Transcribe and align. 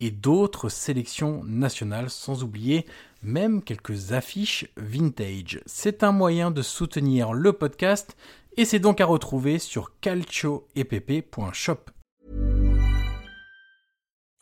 et 0.00 0.10
d'autres 0.10 0.68
sélections 0.68 1.42
nationales, 1.44 2.10
sans 2.10 2.42
oublier 2.42 2.86
même 3.22 3.62
quelques 3.62 4.12
affiches 4.12 4.66
vintage. 4.76 5.60
C'est 5.66 6.02
un 6.02 6.12
moyen 6.12 6.50
de 6.50 6.62
soutenir 6.62 7.32
le 7.32 7.52
podcast 7.52 8.16
et 8.56 8.64
c'est 8.64 8.78
donc 8.78 9.00
à 9.00 9.06
retrouver 9.06 9.58
sur 9.58 9.92
calcioepp.shop. 10.00 11.90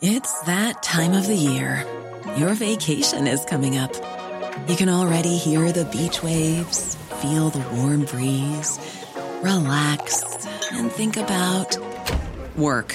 It's 0.01 0.33
that 0.47 0.81
time 0.81 1.13
of 1.13 1.27
the 1.27 1.35
year. 1.35 1.85
Your 2.37 2.55
vacation 2.55 3.27
is 3.27 3.45
coming 3.45 3.79
up. 3.79 3.91
You 4.69 4.77
can 4.77 4.89
already 4.89 5.37
hear 5.37 5.73
the 5.73 5.85
beach 5.87 6.23
waves, 6.23 6.97
feel 7.21 7.51
the 7.51 7.63
warm 7.75 8.05
breeze, 8.05 8.79
relax 9.43 10.23
and 10.73 10.91
think 10.93 11.17
about 11.17 11.77
work. 12.57 12.95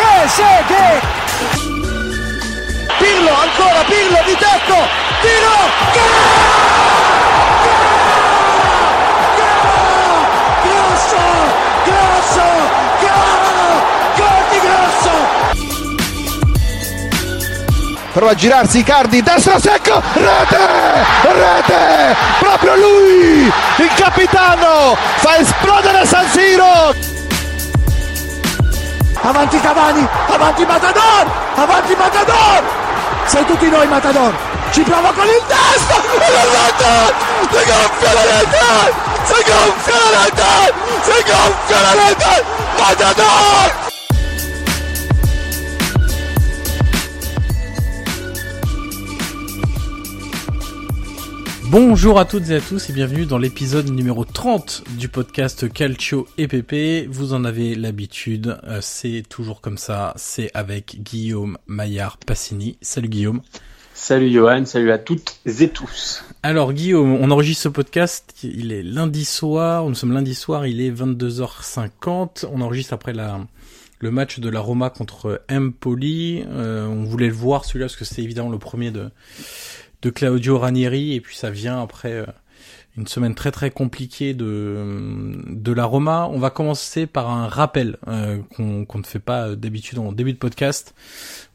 Trezeguet! 0.00 1.02
Pirlo, 2.98 3.34
ancora 3.34 3.84
Pirlo 3.84 4.22
di 4.24 4.36
tacco, 4.36 4.78
tiro, 5.20 5.58
Grosso, 10.62 11.22
grosso, 11.84 12.46
gol, 13.00 13.82
gol 14.16 14.42
di 14.50 14.58
grosso! 14.60 15.14
Prova 18.12 18.30
a 18.30 18.34
girarsi 18.34 18.78
Icardi, 18.78 19.22
destro 19.22 19.58
secco, 19.58 20.02
rete, 20.14 20.68
rete, 21.22 22.16
proprio 22.38 22.74
lui, 22.76 23.52
il 23.76 23.90
capitano, 23.96 24.96
fa 25.16 25.36
esplodere 25.36 26.06
San 26.06 26.26
Siro. 26.28 27.09
Avanti 29.22 29.60
Cavani, 29.60 30.08
avanti 30.28 30.64
Matador, 30.64 31.26
avanti 31.54 31.94
Matador, 31.94 32.62
sei 33.26 33.44
tutti 33.44 33.68
noi 33.68 33.86
Matador, 33.86 34.32
ci 34.70 34.82
prova 34.82 35.12
con 35.12 35.26
il 35.26 35.42
rete, 36.60 37.14
si 37.50 37.64
gonfia 37.66 38.12
la 38.12 38.22
rete, 38.22 38.94
si 39.24 39.42
gonfia 39.44 39.94
la 39.94 40.24
rete, 40.24 40.74
si 41.02 41.22
gonfia 41.30 41.80
la 41.80 41.92
rete, 41.92 42.44
Matador! 42.78 43.89
Bonjour 51.70 52.18
à 52.18 52.24
toutes 52.24 52.50
et 52.50 52.56
à 52.56 52.60
tous 52.60 52.90
et 52.90 52.92
bienvenue 52.92 53.26
dans 53.26 53.38
l'épisode 53.38 53.88
numéro 53.90 54.24
30 54.24 54.82
du 54.98 55.08
podcast 55.08 55.72
Calcio 55.72 56.26
EPP. 56.36 57.06
Vous 57.08 57.32
en 57.32 57.44
avez 57.44 57.76
l'habitude, 57.76 58.58
euh, 58.64 58.80
c'est 58.82 59.22
toujours 59.28 59.60
comme 59.60 59.78
ça, 59.78 60.12
c'est 60.16 60.50
avec 60.52 61.00
Guillaume 61.00 61.58
Maillard 61.68 62.18
Passini. 62.18 62.76
Salut 62.80 63.08
Guillaume. 63.08 63.42
Salut 63.94 64.32
Johan, 64.32 64.64
salut 64.64 64.90
à 64.90 64.98
toutes 64.98 65.38
et 65.46 65.68
tous. 65.68 66.24
Alors 66.42 66.72
Guillaume, 66.72 67.12
on 67.12 67.30
enregistre 67.30 67.62
ce 67.62 67.68
podcast, 67.68 68.34
il 68.42 68.72
est 68.72 68.82
lundi 68.82 69.24
soir, 69.24 69.88
nous 69.88 69.94
sommes 69.94 70.12
lundi 70.12 70.34
soir, 70.34 70.66
il 70.66 70.80
est 70.80 70.90
22h50, 70.90 72.46
on 72.50 72.62
enregistre 72.62 72.94
après 72.94 73.12
la, 73.12 73.46
le 74.00 74.10
match 74.10 74.40
de 74.40 74.48
la 74.48 74.58
Roma 74.58 74.90
contre 74.90 75.42
Empoli. 75.48 76.42
Euh, 76.48 76.88
on 76.88 77.04
voulait 77.04 77.28
le 77.28 77.32
voir 77.32 77.64
celui-là 77.64 77.84
parce 77.84 77.96
que 77.96 78.04
c'est 78.04 78.22
évidemment 78.22 78.50
le 78.50 78.58
premier 78.58 78.90
de 78.90 79.08
de 80.02 80.10
Claudio 80.10 80.58
Ranieri 80.58 81.14
et 81.14 81.20
puis 81.20 81.36
ça 81.36 81.50
vient 81.50 81.80
après 81.82 82.12
euh, 82.12 82.26
une 82.96 83.06
semaine 83.06 83.34
très 83.34 83.50
très 83.50 83.70
compliquée 83.70 84.34
de 84.34 85.34
de 85.46 85.72
la 85.72 85.84
Roma. 85.84 86.28
On 86.32 86.38
va 86.38 86.50
commencer 86.50 87.06
par 87.06 87.30
un 87.30 87.48
rappel 87.48 87.96
euh, 88.08 88.38
qu'on 88.56 88.86
ne 88.98 89.04
fait 89.04 89.18
pas 89.18 89.54
d'habitude 89.54 89.98
en 89.98 90.12
début 90.12 90.32
de 90.32 90.38
podcast. 90.38 90.94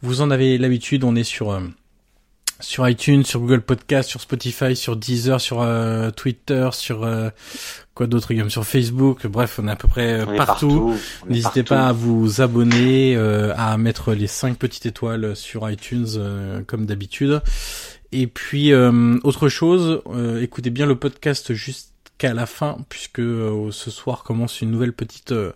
Vous 0.02 0.22
en 0.22 0.32
avez 0.32 0.58
l'habitude, 0.58 1.04
on 1.04 1.16
est 1.16 1.24
sur 1.24 1.52
euh, 1.52 1.62
sur 2.62 2.88
iTunes, 2.88 3.24
sur 3.24 3.42
Google 3.42 3.62
Podcast, 3.62 4.10
sur 4.10 4.22
Spotify, 4.22 4.76
sur 4.76 4.96
Deezer, 4.96 5.42
sur 5.42 5.62
euh, 5.62 6.10
Twitter, 6.12 6.70
sur 6.72 7.04
euh, 7.04 7.30
quoi 7.94 8.08
d'autre, 8.08 8.32
sur 8.50 8.66
Facebook. 8.66 9.28
Bref, 9.28 9.60
on 9.62 9.68
est 9.68 9.72
à 9.72 9.76
peu 9.76 9.88
près 9.88 10.26
partout. 10.38 10.94
est 11.28 11.30
N'hésitez 11.30 11.64
partout. 11.64 11.84
pas 11.84 11.88
à 11.90 11.92
vous 11.92 12.42
abonner, 12.42 13.16
euh, 13.16 13.54
à 13.58 13.78
mettre 13.78 14.14
les 14.14 14.28
5 14.28 14.58
petites 14.58 14.86
étoiles 14.86 15.36
sur 15.36 15.70
iTunes 15.70 16.08
euh, 16.18 16.62
comme 16.66 16.86
d'habitude. 16.86 17.42
Et 18.18 18.28
puis 18.28 18.72
euh, 18.72 19.20
autre 19.26 19.50
chose, 19.50 20.02
euh, 20.08 20.42
écoutez 20.42 20.70
bien 20.70 20.86
le 20.86 20.96
podcast 20.96 21.54
jusqu'à 21.54 22.34
la 22.34 22.46
fin 22.46 22.78
puisque 22.88 23.20
euh, 23.20 23.72
ce 23.72 23.92
soir 23.92 24.24
commence 24.24 24.62
une 24.62 24.72
nouvelle 24.72 24.94
petite 24.94 25.34
euh, 25.34 25.52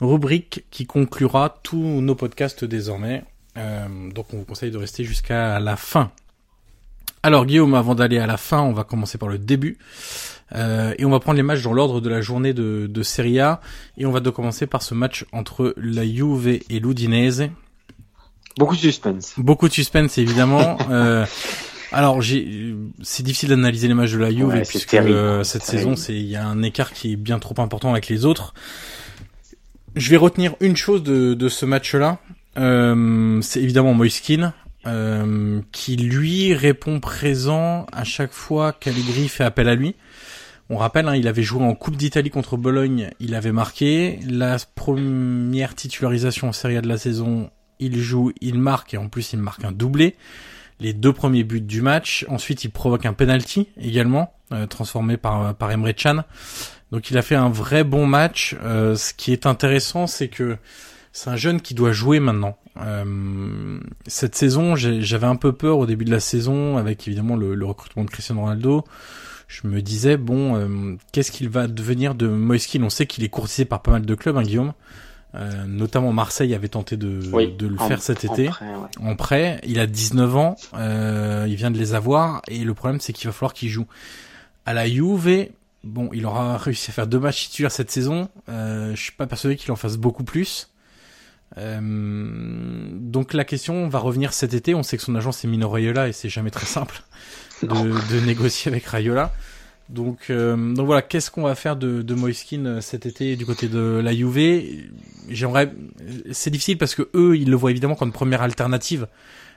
rubrique 0.00 0.64
qui 0.72 0.84
conclura 0.84 1.60
tous 1.62 2.00
nos 2.00 2.16
podcasts 2.16 2.64
désormais. 2.64 3.22
Euh, 3.56 3.86
donc 4.12 4.34
on 4.34 4.38
vous 4.38 4.44
conseille 4.44 4.72
de 4.72 4.78
rester 4.78 5.04
jusqu'à 5.04 5.60
la 5.60 5.76
fin. 5.76 6.10
Alors 7.22 7.46
Guillaume, 7.46 7.74
avant 7.74 7.94
d'aller 7.94 8.18
à 8.18 8.26
la 8.26 8.36
fin, 8.36 8.62
on 8.62 8.72
va 8.72 8.82
commencer 8.82 9.16
par 9.16 9.28
le 9.28 9.38
début. 9.38 9.78
Euh, 10.56 10.92
et 10.98 11.04
on 11.04 11.10
va 11.10 11.20
prendre 11.20 11.36
les 11.36 11.44
matchs 11.44 11.62
dans 11.62 11.72
l'ordre 11.72 12.00
de 12.00 12.08
la 12.08 12.20
journée 12.20 12.52
de, 12.52 12.88
de 12.90 13.02
Serie 13.04 13.38
A. 13.38 13.60
Et 13.96 14.06
on 14.06 14.10
va 14.10 14.18
de 14.18 14.30
commencer 14.30 14.66
par 14.66 14.82
ce 14.82 14.94
match 14.94 15.24
entre 15.30 15.72
la 15.76 16.04
Juve 16.04 16.48
et 16.48 16.80
l'Udinese. 16.80 17.48
Beaucoup 18.58 18.74
de 18.74 18.80
suspense. 18.80 19.34
Beaucoup 19.36 19.68
de 19.68 19.72
suspense 19.72 20.18
évidemment. 20.18 20.78
euh, 20.90 21.26
alors 21.92 22.22
c'est 23.02 23.22
difficile 23.22 23.50
d'analyser 23.50 23.88
les 23.88 23.94
matchs 23.94 24.12
de 24.12 24.18
la 24.18 24.30
Juve 24.30 24.46
Ouais, 24.46 24.62
puisque 24.62 24.90
terrible. 24.90 25.12
euh, 25.16 25.44
cette 25.44 25.62
C'est 25.62 25.78
saison 25.78 25.96
c'est 25.96 26.14
il 26.14 26.26
y 26.26 26.36
a 26.36 26.46
un 26.46 26.62
écart 26.62 26.92
qui 26.92 27.12
est 27.12 27.16
bien 27.16 27.38
trop 27.38 27.60
important 27.60 27.90
avec 27.90 28.08
les 28.08 28.24
autres. 28.24 28.54
Je 29.94 30.10
vais 30.10 30.16
retenir 30.16 30.54
une 30.60 30.76
chose 30.76 31.02
de, 31.02 31.34
de 31.34 31.48
ce 31.48 31.64
match-là. 31.64 32.18
Euh, 32.58 33.40
c'est 33.42 33.60
évidemment 33.62 33.94
Moiskin 33.94 34.52
euh, 34.86 35.60
qui 35.72 35.96
lui 35.96 36.54
répond 36.54 37.00
présent 37.00 37.86
à 37.92 38.04
chaque 38.04 38.32
fois 38.32 38.72
qu'Allegri 38.72 39.28
fait 39.28 39.44
appel 39.44 39.68
à 39.68 39.74
lui. 39.74 39.94
On 40.68 40.76
rappelle, 40.78 41.06
hein, 41.08 41.14
il 41.14 41.28
avait 41.28 41.42
joué 41.44 41.62
en 41.64 41.74
Coupe 41.74 41.96
d'Italie 41.96 42.30
contre 42.30 42.56
Bologne, 42.56 43.10
il 43.20 43.34
avait 43.36 43.52
marqué. 43.52 44.18
La 44.28 44.56
première 44.74 45.74
titularisation 45.76 46.48
en 46.48 46.52
Serie 46.52 46.76
A 46.76 46.80
de 46.82 46.88
la 46.88 46.98
saison, 46.98 47.50
il 47.78 47.98
joue, 48.00 48.32
il 48.40 48.58
marque 48.58 48.92
et 48.94 48.96
en 48.96 49.08
plus 49.08 49.32
il 49.32 49.38
marque 49.38 49.64
un 49.64 49.70
doublé. 49.72 50.16
Les 50.80 50.92
deux 50.92 51.12
premiers 51.12 51.44
buts 51.44 51.60
du 51.60 51.80
match. 51.80 52.26
Ensuite, 52.28 52.64
il 52.64 52.70
provoque 52.70 53.06
un 53.06 53.12
penalty 53.12 53.68
également, 53.80 54.34
euh, 54.52 54.66
transformé 54.66 55.16
par 55.16 55.54
par 55.54 55.70
Emre 55.70 55.92
Can. 55.96 56.24
Donc, 56.92 57.10
il 57.10 57.18
a 57.18 57.22
fait 57.22 57.34
un 57.34 57.48
vrai 57.48 57.82
bon 57.82 58.06
match. 58.06 58.56
Euh, 58.62 58.94
ce 58.94 59.14
qui 59.14 59.32
est 59.32 59.46
intéressant, 59.46 60.06
c'est 60.06 60.28
que 60.28 60.56
c'est 61.12 61.30
un 61.30 61.36
jeune 61.36 61.60
qui 61.60 61.74
doit 61.74 61.92
jouer 61.92 62.20
maintenant. 62.20 62.58
Euh, 62.78 63.80
cette 64.06 64.34
saison, 64.34 64.76
j'avais 64.76 65.26
un 65.26 65.36
peu 65.36 65.52
peur 65.52 65.78
au 65.78 65.86
début 65.86 66.04
de 66.04 66.10
la 66.10 66.20
saison, 66.20 66.76
avec 66.76 67.08
évidemment 67.08 67.36
le, 67.36 67.64
recrutement 67.64 68.04
de 68.04 68.10
Cristiano 68.10 68.42
Ronaldo. 68.42 68.84
Je 69.48 69.66
me 69.66 69.80
disais 69.80 70.16
bon, 70.16 70.98
qu'est-ce 71.12 71.30
qu'il 71.30 71.48
va 71.48 71.68
devenir 71.68 72.14
de 72.14 72.26
Moiskin 72.26 72.82
On 72.82 72.90
sait 72.90 73.06
qu'il 73.06 73.24
est 73.24 73.28
courtisé 73.28 73.64
par 73.64 73.80
pas 73.80 73.92
mal 73.92 74.04
de 74.04 74.14
clubs, 74.14 74.36
hein, 74.36 74.42
Guillaume. 74.42 74.72
Euh, 75.36 75.64
notamment 75.66 76.12
Marseille 76.12 76.54
avait 76.54 76.68
tenté 76.68 76.96
de, 76.96 77.20
de 77.20 77.66
le 77.66 77.76
faire 77.76 78.00
cet 78.00 78.24
été 78.24 78.48
en 79.00 79.16
prêt, 79.16 79.60
Il 79.66 79.78
a 79.78 79.86
19 79.86 80.36
ans, 80.36 80.56
euh, 80.74 81.44
il 81.48 81.56
vient 81.56 81.70
de 81.70 81.78
les 81.78 81.94
avoir 81.94 82.40
et 82.48 82.58
le 82.58 82.74
problème 82.74 83.00
c'est 83.00 83.12
qu'il 83.12 83.26
va 83.26 83.32
falloir 83.32 83.52
qu'il 83.52 83.68
joue. 83.68 83.86
À 84.64 84.72
la 84.72 84.88
Juve, 84.88 85.48
bon, 85.84 86.08
il 86.12 86.24
aura 86.26 86.56
réussi 86.56 86.90
à 86.90 86.94
faire 86.94 87.06
deux 87.06 87.18
matchs 87.18 87.48
titulaires 87.48 87.70
cette 87.70 87.90
saison. 87.90 88.28
Euh, 88.48 88.94
je 88.94 89.00
suis 89.00 89.12
pas 89.12 89.26
persuadé 89.26 89.56
qu'il 89.56 89.70
en 89.72 89.76
fasse 89.76 89.96
beaucoup 89.96 90.24
plus. 90.24 90.70
Euh, 91.58 92.88
donc 92.92 93.32
la 93.32 93.44
question 93.44 93.88
va 93.88 93.98
revenir 93.98 94.32
cet 94.32 94.54
été. 94.54 94.74
On 94.74 94.82
sait 94.82 94.96
que 94.96 95.02
son 95.02 95.14
agent 95.14 95.32
c'est 95.32 95.48
Mino 95.48 95.68
Raiola 95.68 96.08
et 96.08 96.12
c'est 96.12 96.28
jamais 96.28 96.50
très 96.50 96.66
simple 96.66 97.02
de, 97.62 97.68
de, 97.68 98.20
négocier 98.24 98.70
avec 98.70 98.86
Raiola. 98.86 99.32
Donc, 99.88 100.30
euh, 100.30 100.74
donc 100.74 100.86
voilà, 100.86 101.02
qu'est-ce 101.02 101.30
qu'on 101.30 101.42
va 101.42 101.54
faire 101.54 101.76
de, 101.76 102.02
de 102.02 102.14
Moiskin 102.14 102.66
euh, 102.66 102.80
cet 102.80 103.06
été 103.06 103.36
du 103.36 103.46
côté 103.46 103.68
de 103.68 104.00
la 104.02 104.12
Juve? 104.12 104.82
J'aimerais, 105.28 105.72
c'est 106.32 106.50
difficile 106.50 106.78
parce 106.78 106.94
que 106.94 107.08
eux, 107.14 107.36
ils 107.36 107.48
le 107.48 107.56
voient 107.56 107.70
évidemment 107.70 107.94
comme 107.94 108.12
première 108.12 108.42
alternative 108.42 109.06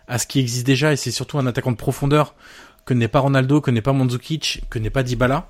à 0.08 0.18
ce 0.18 0.28
qui 0.28 0.40
existe 0.40 0.66
déjà 0.66 0.94
et 0.94 0.96
c'est 0.96 1.12
surtout 1.12 1.40
un 1.40 1.48
attaquant 1.48 1.72
de 1.72 1.78
profondeur 1.78 2.36
que 2.86 2.94
n'est 2.94 3.08
pas 3.08 3.20
Ronaldo, 3.20 3.62
que 3.62 3.72
n'est 3.72 3.82
pas 3.82 3.94
Mandzukic, 3.94 4.64
que 4.70 4.80
n'est 4.80 4.90
pas 4.90 5.04
Dybala. 5.04 5.50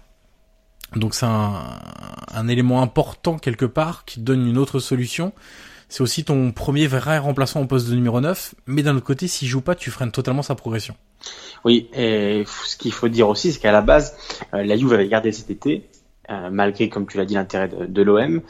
Donc 0.96 1.14
c'est 1.14 1.26
un, 1.26 2.48
élément 2.48 2.82
important 2.82 3.38
quelque 3.38 3.66
part 3.66 4.06
qui 4.06 4.22
donne 4.22 4.48
une 4.48 4.58
autre 4.58 4.80
solution. 4.80 5.34
C'est 5.88 6.02
aussi 6.02 6.24
ton 6.24 6.52
premier 6.52 6.88
vrai 6.88 7.18
remplaçant 7.18 7.62
au 7.62 7.66
poste 7.66 7.90
de 7.90 7.96
numéro 7.96 8.22
9, 8.22 8.56
mais 8.68 8.84
d'un 8.84 8.96
autre 8.96 9.06
côté, 9.06 9.28
s'il 9.28 9.48
joue 9.48 9.62
pas, 9.62 9.76
tu 9.76 9.92
freines 9.92 10.12
totalement 10.12 10.42
sa 10.42 10.56
progression. 10.56 10.96
Oui, 11.66 11.90
et 11.94 12.44
ce 12.66 12.78
qu'il 12.78 12.94
faut 12.94 13.10
dire 13.10 13.28
aussi, 13.28 13.52
c'est 13.52 13.60
qu'à 13.60 13.72
la 13.72 13.82
base, 13.82 14.16
euh, 14.54 14.64
la 14.64 14.78
Juve 14.78 14.94
avait 14.94 15.08
gardé 15.08 15.32
cet 15.32 15.50
été, 15.50 15.90
euh, 16.30 16.50
malgré, 16.52 16.90
comme 16.90 17.06
tu 17.06 17.18
l'as 17.18 17.26
dit, 17.26 17.34
l'intérêt 17.34 17.68
de, 17.68 17.86
de 17.86 18.02
l'OM. 18.02 18.42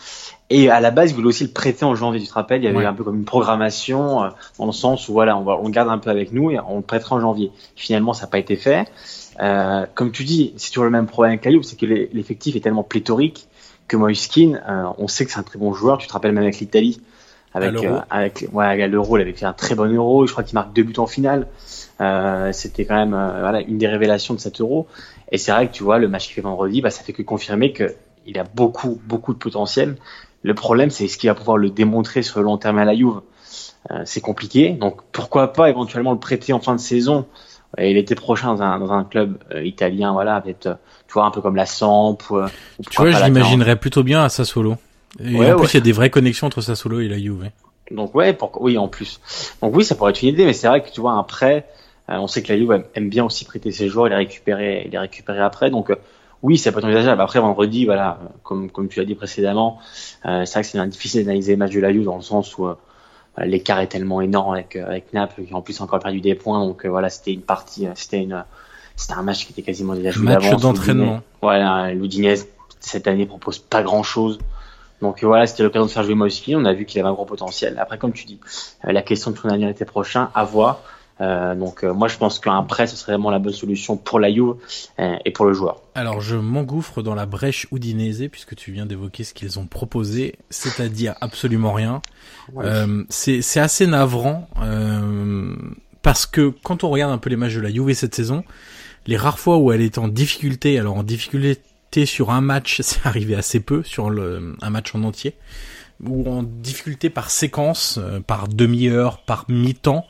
Et 0.50 0.70
à 0.70 0.80
la 0.80 0.92
base, 0.92 1.12
il 1.12 1.16
voulait 1.16 1.28
aussi 1.28 1.44
le 1.44 1.52
prêter 1.52 1.86
en 1.86 1.96
janvier, 1.96 2.22
tu 2.22 2.28
te 2.28 2.34
rappelles, 2.34 2.62
il 2.62 2.66
y 2.66 2.68
avait 2.68 2.86
un 2.86 2.94
peu 2.94 3.04
comme 3.04 3.18
une 3.18 3.26
programmation, 3.26 4.24
euh, 4.24 4.30
dans 4.58 4.66
le 4.66 4.72
sens 4.72 5.10
où 5.10 5.14
voilà, 5.14 5.38
on, 5.38 5.44
va, 5.44 5.58
on 5.58 5.66
le 5.66 5.72
garde 5.72 5.90
un 5.90 5.98
peu 5.98 6.10
avec 6.10 6.32
nous 6.32 6.52
et 6.52 6.60
on 6.60 6.78
le 6.78 6.82
prêtera 6.82 7.16
en 7.16 7.22
janvier. 7.22 7.52
Finalement, 7.76 8.14
ça 8.14 8.26
n'a 8.26 8.28
pas 8.30 8.40
été 8.40 8.56
fait. 8.56 8.88
Euh, 9.42 9.86
comme 9.96 10.12
tu 10.12 10.24
dis, 10.24 10.54
c'est 10.58 10.70
toujours 10.70 10.86
le 10.86 10.92
même 10.92 11.08
problème 11.08 11.32
avec 11.32 11.46
la 11.46 11.52
Juve, 11.52 11.64
c'est 11.64 11.80
que 11.80 11.86
l'effectif 11.86 12.56
est 12.56 12.60
tellement 12.60 12.84
pléthorique 12.84 13.48
que 13.88 13.98
Moiskin, 13.98 14.60
on 15.00 15.08
sait 15.08 15.26
que 15.26 15.32
c'est 15.32 15.40
un 15.40 15.44
très 15.44 15.58
bon 15.58 15.74
joueur. 15.74 15.98
Tu 15.98 16.06
te 16.08 16.14
rappelles 16.14 16.32
même 16.32 16.44
avec 16.44 16.60
l'Italie, 16.60 17.02
avec 17.54 17.76
avec 18.10 18.46
ouais, 18.52 18.88
l'Euro, 18.88 19.18
il 19.18 19.22
avait 19.22 19.34
fait 19.34 19.46
un 19.46 19.54
très 19.54 19.76
bon 19.76 19.92
Euro. 19.94 20.28
Je 20.28 20.32
crois 20.32 20.44
qu'il 20.44 20.56
marque 20.56 20.74
deux 20.74 20.84
buts 20.84 20.94
en 20.98 21.08
finale. 21.08 21.48
Euh, 22.02 22.52
c'était 22.54 22.86
quand 22.86 22.96
même 22.96 23.14
euh, 23.14 23.42
voilà, 23.42 23.62
une 23.62 23.78
des 23.78 23.88
révélations 23.88 24.34
de 24.34 24.40
cet 24.40 24.62
euro. 24.62 24.88
Et 25.32 25.38
c'est 25.38 25.52
vrai 25.52 25.68
que 25.68 25.74
tu 25.74 25.84
vois, 25.84 26.00
le 26.00 26.08
match 26.08 26.28
qui 26.28 26.34
fait 26.34 26.42
vendredi, 26.42 26.82
bah, 26.82 26.90
ça 26.90 27.04
fait 27.04 27.14
que 27.14 27.22
confirmer 27.22 27.74
qu'il 27.74 28.40
a 28.40 28.44
beaucoup, 28.44 29.02
beaucoup 29.06 29.34
de 29.34 29.40
potentiel. 29.40 29.98
Le 30.44 30.54
problème, 30.54 30.90
c'est 30.90 31.08
ce 31.08 31.18
qu'il 31.18 31.30
va 31.30 31.36
pouvoir 31.36 31.58
le 31.58 31.70
démontrer 31.70 32.22
sur 32.22 32.40
le 32.40 32.46
long 32.46 32.58
terme 32.58 32.78
à 32.78 32.86
la 32.86 32.96
Juve. 32.96 33.22
Euh, 33.92 34.02
c'est 34.06 34.22
compliqué. 34.22 34.70
Donc 34.70 35.02
pourquoi 35.12 35.52
pas 35.52 35.70
éventuellement 35.70 36.14
le 36.14 36.20
prêter 36.20 36.54
en 36.54 36.60
fin 36.60 36.76
de 36.76 36.80
saison? 36.80 37.26
Et 37.78 37.94
l'été 37.94 38.16
prochain 38.16 38.56
dans 38.56 38.64
un, 38.64 38.80
dans 38.80 38.92
un 38.92 39.04
club 39.04 39.38
italien, 39.64 40.12
voilà, 40.12 40.36
avec 40.36 40.62
tu 40.62 41.14
vois 41.14 41.26
un 41.26 41.32
peu 41.32 41.40
comme 41.40 41.56
la 41.56 41.68
Samp. 41.68 42.18
Ou, 42.32 42.48
tu 42.90 43.00
vois, 43.00 43.12
je 43.12 43.24
l'imaginerais 43.24 43.76
plutôt 43.76 44.02
bien 44.02 44.24
à 44.24 44.30
Sassuolo. 44.30 44.78
Et 45.24 45.52
en 45.52 45.58
plus, 45.58 45.74
il 45.74 45.74
y 45.76 45.78
a 45.78 45.82
des 45.82 45.92
vraies 45.92 46.10
connexions 46.10 46.48
entre 46.48 46.62
Sassuolo 46.62 47.00
et 47.00 47.08
la 47.08 47.18
Juve. 47.18 47.50
Donc 47.92 48.14
ouais, 48.14 48.34
pour... 48.34 48.62
oui, 48.62 48.78
en 48.78 48.88
plus. 48.88 49.20
Donc 49.62 49.76
oui, 49.76 49.84
ça 49.84 49.96
pourrait 49.96 50.12
être 50.12 50.22
une 50.22 50.30
idée, 50.30 50.46
mais 50.46 50.54
c'est 50.54 50.68
vrai 50.68 50.84
que 50.84 50.92
tu 50.92 51.02
vois 51.02 51.14
un 51.14 51.24
prêt 51.24 51.66
euh, 52.10 52.18
on 52.18 52.28
sait 52.28 52.42
que 52.42 52.52
la 52.52 52.58
Juve 52.58 52.84
aime 52.96 53.10
bien 53.10 53.24
aussi 53.24 53.46
prêter 53.46 53.72
ses 53.72 53.88
joueurs 53.88 54.08
et 54.08 54.10
les 54.10 54.16
récupérer, 54.16 54.90
les 54.92 54.98
récupérer 54.98 55.42
après. 55.42 55.70
Donc 55.70 55.90
euh, 55.90 55.96
oui, 56.42 56.58
ça 56.58 56.72
peut 56.72 56.80
être 56.80 56.86
envisageable. 56.86 57.22
Après 57.22 57.40
vendredi, 57.40 57.86
voilà, 57.86 58.20
comme 58.44 58.72
comme 58.72 58.88
tu 58.88 59.00
l'as 59.00 59.06
dit 59.06 59.16
précédemment, 59.16 59.80
euh, 60.26 60.46
c'est 60.46 60.54
vrai 60.54 60.62
que 60.64 60.68
c'est 60.68 60.90
difficile 60.90 61.26
d'analyser 61.26 61.52
les 61.54 61.58
matchs 61.58 61.74
de 61.74 61.80
la 61.80 61.92
Juve 61.92 62.06
dans 62.06 62.16
le 62.16 62.22
sens 62.22 62.58
où 62.58 62.68
l'écart 63.38 63.80
est 63.80 63.88
tellement 63.88 64.22
énorme 64.22 64.54
avec 64.54 64.76
avec 64.76 65.14
Naples 65.14 65.44
qui 65.44 65.54
en 65.54 65.62
plus 65.62 65.80
encore 65.82 66.00
perdu 66.00 66.20
des 66.20 66.36
points. 66.36 66.66
Donc 66.66 66.86
voilà, 66.86 67.10
c'était 67.10 67.34
une 67.34 67.42
partie, 67.42 67.88
c'était 67.96 68.22
une 68.22 68.44
c'était 68.96 69.14
un 69.14 69.24
match 69.24 69.46
qui 69.46 69.54
était 69.54 69.62
quasiment 69.62 69.94
déjà 69.94 70.12
joué 70.12 70.26
Match 70.26 70.50
d'entraînement. 70.58 71.22
Voilà, 71.42 71.94
Loudinez 71.94 72.36
cette 72.80 73.08
année 73.08 73.26
propose 73.26 73.60
pas 73.60 73.84
grand 73.84 74.04
chose. 74.04 74.40
Donc 75.02 75.24
voilà, 75.24 75.48
c'était 75.48 75.64
l'occasion 75.64 75.86
de 75.86 75.92
faire 75.92 76.04
jouer 76.04 76.16
Moïse 76.16 76.42
On 76.50 76.66
a 76.66 76.74
vu 76.74 76.86
qu'il 76.86 77.00
avait 77.00 77.10
un 77.10 77.14
gros 77.14 77.26
potentiel. 77.26 77.78
Après, 77.80 77.98
comme 77.98 78.12
tu 78.12 78.26
dis, 78.26 78.40
la 78.84 79.02
question 79.02 79.32
de 79.32 79.38
son 79.38 79.50
avenir 79.50 79.68
l'été 79.68 79.86
prochain, 79.86 80.30
à 80.36 80.44
voir. 80.44 80.82
Euh, 81.22 81.54
donc 81.54 81.84
euh, 81.84 81.94
moi 81.94 82.08
je 82.08 82.18
pense 82.18 82.40
qu'un 82.40 82.64
prêt 82.64 82.88
ce 82.88 82.96
serait 82.96 83.12
vraiment 83.14 83.30
la 83.30 83.40
bonne 83.40 83.54
solution 83.54 83.98
pour 83.98 84.20
la 84.20 84.32
Juve 84.32 84.56
euh, 85.00 85.16
et 85.26 85.32
pour 85.32 85.46
le 85.46 85.54
joueur. 85.54 85.82
Alors 85.96 86.22
je 86.22 86.38
m'engouffre 86.38 87.02
dans 87.02 87.14
la 87.14 87.26
brèche 87.26 87.68
Udinese 87.74 88.30
puisque 88.32 88.56
tu 88.56 88.72
viens 88.72 88.86
d'évoquer 88.86 89.26
ce 89.26 89.34
qu'ils 89.34 89.60
ont 89.60 89.66
proposé, 89.66 90.36
c'est-à-dire 90.50 91.16
absolument 91.20 91.74
rien. 91.74 92.02
c'est 93.10 93.60
assez 93.60 93.86
navrant 93.86 94.48
parce 96.02 96.26
que 96.26 96.54
quand 96.64 96.86
on 96.86 96.90
regarde 96.90 97.12
un 97.12 97.18
peu 97.18 97.30
les 97.30 97.36
matchs 97.36 97.56
de 97.56 97.62
la 97.62 97.70
Juve 97.70 97.92
cette 97.94 98.16
saison, 98.16 98.46
les 99.06 99.18
rares 99.18 99.40
fois 99.40 99.58
où 99.58 99.74
elle 99.74 99.82
est 99.82 99.98
en 99.98 100.08
difficulté, 100.08 100.80
alors 100.80 100.96
en 100.96 101.04
difficulté 101.04 101.62
sur 102.06 102.32
un 102.32 102.42
match, 102.42 102.82
c'est 102.84 103.06
arrivé 103.06 103.36
assez 103.36 103.60
peu 103.60 103.84
sur 103.84 104.10
le, 104.10 104.56
un 104.62 104.70
match 104.70 104.94
en 104.96 105.04
entier, 105.04 105.36
ou 106.04 106.30
en 106.30 106.44
difficulté 106.44 107.10
par 107.10 107.30
séquence, 107.30 108.00
par 108.28 108.48
demi-heure, 108.48 109.24
par 109.24 109.46
mi-temps. 109.50 110.06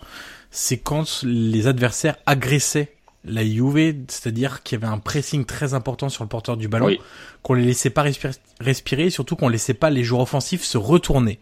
C'est 0.51 0.77
quand 0.77 1.21
les 1.23 1.67
adversaires 1.67 2.17
agressaient 2.25 2.93
la 3.25 3.43
Juve, 3.43 3.95
c'est-à-dire 4.07 4.63
qu'il 4.63 4.79
y 4.79 4.83
avait 4.83 4.91
un 4.91 4.97
pressing 4.97 5.45
très 5.45 5.73
important 5.73 6.09
sur 6.09 6.23
le 6.23 6.29
porteur 6.29 6.57
du 6.57 6.67
ballon, 6.67 6.95
qu'on 7.43 7.53
les 7.53 7.65
laissait 7.65 7.89
pas 7.89 8.05
respirer, 8.59 9.05
et 9.05 9.09
surtout 9.09 9.35
qu'on 9.35 9.49
laissait 9.49 9.73
pas 9.73 9.89
les 9.89 10.03
joueurs 10.03 10.21
offensifs 10.21 10.63
se 10.63 10.77
retourner. 10.77 11.39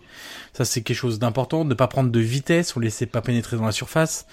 Ça 0.54 0.66
c'est 0.66 0.82
quelque 0.82 0.98
chose 0.98 1.20
d'important, 1.20 1.66
de 1.66 1.70
ne 1.70 1.74
pas 1.76 1.88
prendre 1.88 2.10
de 2.10 2.20
vitesse, 2.20 2.76
on 2.76 2.80
laissait 2.80 3.06
pas 3.06 3.22
pénétrer 3.22 3.58
dans 3.58 3.66
la 3.66 3.72
surface 3.72 4.26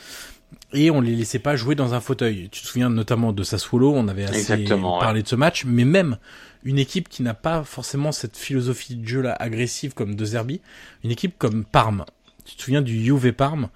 et 0.73 0.91
on 0.91 1.01
les 1.01 1.15
laissait 1.15 1.39
pas 1.39 1.57
jouer 1.57 1.75
dans 1.75 1.95
un 1.95 2.01
fauteuil. 2.01 2.49
Tu 2.51 2.63
te 2.63 2.67
souviens 2.67 2.91
notamment 2.91 3.33
de 3.33 3.43
Sassuolo, 3.43 3.93
on 3.93 4.09
avait 4.09 4.25
assez 4.25 4.65
parlé 5.01 5.23
de 5.23 5.29
ce 5.29 5.37
match, 5.37 5.65
mais 5.65 5.85
même 5.85 6.19
une 6.65 6.79
équipe 6.79 7.09
qui 7.09 7.23
n'a 7.23 7.35
pas 7.35 7.63
forcément 7.63 8.13
cette 8.13 8.37
philosophie 8.37 8.97
de 8.97 9.07
jeu 9.07 9.21
là 9.21 9.37
agressive 9.39 9.95
comme 9.95 10.15
De 10.15 10.25
Zerbi, 10.25 10.61
une 11.03 11.11
équipe 11.11 11.37
comme 11.39 11.65
Parme. 11.65 12.05
Tu 12.45 12.57
te 12.57 12.63
souviens 12.63 12.83
du 12.83 13.03
Juve 13.05 13.33
Parme? 13.33 13.69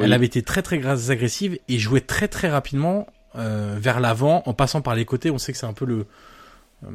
Elle 0.00 0.12
avait 0.12 0.26
été 0.26 0.42
très 0.42 0.62
très 0.62 1.10
agressive 1.10 1.58
et 1.68 1.78
jouait 1.78 2.00
très 2.00 2.28
très 2.28 2.48
rapidement 2.48 3.06
euh, 3.36 3.76
vers 3.80 4.00
l'avant 4.00 4.42
en 4.46 4.54
passant 4.54 4.80
par 4.80 4.94
les 4.94 5.04
côtés. 5.04 5.30
On 5.30 5.38
sait 5.38 5.52
que 5.52 5.58
c'est 5.58 5.66
un 5.66 5.72
peu 5.72 5.84
le 5.84 6.06
euh, 6.84 6.88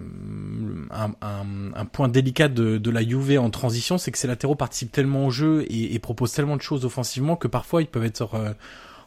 un, 0.91 1.11
un, 1.21 1.73
un, 1.75 1.85
point 1.85 2.07
délicat 2.07 2.47
de, 2.47 2.77
de, 2.77 2.91
la 2.91 3.01
Juve 3.01 3.39
en 3.39 3.49
transition, 3.49 3.97
c'est 3.97 4.11
que 4.11 4.17
ces 4.17 4.27
latéraux 4.27 4.55
participent 4.55 4.91
tellement 4.91 5.25
au 5.25 5.31
jeu 5.31 5.65
et, 5.69 5.93
et, 5.93 5.99
proposent 5.99 6.33
tellement 6.33 6.57
de 6.57 6.61
choses 6.61 6.85
offensivement 6.85 7.35
que 7.35 7.47
parfois 7.47 7.81
ils 7.81 7.87
peuvent 7.87 8.05
être 8.05 8.35
euh, 8.35 8.51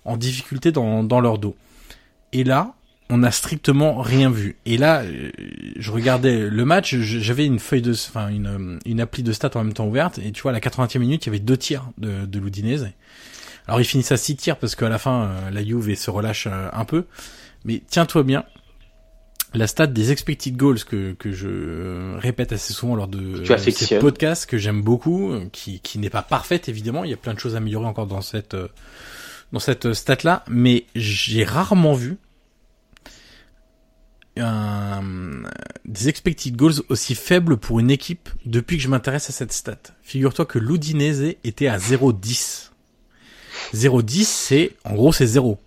en 0.04 0.16
difficulté 0.16 0.72
dans, 0.72 1.04
dans 1.04 1.20
leur 1.20 1.38
dos. 1.38 1.56
Et 2.32 2.44
là, 2.44 2.74
on 3.12 3.18
n'a 3.18 3.30
strictement 3.30 4.00
rien 4.00 4.30
vu. 4.30 4.56
Et 4.64 4.78
là, 4.78 5.02
euh, 5.02 5.30
je 5.76 5.90
regardais 5.90 6.48
le 6.48 6.64
match, 6.64 6.96
j'avais 6.96 7.44
une 7.44 7.58
feuille 7.58 7.82
de, 7.82 7.92
enfin 7.92 8.28
une, 8.28 8.78
une 8.86 9.00
appli 9.00 9.22
de 9.22 9.32
stats 9.32 9.50
en 9.54 9.64
même 9.64 9.74
temps 9.74 9.86
ouverte, 9.86 10.18
et 10.18 10.32
tu 10.32 10.42
vois, 10.42 10.52
à 10.52 10.54
la 10.54 10.60
80e 10.60 10.98
minute, 10.98 11.24
il 11.24 11.28
y 11.28 11.30
avait 11.30 11.38
deux 11.38 11.58
tirs 11.58 11.90
de, 11.98 12.24
de 12.24 12.38
l'Udinese. 12.38 12.88
Alors 13.68 13.80
ils 13.80 13.84
finissent 13.84 14.12
à 14.12 14.16
6 14.16 14.36
tirs 14.36 14.56
parce 14.56 14.74
qu'à 14.74 14.88
la 14.88 14.98
fin 14.98 15.24
euh, 15.24 15.50
la 15.50 15.62
Juve 15.64 15.94
se 15.94 16.10
relâche 16.10 16.48
euh, 16.50 16.68
un 16.72 16.84
peu. 16.84 17.04
Mais 17.64 17.82
tiens-toi 17.86 18.22
bien, 18.24 18.44
la 19.54 19.66
stat 19.66 19.86
des 19.88 20.10
expected 20.10 20.56
goals 20.56 20.82
que, 20.82 21.12
que 21.12 21.32
je 21.32 22.16
répète 22.16 22.52
assez 22.52 22.72
souvent 22.72 22.96
lors 22.96 23.08
de 23.08 23.44
ces 23.44 23.98
podcasts 23.98 24.46
que 24.46 24.58
j'aime 24.58 24.82
beaucoup, 24.82 25.32
qui, 25.52 25.80
qui 25.80 25.98
n'est 25.98 26.10
pas 26.10 26.22
parfaite 26.22 26.68
évidemment, 26.68 27.04
il 27.04 27.10
y 27.10 27.14
a 27.14 27.18
plein 27.18 27.34
de 27.34 27.38
choses 27.38 27.54
à 27.54 27.58
améliorer 27.58 27.86
encore 27.86 28.06
dans 28.06 28.22
cette 28.22 28.56
dans 29.52 29.60
cette 29.60 29.92
stat 29.92 30.18
là, 30.24 30.44
mais 30.48 30.86
j'ai 30.94 31.44
rarement 31.44 31.94
vu 31.94 32.16
un, 34.38 35.02
des 35.84 36.08
expected 36.08 36.56
goals 36.56 36.82
aussi 36.88 37.14
faibles 37.14 37.58
pour 37.58 37.80
une 37.80 37.90
équipe 37.90 38.30
depuis 38.46 38.78
que 38.78 38.82
je 38.82 38.88
m'intéresse 38.88 39.28
à 39.28 39.32
cette 39.32 39.52
stat. 39.52 39.78
Figure-toi 40.02 40.46
que 40.46 40.58
l'Udinese 40.58 41.36
était 41.44 41.68
à 41.68 41.78
0,10. 41.78 42.70
0,10 43.74 44.24
c'est, 44.24 44.72
en 44.84 44.94
gros 44.94 45.12
c'est 45.12 45.26
0. 45.26 45.58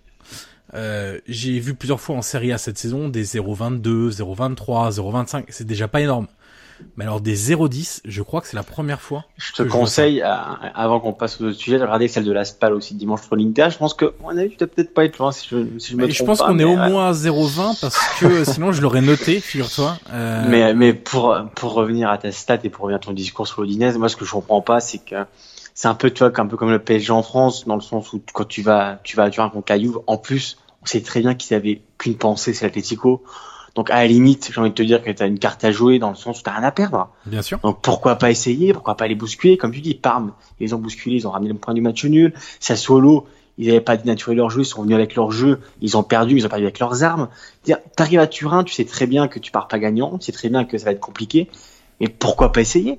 Euh, 0.74 1.20
j'ai 1.28 1.58
vu 1.60 1.74
plusieurs 1.74 2.00
fois 2.00 2.16
en 2.16 2.22
Serie 2.22 2.52
A 2.52 2.58
cette 2.58 2.76
saison 2.76 3.08
des 3.08 3.24
0,22, 3.24 4.10
0,23, 4.10 4.96
0,25, 4.96 5.44
c'est 5.48 5.66
déjà 5.66 5.86
pas 5.86 6.00
énorme. 6.00 6.26
Mais 6.96 7.04
alors 7.04 7.20
des 7.20 7.36
0-10, 7.36 8.00
je 8.04 8.22
crois 8.22 8.40
que 8.40 8.48
c'est 8.48 8.56
la 8.56 8.62
première 8.62 9.00
fois. 9.00 9.24
Je 9.36 9.52
te 9.52 9.62
conseille, 9.62 10.22
avant 10.22 11.00
qu'on 11.00 11.12
passe 11.12 11.40
au 11.40 11.52
sujet, 11.52 11.78
de 11.78 11.82
regarder 11.82 12.08
celle 12.08 12.24
de 12.24 12.32
la 12.32 12.44
SPAL 12.44 12.72
aussi 12.72 12.94
dimanche 12.94 13.22
pour 13.22 13.36
l'Inter. 13.36 13.68
Je 13.70 13.78
pense 13.78 13.94
que, 13.94 14.12
avis, 14.28 14.50
tu 14.50 14.56
dois 14.56 14.66
peut-être 14.66 14.94
pas 14.94 15.04
être 15.04 15.18
loin 15.18 15.32
si 15.32 15.48
je, 15.50 15.78
si 15.78 15.92
je 15.92 15.96
me 15.96 16.08
Je 16.08 16.24
pense 16.24 16.40
qu'on 16.40 16.58
est 16.58 16.64
au 16.64 16.76
moins 16.76 17.08
à 17.08 17.12
0-20 17.12 17.80
parce 17.80 17.98
que 18.20 18.44
sinon 18.50 18.72
je 18.72 18.82
l'aurais 18.82 19.02
noté, 19.02 19.40
figure-toi. 19.40 19.98
Euh... 20.12 20.44
Mais, 20.48 20.74
mais 20.74 20.92
pour, 20.94 21.36
pour 21.54 21.74
revenir 21.74 22.10
à 22.10 22.18
ta 22.18 22.32
stat 22.32 22.58
et 22.64 22.70
pour 22.70 22.84
revenir 22.84 22.96
à 22.96 23.00
ton 23.00 23.12
discours 23.12 23.46
sur 23.46 23.62
l'Odinez, 23.62 23.92
moi 23.98 24.08
ce 24.08 24.16
que 24.16 24.24
je 24.24 24.32
comprends 24.32 24.62
pas, 24.62 24.80
c'est 24.80 24.98
que 24.98 25.16
c'est 25.76 25.88
un 25.88 25.94
peu, 25.94 26.10
tu 26.10 26.24
vois, 26.24 26.32
un 26.40 26.46
peu 26.46 26.56
comme 26.56 26.70
le 26.70 26.78
PSG 26.78 27.12
en 27.12 27.22
France, 27.22 27.66
dans 27.66 27.74
le 27.74 27.82
sens 27.82 28.14
où 28.14 28.22
quand 28.32 28.48
tu 28.48 28.62
vas, 28.62 28.98
tu 29.04 29.14
vas, 29.14 29.28
tu 29.28 29.40
vas 29.40 29.50
contre 29.50 29.70
la 29.70 29.78
Juve, 29.78 29.98
en 30.06 30.16
plus, 30.16 30.56
on 30.82 30.86
sait 30.86 31.02
très 31.02 31.20
bien 31.20 31.34
qu'ils 31.34 31.54
avaient 31.54 31.82
qu'une 31.98 32.16
pensée, 32.16 32.54
c'est 32.54 32.64
l'Atletico. 32.64 33.22
Donc 33.76 33.90
à 33.90 33.96
la 33.96 34.06
limite, 34.06 34.50
j'ai 34.52 34.60
envie 34.60 34.70
de 34.70 34.74
te 34.74 34.82
dire 34.82 35.02
que 35.02 35.10
tu 35.10 35.22
as 35.22 35.26
une 35.26 35.38
carte 35.38 35.62
à 35.62 35.70
jouer 35.70 35.98
dans 35.98 36.08
le 36.08 36.16
sens 36.16 36.40
où 36.40 36.42
tu 36.42 36.50
rien 36.50 36.62
à 36.62 36.72
perdre. 36.72 37.10
Bien 37.26 37.42
sûr. 37.42 37.58
Donc 37.62 37.82
pourquoi 37.82 38.16
pas 38.16 38.30
essayer, 38.30 38.72
pourquoi 38.72 38.96
pas 38.96 39.06
les 39.06 39.14
bousculer? 39.14 39.58
Comme 39.58 39.70
tu 39.70 39.82
dis, 39.82 39.94
Parme, 39.94 40.32
ils 40.58 40.74
ont 40.74 40.78
bousculé, 40.78 41.16
ils 41.16 41.28
ont 41.28 41.30
ramené 41.30 41.52
le 41.52 41.58
point 41.58 41.74
du 41.74 41.82
match 41.82 42.04
nul. 42.06 42.32
Sassuolo, 42.58 43.26
ils 43.58 43.68
n'avaient 43.68 43.80
pas 43.80 43.96
dénaturé 43.96 44.34
leur 44.34 44.50
jeu, 44.50 44.62
ils 44.62 44.66
sont 44.66 44.82
venus 44.82 44.96
avec 44.96 45.14
leur 45.14 45.30
jeu, 45.30 45.60
ils 45.80 45.96
ont 45.96 46.02
perdu, 46.02 46.36
ils 46.36 46.46
ont 46.46 46.48
perdu 46.48 46.64
avec 46.64 46.78
leurs 46.78 47.04
armes. 47.04 47.28
T'arrives 47.96 48.18
à 48.18 48.26
Turin, 48.26 48.64
tu 48.64 48.72
sais 48.72 48.84
très 48.84 49.06
bien 49.06 49.28
que 49.28 49.38
tu 49.38 49.52
pars 49.52 49.68
pas 49.68 49.78
gagnant, 49.78 50.18
tu 50.18 50.26
sais 50.26 50.32
très 50.32 50.48
bien 50.48 50.64
que 50.64 50.78
ça 50.78 50.86
va 50.86 50.92
être 50.92 51.00
compliqué, 51.00 51.48
mais 52.00 52.08
pourquoi 52.08 52.52
pas 52.52 52.62
essayer? 52.62 52.98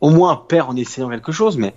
Au 0.00 0.10
moins 0.10 0.36
perdre 0.36 0.70
en 0.70 0.76
essayant 0.76 1.08
quelque 1.08 1.32
chose, 1.32 1.56
mais 1.56 1.74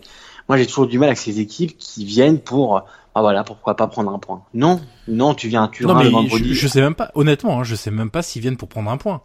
moi 0.48 0.58
j'ai 0.58 0.66
toujours 0.66 0.88
du 0.88 1.00
mal 1.00 1.10
avec 1.10 1.20
ces 1.20 1.40
équipes 1.40 1.78
qui 1.78 2.06
viennent 2.06 2.40
pour 2.40 2.84
ah 3.18 3.22
voilà, 3.22 3.46
pourquoi 3.46 3.78
pas 3.78 3.88
prendre 3.88 4.12
un 4.12 4.20
point 4.20 4.44
Non, 4.54 4.82
non, 5.08 5.34
tu 5.34 5.48
viens 5.48 5.64
à 5.64 5.68
Turin 5.70 6.04
le 6.04 6.10
vendredi. 6.10 6.50
Je, 6.50 6.54
je, 6.54 6.68
sais 6.68 6.82
même 6.82 6.96
pas, 6.96 7.12
honnêtement, 7.16 7.60
hein, 7.60 7.64
je 7.64 7.74
sais 7.74 7.90
même 7.90 8.12
pas 8.12 8.22
s'ils 8.22 8.42
viennent 8.42 8.58
pour 8.58 8.68
prendre 8.68 8.92
un 8.92 8.98
point. 8.98 9.22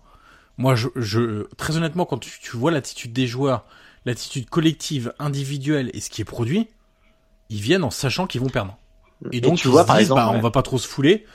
Moi, 0.58 0.76
je, 0.76 0.88
je 0.94 1.48
très 1.56 1.76
honnêtement, 1.76 2.04
quand 2.04 2.18
tu, 2.18 2.38
tu 2.40 2.56
vois 2.56 2.70
l'attitude 2.70 3.12
des 3.12 3.26
joueurs, 3.26 3.64
l'attitude 4.06 4.48
collective, 4.48 5.12
individuelle 5.18 5.90
et 5.92 6.00
ce 6.00 6.08
qui 6.08 6.22
est 6.22 6.24
produit, 6.24 6.68
ils 7.48 7.60
viennent 7.60 7.82
en 7.82 7.90
sachant 7.90 8.28
qu'ils 8.28 8.40
vont 8.40 8.48
perdre. 8.48 8.78
Et 9.32 9.40
donc, 9.40 9.58
tu 9.58 9.66
vois, 9.66 9.84
par 9.84 9.98
exemple, 9.98 10.20
bah, 10.20 10.30
on 10.32 10.40
va 10.40 10.52
pas 10.52 10.62
trop 10.62 10.78
se 10.78 10.86
fouler 10.86 11.26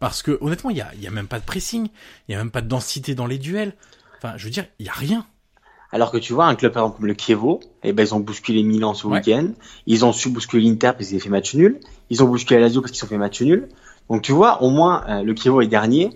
parce 0.00 0.22
que 0.22 0.36
honnêtement, 0.40 0.70
il 0.70 0.78
y 0.78 0.82
a, 0.82 0.92
y 0.96 1.06
a 1.06 1.10
même 1.10 1.28
pas 1.28 1.38
de 1.38 1.44
pressing, 1.44 1.88
il 2.28 2.32
y 2.32 2.34
a 2.34 2.38
même 2.38 2.50
pas 2.50 2.60
de 2.60 2.68
densité 2.68 3.14
dans 3.14 3.26
les 3.26 3.38
duels. 3.38 3.76
Enfin, 4.16 4.36
je 4.36 4.44
veux 4.44 4.50
dire, 4.50 4.66
il 4.80 4.86
y 4.86 4.88
a 4.88 4.94
rien. 4.94 5.26
Alors 5.92 6.12
que 6.12 6.18
tu 6.18 6.32
vois, 6.32 6.46
un 6.46 6.54
club 6.54 6.72
par 6.72 6.84
exemple 6.84 6.98
comme 6.98 7.06
le 7.06 7.14
Kievo, 7.14 7.60
eh 7.82 7.92
ben, 7.92 8.06
ils 8.06 8.14
ont 8.14 8.20
bousculé 8.20 8.62
Milan 8.62 8.94
ce 8.94 9.06
week-end. 9.06 9.48
Ils 9.86 10.04
ont 10.04 10.12
su 10.12 10.30
bousculer 10.30 10.62
l'Inter 10.62 10.92
parce 10.92 11.08
qu'ils 11.08 11.16
avaient 11.16 11.24
fait 11.24 11.30
match 11.30 11.54
nul. 11.54 11.80
Ils 12.10 12.22
ont 12.22 12.28
bousculé 12.28 12.60
Lazio 12.60 12.80
parce 12.80 12.92
qu'ils 12.92 13.04
ont 13.04 13.08
fait 13.08 13.18
match 13.18 13.40
nul. 13.40 13.68
Donc 14.08 14.22
tu 14.22 14.32
vois, 14.32 14.62
au 14.62 14.70
moins, 14.70 15.04
euh, 15.08 15.22
le 15.22 15.34
Kievo 15.34 15.60
est 15.60 15.66
dernier. 15.66 16.10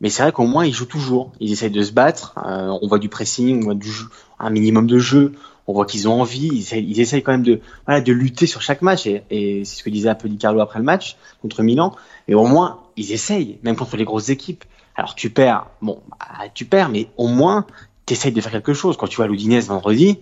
Mais 0.00 0.10
c'est 0.10 0.22
vrai 0.22 0.32
qu'au 0.32 0.46
moins, 0.46 0.64
ils 0.64 0.72
jouent 0.72 0.86
toujours. 0.86 1.32
Ils 1.40 1.52
essayent 1.52 1.70
de 1.70 1.82
se 1.82 1.92
battre. 1.92 2.34
Euh, 2.38 2.78
on 2.80 2.86
voit 2.86 2.98
du 2.98 3.08
pressing, 3.08 3.62
on 3.62 3.64
voit 3.64 3.74
du 3.74 3.90
jeu, 3.90 4.06
un 4.38 4.50
minimum 4.50 4.86
de 4.86 4.98
jeu. 4.98 5.32
On 5.66 5.74
voit 5.74 5.84
qu'ils 5.84 6.08
ont 6.08 6.20
envie. 6.20 6.48
Ils 6.52 6.60
essayent, 6.60 6.86
ils 6.88 7.00
essayent, 7.00 7.22
quand 7.22 7.32
même 7.32 7.42
de, 7.42 7.60
voilà, 7.84 8.00
de 8.00 8.12
lutter 8.12 8.46
sur 8.46 8.62
chaque 8.62 8.80
match. 8.80 9.06
Et, 9.06 9.24
et 9.30 9.64
c'est 9.64 9.76
ce 9.76 9.82
que 9.82 9.90
disait 9.90 10.08
un 10.08 10.14
peu 10.14 10.28
Di 10.28 10.38
Carlo 10.38 10.60
après 10.60 10.78
le 10.78 10.84
match 10.84 11.16
contre 11.42 11.62
Milan. 11.62 11.94
Et 12.28 12.34
au 12.34 12.46
moins, 12.46 12.78
ils 12.96 13.12
essayent, 13.12 13.58
même 13.62 13.76
contre 13.76 13.96
les 13.96 14.04
grosses 14.04 14.30
équipes. 14.30 14.64
Alors 14.98 15.14
tu 15.14 15.30
perds, 15.30 15.66
bon, 15.80 16.00
bah, 16.10 16.48
tu 16.52 16.64
perds, 16.64 16.88
mais 16.88 17.08
au 17.16 17.28
moins 17.28 17.66
t'essayes 18.08 18.32
de 18.32 18.40
faire 18.40 18.52
quelque 18.52 18.74
chose. 18.74 18.96
Quand 18.96 19.06
tu 19.06 19.16
vois 19.16 19.26
l'Oudinez 19.26 19.60
vendredi, 19.60 20.18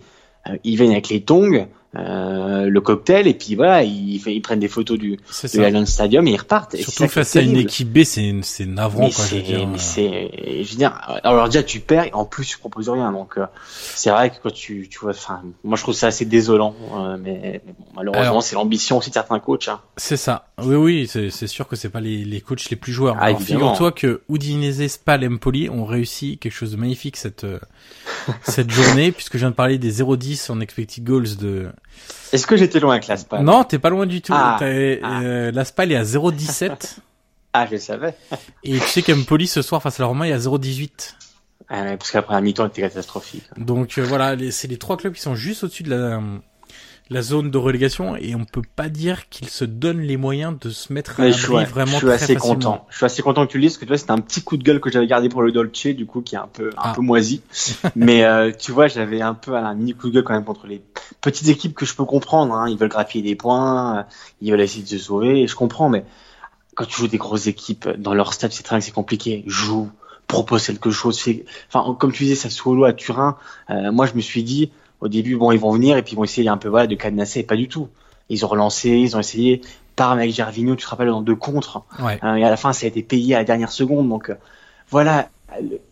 ils 0.64 0.76
viennent 0.76 0.92
avec 0.92 1.08
les 1.08 1.22
tongs, 1.22 1.66
euh, 1.98 2.68
le 2.68 2.80
cocktail, 2.80 3.26
et 3.26 3.34
puis 3.34 3.54
voilà, 3.54 3.82
ils, 3.82 4.20
ils 4.26 4.42
prennent 4.42 4.60
des 4.60 4.68
photos 4.68 4.98
du 4.98 5.16
de 5.16 5.60
l'Allianz 5.60 5.88
Stadium 5.90 6.26
et 6.26 6.32
ils 6.32 6.36
repartent. 6.36 6.76
Surtout 6.76 7.08
face 7.08 7.36
à 7.36 7.40
une 7.40 7.56
équipe 7.56 7.92
B, 7.92 8.02
c'est 8.02 8.34
c'est 8.42 8.66
navrant. 8.66 9.08
quoi, 9.08 9.24
je 9.30 9.36
veux 9.36 9.42
dire. 9.42 9.66
Mais 9.66 9.78
c'est, 9.78 10.30
je 10.62 10.70
veux 10.70 10.76
dire, 10.76 10.92
alors 11.22 11.46
déjà 11.46 11.62
tu 11.62 11.80
perds, 11.80 12.04
et 12.04 12.12
en 12.12 12.24
plus 12.24 12.46
tu 12.46 12.58
proposes 12.58 12.88
rien, 12.88 13.12
donc 13.12 13.38
euh, 13.38 13.46
c'est 13.68 14.10
vrai 14.10 14.30
que 14.30 14.36
quand 14.42 14.52
tu 14.52 14.88
tu 14.90 14.98
vois, 14.98 15.10
enfin, 15.10 15.42
moi 15.64 15.76
je 15.76 15.82
trouve 15.82 15.94
ça 15.94 16.08
assez 16.08 16.24
désolant, 16.24 16.74
euh, 16.94 17.16
mais, 17.18 17.62
bon, 17.66 17.84
malheureusement 17.94 18.40
c'est 18.40 18.56
l'ambition 18.56 18.98
aussi 18.98 19.10
de 19.10 19.14
certains 19.14 19.38
coachs. 19.38 19.68
Hein. 19.68 19.80
C'est 19.96 20.18
ça. 20.18 20.48
Oui 20.62 20.76
oui, 20.76 21.08
c'est 21.08 21.46
sûr 21.46 21.66
que 21.68 21.76
c'est 21.76 21.90
pas 21.90 22.00
les 22.00 22.24
les 22.24 22.40
coachs 22.40 22.68
les 22.68 22.76
plus 22.76 22.92
joueurs. 22.92 23.16
Ah, 23.20 23.26
alors 23.26 23.40
figure-toi 23.40 23.92
que 23.92 24.22
Udinese, 24.28 24.86
Spal, 24.88 25.26
Empoli 25.26 25.70
ont 25.70 25.84
réussi 25.84 26.36
quelque 26.38 26.52
chose 26.52 26.72
de 26.72 26.76
magnifique 26.76 27.16
cette 27.16 27.44
euh, 27.44 27.58
cette 28.42 28.70
journée, 28.70 29.12
puisque 29.12 29.34
je 29.34 29.38
viens 29.38 29.50
de 29.50 29.54
parler 29.54 29.78
des 29.78 30.02
0-10 30.02 30.50
en 30.50 30.60
expected 30.60 31.04
goals 31.04 31.36
de 31.36 31.70
est-ce 32.32 32.46
que 32.46 32.56
j'étais 32.56 32.80
loin 32.80 32.92
avec 32.92 33.06
la 33.06 33.16
SPAL? 33.16 33.42
Non, 33.44 33.64
t'es 33.64 33.78
pas 33.78 33.90
loin 33.90 34.06
du 34.06 34.20
tout. 34.20 34.32
Ah, 34.34 34.58
ah. 34.60 34.64
Euh, 34.64 35.52
la 35.52 35.64
SPAL 35.64 35.92
est 35.92 35.96
à 35.96 36.02
0,17. 36.02 36.98
ah, 37.52 37.66
je 37.66 37.72
le 37.72 37.78
savais. 37.78 38.14
Et 38.64 38.78
tu 38.78 38.86
sais 38.86 39.02
qu'Empoli 39.02 39.46
ce 39.46 39.62
soir 39.62 39.82
face 39.82 40.00
à 40.00 40.02
la 40.02 40.08
Roma 40.08 40.28
est 40.28 40.32
à 40.32 40.38
0,18. 40.38 41.14
Ah, 41.68 41.96
parce 41.96 42.10
qu'après 42.10 42.34
la 42.34 42.40
mi-temps 42.40 42.66
était 42.66 42.82
catastrophique. 42.82 43.44
Donc 43.56 43.98
euh, 43.98 44.02
voilà, 44.02 44.36
c'est 44.50 44.68
les 44.68 44.78
trois 44.78 44.96
clubs 44.96 45.12
qui 45.12 45.20
sont 45.20 45.34
juste 45.34 45.64
au-dessus 45.64 45.82
de 45.82 45.90
la, 45.90 46.20
la 47.08 47.22
zone 47.22 47.50
de 47.50 47.58
relégation 47.58 48.16
et 48.16 48.34
on 48.34 48.44
peut 48.44 48.62
pas 48.74 48.88
dire 48.88 49.28
qu'ils 49.28 49.48
se 49.48 49.64
donnent 49.64 50.00
les 50.00 50.16
moyens 50.16 50.58
de 50.60 50.70
se 50.70 50.92
mettre 50.92 51.20
à 51.20 51.28
l'abri 51.28 51.64
vraiment 51.64 51.92
je 51.92 52.06
suis 52.06 52.10
assez 52.10 52.34
content. 52.34 52.84
Je 52.90 52.96
suis 52.96 53.06
assez 53.06 53.22
content 53.22 53.46
que 53.46 53.52
tu 53.52 53.58
le 53.58 53.62
dises 53.62 53.72
parce 53.72 53.78
que 53.78 53.84
tu 53.84 53.88
vois 53.88 53.98
c'était 53.98 54.10
un 54.10 54.18
petit 54.18 54.42
coup 54.42 54.56
de 54.56 54.64
gueule 54.64 54.80
que 54.80 54.90
j'avais 54.90 55.06
gardé 55.06 55.28
pour 55.28 55.42
le 55.42 55.52
Dolce 55.52 55.86
du 55.86 56.06
coup 56.06 56.20
qui 56.20 56.34
est 56.34 56.38
un 56.38 56.48
peu 56.52 56.70
un 56.76 56.90
ah. 56.90 56.92
peu 56.94 57.02
moisi. 57.02 57.42
Mais 57.96 58.24
euh, 58.24 58.50
tu 58.50 58.72
vois 58.72 58.88
j'avais 58.88 59.22
un 59.22 59.34
peu 59.34 59.54
un 59.54 59.74
mini 59.74 59.94
coup 59.94 60.08
de 60.08 60.14
gueule 60.14 60.24
quand 60.24 60.34
même 60.34 60.44
contre 60.44 60.66
les 60.66 60.82
petites 61.20 61.48
équipes 61.48 61.74
que 61.74 61.86
je 61.86 61.94
peux 61.94 62.04
comprendre. 62.04 62.54
Hein. 62.54 62.68
Ils 62.68 62.76
veulent 62.76 62.88
grappiller 62.88 63.22
des 63.22 63.36
points, 63.36 63.98
euh, 63.98 64.02
ils 64.40 64.50
veulent 64.50 64.60
essayer 64.60 64.82
de 64.82 64.88
se 64.88 64.98
sauver 64.98 65.42
et 65.42 65.46
je 65.46 65.54
comprends. 65.54 65.88
Mais 65.88 66.04
quand 66.74 66.86
tu 66.86 66.96
joues 66.96 67.08
des 67.08 67.18
grosses 67.18 67.46
équipes 67.46 67.88
dans 67.88 68.14
leur 68.14 68.32
stade 68.34 68.52
c'est 68.52 68.64
très 68.64 68.80
c'est 68.80 68.90
compliqué. 68.90 69.44
Joue, 69.46 69.90
propose 70.26 70.66
quelque 70.66 70.90
chose. 70.90 71.22
Enfin 71.72 71.94
comme 71.94 72.10
tu 72.10 72.24
disais 72.24 72.34
ça 72.34 72.50
solo 72.50 72.84
à 72.84 72.92
Turin. 72.92 73.36
Euh, 73.70 73.92
moi 73.92 74.06
je 74.06 74.14
me 74.14 74.20
suis 74.20 74.42
dit 74.42 74.72
au 75.00 75.08
début, 75.08 75.36
bon, 75.36 75.52
ils 75.52 75.58
vont 75.58 75.72
venir 75.72 75.96
et 75.96 76.02
puis 76.02 76.12
ils 76.12 76.16
vont 76.16 76.24
essayer 76.24 76.48
un 76.48 76.56
peu 76.56 76.68
voilà, 76.68 76.86
de 76.86 76.94
cadenasser. 76.94 77.42
Pas 77.42 77.56
du 77.56 77.68
tout. 77.68 77.88
Ils 78.28 78.44
ont 78.44 78.48
relancé, 78.48 78.90
ils 78.90 79.16
ont 79.16 79.20
essayé. 79.20 79.60
Par 79.94 80.12
avec 80.12 80.30
Gervinho, 80.30 80.76
tu 80.76 80.84
te 80.84 80.90
rappelles, 80.90 81.08
dans 81.08 81.22
deux 81.22 81.36
contre. 81.36 81.82
Ouais. 82.00 82.18
Euh, 82.22 82.34
et 82.34 82.44
à 82.44 82.50
la 82.50 82.56
fin, 82.56 82.72
ça 82.72 82.84
a 82.84 82.88
été 82.88 83.02
payé 83.02 83.34
à 83.34 83.38
la 83.38 83.44
dernière 83.44 83.70
seconde. 83.70 84.08
Donc, 84.08 84.30
euh, 84.30 84.34
voilà, 84.90 85.30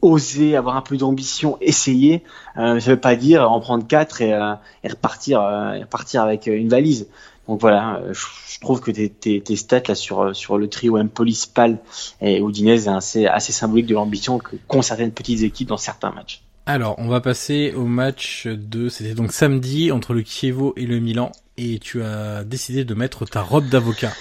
oser, 0.02 0.56
avoir 0.56 0.76
un 0.76 0.82
peu 0.82 0.96
d'ambition, 0.96 1.56
essayer. 1.60 2.22
Euh, 2.58 2.80
ça 2.80 2.90
veut 2.90 3.00
pas 3.00 3.16
dire 3.16 3.50
en 3.50 3.60
prendre 3.60 3.86
quatre 3.86 4.20
et, 4.20 4.32
euh, 4.32 4.54
et 4.82 4.88
repartir, 4.88 5.40
repartir 5.40 6.22
avec 6.22 6.46
une 6.46 6.68
valise. 6.68 7.08
Donc 7.48 7.60
voilà, 7.60 8.00
je, 8.12 8.60
trouve 8.60 8.80
que 8.80 8.90
tes, 8.90 9.10
tes, 9.10 9.40
tes, 9.42 9.56
stats 9.56 9.82
là 9.88 9.94
sur 9.94 10.34
sur 10.34 10.56
le 10.56 10.66
trio 10.68 10.98
Empoli, 10.98 11.34
Spal 11.34 11.78
et 12.22 12.40
Udinese 12.40 12.86
est 12.86 12.90
assez 12.90 13.26
assez 13.26 13.52
symbolique 13.52 13.84
de 13.84 13.92
l'ambition 13.92 14.38
que 14.38 14.56
qu'ont 14.66 14.80
certaines 14.80 15.12
petites 15.12 15.42
équipes 15.42 15.68
dans 15.68 15.76
certains 15.76 16.10
matchs. 16.10 16.42
Alors, 16.66 16.94
on 16.98 17.08
va 17.08 17.20
passer 17.20 17.74
au 17.76 17.84
match 17.84 18.46
de, 18.46 18.88
c'était 18.88 19.12
donc 19.12 19.32
samedi 19.32 19.92
entre 19.92 20.14
le 20.14 20.22
Chievo 20.22 20.72
et 20.78 20.86
le 20.86 20.98
Milan, 20.98 21.30
et 21.58 21.78
tu 21.78 22.02
as 22.02 22.42
décidé 22.42 22.86
de 22.86 22.94
mettre 22.94 23.26
ta 23.26 23.42
robe 23.42 23.68
d'avocat 23.68 24.12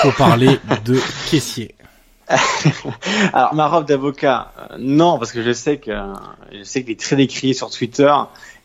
pour 0.00 0.14
parler 0.14 0.58
de 0.86 0.98
caissier. 1.30 1.74
Alors 3.34 3.54
ma 3.54 3.68
robe 3.68 3.86
d'avocat, 3.86 4.52
euh, 4.58 4.76
non, 4.78 5.18
parce 5.18 5.32
que 5.32 5.42
je 5.42 5.52
sais 5.52 5.76
que 5.76 5.92
je 6.50 6.62
sais 6.64 6.82
qu'il 6.82 6.92
est 6.92 7.00
très 7.00 7.14
décrié 7.14 7.52
sur 7.52 7.70
Twitter 7.70 8.12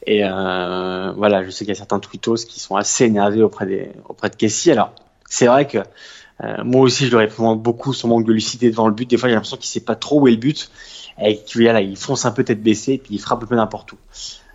et 0.07 0.23
euh, 0.23 1.11
voilà, 1.11 1.43
je 1.43 1.51
sais 1.51 1.59
qu'il 1.59 1.69
y 1.69 1.71
a 1.71 1.75
certains 1.75 1.99
tweetos 1.99 2.45
qui 2.47 2.59
sont 2.59 2.75
assez 2.75 3.05
énervés 3.05 3.43
auprès 3.43 3.67
de 3.67 4.35
Kessie. 4.35 4.71
Alors 4.71 4.93
c'est 5.29 5.45
vrai 5.45 5.67
que 5.67 5.77
euh, 6.43 6.63
moi 6.63 6.81
aussi 6.81 7.05
je 7.05 7.11
le 7.11 7.17
réponds 7.17 7.55
beaucoup 7.55 7.93
son 7.93 8.07
manque 8.07 8.25
de 8.25 8.33
lucidité 8.33 8.71
devant 8.71 8.87
le 8.87 8.95
but. 8.95 9.07
Des 9.07 9.17
fois 9.17 9.29
j'ai 9.29 9.35
l'impression 9.35 9.57
qu'il 9.57 9.67
sait 9.67 9.81
pas 9.81 9.95
trop 9.95 10.21
où 10.21 10.27
est 10.27 10.31
le 10.31 10.37
but 10.37 10.71
et 11.19 11.41
là, 11.55 11.81
il 11.81 11.97
fonce 11.97 12.25
un 12.25 12.31
peu 12.31 12.43
tête 12.43 12.61
baissée, 12.61 12.97
puis 12.97 13.15
il 13.15 13.19
frappe 13.19 13.43
un 13.43 13.45
peu 13.45 13.55
n'importe 13.55 13.93
où. 13.93 13.97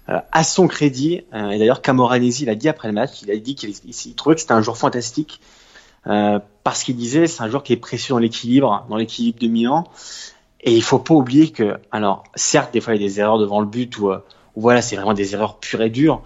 Euh, 0.08 0.20
à 0.30 0.44
son 0.44 0.68
crédit, 0.68 1.22
euh, 1.34 1.50
et 1.50 1.58
d'ailleurs 1.58 1.82
Camoranesi 1.82 2.44
l'a 2.44 2.54
dit 2.54 2.68
après 2.68 2.86
le 2.86 2.94
match, 2.94 3.22
il 3.22 3.30
a 3.30 3.36
dit 3.36 3.56
qu'il 3.56 3.74
trouvait 4.14 4.36
que 4.36 4.40
c'était 4.40 4.52
un 4.52 4.62
joueur 4.62 4.76
fantastique 4.76 5.40
euh, 6.06 6.38
parce 6.62 6.84
qu'il 6.84 6.94
disait 6.94 7.26
c'est 7.26 7.42
un 7.42 7.48
joueur 7.48 7.64
qui 7.64 7.72
est 7.72 7.76
précieux 7.76 8.14
dans 8.14 8.20
l'équilibre, 8.20 8.86
dans 8.88 8.96
l'équilibre 8.96 9.40
de 9.40 9.48
Milan. 9.48 9.84
Et 10.60 10.72
il 10.72 10.82
faut 10.82 11.00
pas 11.00 11.14
oublier 11.14 11.50
que, 11.50 11.78
alors 11.90 12.22
certes 12.36 12.72
des 12.72 12.80
fois 12.80 12.94
il 12.94 13.02
y 13.02 13.04
a 13.04 13.08
des 13.08 13.18
erreurs 13.18 13.38
devant 13.38 13.58
le 13.58 13.66
but 13.66 13.98
ou, 13.98 14.12
voilà 14.54 14.80
c'est 14.80 14.94
vraiment 14.94 15.12
des 15.12 15.34
erreurs 15.34 15.58
pures 15.58 15.82
et 15.82 15.90
dures. 15.90 16.22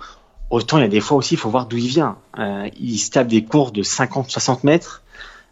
Autant 0.50 0.76
il 0.76 0.82
y 0.82 0.84
a 0.84 0.88
des 0.88 1.00
fois 1.00 1.16
aussi 1.16 1.34
il 1.34 1.38
faut 1.38 1.48
voir 1.48 1.64
d'où 1.64 1.78
il 1.78 1.88
vient. 1.88 2.18
il 2.78 2.98
se 2.98 3.10
tape 3.10 3.28
des 3.28 3.44
courses 3.44 3.72
de 3.72 3.82
50-60 3.82 4.58
mètres 4.64 5.02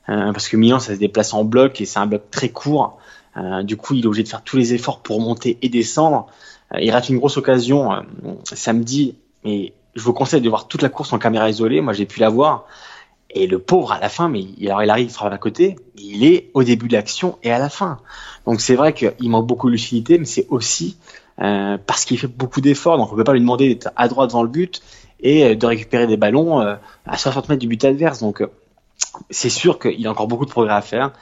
parce 0.06 0.48
que 0.48 0.58
Milan 0.58 0.80
ça 0.80 0.94
se 0.94 0.98
déplace 0.98 1.32
en 1.32 1.44
bloc 1.44 1.80
et 1.80 1.86
c'est 1.86 1.98
un 1.98 2.06
bloc 2.06 2.30
très 2.30 2.50
court. 2.50 2.98
Euh, 3.38 3.62
du 3.62 3.76
coup, 3.76 3.94
il 3.94 4.04
est 4.04 4.06
obligé 4.06 4.22
de 4.22 4.28
faire 4.28 4.42
tous 4.42 4.56
les 4.56 4.74
efforts 4.74 5.00
pour 5.00 5.20
monter 5.20 5.58
et 5.62 5.68
descendre. 5.68 6.26
Euh, 6.74 6.78
il 6.80 6.90
rate 6.90 7.08
une 7.08 7.18
grosse 7.18 7.36
occasion 7.36 7.92
euh, 7.92 8.00
samedi, 8.44 9.16
mais 9.44 9.72
je 9.94 10.02
vous 10.02 10.12
conseille 10.12 10.40
de 10.40 10.48
voir 10.48 10.68
toute 10.68 10.82
la 10.82 10.88
course 10.88 11.12
en 11.12 11.18
caméra 11.18 11.48
isolée. 11.48 11.80
Moi, 11.80 11.92
j'ai 11.92 12.06
pu 12.06 12.20
la 12.20 12.28
voir. 12.28 12.66
Et 13.30 13.46
le 13.46 13.58
pauvre, 13.58 13.92
à 13.92 14.00
la 14.00 14.08
fin, 14.08 14.28
mais 14.28 14.40
il, 14.40 14.68
alors 14.68 14.82
il 14.82 14.90
arrive, 14.90 15.06
il 15.08 15.12
frappe 15.12 15.32
à 15.32 15.38
côté, 15.38 15.76
il 15.96 16.24
est 16.24 16.50
au 16.54 16.62
début 16.62 16.88
de 16.88 16.94
l'action 16.94 17.38
et 17.42 17.50
à 17.50 17.58
la 17.58 17.68
fin. 17.68 17.98
Donc 18.46 18.62
c'est 18.62 18.74
vrai 18.74 18.94
qu'il 18.94 19.28
manque 19.28 19.46
beaucoup 19.46 19.66
de 19.66 19.72
lucidité, 19.72 20.18
mais 20.18 20.24
c'est 20.24 20.46
aussi 20.48 20.96
parce 21.36 22.06
qu'il 22.06 22.18
fait 22.18 22.26
beaucoup 22.26 22.62
d'efforts. 22.62 22.96
Donc 22.96 23.12
on 23.12 23.16
peut 23.16 23.24
pas 23.24 23.34
lui 23.34 23.40
demander 23.40 23.68
d'être 23.68 23.90
à 23.96 24.08
droite 24.08 24.30
dans 24.30 24.42
le 24.42 24.48
but 24.48 24.80
et 25.20 25.54
de 25.54 25.66
récupérer 25.66 26.06
des 26.06 26.16
ballons 26.16 26.58
à 26.58 27.16
60 27.16 27.50
mètres 27.50 27.60
du 27.60 27.68
but 27.68 27.84
adverse. 27.84 28.20
Donc 28.20 28.42
c'est 29.30 29.50
sûr 29.50 29.78
qu'il 29.78 30.06
a 30.06 30.10
encore 30.10 30.28
beaucoup 30.28 30.44
de 30.44 30.50
progrès 30.50 30.74
à 30.74 30.80
faire. 30.80 31.12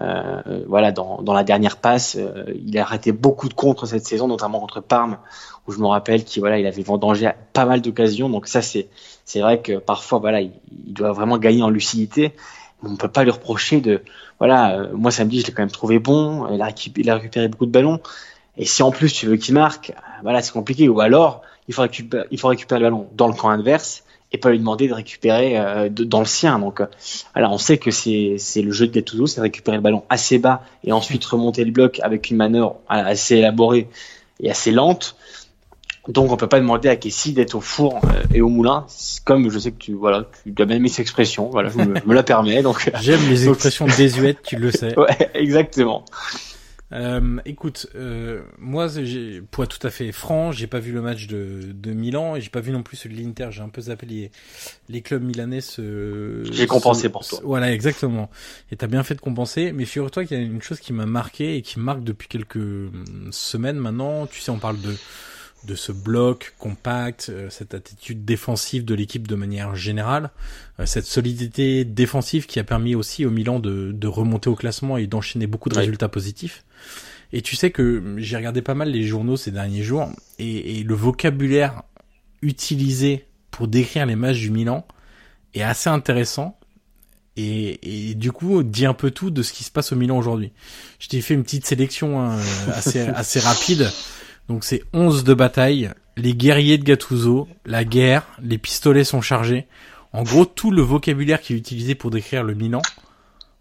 Euh, 0.00 0.64
voilà, 0.66 0.92
dans, 0.92 1.22
dans, 1.22 1.32
la 1.32 1.44
dernière 1.44 1.76
passe, 1.76 2.16
euh, 2.18 2.44
il 2.64 2.76
a 2.78 2.82
arrêté 2.82 3.12
beaucoup 3.12 3.48
de 3.48 3.54
contres 3.54 3.86
cette 3.86 4.06
saison, 4.06 4.28
notamment 4.28 4.60
contre 4.60 4.80
Parme, 4.80 5.18
où 5.66 5.72
je 5.72 5.78
me 5.78 5.86
rappelle 5.86 6.24
qu'il 6.24 6.40
voilà, 6.40 6.58
il 6.58 6.66
avait 6.66 6.82
vendangé 6.82 7.30
pas 7.52 7.64
mal 7.64 7.80
d'occasions. 7.80 8.28
Donc 8.28 8.46
ça, 8.46 8.62
c'est 8.62 8.88
c'est 9.24 9.40
vrai 9.40 9.60
que 9.60 9.78
parfois, 9.78 10.18
voilà, 10.18 10.40
il, 10.40 10.52
doit 10.70 11.12
vraiment 11.12 11.38
gagner 11.38 11.62
en 11.62 11.70
lucidité. 11.70 12.34
On 12.82 12.96
peut 12.96 13.08
pas 13.08 13.24
lui 13.24 13.30
reprocher 13.30 13.80
de, 13.80 14.02
voilà, 14.38 14.76
euh, 14.78 14.88
moi 14.92 15.10
samedi, 15.10 15.40
je 15.40 15.46
l'ai 15.46 15.52
quand 15.52 15.62
même 15.62 15.70
trouvé 15.70 15.98
bon. 15.98 16.46
Il 16.52 16.60
a, 16.60 16.68
il 16.96 17.10
a 17.10 17.14
récupéré 17.14 17.48
beaucoup 17.48 17.66
de 17.66 17.70
ballons. 17.70 18.00
Et 18.56 18.66
si 18.66 18.82
en 18.82 18.90
plus 18.90 19.12
tu 19.12 19.26
veux 19.26 19.36
qu'il 19.36 19.54
marque, 19.54 19.92
voilà, 20.22 20.42
c'est 20.42 20.52
compliqué. 20.52 20.88
Ou 20.88 21.00
alors, 21.00 21.42
il 21.66 21.74
faut 21.74 21.82
récupérer, 21.82 22.26
il 22.30 22.38
faut 22.38 22.48
récupérer 22.48 22.80
le 22.80 22.86
ballon 22.86 23.08
dans 23.14 23.26
le 23.26 23.34
camp 23.34 23.48
adverse 23.48 24.04
et 24.34 24.38
pas 24.38 24.50
lui 24.50 24.58
demander 24.58 24.88
de 24.88 24.94
récupérer 24.94 25.56
euh, 25.56 25.88
dans 25.88 26.18
le 26.18 26.26
sien. 26.26 26.58
Donc, 26.58 26.80
euh, 26.80 26.86
voilà, 27.34 27.50
on 27.50 27.58
sait 27.58 27.78
que 27.78 27.92
c'est 27.92 28.36
le 28.62 28.72
jeu 28.72 28.88
de 28.88 28.92
Gattuso, 28.92 29.26
c'est 29.28 29.40
récupérer 29.40 29.76
le 29.76 29.82
ballon 29.82 30.02
assez 30.10 30.38
bas 30.38 30.62
et 30.82 30.90
ensuite 30.90 31.24
remonter 31.24 31.64
le 31.64 31.70
bloc 31.70 32.00
avec 32.02 32.30
une 32.30 32.36
manœuvre 32.36 32.80
assez 32.88 33.36
élaborée 33.36 33.88
et 34.40 34.50
assez 34.50 34.72
lente. 34.72 35.16
Donc, 36.08 36.32
on 36.32 36.36
peut 36.36 36.48
pas 36.48 36.58
demander 36.58 36.88
à 36.88 36.96
Kessi 36.96 37.32
d'être 37.32 37.54
au 37.54 37.60
four 37.60 38.00
euh, 38.04 38.24
et 38.34 38.40
au 38.40 38.48
moulin, 38.48 38.86
comme 39.24 39.48
je 39.50 39.58
sais 39.58 39.70
que 39.70 39.78
tu 39.78 39.92
voilà, 39.92 40.24
tu 40.44 40.52
as 40.60 40.64
bien 40.64 40.80
mis 40.80 40.90
cette 40.90 41.00
expression. 41.00 41.48
Voilà, 41.48 41.70
je 41.70 41.78
me, 41.78 42.14
la 42.14 42.22
permets. 42.24 42.62
Donc, 42.62 42.90
j'aime 43.00 43.20
les 43.30 43.48
expressions 43.48 43.86
désuètes, 43.86 44.42
tu 44.42 44.56
le 44.56 44.72
sais. 44.72 44.98
Ouais, 44.98 45.30
exactement. 45.34 46.04
Euh, 46.94 47.38
écoute, 47.44 47.88
euh, 47.96 48.42
moi, 48.58 48.86
pour 49.50 49.64
être 49.64 49.78
tout 49.78 49.86
à 49.86 49.90
fait 49.90 50.12
franc, 50.12 50.52
j'ai 50.52 50.66
pas 50.66 50.78
vu 50.78 50.92
le 50.92 51.02
match 51.02 51.26
de, 51.26 51.72
de 51.72 51.92
Milan 51.92 52.36
et 52.36 52.40
j'ai 52.40 52.50
pas 52.50 52.60
vu 52.60 52.70
non 52.70 52.82
plus 52.82 52.96
celui 52.96 53.16
de 53.16 53.22
l'Inter. 53.22 53.48
J'ai 53.50 53.62
un 53.62 53.68
peu 53.68 53.82
zappé 53.82 54.06
les, 54.06 54.30
les 54.88 55.02
clubs 55.02 55.22
milanais. 55.22 55.60
Se, 55.60 56.44
j'ai 56.52 56.66
compensé 56.66 57.08
pour 57.08 57.26
toi. 57.26 57.40
Voilà, 57.42 57.72
exactement. 57.72 58.30
Et 58.70 58.76
t'as 58.76 58.86
bien 58.86 59.02
fait 59.02 59.14
de 59.14 59.20
compenser. 59.20 59.72
Mais 59.72 59.84
figure-toi 59.84 60.24
qu'il 60.24 60.38
y 60.38 60.40
a 60.40 60.44
une 60.44 60.62
chose 60.62 60.80
qui 60.80 60.92
m'a 60.92 61.06
marqué 61.06 61.56
et 61.56 61.62
qui 61.62 61.80
marque 61.80 62.04
depuis 62.04 62.28
quelques 62.28 62.90
semaines 63.30 63.78
maintenant. 63.78 64.26
Tu 64.26 64.40
sais, 64.40 64.50
on 64.50 64.58
parle 64.58 64.80
de 64.80 64.94
de 65.66 65.74
ce 65.74 65.92
bloc 65.92 66.54
compact, 66.58 67.28
euh, 67.30 67.48
cette 67.50 67.74
attitude 67.74 68.24
défensive 68.24 68.84
de 68.84 68.94
l'équipe 68.94 69.26
de 69.26 69.34
manière 69.34 69.74
générale, 69.74 70.30
euh, 70.80 70.86
cette 70.86 71.06
solidité 71.06 71.84
défensive 71.84 72.46
qui 72.46 72.58
a 72.58 72.64
permis 72.64 72.94
aussi 72.94 73.24
au 73.24 73.30
Milan 73.30 73.60
de, 73.60 73.92
de 73.92 74.06
remonter 74.06 74.50
au 74.50 74.54
classement 74.54 74.96
et 74.96 75.06
d'enchaîner 75.06 75.46
beaucoup 75.46 75.68
de 75.68 75.76
résultats 75.76 76.08
positifs. 76.08 76.64
Et 77.32 77.42
tu 77.42 77.56
sais 77.56 77.70
que 77.70 78.14
j'ai 78.18 78.36
regardé 78.36 78.62
pas 78.62 78.74
mal 78.74 78.90
les 78.90 79.02
journaux 79.02 79.36
ces 79.36 79.50
derniers 79.50 79.82
jours 79.82 80.08
et, 80.38 80.78
et, 80.78 80.82
le 80.84 80.94
vocabulaire 80.94 81.82
utilisé 82.42 83.26
pour 83.50 83.66
décrire 83.66 84.06
les 84.06 84.16
matchs 84.16 84.38
du 84.38 84.50
Milan 84.50 84.86
est 85.54 85.62
assez 85.62 85.90
intéressant 85.90 86.58
et, 87.36 88.10
et, 88.10 88.14
du 88.14 88.30
coup 88.30 88.62
dit 88.62 88.86
un 88.86 88.94
peu 88.94 89.10
tout 89.10 89.30
de 89.30 89.42
ce 89.42 89.52
qui 89.52 89.64
se 89.64 89.70
passe 89.70 89.92
au 89.92 89.96
Milan 89.96 90.16
aujourd'hui. 90.16 90.52
Je 91.00 91.08
t'ai 91.08 91.20
fait 91.20 91.34
une 91.34 91.42
petite 91.42 91.66
sélection 91.66 92.20
hein, 92.20 92.38
assez, 92.72 93.00
assez 93.16 93.40
rapide. 93.40 93.90
Donc 94.48 94.64
c'est 94.64 94.82
11 94.92 95.24
de 95.24 95.34
bataille, 95.34 95.90
les 96.16 96.34
guerriers 96.34 96.78
de 96.78 96.84
Gattuso, 96.84 97.48
la 97.64 97.84
guerre, 97.84 98.24
les 98.42 98.58
pistolets 98.58 99.04
sont 99.04 99.20
chargés. 99.20 99.66
En 100.12 100.22
gros, 100.22 100.44
tout 100.44 100.70
le 100.70 100.82
vocabulaire 100.82 101.40
qui 101.40 101.54
est 101.54 101.56
utilisé 101.56 101.94
pour 101.94 102.10
décrire 102.10 102.44
le 102.44 102.54
Milan, 102.54 102.82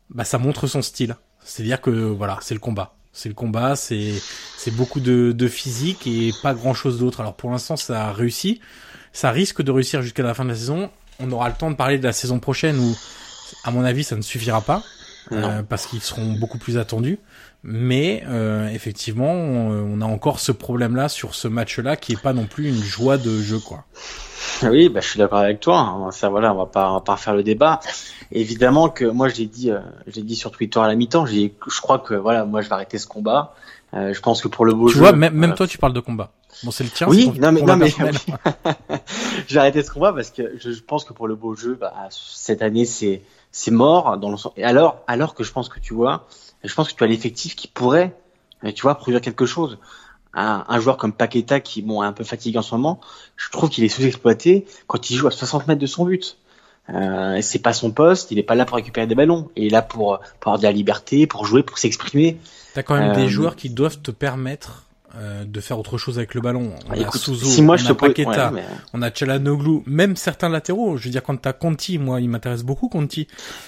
bah 0.10 0.24
ça 0.24 0.38
montre 0.38 0.68
son 0.68 0.82
style. 0.82 1.16
C'est-à-dire 1.44 1.82
que 1.82 1.90
voilà, 1.90 2.38
c'est 2.42 2.54
le 2.54 2.60
combat. 2.60 2.96
C'est 3.12 3.30
le 3.30 3.36
combat, 3.36 3.76
c'est 3.76 4.14
c'est 4.58 4.72
beaucoup 4.72 5.00
de, 5.00 5.32
de 5.32 5.48
physique 5.48 6.08
et 6.08 6.32
pas 6.42 6.54
grand 6.54 6.74
chose 6.74 7.00
d'autre. 7.00 7.22
Alors 7.22 7.36
pour 7.36 7.52
l'instant, 7.52 7.76
ça 7.76 8.08
a 8.08 8.14
réussi. 8.14 8.60
Ça 9.14 9.32
risque 9.32 9.62
de 9.62 9.72
réussir 9.72 10.02
jusqu'à 10.02 10.24
la 10.24 10.34
fin 10.34 10.44
de 10.44 10.50
la 10.50 10.56
saison. 10.56 10.90
On 11.20 11.32
aura 11.32 11.48
le 11.50 11.56
temps 11.56 11.70
de 11.70 11.76
parler 11.76 12.00
de 12.00 12.04
la 12.04 12.14
saison 12.14 12.40
prochaine 12.40 12.78
où, 12.80 12.96
à 13.64 13.72
mon 13.72 13.84
avis, 13.84 14.04
ça 14.04 14.16
ne 14.16 14.22
suffira 14.22 14.62
pas 14.62 14.84
euh, 15.32 15.62
parce 15.64 15.86
qu'ils 15.86 16.02
seront 16.02 16.34
beaucoup 16.34 16.58
plus 16.58 16.78
attendus. 16.78 17.20
Mais 17.64 18.24
euh, 18.28 18.68
effectivement, 18.68 19.32
on, 19.32 20.02
a 20.02 20.06
encore 20.06 20.40
ce 20.42 20.52
problème-là 20.52 21.08
sur 21.08 21.34
ce 21.34 21.48
match-là 21.48 21.96
qui 21.96 22.12
est 22.12 22.22
pas 22.22 22.34
non 22.34 22.46
plus 22.46 22.68
une 22.68 22.84
joie 22.84 23.18
de 23.18 23.40
jeu, 23.40 23.60
quoi. 23.60 23.86
Oui, 24.64 24.90
bah, 24.90 25.00
je 25.02 25.10
suis 25.10 25.18
d'accord 25.18 25.40
avec 25.40 25.62
toi. 25.62 25.80
Hein. 25.80 26.12
Ça, 26.12 26.28
voilà, 26.28 26.54
on 26.54 26.58
va 26.58 26.66
pas, 26.66 26.92
on 26.92 26.96
va 26.96 27.02
pas 27.02 27.16
faire 27.16 27.34
le 27.34 27.42
débat. 27.42 27.80
Évidemment 28.34 28.90
que 28.90 29.06
moi, 29.06 29.30
je 29.30 29.36
l'ai 29.36 29.46
dit, 29.46 29.72
euh, 29.72 29.80
j'ai 30.08 30.24
dit 30.24 30.36
sur 30.36 30.52
Twitter 30.52 30.80
à 30.80 30.88
la 30.88 30.96
mi-temps. 30.96 31.26
Je 31.26 31.50
crois 31.82 32.00
que 32.00 32.14
voilà, 32.14 32.44
moi, 32.44 32.62
je 32.62 32.68
vais 32.68 32.74
arrêter 32.74 32.98
ce 32.98 33.08
combat. 33.08 33.56
Euh, 33.94 34.14
je 34.14 34.20
pense 34.20 34.42
que 34.42 34.50
pour 34.50 34.66
le 34.66 34.74
beau 34.74 34.90
jeu. 34.90 34.96
Tu 34.96 35.00
vois, 35.00 35.14
même, 35.14 35.34
même 35.34 35.54
toi, 35.54 35.68
tu 35.68 35.78
parles 35.78 35.94
de 35.94 36.00
combat. 36.00 36.32
Bon, 36.64 36.72
c'est 36.72 36.84
le 36.84 36.90
tien. 36.90 37.08
Oui, 37.08 37.32
non 37.40 37.52
mais, 37.52 37.62
non 37.62 37.78
mais, 37.78 37.94
j'ai 39.48 39.60
arrêté 39.60 39.84
ce 39.84 39.92
combat 39.92 40.14
parce 40.14 40.32
que 40.32 40.54
je, 40.60 40.82
pense 40.82 41.04
que 41.04 41.14
pour 41.14 41.28
le 41.28 41.36
beau 41.36 41.56
jeu, 41.56 41.78
bah, 41.80 41.94
cette 42.10 42.62
année, 42.62 42.86
c'est, 42.86 43.22
c'est 43.52 43.72
mort 43.72 44.18
dans 44.18 44.32
le 44.32 44.38
sens. 44.38 44.54
Et 44.58 44.64
alors, 44.64 45.02
alors 45.08 45.34
que 45.34 45.44
je 45.44 45.52
pense 45.52 45.70
que 45.70 45.80
tu 45.80 45.94
vois, 45.94 46.28
je 46.64 46.74
pense 46.74 46.92
que 46.92 46.98
tu 46.98 47.04
as 47.04 47.08
l'effectif 47.08 47.56
qui 47.56 47.68
pourrait, 47.68 48.16
tu 48.76 48.82
vois, 48.82 48.96
produire 48.96 49.22
quelque 49.22 49.46
chose. 49.46 49.78
Un, 50.34 50.66
un, 50.68 50.80
joueur 50.80 50.98
comme 50.98 51.14
Paqueta 51.14 51.60
qui 51.60 51.84
bon 51.84 52.02
est 52.02 52.08
un 52.08 52.14
peu 52.14 52.24
fatigué 52.24 52.58
en 52.58 52.64
ce 52.64 52.74
moment, 52.74 53.00
je 53.36 53.52
trouve 53.52 53.70
qu'il 53.70 53.84
est 53.84 53.90
sous-exploité 53.90 54.66
quand 54.88 55.12
il 55.12 55.16
joue 55.16 55.28
à 55.28 55.32
60 55.32 55.68
mètres 55.68 55.82
de 55.82 55.86
son 55.86 56.06
but. 56.06 56.38
Euh, 56.90 57.40
c'est 57.42 57.60
pas 57.60 57.72
son 57.72 57.92
poste, 57.92 58.32
il 58.32 58.40
est 58.40 58.44
pas 58.44 58.56
là 58.56 58.66
pour 58.66 58.76
récupérer 58.76 59.08
des 59.08 59.16
ballons, 59.16 59.50
il 59.56 59.66
est 59.66 59.70
là 59.70 59.82
pour, 59.82 60.20
pour 60.40 60.52
avoir 60.52 60.58
de 60.58 60.64
la 60.64 60.72
liberté, 60.72 61.28
pour 61.28 61.46
jouer, 61.46 61.64
pour 61.64 61.78
s'exprimer. 61.78 62.38
T'as 62.74 62.84
quand 62.84 62.96
même 62.96 63.14
des 63.14 63.26
euh, 63.26 63.30
joueurs 63.30 63.56
qui 63.56 63.70
doivent 63.70 64.02
te 64.02 64.12
permettre 64.12 64.84
euh, 65.16 65.46
de 65.46 65.62
faire 65.62 65.78
autre 65.78 66.00
chose 66.00 66.18
avec 66.18 66.34
le 66.34 66.42
ballon. 66.42 66.72
On 66.90 66.94
a 66.94 67.12
Suzo, 67.12 67.46
si 67.46 67.62
moi, 67.62 67.76
on 67.76 67.78
je 67.78 67.92
a 67.92 67.94
Paqueta, 67.94 68.52
on 68.94 69.02
a 69.04 69.14
Chalanoglu, 69.14 69.82
même 69.86 70.16
certains 70.16 70.50
latéraux. 70.50 70.98
Je 70.98 71.06
veux 71.06 71.12
dire, 71.12 71.22
quand 71.22 71.38
t'as 71.38 71.54
Conti, 71.54 72.00
moi, 72.00 72.20
il 72.20 72.30
m'intéresse 72.30 72.64
beaucoup, 72.64 72.90
Conti. 72.90 73.28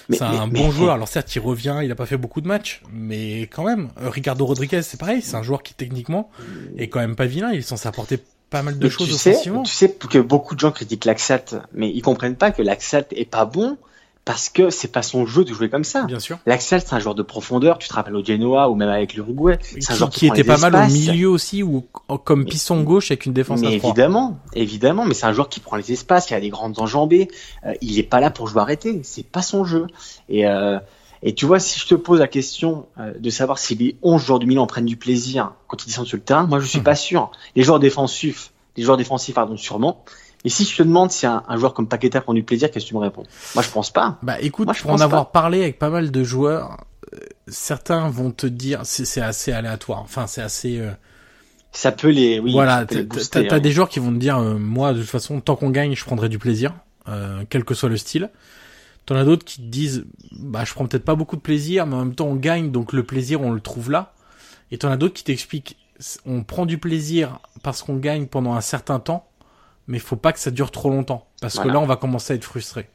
C'est 0.10 0.24
un 0.24 0.48
bon 0.48 0.72
joueur. 0.72 0.94
Alors 0.94 1.08
certes, 1.08 1.36
il 1.36 1.40
revient, 1.40 1.82
il 1.84 1.92
a 1.92 1.96
pas 1.96 2.08
fait 2.08 2.18
beaucoup 2.18 2.42
de 2.42 2.48
matchs, 2.48 2.82
mais 2.92 3.42
quand 3.42 3.64
même. 3.64 3.90
Euh, 4.02 4.10
Ricardo 4.10 4.46
Rodriguez, 4.46 4.82
c'est 4.82 5.00
pareil, 5.00 5.22
c'est 5.22 5.36
un 5.36 5.44
joueur 5.44 5.62
qui 5.62 5.74
techniquement 5.76 6.30
est 6.78 6.88
quand 6.88 7.00
même 7.00 7.16
pas 7.16 7.26
vilain. 7.26 7.52
Il 7.52 7.60
est 7.60 7.62
censé 7.62 7.88
apporter 7.88 8.20
pas 8.50 8.64
mal 8.64 8.80
de 8.80 8.90
choses 8.90 9.08
tu 9.08 9.14
offensivement. 9.14 9.64
tu 9.64 9.74
sais 9.74 9.90
que 9.90 10.20
beaucoup 10.20 10.56
de 10.56 10.60
gens 10.60 10.72
critiquent 10.72 11.06
Laxalt, 11.06 11.58
mais 11.74 11.92
ils 11.92 12.02
comprennent 12.02 12.36
pas 12.38 12.52
que 12.52 12.62
Laxalt 12.62 13.12
est 13.12 13.30
pas 13.30 13.46
bon 13.46 13.78
parce 14.26 14.50
que 14.50 14.72
c'est 14.72 14.92
pas 14.92 15.04
son 15.04 15.28
jeu 15.28 15.46
de 15.46 15.54
jouer 15.54 15.70
comme 15.70 15.84
ça. 15.84 16.04
Bien 16.04 16.20
sûr. 16.20 16.40
L'Axel, 16.48 16.82
c'est 16.82 16.96
un 16.96 17.00
joueur 17.00 17.14
de 17.14 17.22
profondeur. 17.22 17.78
Tu 17.78 17.88
te 17.88 17.94
rappelles 17.94 18.16
au 18.16 18.26
Genoa 18.26 18.70
ou 18.70 18.76
même 18.76 18.90
avec 18.90 19.14
l'Uruguay. 19.14 19.60
C'est 19.62 19.94
un 19.94 19.96
joueur 19.96 20.10
qui, 20.10 20.26
était 20.26 20.44
pas 20.44 20.58
mal 20.58 20.76
au 20.76 20.92
milieu 20.92 21.30
aussi 21.30 21.62
ou 21.62 21.86
comme 22.24 22.46
piston 22.46 22.82
gauche 22.82 23.12
avec 23.12 23.28
une 23.28 23.34
défense 23.34 23.62
mais 23.62 23.68
à 23.68 23.72
évidemment, 23.72 24.40
évidemment, 24.54 25.06
mais 25.06 25.14
c'est 25.14 25.28
un 25.28 25.34
joueur 25.34 25.48
qui 25.48 25.60
prend 25.60 25.76
les 25.78 25.92
espaces, 25.92 26.26
qui 26.26 26.34
a 26.34 26.40
des 26.40 26.50
grandes 26.50 26.80
enjambées. 26.80 27.28
Euh, 27.66 27.74
il 27.82 28.00
est 28.00 28.04
pas 28.04 28.20
là 28.20 28.32
pour 28.32 28.48
jouer 28.48 28.62
arrêté. 28.62 29.02
C'est 29.04 29.26
pas 29.26 29.44
son 29.44 29.64
jeu. 29.64 29.86
Et 30.28 30.48
euh, 30.48 30.80
et 31.22 31.34
tu 31.34 31.46
vois, 31.46 31.60
si 31.60 31.80
je 31.80 31.88
te 31.88 31.96
pose 31.96 32.20
la 32.20 32.28
question 32.28 32.88
euh, 33.00 33.14
de 33.18 33.30
savoir 33.30 33.60
si 33.60 33.76
les 33.76 33.98
11 34.02 34.24
joueurs 34.24 34.40
du 34.40 34.48
Milan 34.48 34.66
prennent 34.68 34.86
du 34.86 34.98
plaisir 34.98 35.54
quand 35.68 35.84
ils 35.84 35.88
descendent 35.88 36.08
sur 36.08 36.18
le 36.18 36.24
terrain, 36.24 36.46
moi 36.46 36.60
je 36.60 36.68
suis 36.68 36.80
hmm. 36.80 36.84
pas 36.84 36.96
sûr. 36.96 37.32
Les 37.56 37.64
joueurs 37.64 37.80
défensifs, 37.80 38.52
les 38.76 38.84
joueurs 38.84 38.98
défensifs, 38.98 39.36
pardon, 39.36 39.56
sûrement. 39.56 40.04
Et 40.46 40.50
si 40.50 40.64
je 40.64 40.78
te 40.78 40.84
demande 40.84 41.12
si 41.12 41.26
un, 41.26 41.44
joueur 41.56 41.74
comme 41.74 41.88
Paqueta 41.88 42.22
prend 42.22 42.36
du 42.36 42.44
plaisir, 42.44 42.70
qu'est-ce 42.70 42.86
que 42.86 42.90
tu 42.90 42.96
me 42.96 43.00
réponds? 43.00 43.24
Moi, 43.56 43.64
je 43.64 43.70
pense 43.72 43.90
pas. 43.90 44.20
Bah 44.22 44.40
écoute, 44.40 44.70
pour 44.80 44.92
en 44.92 45.02
avoir 45.02 45.32
parlé 45.32 45.64
avec 45.64 45.80
pas 45.80 45.90
mal 45.90 46.12
de 46.12 46.24
joueurs, 46.24 46.86
euh, 47.14 47.18
certains 47.48 48.10
vont 48.10 48.30
te 48.30 48.46
dire, 48.46 48.82
c'est 48.84 49.22
assez 49.22 49.52
aléatoire. 49.52 50.02
Enfin, 50.02 50.28
c'est 50.28 50.44
assez. 50.44 50.78
Euh... 50.78 50.92
Ça 51.72 51.92
peut 51.92 52.10
les. 52.10 52.40
Oui, 52.40 52.52
voilà, 52.52 52.86
t'as 52.86 53.56
as 53.56 53.60
des 53.60 53.72
joueurs 53.72 53.90
qui 53.90 53.98
vont 53.98 54.14
te 54.14 54.20
dire, 54.20 54.38
euh, 54.38 54.60
moi, 54.60 54.94
de 54.94 55.02
toute 55.02 55.10
façon, 55.10 55.42
tant 55.42 55.56
qu'on 55.56 55.72
gagne, 55.72 55.96
je 55.96 56.06
prendrai 56.06 56.30
du 56.30 56.38
plaisir, 56.38 56.76
euh, 57.08 57.44
quel 57.50 57.66
que 57.66 57.74
soit 57.74 57.90
le 57.90 57.98
style. 57.98 58.30
T'en 59.08 59.16
as 59.16 59.24
d'autres 59.24 59.46
qui 59.46 59.58
te 59.58 59.68
disent, 59.68 60.06
bah, 60.32 60.64
je 60.64 60.74
prends 60.76 60.86
peut-être 60.86 61.06
pas 61.06 61.16
beaucoup 61.16 61.36
de 61.36 61.42
plaisir, 61.42 61.88
mais 61.88 61.96
en 61.96 62.06
même 62.06 62.16
temps, 62.16 62.28
on 62.28 62.36
gagne, 62.36 62.72
donc 62.72 62.94
le 62.94 63.04
plaisir, 63.04 63.42
on 63.42 63.52
le 63.52 63.62
trouve 63.62 63.90
là. 63.90 64.14
Et 64.70 64.78
t'en 64.78 64.92
as 64.92 64.98
d'autres 64.98 65.16
qui 65.16 65.24
t'expliquent, 65.24 65.78
on 66.28 66.44
prend 66.44 66.68
du 66.68 66.78
plaisir 66.78 67.40
parce 67.64 67.82
qu'on 67.82 67.98
gagne 67.98 68.28
pendant 68.28 68.54
un 68.54 68.62
certain 68.62 69.00
temps 69.00 69.28
mais 69.88 69.98
il 69.98 70.02
faut 70.02 70.16
pas 70.16 70.34
que 70.34 70.40
ça 70.40 70.52
dure 70.52 70.72
trop 70.72 70.90
longtemps 70.90 71.28
parce 71.42 71.60
que 71.60 71.68
là 71.68 71.80
on 71.80 71.86
va 71.86 71.96
commencer 71.96 72.34
à 72.34 72.36
être 72.36 72.44
frustré. 72.44 72.90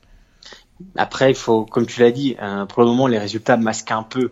Après, 0.96 1.30
il 1.30 1.36
faut, 1.36 1.66
comme 1.66 1.84
tu 1.84 2.00
l'as 2.00 2.10
dit, 2.10 2.36
euh, 2.40 2.64
pour 2.64 2.82
le 2.82 2.88
moment 2.88 3.06
les 3.06 3.18
résultats 3.18 3.58
masquent 3.58 3.92
un 3.92 4.02
peu, 4.02 4.30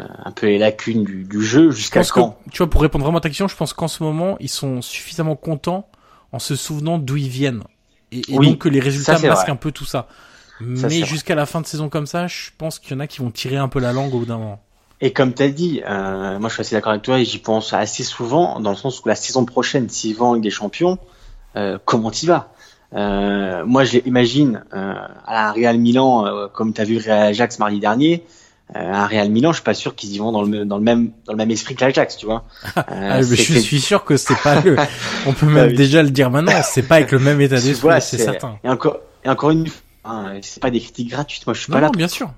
euh, 0.00 0.04
un 0.24 0.32
peu 0.32 0.46
les 0.46 0.58
lacunes 0.58 1.04
du, 1.04 1.24
du 1.24 1.40
jeu 1.40 1.70
jusqu'à 1.70 2.02
quand. 2.04 2.38
tu 2.50 2.58
vois, 2.58 2.68
pour 2.68 2.82
répondre 2.82 3.04
vraiment 3.04 3.18
à 3.18 3.20
ta 3.20 3.28
question, 3.28 3.46
je 3.46 3.56
pense 3.56 3.72
qu'en 3.72 3.88
ce 3.88 4.02
moment 4.02 4.36
ils 4.40 4.48
sont 4.48 4.82
suffisamment 4.82 5.36
contents 5.36 5.88
en 6.32 6.38
se 6.38 6.56
souvenant 6.56 6.98
d'où 6.98 7.16
ils 7.16 7.28
viennent 7.28 7.62
et, 8.12 8.22
donc 8.28 8.58
que 8.58 8.68
les 8.68 8.80
résultats 8.80 9.18
masquent 9.18 9.48
un 9.48 9.56
peu 9.56 9.72
tout 9.72 9.84
ça. 9.84 10.08
mais 10.60 11.04
jusqu'à 11.04 11.34
la 11.34 11.46
fin 11.46 11.60
de 11.60 11.66
saison 11.66 11.88
comme 11.88 12.06
ça, 12.06 12.26
je 12.26 12.50
pense 12.56 12.78
qu'il 12.78 12.92
y 12.92 12.94
en 12.94 13.00
a 13.00 13.06
qui 13.06 13.20
vont 13.20 13.30
tirer 13.30 13.56
un 13.56 13.68
peu 13.68 13.80
la 13.80 13.92
langue 13.92 14.14
au 14.14 14.20
bout 14.20 14.26
d'un 14.26 14.38
moment. 14.38 14.60
Et 15.00 15.12
comme 15.12 15.34
tu 15.34 15.42
as 15.42 15.48
dit, 15.48 15.82
euh, 15.86 16.38
moi 16.38 16.48
je 16.48 16.54
suis 16.54 16.60
assez 16.62 16.74
d'accord 16.74 16.92
avec 16.92 17.02
toi 17.02 17.18
et 17.20 17.24
j'y 17.24 17.38
pense 17.38 17.72
assez 17.72 18.02
souvent, 18.02 18.60
dans 18.60 18.70
le 18.70 18.76
sens 18.76 19.00
où 19.04 19.08
la 19.08 19.14
saison 19.14 19.44
prochaine, 19.44 19.88
s'ils 19.88 20.16
vont 20.16 20.30
avec 20.30 20.42
des 20.42 20.50
champions, 20.50 20.98
comment 21.84 22.10
tu 22.10 22.26
vas? 22.26 22.52
Euh, 22.94 23.64
moi, 23.66 23.84
je 23.84 23.98
l'imagine 23.98 24.62
euh, 24.74 24.94
à 25.26 25.52
Real 25.52 25.78
Milan, 25.78 26.26
euh, 26.26 26.46
comme 26.48 26.72
tu 26.72 26.80
as 26.80 26.84
vu 26.84 26.98
Real 26.98 27.28
Ajax 27.28 27.58
mardi 27.58 27.80
dernier. 27.80 28.24
Euh, 28.74 28.92
à 28.92 29.06
Real 29.06 29.30
Milan, 29.30 29.52
je 29.52 29.56
suis 29.56 29.64
pas 29.64 29.74
sûr 29.74 29.94
qu'ils 29.94 30.12
y 30.14 30.18
vont 30.18 30.32
dans 30.32 30.42
le, 30.42 30.64
dans 30.64 30.76
le 30.76 30.82
même 30.82 31.12
dans 31.24 31.32
le 31.32 31.36
même 31.36 31.50
esprit 31.50 31.74
que 31.76 31.84
l'Ajax, 31.84 32.16
tu 32.16 32.26
vois. 32.26 32.44
Ah, 32.76 33.22
je 33.22 33.34
suis 33.34 33.80
sûr 33.80 34.04
que 34.04 34.16
c'est 34.16 34.36
pas 34.42 34.60
le. 34.60 34.76
On 35.26 35.32
peut 35.32 35.46
même 35.50 35.70
ah 35.72 35.76
déjà 35.76 36.02
le 36.02 36.10
dire 36.10 36.30
maintenant, 36.30 36.60
c'est 36.64 36.82
pas 36.82 36.96
avec 36.96 37.12
le 37.12 37.18
même 37.20 37.40
état 37.40 37.60
d'esprit, 37.60 38.00
c'est 38.00 38.18
certain. 38.18 38.58
Et 38.64 38.68
encore 38.68 38.98
et 39.24 39.28
encore 39.28 39.50
une 39.50 39.66
Hein. 40.06 40.38
C'est 40.42 40.62
pas 40.62 40.70
des 40.70 40.80
critiques 40.80 41.10
gratuites. 41.10 41.46
Moi, 41.46 41.54
je 41.54 41.60
suis 41.62 41.70
Non, 41.72 41.76
pas 41.78 41.80
là 41.80 41.86
non, 41.88 41.92
bien 41.96 42.08
sûr. 42.08 42.30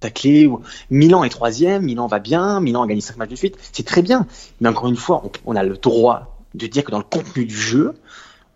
tacler. 0.00 0.46
ou- 0.46 0.62
Milan 0.90 1.22
est 1.24 1.28
troisième, 1.28 1.82
Milan 1.82 2.06
va 2.06 2.18
bien, 2.18 2.60
Milan 2.60 2.82
a 2.82 2.86
gagné 2.86 3.02
cinq 3.02 3.18
matchs 3.18 3.30
de 3.30 3.36
suite. 3.36 3.58
C'est 3.72 3.84
très 3.84 4.00
bien. 4.02 4.26
Mais 4.60 4.68
encore 4.68 4.88
une 4.88 4.96
fois, 4.96 5.22
on, 5.24 5.52
on 5.52 5.56
a 5.56 5.62
le 5.62 5.76
droit 5.76 6.38
de 6.54 6.66
dire 6.66 6.82
que 6.84 6.90
dans 6.90 6.98
le 6.98 7.04
contenu 7.04 7.44
du 7.44 7.54
jeu, 7.54 7.94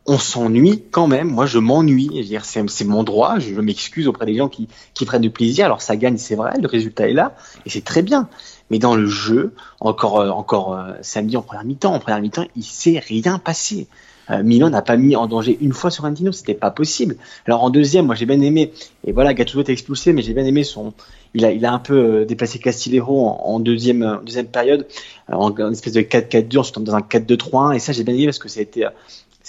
on 0.06 0.18
s'ennuie 0.18 0.82
quand 0.90 1.06
même. 1.06 1.28
Moi, 1.28 1.46
je 1.46 1.58
m'ennuie. 1.58 2.28
C'est 2.42 2.84
mon 2.84 3.02
droit. 3.02 3.38
Je 3.38 3.60
m'excuse 3.60 4.06
auprès 4.06 4.26
des 4.26 4.34
gens 4.34 4.48
qui, 4.48 4.68
qui 4.92 5.04
prennent 5.04 5.22
du 5.22 5.30
plaisir. 5.30 5.66
Alors, 5.66 5.82
ça 5.82 5.96
gagne, 5.96 6.18
c'est 6.18 6.34
vrai. 6.34 6.52
Le 6.60 6.68
résultat 6.68 7.08
est 7.08 7.14
là. 7.14 7.36
Et 7.64 7.70
c'est 7.70 7.84
très 7.84 8.02
bien. 8.02 8.28
Mais 8.70 8.78
dans 8.78 8.96
le 8.96 9.06
jeu, 9.06 9.54
encore, 9.80 10.20
euh, 10.20 10.30
encore 10.30 10.74
euh, 10.74 10.92
samedi 11.02 11.36
en 11.36 11.42
première 11.42 11.64
mi-temps, 11.64 11.94
en 11.94 12.00
première 12.00 12.20
mi-temps, 12.20 12.46
il 12.56 12.64
s'est 12.64 12.98
rien 12.98 13.38
passé. 13.38 13.88
Euh, 14.30 14.42
Milan 14.42 14.70
n'a 14.70 14.82
pas 14.82 14.96
mis 14.96 15.16
en 15.16 15.26
danger 15.26 15.58
une 15.60 15.72
fois 15.72 15.90
sur 15.90 16.04
Antino, 16.04 16.32
c'était 16.32 16.54
pas 16.54 16.70
possible. 16.70 17.16
Alors 17.46 17.62
en 17.62 17.70
deuxième, 17.70 18.06
moi 18.06 18.14
j'ai 18.14 18.26
bien 18.26 18.40
aimé, 18.40 18.72
et 19.06 19.12
voilà, 19.12 19.34
Gattuso 19.34 19.60
est 19.60 19.68
expulsé, 19.68 20.12
mais 20.12 20.22
j'ai 20.22 20.32
bien 20.32 20.44
aimé 20.44 20.64
son, 20.64 20.94
il 21.34 21.44
a, 21.44 21.52
il 21.52 21.64
a 21.66 21.72
un 21.72 21.78
peu 21.78 21.94
euh, 21.94 22.24
déplacé 22.24 22.58
Castillejo 22.58 23.18
en, 23.18 23.40
en 23.44 23.60
deuxième, 23.60 24.02
euh, 24.02 24.16
deuxième 24.24 24.46
période, 24.46 24.86
en, 25.30 25.50
en 25.50 25.72
espèce 25.72 25.92
de 25.92 26.00
4-4-2, 26.00 26.58
ensuite 26.58 26.78
dans 26.80 26.94
un 26.94 27.00
4-2-3-1, 27.00 27.76
et 27.76 27.78
ça 27.78 27.92
j'ai 27.92 28.04
bien 28.04 28.14
aimé 28.14 28.26
parce 28.26 28.38
que 28.38 28.48
ça 28.48 28.60
a 28.60 28.62
été, 28.62 28.86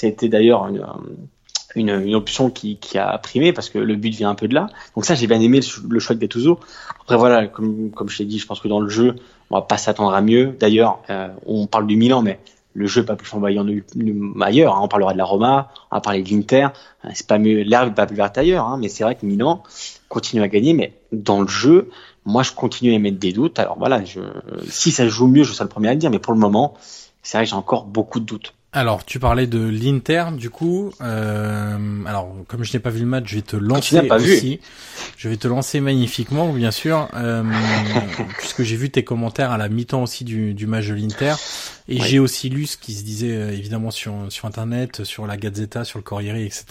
été 0.03 0.29
d'ailleurs 0.29 0.67
une, 0.67 0.79
euh, 0.79 1.15
une, 1.75 1.89
une 1.89 2.15
option 2.15 2.49
qui, 2.49 2.77
qui 2.77 2.97
a 2.97 3.17
primé 3.17 3.53
parce 3.53 3.69
que 3.69 3.77
le 3.77 3.95
but 3.95 4.11
vient 4.11 4.29
un 4.29 4.35
peu 4.35 4.47
de 4.47 4.53
là. 4.53 4.67
Donc 4.95 5.05
ça 5.05 5.15
j'ai 5.15 5.27
bien 5.27 5.39
aimé 5.41 5.59
le, 5.87 5.99
choix 5.99 6.15
de 6.15 6.21
Gattuso. 6.21 6.59
Après 7.01 7.17
voilà, 7.17 7.47
comme, 7.47 7.91
comme 7.91 8.09
je 8.09 8.17
t'ai 8.17 8.25
dit, 8.25 8.39
je 8.39 8.45
pense 8.47 8.59
que 8.59 8.67
dans 8.67 8.79
le 8.79 8.89
jeu, 8.89 9.15
on 9.49 9.55
va 9.55 9.61
pas 9.61 9.77
s'attendre 9.77 10.13
à 10.13 10.21
mieux. 10.21 10.55
D'ailleurs, 10.59 10.99
euh, 11.09 11.29
on 11.45 11.67
parle 11.67 11.87
du 11.87 11.95
Milan, 11.95 12.21
mais 12.21 12.39
le 12.73 12.87
jeu 12.87 13.05
pas 13.05 13.15
plus 13.15 13.25
flamboyant 13.27 13.65
ailleurs. 14.41 14.75
hein. 14.75 14.79
On 14.81 14.87
parlera 14.87 15.13
de 15.13 15.17
la 15.17 15.23
Roma, 15.23 15.69
on 15.91 15.95
va 15.95 16.01
parler 16.01 16.23
de 16.23 16.29
l'Inter. 16.29 16.67
Euh, 17.05 17.09
C'est 17.13 17.27
pas 17.27 17.37
mieux, 17.37 17.61
l'herbe 17.61 17.93
pas 17.93 18.05
plus 18.05 18.17
verte 18.17 18.37
ailleurs. 18.37 18.65
Hein. 18.65 18.77
Mais 18.81 18.89
c'est 18.89 19.03
vrai 19.03 19.15
que 19.15 19.25
Milan 19.25 19.63
continue 20.09 20.41
à 20.41 20.47
gagner. 20.47 20.73
Mais 20.73 20.93
dans 21.11 21.41
le 21.41 21.47
jeu, 21.47 21.89
moi, 22.25 22.43
je 22.43 22.51
continue 22.51 22.91
à 22.91 22.95
émettre 22.95 23.19
des 23.19 23.31
doutes. 23.31 23.59
Alors 23.59 23.77
voilà, 23.77 24.03
je, 24.03 24.19
si 24.67 24.91
ça 24.91 25.07
joue 25.07 25.27
mieux, 25.27 25.43
je 25.43 25.53
serai 25.53 25.65
le 25.65 25.69
premier 25.69 25.89
à 25.89 25.93
le 25.93 25.99
dire. 25.99 26.09
Mais 26.09 26.19
pour 26.19 26.33
le 26.33 26.39
moment, 26.39 26.73
c'est 27.21 27.37
vrai 27.37 27.45
que 27.45 27.51
j'ai 27.51 27.55
encore 27.55 27.85
beaucoup 27.85 28.19
de 28.19 28.25
doutes. 28.25 28.54
Alors, 28.77 29.05
tu 29.05 29.19
parlais 29.19 29.47
de 29.47 29.59
l'Inter, 29.65 30.25
du 30.37 30.49
coup. 30.49 30.91
Euh, 30.99 32.03
alors, 32.05 32.35
comme 32.49 32.65
je 32.65 32.73
n'ai 32.73 32.79
pas 32.79 32.89
vu 32.89 32.99
le 32.99 33.05
match, 33.05 33.23
je 33.27 33.35
vais 33.35 33.41
te 33.41 33.55
n'as 33.55 33.61
lancer 33.61 34.01
pas 34.01 34.17
vu. 34.17 34.33
aussi. 34.35 34.59
Je 35.17 35.29
vais 35.29 35.37
te 35.37 35.47
lancer 35.47 35.79
magnifiquement, 35.79 36.51
bien 36.51 36.71
sûr, 36.71 37.07
euh, 37.13 37.41
puisque 38.37 38.63
j'ai 38.63 38.75
vu 38.75 38.89
tes 38.89 39.05
commentaires 39.05 39.51
à 39.51 39.57
la 39.57 39.69
mi-temps 39.69 40.03
aussi 40.03 40.25
du, 40.25 40.53
du 40.53 40.67
match 40.67 40.87
de 40.87 40.93
l'Inter, 40.93 41.35
et 41.87 42.01
Oui. 42.01 42.05
j'ai 42.05 42.19
aussi 42.19 42.49
lu 42.49 42.65
ce 42.65 42.75
qui 42.77 42.93
se 42.95 43.03
disait 43.03 43.31
euh, 43.31 43.51
évidemment 43.53 43.91
sur 43.91 44.13
sur 44.27 44.45
internet, 44.45 45.05
sur 45.05 45.25
la 45.25 45.37
Gazzetta, 45.37 45.85
sur 45.85 45.97
le 45.99 46.03
Corriere, 46.03 46.35
etc. 46.35 46.65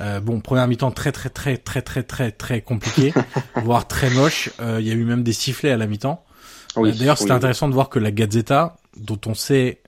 Euh, 0.00 0.18
bon, 0.18 0.40
première 0.40 0.66
mi-temps 0.66 0.90
très 0.90 1.12
très 1.12 1.28
très 1.30 1.56
très 1.56 1.82
très 1.82 2.02
très 2.02 2.32
très 2.32 2.60
compliqué, 2.62 3.14
voire 3.62 3.86
très 3.86 4.10
moche. 4.10 4.50
Euh, 4.60 4.78
Il 4.80 4.88
y 4.88 4.90
a 4.90 4.94
eu 4.94 5.04
même 5.04 5.22
des 5.22 5.32
sifflets 5.32 5.70
à 5.70 5.76
la 5.76 5.86
mi-temps. 5.86 6.24
Oui, 6.74 6.90
Euh, 6.90 6.92
D'ailleurs, 6.98 7.18
c'était 7.18 7.30
oui. 7.30 7.36
intéressant 7.36 7.68
de 7.68 7.74
voir 7.74 7.90
que 7.90 8.00
la 8.00 8.10
Gazzetta, 8.10 8.76
dont 8.96 9.20
on 9.26 9.34
sait, 9.34 9.78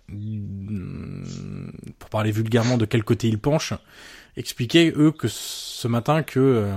pour 1.99 2.11
parler 2.11 2.31
vulgairement, 2.31 2.77
de 2.77 2.85
quel 2.85 3.05
côté 3.05 3.29
ils 3.29 3.38
penchent, 3.38 3.75
expliquaient 4.37 4.93
eux 4.97 5.12
que 5.12 5.29
ce 5.29 5.88
matin 5.88 6.23
que, 6.23 6.40
euh, 6.40 6.77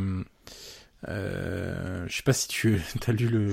euh, 1.09 2.05
je 2.07 2.15
sais 2.15 2.23
pas 2.23 2.33
si 2.33 2.47
tu 2.47 2.81
as 3.07 3.11
lu 3.11 3.27
le, 3.27 3.51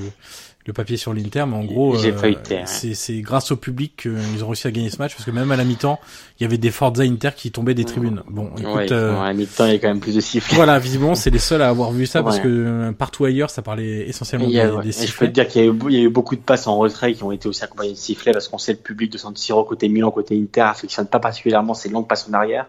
le 0.67 0.73
papier 0.73 0.97
sur 0.97 1.13
l'Inter, 1.13 1.45
mais 1.47 1.57
en 1.57 1.65
gros, 1.65 1.95
euh, 1.95 2.13
ouais. 2.23 2.65
c'est 2.65 3.21
grâce 3.21 3.51
au 3.53 3.57
public 3.57 3.97
qu'ils 4.03 4.43
ont 4.45 4.49
réussi 4.49 4.67
à 4.67 4.71
gagner 4.71 4.89
ce 4.89 4.97
match, 4.97 5.13
parce 5.15 5.25
que 5.27 5.31
même 5.31 5.53
à 5.53 5.57
la 5.57 5.65
mi-temps, 5.65 6.01
il 6.39 6.43
y 6.43 6.47
avait 6.47 6.57
des 6.57 6.71
Forza 6.71 7.03
Inter 7.03 7.31
qui 7.37 7.51
tombaient 7.51 7.75
des 7.75 7.85
tribunes. 7.85 8.23
Bon, 8.31 8.51
écoute, 8.57 8.75
Ouais, 8.75 8.93
euh, 8.93 9.13
bon, 9.13 9.21
à 9.21 9.27
la 9.29 9.35
mi-temps, 9.35 9.67
il 9.67 9.73
y 9.73 9.75
a 9.75 9.79
quand 9.79 9.89
même 9.89 10.01
plus 10.01 10.15
de 10.15 10.21
sifflets. 10.21 10.57
voilà, 10.57 10.79
visiblement, 10.79 11.15
c'est 11.15 11.29
les 11.31 11.39
seuls 11.39 11.61
à 11.61 11.69
avoir 11.69 11.93
vu 11.93 12.07
ça, 12.07 12.23
parce 12.23 12.39
que 12.41 12.49
euh, 12.49 12.93
partout 12.93 13.27
ailleurs, 13.27 13.51
ça 13.51 13.61
parlait 13.61 14.09
essentiellement 14.09 14.49
des, 14.49 14.59
ouais. 14.59 14.83
des 14.85 14.89
Et 14.89 14.93
je 14.93 14.99
peux 14.99 15.07
sifflets. 15.07 15.29
te 15.29 15.33
dire 15.33 15.49
qu'il 15.49 15.63
y, 15.63 15.65
a 15.65 15.71
eu- 15.71 15.79
il 15.91 15.95
y 15.97 16.01
a 16.01 16.05
eu 16.05 16.09
beaucoup 16.11 16.35
de 16.37 16.41
passes 16.41 16.67
en 16.67 16.79
retrait 16.79 17.13
qui 17.13 17.23
ont 17.25 17.33
été 17.33 17.47
aussi 17.49 17.63
accompagnées 17.63 17.93
de 17.93 17.99
sifflets 17.99 18.33
parce 18.33 18.49
qu'on 18.49 18.59
sait 18.59 18.73
le 18.73 18.79
public 18.79 19.13
de 19.13 19.19
San 19.19 19.37
Siro 19.37 19.65
côté 19.65 19.89
Milan, 19.91 20.11
côté 20.11 20.35
Inter 20.41 20.63
affectionne 20.63 21.07
pas 21.07 21.19
particulièrement 21.21 21.75
ces 21.75 21.91
longues 21.91 22.09
passes 22.09 22.27
en 22.31 22.33
arrière. 22.33 22.67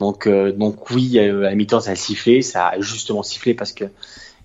Donc, 0.00 0.26
euh, 0.26 0.50
donc 0.50 0.90
oui, 0.90 1.18
euh, 1.18 1.40
à 1.46 1.50
la 1.50 1.54
mi-temps 1.54 1.80
ça 1.80 1.90
a 1.90 1.94
sifflé, 1.94 2.40
ça 2.42 2.68
a 2.68 2.80
justement 2.80 3.22
sifflé 3.22 3.52
parce 3.54 3.72
que 3.72 3.84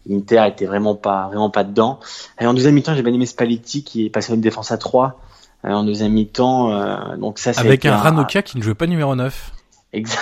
Inter 0.09 0.45
était 0.47 0.65
vraiment 0.65 0.95
pas, 0.95 1.27
vraiment 1.27 1.49
pas 1.49 1.63
dedans. 1.63 1.99
Et 2.39 2.45
en 2.45 2.53
deuxième 2.53 2.75
mi-temps, 2.75 2.95
j'ai 2.95 3.01
bien 3.03 3.13
aimé 3.13 3.25
Spalletti 3.25 3.83
qui 3.83 4.05
est 4.05 4.09
passé 4.09 4.31
à 4.31 4.35
une 4.35 4.41
défense 4.41 4.71
à 4.71 4.77
3 4.77 5.19
euh, 5.65 5.69
en 5.71 5.83
deuxième 5.83 6.11
mi-temps. 6.13 6.71
euh, 6.73 7.17
donc 7.17 7.39
ça, 7.39 7.51
Avec 7.57 7.85
un 7.85 7.97
Ranocchia 8.03 8.41
qui 8.43 8.57
ne 8.57 8.63
jouait 8.63 8.75
pas 8.75 8.87
numéro 8.87 9.15
9. 9.15 9.51
Exa- 9.93 10.17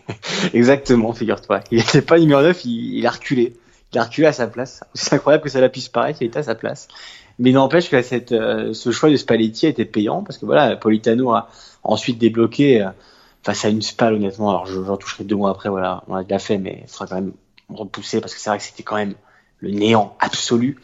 Exactement, 0.52 1.12
figure-toi. 1.12 1.60
Il 1.70 1.78
n'était 1.78 2.02
pas 2.02 2.18
numéro 2.18 2.42
9, 2.42 2.64
il, 2.64 2.98
il 2.98 3.06
a 3.06 3.10
reculé. 3.10 3.56
Il 3.92 3.98
a 3.98 4.04
reculé 4.04 4.26
à 4.26 4.32
sa 4.32 4.46
place. 4.46 4.82
C'est 4.94 5.14
incroyable 5.14 5.44
que 5.44 5.50
ça 5.50 5.60
la 5.60 5.68
puisse 5.68 5.88
paraître, 5.88 6.22
il 6.22 6.26
était 6.26 6.38
à 6.38 6.42
sa 6.42 6.54
place. 6.54 6.88
Mais 7.38 7.50
il 7.50 7.54
n'empêche 7.54 7.90
que 7.90 8.00
cette, 8.02 8.32
euh, 8.32 8.72
ce 8.72 8.90
choix 8.90 9.10
de 9.10 9.16
Spalletti 9.16 9.66
a 9.66 9.68
été 9.70 9.84
payant 9.84 10.22
parce 10.22 10.38
que 10.38 10.46
voilà, 10.46 10.76
Politano 10.76 11.32
a 11.32 11.48
ensuite 11.82 12.18
débloqué 12.18 12.82
euh, 12.82 12.88
face 13.42 13.64
à 13.64 13.68
une 13.68 13.82
Spal, 13.82 14.14
honnêtement. 14.14 14.50
Alors 14.50 14.66
je- 14.66 14.82
j'en 14.84 14.96
toucherai 14.96 15.24
deux 15.24 15.36
mois 15.36 15.50
après, 15.50 15.68
voilà, 15.68 16.02
on 16.08 16.14
a 16.14 16.22
déjà 16.22 16.38
fait, 16.38 16.58
mais 16.58 16.80
il 16.84 16.88
faudra 16.88 17.06
quand 17.06 17.14
même 17.16 17.32
repousser 17.68 18.20
parce 18.20 18.34
que 18.34 18.40
c'est 18.40 18.50
vrai 18.50 18.58
que 18.58 18.64
c'était 18.64 18.82
quand 18.82 18.96
même 18.96 19.14
le 19.60 19.70
néant 19.70 20.16
absolu. 20.20 20.78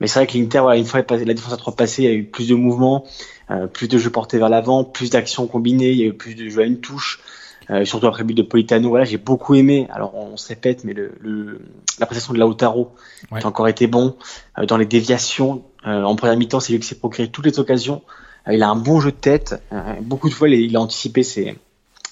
Mais 0.00 0.06
c'est 0.06 0.18
vrai 0.18 0.26
que 0.26 0.36
l'Inter, 0.38 0.60
voilà, 0.60 0.78
une 0.78 0.86
fois 0.86 1.02
la 1.08 1.34
défense 1.34 1.52
à 1.52 1.56
trois 1.56 1.76
passée, 1.76 2.02
il 2.02 2.08
y 2.08 2.12
a 2.12 2.14
eu 2.14 2.24
plus 2.24 2.48
de 2.48 2.54
mouvements, 2.54 3.04
euh, 3.50 3.66
plus 3.66 3.88
de 3.88 3.98
jeux 3.98 4.10
portés 4.10 4.38
vers 4.38 4.48
l'avant, 4.48 4.84
plus 4.84 5.10
d'actions 5.10 5.46
combinées, 5.46 5.90
il 5.90 5.98
y 5.98 6.02
a 6.02 6.06
eu 6.06 6.14
plus 6.14 6.34
de 6.34 6.48
jeux 6.48 6.62
à 6.62 6.64
une 6.64 6.80
touche. 6.80 7.20
Euh, 7.70 7.84
surtout 7.84 8.08
après 8.08 8.22
le 8.22 8.26
but 8.26 8.34
de 8.34 8.42
Politano, 8.42 8.88
voilà, 8.88 9.04
j'ai 9.04 9.18
beaucoup 9.18 9.54
aimé. 9.54 9.86
Alors 9.92 10.14
on, 10.16 10.36
se 10.36 10.48
répète, 10.48 10.82
mais 10.82 10.94
le, 10.94 11.12
le 11.20 11.60
la 12.00 12.06
prestation 12.06 12.32
de 12.34 12.38
Lautaro 12.38 12.90
Ouais. 13.30 13.38
qui 13.38 13.46
a 13.46 13.48
encore 13.48 13.68
été 13.68 13.86
bon 13.86 14.16
Euh, 14.58 14.66
dans 14.66 14.76
les 14.76 14.86
déviations. 14.86 15.62
euh, 15.86 16.02
en 16.02 16.16
première 16.16 16.36
mi-temps, 16.36 16.58
c'est 16.60 16.72
lui 16.72 16.80
qui 16.80 16.88
s'est 16.88 16.98
procuré 16.98 17.28
toutes 17.28 17.46
les 17.46 17.60
occasions. 17.60 18.02
Euh, 18.48 18.54
il 18.54 18.62
a 18.64 18.68
un 18.68 18.76
bon 18.76 18.98
jeu 19.00 19.12
de 19.12 19.16
tête. 19.16 19.62
Euh, 19.72 19.94
beaucoup 20.00 20.28
de 20.28 20.34
fois, 20.34 20.48
il, 20.48 20.54
il 20.54 20.76
a 20.76 20.80
anticipé 20.80 21.22
ses, 21.22 21.54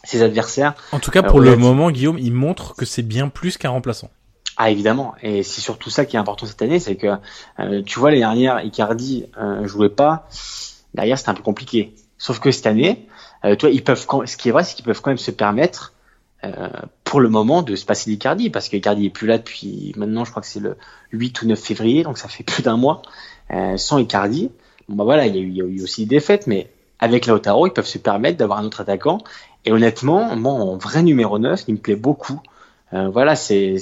ses 0.04 0.22
adversaires. 0.22 0.74
En 0.92 0.98
tout 0.98 1.10
cas, 1.10 1.20
Euh, 1.20 1.28
pour 1.28 1.40
le 1.40 1.56
moment, 1.56 1.90
Guillaume, 1.90 2.18
il 2.18 2.32
montre 2.32 2.74
que 2.74 2.84
c'est 2.84 3.02
bien 3.02 3.28
plus 3.28 3.56
qu'un 3.58 3.70
remplaçant. 3.70 4.10
Ah 4.56 4.70
évidemment, 4.70 5.14
et 5.22 5.42
c'est 5.42 5.60
surtout 5.62 5.88
ça 5.88 6.04
qui 6.04 6.16
est 6.16 6.18
important 6.18 6.44
cette 6.44 6.60
année, 6.60 6.80
c'est 6.80 6.96
que 6.96 7.06
euh, 7.60 7.82
tu 7.82 7.98
vois 7.98 8.10
l'année 8.10 8.20
dernière, 8.20 8.62
Icardi 8.62 9.24
euh, 9.38 9.66
jouait 9.66 9.88
pas. 9.88 10.28
Derrière, 10.92 11.16
c'était 11.16 11.30
un 11.30 11.34
peu 11.34 11.42
compliqué. 11.42 11.94
Sauf 12.18 12.40
que 12.40 12.50
cette 12.50 12.66
année, 12.66 13.06
euh, 13.46 13.56
toi, 13.56 13.70
ils 13.70 13.82
peuvent, 13.82 14.04
ce 14.26 14.36
qui 14.36 14.48
est 14.48 14.52
vrai, 14.52 14.64
c'est 14.64 14.74
qu'ils 14.74 14.84
peuvent 14.84 15.00
quand 15.00 15.10
même 15.10 15.16
se 15.18 15.30
permettre, 15.30 15.94
euh, 16.44 16.68
pour 17.04 17.20
le 17.20 17.30
moment, 17.30 17.62
de 17.62 17.74
se 17.74 17.86
passer 17.86 18.10
d'Icardi, 18.10 18.50
parce 18.50 18.68
qu'Icardi 18.68 19.06
est 19.06 19.10
plus 19.10 19.26
là 19.26 19.38
depuis 19.38 19.94
maintenant, 19.96 20.26
je 20.26 20.30
crois 20.30 20.42
que 20.42 20.48
c'est 20.48 20.60
le 20.60 20.76
8 21.12 21.40
ou 21.42 21.46
9 21.46 21.58
février, 21.58 22.02
donc 22.02 22.18
ça 22.18 22.28
fait 22.28 22.44
plus 22.44 22.62
d'un 22.62 22.76
mois. 22.76 23.00
Sans 23.76 23.98
Icardi, 23.98 24.50
bon 24.88 24.96
bah 24.96 25.04
voilà, 25.04 25.26
il 25.26 25.34
y, 25.34 25.38
a 25.38 25.42
eu, 25.42 25.48
il 25.48 25.56
y 25.56 25.62
a 25.62 25.64
eu 25.64 25.82
aussi 25.82 26.06
des 26.06 26.16
défaites, 26.16 26.46
mais 26.46 26.70
avec 27.00 27.26
Lautaro, 27.26 27.66
ils 27.66 27.72
peuvent 27.72 27.86
se 27.86 27.98
permettre 27.98 28.36
d'avoir 28.36 28.58
un 28.58 28.64
autre 28.64 28.82
attaquant. 28.82 29.18
Et 29.64 29.72
honnêtement, 29.72 30.36
moi, 30.36 30.52
en 30.52 30.76
vrai 30.76 31.02
numéro 31.02 31.38
9, 31.38 31.64
il 31.68 31.74
me 31.74 31.78
plaît 31.78 31.96
beaucoup. 31.96 32.40
Euh, 32.92 33.08
voilà, 33.08 33.36
c'est 33.36 33.76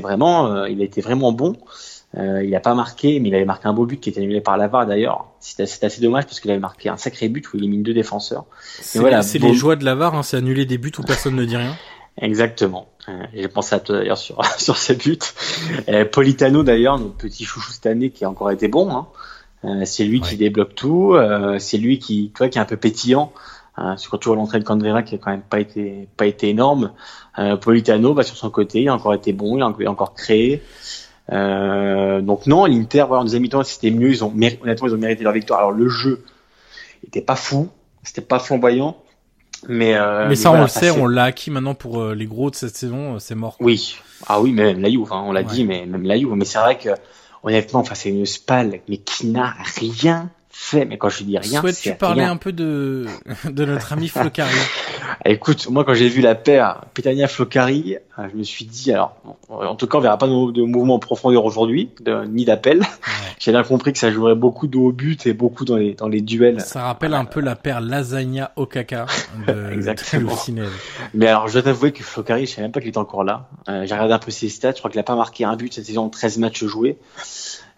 vraiment, 0.00 0.46
euh, 0.52 0.68
il 0.68 0.80
a 0.80 0.84
été 0.84 1.00
vraiment 1.00 1.32
bon. 1.32 1.56
Euh, 2.18 2.44
il 2.44 2.54
a 2.54 2.60
pas 2.60 2.74
marqué, 2.74 3.18
mais 3.20 3.30
il 3.30 3.34
avait 3.34 3.46
marqué 3.46 3.66
un 3.68 3.72
beau 3.72 3.86
but 3.86 3.98
qui 3.98 4.10
était 4.10 4.20
annulé 4.20 4.42
par 4.42 4.58
Lavar 4.58 4.86
d'ailleurs. 4.86 5.26
C'est 5.40 5.82
assez 5.82 6.02
dommage 6.02 6.24
parce 6.26 6.40
qu'il 6.40 6.50
avait 6.50 6.60
marqué 6.60 6.90
un 6.90 6.98
sacré 6.98 7.28
but 7.28 7.50
où 7.52 7.56
il 7.56 7.60
élimine 7.60 7.82
deux 7.82 7.94
défenseurs. 7.94 8.44
C'est 8.80 8.98
voilà, 8.98 9.22
bon- 9.22 9.48
les 9.48 9.54
joies 9.54 9.76
de 9.76 9.84
la 9.84 9.94
VAR, 9.94 10.14
hein, 10.14 10.22
c'est 10.22 10.36
annuler 10.36 10.66
des 10.66 10.76
buts 10.76 10.92
où 10.98 11.02
personne 11.02 11.34
ne 11.36 11.44
dit 11.44 11.56
rien. 11.56 11.74
Exactement. 12.20 12.88
Euh, 13.08 13.22
J'ai 13.34 13.48
pensé 13.48 13.74
à 13.74 13.80
toi 13.80 13.96
d'ailleurs 13.96 14.18
sur 14.18 14.44
sur 14.58 14.76
ce 14.76 14.92
but. 14.92 15.32
Euh, 15.88 16.04
Politano 16.04 16.62
d'ailleurs, 16.62 16.98
notre 16.98 17.16
petit 17.16 17.44
chouchou 17.46 17.72
cette 17.72 17.86
année 17.86 18.10
qui 18.10 18.26
a 18.26 18.30
encore 18.30 18.50
été 18.50 18.68
bon. 18.68 18.90
Hein. 18.94 19.06
Euh, 19.64 19.82
c'est 19.86 20.04
lui 20.04 20.20
qui 20.20 20.36
débloque 20.36 20.74
tout. 20.74 21.14
Euh, 21.14 21.58
c'est 21.58 21.78
lui 21.78 21.98
qui, 21.98 22.30
tu 22.34 22.38
vois, 22.38 22.48
qui 22.50 22.58
est 22.58 22.60
un 22.60 22.66
peu 22.66 22.76
pétillant. 22.76 23.32
Sur 23.96 24.10
quand 24.10 24.18
tu 24.18 24.28
vois 24.28 24.36
l'entrée 24.36 24.58
de 24.58 24.64
Candrera 24.64 25.02
qui 25.02 25.14
a 25.14 25.18
quand 25.18 25.30
même 25.30 25.42
pas 25.42 25.60
été 25.60 26.08
pas 26.16 26.26
été 26.26 26.48
énorme. 26.48 26.92
Euh, 27.38 27.56
Politano, 27.56 28.14
bah, 28.14 28.22
sur 28.22 28.36
son 28.36 28.50
côté, 28.50 28.82
il 28.82 28.88
a 28.88 28.94
encore 28.94 29.14
été 29.14 29.32
bon, 29.32 29.56
il 29.56 29.62
a 29.62 29.66
encore, 29.66 29.82
il 29.82 29.86
a 29.86 29.90
encore 29.90 30.14
créé. 30.14 30.62
Euh, 31.30 32.20
donc 32.20 32.46
non, 32.46 32.66
l'Inter, 32.66 33.04
voilà, 33.08 33.22
en 33.22 33.24
deuxième 33.24 33.42
mi-temps, 33.42 33.62
c'était 33.64 33.90
mieux. 33.90 34.10
Ils 34.10 34.24
ont, 34.24 34.32
honnêtement, 34.32 34.88
ils 34.88 34.94
ont 34.94 34.98
mérité 34.98 35.24
leur 35.24 35.32
victoire. 35.32 35.60
Alors 35.60 35.72
le 35.72 35.88
jeu 35.88 36.24
était 37.06 37.20
pas 37.22 37.36
fou, 37.36 37.68
c'était 38.02 38.20
pas 38.20 38.38
flamboyant, 38.38 38.96
mais 39.68 39.94
euh, 39.94 40.28
mais 40.28 40.34
ça, 40.36 40.50
voilà, 40.50 40.64
on 40.64 40.66
le 40.66 40.70
sait, 40.70 40.90
on 40.90 41.06
l'a 41.06 41.24
acquis 41.24 41.50
maintenant 41.50 41.74
pour 41.74 42.04
les 42.06 42.26
gros 42.26 42.50
de 42.50 42.56
cette 42.56 42.76
saison, 42.76 43.18
c'est 43.18 43.34
mort. 43.34 43.56
oui, 43.60 43.96
ah 44.26 44.40
oui, 44.40 44.52
mais 44.52 44.64
même 44.74 44.80
la 44.82 44.90
Juve, 44.90 45.12
hein, 45.12 45.22
on 45.26 45.32
l'a 45.32 45.40
Ouais. 45.40 45.46
dit, 45.46 45.64
mais 45.64 45.86
même 45.86 46.04
la 46.04 46.16
Juve. 46.18 46.32
Mais 46.34 46.44
c'est 46.44 46.58
vrai 46.58 46.78
que 46.78 46.90
honnêtement, 47.42 47.80
enfin, 47.80 47.94
c'est 47.94 48.10
une 48.10 48.26
Spal, 48.26 48.80
mais 48.88 48.98
qui 48.98 49.26
n'a 49.28 49.54
rien 49.78 50.30
fait, 50.52 50.84
mais 50.84 50.98
quand 50.98 51.08
je 51.08 51.24
dis 51.24 51.38
rien, 51.38 51.60
Souhaites-tu 51.60 51.94
parler 51.94 52.22
un 52.22 52.36
peu 52.36 52.52
de, 52.52 53.06
de 53.44 53.64
notre 53.64 53.92
ami 53.92 54.08
Flocari? 54.08 54.54
Écoute, 55.24 55.68
moi 55.68 55.84
quand 55.84 55.94
j'ai 55.94 56.08
vu 56.08 56.20
la 56.20 56.34
paire 56.34 56.82
Pétania 56.94 57.26
Flocari, 57.26 57.96
euh, 58.18 58.28
je 58.30 58.36
me 58.36 58.42
suis 58.42 58.66
dit, 58.66 58.92
alors, 58.92 59.16
en 59.48 59.74
tout 59.74 59.86
cas, 59.86 59.98
on 59.98 60.00
verra 60.02 60.18
pas 60.18 60.26
de, 60.26 60.62
mouvement 60.62 60.96
en 60.96 60.98
profondeur 60.98 61.44
aujourd'hui, 61.46 61.90
ni 62.28 62.44
d'appel. 62.44 62.82
j'ai 63.38 63.52
bien 63.52 63.62
compris 63.62 63.92
que 63.92 63.98
ça 63.98 64.10
jouerait 64.10 64.34
beaucoup 64.34 64.66
de 64.66 64.76
haut 64.76 64.92
but 64.92 65.26
et 65.26 65.32
beaucoup 65.32 65.64
dans 65.64 65.76
les, 65.76 65.94
dans 65.94 66.08
les 66.08 66.20
duels. 66.20 66.60
Ça 66.60 66.82
rappelle 66.82 67.14
un 67.14 67.24
peu 67.24 67.40
la 67.40 67.56
paire 67.56 67.80
Lasagna 67.80 68.52
Okaka 68.56 69.06
de, 69.46 69.72
Exactement. 69.72 70.36
Mais 71.14 71.28
alors, 71.28 71.48
je 71.48 71.54
dois 71.54 71.62
t'avouer 71.62 71.92
que 71.92 72.02
Flocari, 72.02 72.46
je 72.46 72.50
savais 72.52 72.62
même 72.62 72.72
pas 72.72 72.80
qu'il 72.80 72.90
était 72.90 72.98
encore 72.98 73.24
là. 73.24 73.48
Euh, 73.68 73.86
j'ai 73.86 73.94
regardé 73.94 74.12
un 74.12 74.18
peu 74.18 74.30
ses 74.30 74.50
stats, 74.50 74.72
je 74.72 74.78
crois 74.78 74.90
qu'il 74.90 75.00
a 75.00 75.04
pas 75.04 75.16
marqué 75.16 75.44
un 75.44 75.56
but 75.56 75.72
cette 75.72 75.86
saison, 75.86 76.10
13 76.10 76.38
matchs 76.38 76.64
joués. 76.64 76.98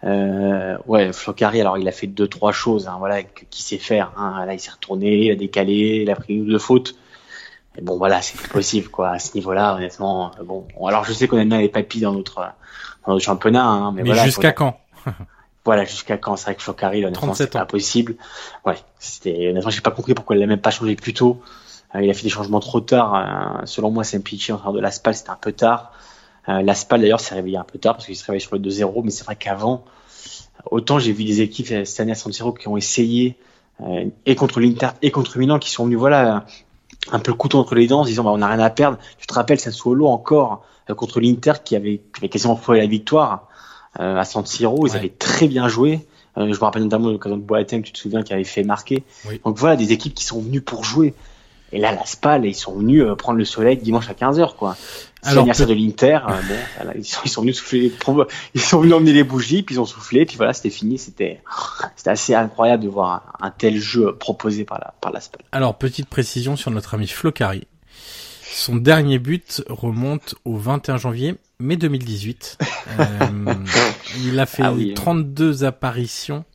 Euh, 0.03 0.77
ouais, 0.85 1.13
Flocari, 1.13 1.61
alors 1.61 1.77
il 1.77 1.87
a 1.87 1.91
fait 1.91 2.07
deux 2.07 2.27
trois 2.27 2.51
choses, 2.51 2.87
hein, 2.87 2.95
voilà, 2.99 3.23
qui 3.23 3.63
sait 3.63 3.77
faire. 3.77 4.11
Hein. 4.17 4.45
Là, 4.45 4.53
il 4.53 4.59
s'est 4.59 4.71
retourné, 4.71 5.25
il 5.25 5.31
a 5.31 5.35
décalé, 5.35 6.01
il 6.03 6.11
a 6.11 6.15
pris 6.15 6.39
deux 6.39 6.59
fautes. 6.59 6.95
Mais 7.75 7.81
bon, 7.81 7.97
voilà, 7.97 8.21
c'est 8.21 8.39
possible, 8.47 8.89
quoi. 8.89 9.09
À 9.09 9.19
ce 9.19 9.33
niveau-là, 9.35 9.75
honnêtement, 9.75 10.31
euh, 10.39 10.43
bon. 10.43 10.67
Alors, 10.85 11.05
je 11.05 11.13
sais 11.13 11.27
qu'on 11.27 11.37
aime 11.37 11.49
bien 11.49 11.59
les 11.59 11.69
papis 11.69 12.01
dans 12.01 12.13
notre, 12.13 12.35
dans 13.05 13.13
notre 13.13 13.23
championnat, 13.23 13.65
hein, 13.65 13.91
mais, 13.91 14.03
mais 14.03 14.15
jusqu'à 14.23 14.51
quand? 14.51 14.79
Voilà, 15.65 15.83
jusqu'à 15.83 16.17
quand? 16.17 16.35
C'est 16.35 16.45
vrai 16.45 16.55
que 16.55 16.61
Flocari, 16.61 17.03
honnêtement, 17.03 17.33
c'est 17.33 17.49
pas 17.49 17.65
possible. 17.65 18.17
Ouais, 18.67 18.75
c'était 18.99 19.49
honnêtement, 19.49 19.71
j'ai 19.71 19.81
pas 19.81 19.89
compris 19.89 20.13
pourquoi 20.13 20.35
il 20.35 20.39
l'a 20.39 20.45
même 20.45 20.61
pas 20.61 20.69
changé 20.69 20.95
plus 20.95 21.15
tôt. 21.15 21.41
Euh, 21.95 22.03
il 22.03 22.09
a 22.11 22.13
fait 22.13 22.21
des 22.21 22.29
changements 22.29 22.59
trop 22.59 22.81
tard. 22.81 23.63
selon 23.65 23.89
moi, 23.89 24.03
c'est 24.03 24.17
un 24.17 24.21
pitcher 24.21 24.53
en 24.53 24.57
train 24.59 24.71
de 24.71 24.79
l'Aspal, 24.79 25.15
c'était 25.15 25.31
un 25.31 25.39
peu 25.41 25.53
tard. 25.53 25.91
Euh, 26.49 26.61
L'Aspal 26.61 27.01
d'ailleurs 27.01 27.19
s'est 27.19 27.35
réveillé 27.35 27.57
un 27.57 27.63
peu 27.63 27.79
tard 27.79 27.95
parce 27.95 28.05
qu'il 28.05 28.15
se 28.15 28.25
réveille 28.25 28.41
sur 28.41 28.55
le 28.55 28.61
2-0, 28.61 29.01
mais 29.03 29.11
c'est 29.11 29.23
vrai 29.23 29.35
qu'avant, 29.35 29.83
autant 30.69 30.99
j'ai 30.99 31.11
vu 31.11 31.23
des 31.23 31.41
équipes 31.41 31.67
cette 31.67 31.99
année 31.99 32.11
à 32.11 32.15
San 32.15 32.31
Siro 32.31 32.53
qui 32.53 32.67
ont 32.67 32.77
essayé 32.77 33.35
euh, 33.81 34.05
et 34.25 34.35
contre 34.35 34.59
l'Inter 34.59 34.89
et 35.01 35.11
contre 35.11 35.37
Milan 35.37 35.59
qui 35.59 35.69
sont 35.69 35.85
venus 35.85 35.99
voilà 35.99 36.45
un 37.11 37.19
peu 37.19 37.31
le 37.31 37.37
couteau 37.37 37.59
entre 37.59 37.75
les 37.75 37.87
dents 37.87 38.01
en 38.01 38.05
disant 38.05 38.23
bah, 38.23 38.31
on 38.31 38.37
n'a 38.37 38.47
rien 38.47 38.59
à 38.59 38.69
perdre. 38.69 38.97
Tu 39.17 39.27
te 39.27 39.33
rappelles 39.33 39.59
Sassuolo 39.59 40.07
encore 40.07 40.63
euh, 40.89 40.95
contre 40.95 41.19
l'Inter 41.19 41.53
qui 41.63 41.75
avait, 41.75 42.01
qui 42.13 42.19
avait 42.19 42.29
quasiment 42.29 42.55
trouvé 42.55 42.79
la 42.79 42.87
victoire 42.87 43.47
euh, 43.99 44.17
à 44.17 44.25
San 44.25 44.45
Siro, 44.45 44.87
ils 44.87 44.95
avaient 44.95 45.09
très 45.09 45.47
bien 45.47 45.67
joué. 45.67 46.05
Euh, 46.37 46.51
je 46.51 46.59
me 46.59 46.63
rappelle 46.63 46.83
notamment 46.83 47.09
l'occasion 47.09 47.37
de 47.37 47.41
Boateng, 47.41 47.81
tu 47.81 47.93
te 47.93 47.97
souviens, 47.97 48.23
qui 48.23 48.33
avait 48.33 48.43
fait 48.43 48.63
marquer. 48.63 49.03
Donc 49.45 49.57
voilà, 49.57 49.77
des 49.77 49.93
équipes 49.93 50.13
qui 50.13 50.25
sont 50.25 50.41
venues 50.41 50.61
pour 50.61 50.83
jouer. 50.83 51.13
Et 51.71 51.79
là, 51.79 51.93
la 51.93 52.05
SPAL, 52.05 52.45
ils 52.45 52.53
sont 52.53 52.75
venus 52.75 53.03
prendre 53.17 53.37
le 53.37 53.45
soleil 53.45 53.77
dimanche 53.77 54.09
à 54.09 54.13
15h, 54.13 54.55
quoi. 54.55 54.75
Alors, 55.25 55.37
l'anniversaire 55.37 55.67
de 55.67 55.73
l'Inter, 55.73 56.19
euh, 56.27 56.41
bon, 56.47 56.91
ils, 56.95 57.05
sont, 57.05 57.21
ils 57.25 57.29
sont 57.29 57.41
venus 57.41 57.57
souffler, 57.57 57.91
ils 58.53 58.61
sont 58.61 58.79
venus 58.79 58.93
emmener 58.93 59.13
les 59.13 59.23
bougies, 59.23 59.63
puis 59.63 59.75
ils 59.75 59.79
ont 59.79 59.85
soufflé, 59.85 60.25
puis 60.25 60.37
voilà, 60.37 60.53
c'était 60.53 60.69
fini. 60.69 60.97
C'était, 60.97 61.41
c'était 61.95 62.09
assez 62.11 62.33
incroyable 62.33 62.83
de 62.83 62.89
voir 62.89 63.33
un, 63.41 63.51
tel 63.51 63.79
jeu 63.79 64.15
proposé 64.15 64.65
par 64.65 64.79
la, 64.79 64.93
par 65.01 65.11
l'Aspal. 65.11 65.41
Alors, 65.51 65.77
petite 65.77 66.07
précision 66.07 66.55
sur 66.55 66.71
notre 66.71 66.93
ami 66.93 67.07
Flocari. 67.07 67.67
Son 68.41 68.75
dernier 68.77 69.19
but 69.19 69.63
remonte 69.67 70.35
au 70.45 70.55
21 70.55 70.97
janvier 70.97 71.35
mai 71.59 71.77
2018. 71.77 72.57
euh, 72.99 73.05
il 74.23 74.39
a 74.39 74.45
fait 74.45 74.93
32 74.93 75.63
ah 75.63 75.67
apparitions. 75.67 76.45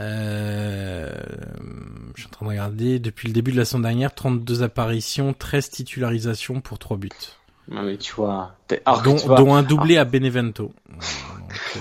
Euh, 0.00 1.10
je 2.14 2.20
suis 2.20 2.28
en 2.28 2.30
train 2.30 2.46
de 2.46 2.50
regarder. 2.50 2.98
Depuis 2.98 3.28
le 3.28 3.34
début 3.34 3.52
de 3.52 3.56
la 3.56 3.64
saison 3.64 3.80
dernière, 3.80 4.14
32 4.14 4.62
apparitions, 4.62 5.32
13 5.32 5.70
titularisations 5.70 6.60
pour 6.60 6.78
3 6.78 6.96
buts. 6.96 7.08
Non 7.70 7.82
mais 7.82 7.96
tu 7.96 8.14
vois, 8.14 8.52
dont, 9.04 9.54
un 9.54 9.62
doublé 9.62 9.98
à 9.98 10.04
Benevento. 10.04 10.72
Euh, 10.90 10.94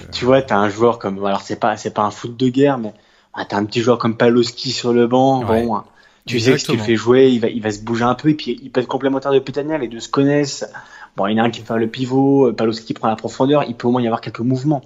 tu 0.11 0.25
vois, 0.25 0.41
t'as 0.41 0.57
un 0.57 0.69
joueur 0.69 0.99
comme, 0.99 1.23
alors 1.25 1.41
c'est 1.41 1.59
pas, 1.59 1.77
c'est 1.77 1.93
pas 1.93 2.03
un 2.03 2.11
foot 2.11 2.35
de 2.35 2.49
guerre, 2.49 2.77
mais 2.77 2.93
ah, 3.33 3.45
t'as 3.45 3.57
un 3.57 3.65
petit 3.65 3.81
joueur 3.81 3.97
comme 3.97 4.17
Paloski 4.17 4.71
sur 4.71 4.93
le 4.93 5.07
banc. 5.07 5.43
Bon, 5.43 5.81
tu 6.25 6.39
sais 6.39 6.53
que 6.53 6.57
si 6.57 6.65
tu 6.65 6.73
le 6.73 6.83
fais 6.83 6.95
jouer, 6.95 7.29
il 7.29 7.39
va, 7.39 7.47
il 7.47 7.61
va 7.61 7.71
se 7.71 7.79
bouger 7.79 8.03
un 8.03 8.15
peu 8.15 8.29
et 8.29 8.33
puis 8.33 8.59
il 8.61 8.69
peut 8.69 8.81
être 8.81 8.87
complémentaire 8.87 9.31
de 9.31 9.39
Petania, 9.39 9.77
les 9.77 9.87
deux 9.87 10.01
se 10.01 10.09
connaissent. 10.09 10.69
Bon, 11.15 11.25
il 11.27 11.37
y 11.37 11.39
en 11.39 11.43
a 11.43 11.47
un 11.47 11.49
qui 11.49 11.61
fait 11.61 11.77
le 11.77 11.87
pivot, 11.87 12.51
Paloski 12.53 12.93
prend 12.93 13.07
la 13.07 13.15
profondeur, 13.15 13.63
il 13.63 13.75
peut 13.75 13.87
au 13.87 13.91
moins 13.91 14.01
y 14.01 14.07
avoir 14.07 14.21
quelques 14.21 14.41
mouvements. 14.41 14.83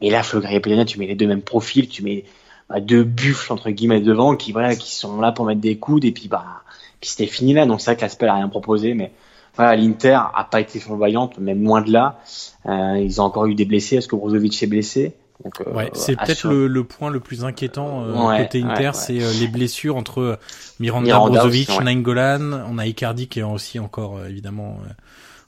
Mais 0.00 0.10
là, 0.10 0.22
Flogri 0.22 0.54
et 0.54 0.60
Petania, 0.60 0.84
tu 0.84 0.98
mets 0.98 1.06
les 1.06 1.14
deux 1.14 1.26
mêmes 1.26 1.42
profils, 1.42 1.88
tu 1.88 2.02
mets 2.02 2.24
bah, 2.68 2.80
deux 2.80 3.02
buffles 3.02 3.52
entre 3.52 3.70
guillemets 3.70 4.00
devant 4.00 4.36
qui 4.36 4.52
voilà, 4.52 4.76
qui 4.76 4.94
sont 4.94 5.20
là 5.20 5.32
pour 5.32 5.44
mettre 5.44 5.60
des 5.60 5.76
coudes 5.76 6.04
et 6.04 6.12
puis 6.12 6.28
bah, 6.28 6.62
puis 7.00 7.10
c'était 7.10 7.26
fini 7.26 7.54
là. 7.54 7.66
Donc 7.66 7.80
c'est 7.80 7.90
vrai 7.90 7.96
que 7.96 8.02
l'aspect 8.02 8.26
a 8.26 8.34
rien 8.34 8.48
proposé, 8.48 8.94
mais 8.94 9.12
voilà, 9.56 9.76
l'Inter 9.76 10.18
a 10.34 10.44
pas 10.44 10.60
été 10.60 10.80
flamboyante, 10.80 11.38
même 11.38 11.60
moins 11.60 11.82
de 11.82 11.92
là. 11.92 12.18
Euh, 12.66 12.98
ils 12.98 13.20
ont 13.20 13.24
encore 13.24 13.46
eu 13.46 13.54
des 13.54 13.64
blessés. 13.64 13.96
Est-ce 13.96 14.08
que 14.08 14.16
Brozovic 14.16 14.62
est 14.62 14.66
blessé 14.66 15.16
donc, 15.44 15.60
euh, 15.60 15.72
ouais, 15.72 15.90
c'est 15.94 16.16
peut-être 16.16 16.46
le, 16.46 16.68
le, 16.68 16.84
point 16.84 17.10
le 17.10 17.18
plus 17.18 17.44
inquiétant 17.44 18.04
euh, 18.04 18.42
côté 18.42 18.62
Inter, 18.62 18.92
c'est 18.94 19.20
euh, 19.20 19.32
les 19.40 19.48
blessures 19.48 19.96
entre 19.96 20.38
Miranda, 20.78 21.06
Miranda 21.06 21.40
Brozovic, 21.40 21.80
Nainggolan. 21.82 22.64
On 22.70 22.78
a 22.78 22.86
Icardi 22.86 23.26
qui 23.26 23.40
est 23.40 23.42
aussi 23.42 23.80
encore 23.80 24.24
évidemment 24.26 24.78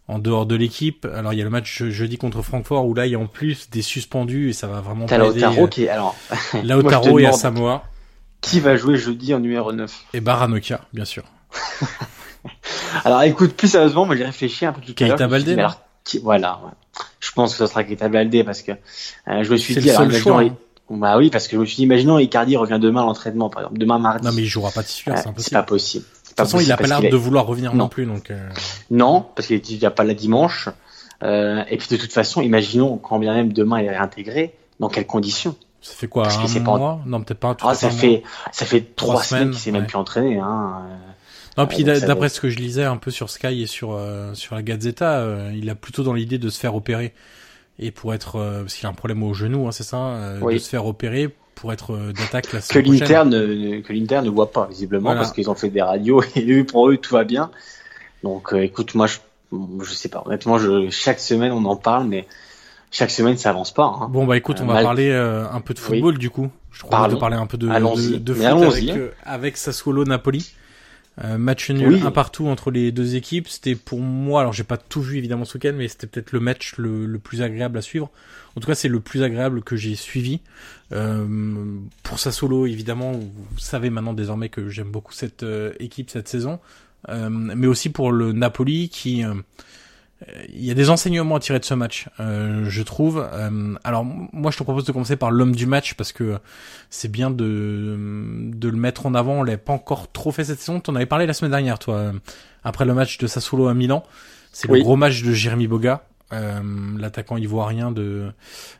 en 0.09 0.19
dehors 0.19 0.45
de 0.45 0.57
l'équipe. 0.57 1.07
Alors 1.15 1.33
il 1.33 1.39
y 1.39 1.41
a 1.41 1.45
le 1.45 1.51
match 1.51 1.85
jeudi 1.85 2.19
contre 2.19 2.43
Francfort 2.43 2.85
où 2.87 2.95
là 2.95 3.07
il 3.07 3.13
y 3.13 3.15
a 3.15 3.19
en 3.19 3.27
plus 3.27 3.71
des 3.71 3.83
suspendus 3.83 4.51
et 4.51 4.53
ça 4.53 4.67
va 4.67 4.81
vraiment 4.81 5.07
T'as 5.07 5.19
Lautaro 5.19 5.69
qui 5.69 5.85
est 5.85 5.89
alors 5.89 6.17
Lautaro 6.65 7.19
et 7.21 7.31
Samoa. 7.33 7.85
Qui 8.41 8.61
va 8.61 8.77
jouer 8.77 8.97
jeudi 8.97 9.35
en 9.35 9.41
numéro 9.41 9.73
9 9.73 10.05
Et 10.15 10.21
Baranoka, 10.21 10.83
bien 10.93 11.05
sûr. 11.05 11.25
Alors 13.05 13.23
écoute, 13.23 13.55
plus 13.55 13.69
sérieusement, 13.69 14.07
moi 14.07 14.17
j'ai 14.17 14.25
réfléchi 14.25 14.67
un 14.67 14.73
peu 14.73 14.81
tout 14.81 14.95
à 15.03 15.07
l'heure. 15.09 15.29
Baldé 15.29 15.55
alors, 15.55 15.81
Voilà, 16.23 16.61
ouais. 16.65 17.03
je 17.21 17.33
pense 17.33 17.53
que 17.53 17.59
ce 17.59 17.67
sera 17.67 17.85
Keita 17.85 18.09
Baldé 18.09 18.45
parce 18.45 18.63
que 18.63 18.73
euh, 18.73 19.43
je 19.43 19.51
me 19.51 19.57
suis 19.57 19.77
dit, 19.77 19.91
alors, 19.91 20.11
choix, 20.13 20.43
hein. 20.43 20.57
bah 20.91 21.19
oui, 21.19 21.31
parce 21.31 21.49
que 21.49 21.57
je 21.57 21.61
me 21.61 21.67
suis 21.67 21.77
dit, 21.77 21.83
imaginons 21.83 22.19
Icardi 22.19 22.57
revient 22.57 22.79
demain 22.81 23.03
à 23.03 23.07
l'entraînement, 23.07 23.51
par 23.51 23.63
exemple, 23.63 23.79
demain 23.79 23.99
mardi. 23.99 24.27
Non 24.27 24.33
mais 24.33 24.43
il 24.43 24.47
jouera 24.47 24.71
pas 24.71 24.83
titulaire, 24.83 25.19
c'est 25.19 25.29
impossible. 25.29 25.45
C'est 25.45 25.55
pas 25.55 25.63
possible. 25.63 26.05
De 26.05 26.29
toute 26.29 26.37
façon, 26.37 26.61
il 26.61 26.71
a 26.71 26.77
pas 26.77 26.87
l'air 26.87 27.01
de 27.01 27.17
vouloir 27.17 27.47
revenir 27.47 27.75
non, 27.75 27.89
plus, 27.89 28.05
donc. 28.05 28.31
Euh... 28.31 28.49
Non, 28.91 29.25
parce 29.35 29.49
qu'il 29.49 29.63
n'y 29.79 29.87
a 29.87 29.91
pas 29.91 30.05
la 30.05 30.15
dimanche. 30.15 30.69
Euh, 31.23 31.65
et 31.71 31.79
puis 31.79 31.89
de 31.89 31.97
toute 31.97 32.13
façon, 32.13 32.43
imaginons 32.43 32.99
quand 32.99 33.19
bien 33.19 33.35
même 33.35 33.53
demain 33.53 33.81
il 33.81 33.87
est 33.87 33.91
réintégré, 33.91 34.55
dans 34.81 34.89
quelles 34.89 35.07
conditions? 35.07 35.57
Ça 35.81 35.95
fait 35.95 36.09
quoi 36.09 36.29
un 36.29 36.61
mois? 36.61 37.01
Non, 37.07 37.23
peut-être 37.23 37.39
pas. 37.39 37.57
Ah, 37.63 37.75
ça 37.75 37.91
fait 37.91 38.23
ça 38.51 38.67
fait 38.67 38.97
trois, 38.97 39.23
semaines, 39.23 39.51
qu'il 39.51 39.59
s'est 39.61 39.71
même 39.71 39.87
plus 39.87 39.97
entraîné. 39.97 40.39
Hein. 40.39 40.83
Non, 41.57 41.67
puis 41.67 41.85
d'après 41.85 42.29
ce 42.29 42.41
que 42.41 42.51
je 42.51 42.59
lisais 42.59 42.85
un 42.85 42.97
peu 42.97 43.11
sur 43.11 43.31
Sky 43.31 43.63
et 43.63 43.67
sur 43.67 43.95
euh, 43.95 44.35
sur 44.35 44.55
la 44.55 44.63
Gazzetta, 44.63 45.19
euh, 45.21 45.53
il 45.55 45.71
a 45.71 45.75
plutôt 45.75 46.03
dans 46.03 46.13
l'idée 46.13 46.39
de 46.39 46.51
se 46.51 46.61
faire 46.61 46.75
opérer 46.75 47.15
et 47.79 47.91
pour 47.91 48.13
être 48.15 48.37
euh, 48.37 48.61
parce 48.63 48.75
qu'il 48.75 48.87
a 48.87 48.91
un 48.91 48.95
problème 48.95 49.23
au 49.23 49.33
genou, 49.33 49.67
hein, 49.67 49.73
c'est 49.73 49.83
ça, 49.83 50.39
de 50.41 50.59
se 50.59 50.69
faire 50.69 50.87
opérer 50.87 51.35
pour 51.55 51.73
être 51.73 51.97
d'attaque 52.13 52.53
la 52.53 52.61
que 52.61 52.79
l'Inter 52.79 53.23
ne 53.25 53.81
que 53.81 53.93
l'Inter 53.95 54.21
ne 54.23 54.29
voit 54.29 54.53
pas 54.53 54.67
visiblement 54.67 55.15
parce 55.15 55.33
qu'ils 55.33 55.49
ont 55.49 55.55
fait 55.55 55.71
des 55.71 55.83
radios 55.83 56.23
et 56.37 56.65
pour 56.65 56.91
eux 56.91 56.99
tout 56.99 57.15
va 57.15 57.25
bien. 57.25 57.51
Donc 58.23 58.53
écoute, 58.55 58.95
moi 58.95 59.07
je 59.07 59.19
je 59.83 59.95
sais 59.95 60.11
pas 60.11 60.23
honnêtement, 60.27 60.59
je 60.59 60.91
chaque 60.91 61.21
semaine 61.21 61.53
on 61.53 61.65
en 61.65 61.77
parle 61.77 62.07
mais 62.07 62.27
chaque 62.91 63.11
semaine 63.11 63.39
ça 63.39 63.51
avance 63.51 63.73
pas. 63.73 63.85
Hein. 63.87 64.09
Bon 64.11 64.27
bah 64.27 64.37
écoute, 64.37 64.59
on 64.61 64.67
va 64.67 64.83
parler 64.83 65.11
un 65.11 65.61
peu 65.63 65.73
de 65.73 65.79
football 65.79 66.19
du 66.19 66.29
coup. 66.29 66.51
Je 66.71 66.83
crois 66.83 67.09
de 67.09 67.17
parler 67.17 67.37
un 67.37 67.47
peu 67.47 67.57
de 67.57 67.67
de, 67.67 68.19
de 68.19 68.35
foot 68.35 68.45
avec, 68.45 68.91
hein. 68.91 68.99
avec 69.25 69.57
Sassuolo 69.57 70.05
Napoli. 70.05 70.53
Euh, 71.25 71.39
match 71.39 71.71
nul 71.71 72.03
un 72.05 72.11
partout 72.11 72.47
entre 72.47 72.71
les 72.71 72.93
deux 72.93 73.17
équipes. 73.17 73.49
C'était 73.49 73.75
pour 73.75 74.01
moi, 74.01 74.43
alors 74.43 74.53
j'ai 74.53 74.65
pas 74.65 74.77
tout 74.77 75.01
vu 75.01 75.17
évidemment 75.17 75.47
ce 75.47 75.57
week-end, 75.57 75.73
mais 75.75 75.89
c'était 75.89 76.07
peut-être 76.07 76.33
le 76.33 76.41
match 76.41 76.75
le, 76.77 77.07
le, 77.07 77.19
plus 77.19 77.41
agréable 77.41 77.79
à 77.79 77.83
suivre. 77.83 78.11
En 78.55 78.61
tout 78.61 78.67
cas, 78.67 78.75
c'est 78.75 78.89
le 78.89 79.01
plus 79.01 79.23
agréable 79.23 79.63
que 79.63 79.77
j'ai 79.77 79.95
suivi. 79.95 80.41
Euh, 80.93 81.27
pour 82.03 82.19
sa 82.19 82.33
solo, 82.33 82.67
évidemment, 82.67 83.13
vous 83.13 83.59
savez 83.59 83.89
maintenant 83.89 84.13
désormais 84.13 84.51
que 84.51 84.69
j'aime 84.69 84.91
beaucoup 84.91 85.13
cette 85.13 85.43
euh, 85.43 85.73
équipe 85.81 86.11
cette 86.11 86.29
saison, 86.29 86.61
euh, 87.09 87.31
mais 87.31 87.67
aussi 87.67 87.89
pour 87.89 88.13
le 88.13 88.33
Napoli 88.33 88.89
qui 88.91 89.25
euh, 89.25 89.35
il 90.49 90.65
y 90.65 90.71
a 90.71 90.75
des 90.75 90.89
enseignements 90.89 91.37
à 91.37 91.41
tirer 91.41 91.59
de 91.59 91.65
ce 91.65 91.75
match, 91.75 92.09
euh, 92.21 92.65
je 92.69 92.83
trouve. 92.83 93.29
Euh, 93.33 93.75
alors 93.85 94.05
moi, 94.05 94.51
je 94.51 94.57
te 94.57 94.63
propose 94.63 94.85
de 94.85 94.93
commencer 94.93 95.17
par 95.17 95.31
l'homme 95.31 95.55
du 95.55 95.67
match 95.67 95.95
parce 95.95 96.13
que 96.13 96.39
c'est 96.89 97.11
bien 97.11 97.31
de 97.31 97.97
de 98.55 98.69
le 98.69 98.77
mettre 98.77 99.05
en 99.05 99.15
avant. 99.15 99.41
On 99.41 99.43
l'a 99.43 99.59
pas 99.59 99.75
encore 99.75 100.11
trop 100.11 100.33
fait 100.33 100.45
cette 100.45 100.59
saison. 100.59 100.81
T'en 100.81 100.95
avais 100.95 101.07
parlé 101.07 101.27
la 101.27 101.35
semaine 101.35 101.51
dernière, 101.51 101.79
toi, 101.79 102.13
après 102.65 102.87
le 102.87 102.95
match 102.95 103.19
de 103.19 103.27
Sassuolo 103.27 103.69
à 103.69 103.75
Milan. 103.75 104.05
C'est 104.53 104.69
le 104.69 104.81
gros 104.81 104.97
match 104.97 105.23
de 105.23 105.33
Jérémy 105.33 105.69
Boga, 105.69 106.07
euh, 106.33 106.61
l'attaquant 106.97 107.37
ivoirien 107.37 107.93
de 107.93 108.33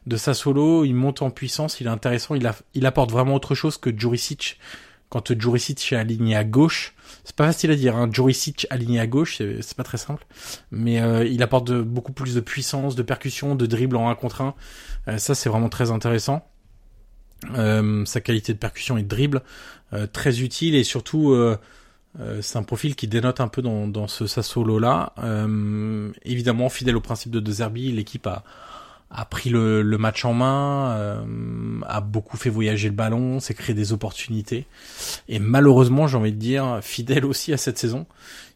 de 0.07 0.17
Sassuolo. 0.17 0.85
Il 0.87 0.95
monte 0.95 1.21
en 1.21 1.29
puissance, 1.29 1.81
il 1.81 1.87
est 1.87 1.91
intéressant. 1.91 2.35
Il 2.35 2.47
a, 2.47 2.55
il 2.73 2.87
apporte 2.87 3.11
vraiment 3.11 3.35
autre 3.35 3.55
chose 3.55 3.77
que 3.77 3.91
Juricic. 3.95 4.59
Quand 5.11 5.39
Juricic 5.39 5.93
est 5.93 5.97
aligné 5.97 6.35
à 6.35 6.45
gauche, 6.45 6.95
c'est 7.25 7.37
pas 7.37 7.47
facile 7.47 7.71
à 7.71 7.77
dire. 7.77 7.97
Hein. 7.97 8.09
Juricic 8.13 8.67
aligné 8.71 9.01
à 9.01 9.07
gauche, 9.07 9.39
c'est 9.39 9.77
pas 9.77 9.85
très 9.85 9.99
simple, 9.99 10.27
mais 10.71 11.01
euh, 11.01 11.25
il 11.25 11.43
apporte 11.43 11.73
beaucoup 11.73 12.13
plus 12.13 12.35
de 12.35 12.41
puissance, 12.41 12.95
de 12.97 13.03
percussion, 13.03 13.55
de 13.55 13.67
dribble 13.67 13.97
en 13.97 14.09
1 14.09 14.15
contre 14.15 14.41
1. 14.43 14.55
Euh, 15.09 15.19
ça, 15.19 15.35
c'est 15.35 15.49
vraiment 15.49 15.69
très 15.69 15.91
intéressant. 15.91 16.47
Euh, 17.57 18.05
sa 18.07 18.21
qualité 18.21 18.55
de 18.55 18.59
percussion 18.59 18.97
et 18.97 19.03
de 19.03 19.09
dribble, 19.09 19.43
très 20.13 20.41
utile 20.41 20.75
et 20.75 20.85
surtout 20.85 21.37
c'est 22.41 22.59
un 22.59 22.63
profil 22.63 22.97
qui 22.97 23.07
dénote 23.07 23.41
un 23.41 23.47
peu 23.47 23.63
dans, 23.63 23.87
dans 23.87 24.09
ce 24.09 24.27
Sassolo 24.27 24.79
là. 24.79 25.15
évidemment, 26.25 26.69
fidèle 26.69 26.97
au 26.97 27.01
principe 27.01 27.31
de 27.31 27.41
De 27.41 27.53
Zerbi, 27.53 27.93
l'équipe 27.93 28.27
a, 28.27 28.43
a 29.11 29.25
pris 29.25 29.51
le, 29.51 29.83
match 29.99 30.25
en 30.25 30.35
main, 30.35 30.97
euh, 30.97 31.81
a 31.87 32.01
beaucoup 32.01 32.37
fait 32.37 32.51
voyager 32.51 32.89
le 32.89 32.95
ballon, 32.95 33.41
s'est 33.41 33.55
créé 33.55 33.75
des 33.75 33.93
opportunités. 33.93 34.67
Et 35.29 35.39
malheureusement, 35.39 36.07
j'ai 36.07 36.17
envie 36.17 36.33
de 36.33 36.39
dire, 36.39 36.81
fidèle 36.83 37.25
aussi 37.27 37.53
à 37.53 37.57
cette 37.57 37.79
saison, 37.79 38.07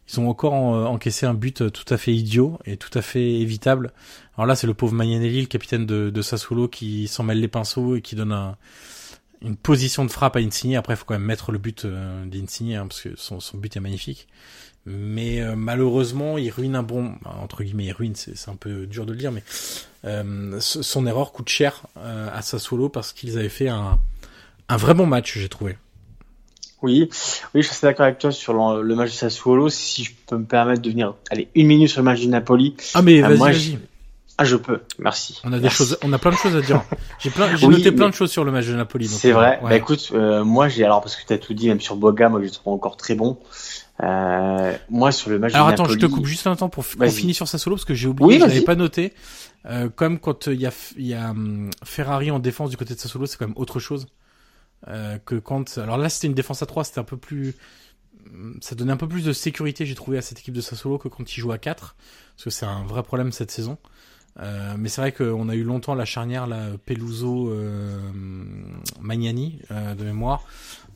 ils 0.07 0.19
ont 0.19 0.29
encore 0.29 0.53
encaissé 0.53 1.25
un 1.25 1.33
but 1.33 1.71
tout 1.71 1.93
à 1.93 1.97
fait 1.97 2.13
idiot 2.13 2.59
et 2.65 2.75
tout 2.75 2.95
à 2.97 3.01
fait 3.01 3.39
évitable. 3.39 3.93
Alors 4.35 4.45
là, 4.45 4.55
c'est 4.55 4.67
le 4.67 4.73
pauvre 4.73 4.93
Magnanelli, 4.93 5.41
le 5.41 5.47
capitaine 5.47 5.85
de, 5.85 6.09
de 6.09 6.21
Sassuolo, 6.21 6.67
qui 6.67 7.07
s'en 7.07 7.23
mêle 7.23 7.39
les 7.39 7.47
pinceaux 7.47 7.95
et 7.95 8.01
qui 8.01 8.15
donne 8.15 8.33
un, 8.33 8.57
une 9.41 9.55
position 9.55 10.05
de 10.05 10.11
frappe 10.11 10.35
à 10.35 10.39
Insigne. 10.39 10.77
Après, 10.77 10.93
il 10.93 10.97
faut 10.97 11.05
quand 11.05 11.15
même 11.15 11.23
mettre 11.23 11.51
le 11.51 11.57
but 11.57 11.85
euh, 11.85 12.25
d'Insigne, 12.25 12.75
hein, 12.75 12.87
parce 12.87 13.01
que 13.01 13.09
son, 13.15 13.39
but 13.55 13.75
est 13.75 13.79
magnifique. 13.79 14.27
Mais 14.85 15.41
euh, 15.41 15.55
malheureusement, 15.55 16.37
il 16.37 16.49
ruine 16.49 16.75
un 16.75 16.83
bon... 16.83 17.13
Entre 17.25 17.63
guillemets, 17.63 17.85
il 17.85 17.91
ruine, 17.91 18.15
c'est 18.15 18.49
un 18.49 18.55
peu 18.55 18.87
dur 18.87 19.05
de 19.05 19.11
le 19.11 19.17
dire, 19.17 19.31
mais 19.31 19.43
euh, 20.05 20.59
son 20.59 21.05
erreur 21.05 21.31
coûte 21.31 21.49
cher 21.49 21.83
euh, 21.97 22.29
à 22.33 22.41
Sassuolo 22.41 22.89
parce 22.89 23.13
qu'ils 23.13 23.37
avaient 23.37 23.49
fait 23.49 23.69
un, 23.69 23.99
un 24.69 24.77
vrai 24.77 24.93
bon 24.93 25.05
match, 25.05 25.37
j'ai 25.37 25.49
trouvé. 25.49 25.77
Oui, 26.81 27.09
oui, 27.53 27.61
je 27.61 27.67
suis 27.67 27.81
d'accord 27.83 28.07
avec 28.07 28.17
toi 28.17 28.31
sur 28.31 28.53
le, 28.53 28.81
le, 28.81 28.95
match 28.95 29.11
de 29.11 29.15
Sassuolo. 29.15 29.69
Si 29.69 30.03
je 30.03 30.13
peux 30.25 30.37
me 30.37 30.45
permettre 30.45 30.81
de 30.81 30.89
venir, 30.89 31.13
allez, 31.29 31.47
une 31.53 31.67
minute 31.67 31.89
sur 31.89 32.01
le 32.01 32.05
match 32.05 32.19
du 32.19 32.27
Napoli. 32.27 32.75
Ah 32.95 33.03
mais 33.03 33.21
vas-y, 33.21 33.37
vas-y. 33.37 33.79
Ah, 34.37 34.45
je 34.45 34.55
peux. 34.55 34.81
Merci. 34.97 35.39
On 35.43 35.53
a 35.53 35.57
des 35.57 35.63
Merci. 35.63 35.77
choses, 35.77 35.97
on 36.03 36.11
a 36.13 36.17
plein 36.17 36.31
de 36.31 36.35
choses 36.35 36.55
à 36.55 36.61
dire. 36.61 36.83
J'ai 37.19 37.29
plein, 37.29 37.55
j'ai 37.55 37.67
Oui, 37.67 37.75
noté 37.77 37.91
plein 37.91 38.09
de 38.09 38.13
choses 38.15 38.31
sur 38.31 38.43
le 38.43 38.51
match 38.51 38.65
de 38.65 38.73
Napoli. 38.75 39.07
C'est 39.07 39.31
euh, 39.31 39.35
vrai. 39.35 39.59
ouais. 39.61 39.69
Bah 39.69 39.75
écoute, 39.75 40.09
euh, 40.13 40.43
moi 40.43 40.67
j'ai 40.67 40.83
alors 40.83 41.01
parce 41.01 41.15
que 41.15 41.25
tu 41.25 41.33
as 41.33 41.37
tout 41.37 41.53
dit, 41.53 41.67
même 41.67 41.81
sur 41.81 41.95
Boga, 41.95 42.29
moi 42.29 42.39
je 42.39 42.45
le 42.45 42.51
trouve 42.51 42.73
encore 42.73 42.97
très 42.97 43.13
bon. 43.15 43.37
Euh, 44.01 44.75
moi 44.89 45.11
sur 45.11 45.29
le 45.29 45.37
match 45.37 45.53
Alors 45.53 45.67
du 45.67 45.73
attends, 45.73 45.85
je 45.85 45.97
te 45.97 46.07
coupe 46.07 46.25
juste 46.25 46.47
un 46.47 46.55
temps 46.55 46.69
pour 46.69 46.83
qu'on 46.87 47.09
finisse 47.11 47.35
sur 47.35 47.47
Sassuolo 47.47 47.75
parce 47.75 47.85
que 47.85 47.93
j'ai 47.93 48.07
oublié, 48.07 48.27
Oui, 48.27 48.35
je 48.39 48.45
l'avais 48.45 48.61
pas 48.61 48.75
noté. 48.75 49.13
Euh, 49.67 49.89
comme 49.89 50.17
quand 50.17 50.47
euh, 50.47 50.55
il 50.55 50.61
y 50.61 50.65
a, 50.65 50.71
il 50.97 51.05
y 51.05 51.13
a 51.13 51.29
hum, 51.29 51.69
Ferrari 51.83 52.31
en 52.31 52.39
défense 52.39 52.71
du 52.71 52.77
côté 52.77 52.95
de 52.95 52.99
Sassuolo, 52.99 53.27
c'est 53.27 53.37
quand 53.37 53.45
même 53.47 53.57
autre 53.57 53.79
chose 53.79 54.07
euh, 54.87 55.19
que 55.23 55.35
quand. 55.35 55.77
Alors 55.77 55.97
là, 55.97 56.09
c'était 56.09 56.25
une 56.27 56.33
défense 56.33 56.63
à 56.63 56.65
3 56.65 56.83
c'était 56.85 56.99
un 56.99 57.03
peu 57.03 57.17
plus. 57.17 57.53
hum, 58.33 58.57
Ça 58.61 58.73
donnait 58.73 58.93
un 58.93 58.97
peu 58.97 59.07
plus 59.07 59.23
de 59.23 59.33
sécurité, 59.33 59.85
j'ai 59.85 59.93
trouvé, 59.93 60.17
à 60.17 60.23
cette 60.23 60.39
équipe 60.39 60.55
de 60.55 60.61
Sassuolo 60.61 60.97
que 60.97 61.09
quand 61.09 61.31
il 61.35 61.39
joue 61.39 61.51
à 61.51 61.59
4 61.59 61.95
parce 62.35 62.43
que 62.45 62.49
c'est 62.49 62.65
un 62.65 62.83
vrai 62.85 63.03
problème 63.03 63.31
cette 63.31 63.51
saison. 63.51 63.77
Euh, 64.39 64.75
mais 64.77 64.89
c'est 64.89 65.01
vrai 65.01 65.11
qu'on 65.11 65.49
a 65.49 65.55
eu 65.55 65.63
longtemps 65.63 65.93
la 65.93 66.05
charnière 66.05 66.47
là, 66.47 66.67
Peluso 66.85 67.49
euh, 67.49 67.99
Magnani 69.01 69.59
euh, 69.71 69.93
de 69.93 70.03
mémoire. 70.05 70.43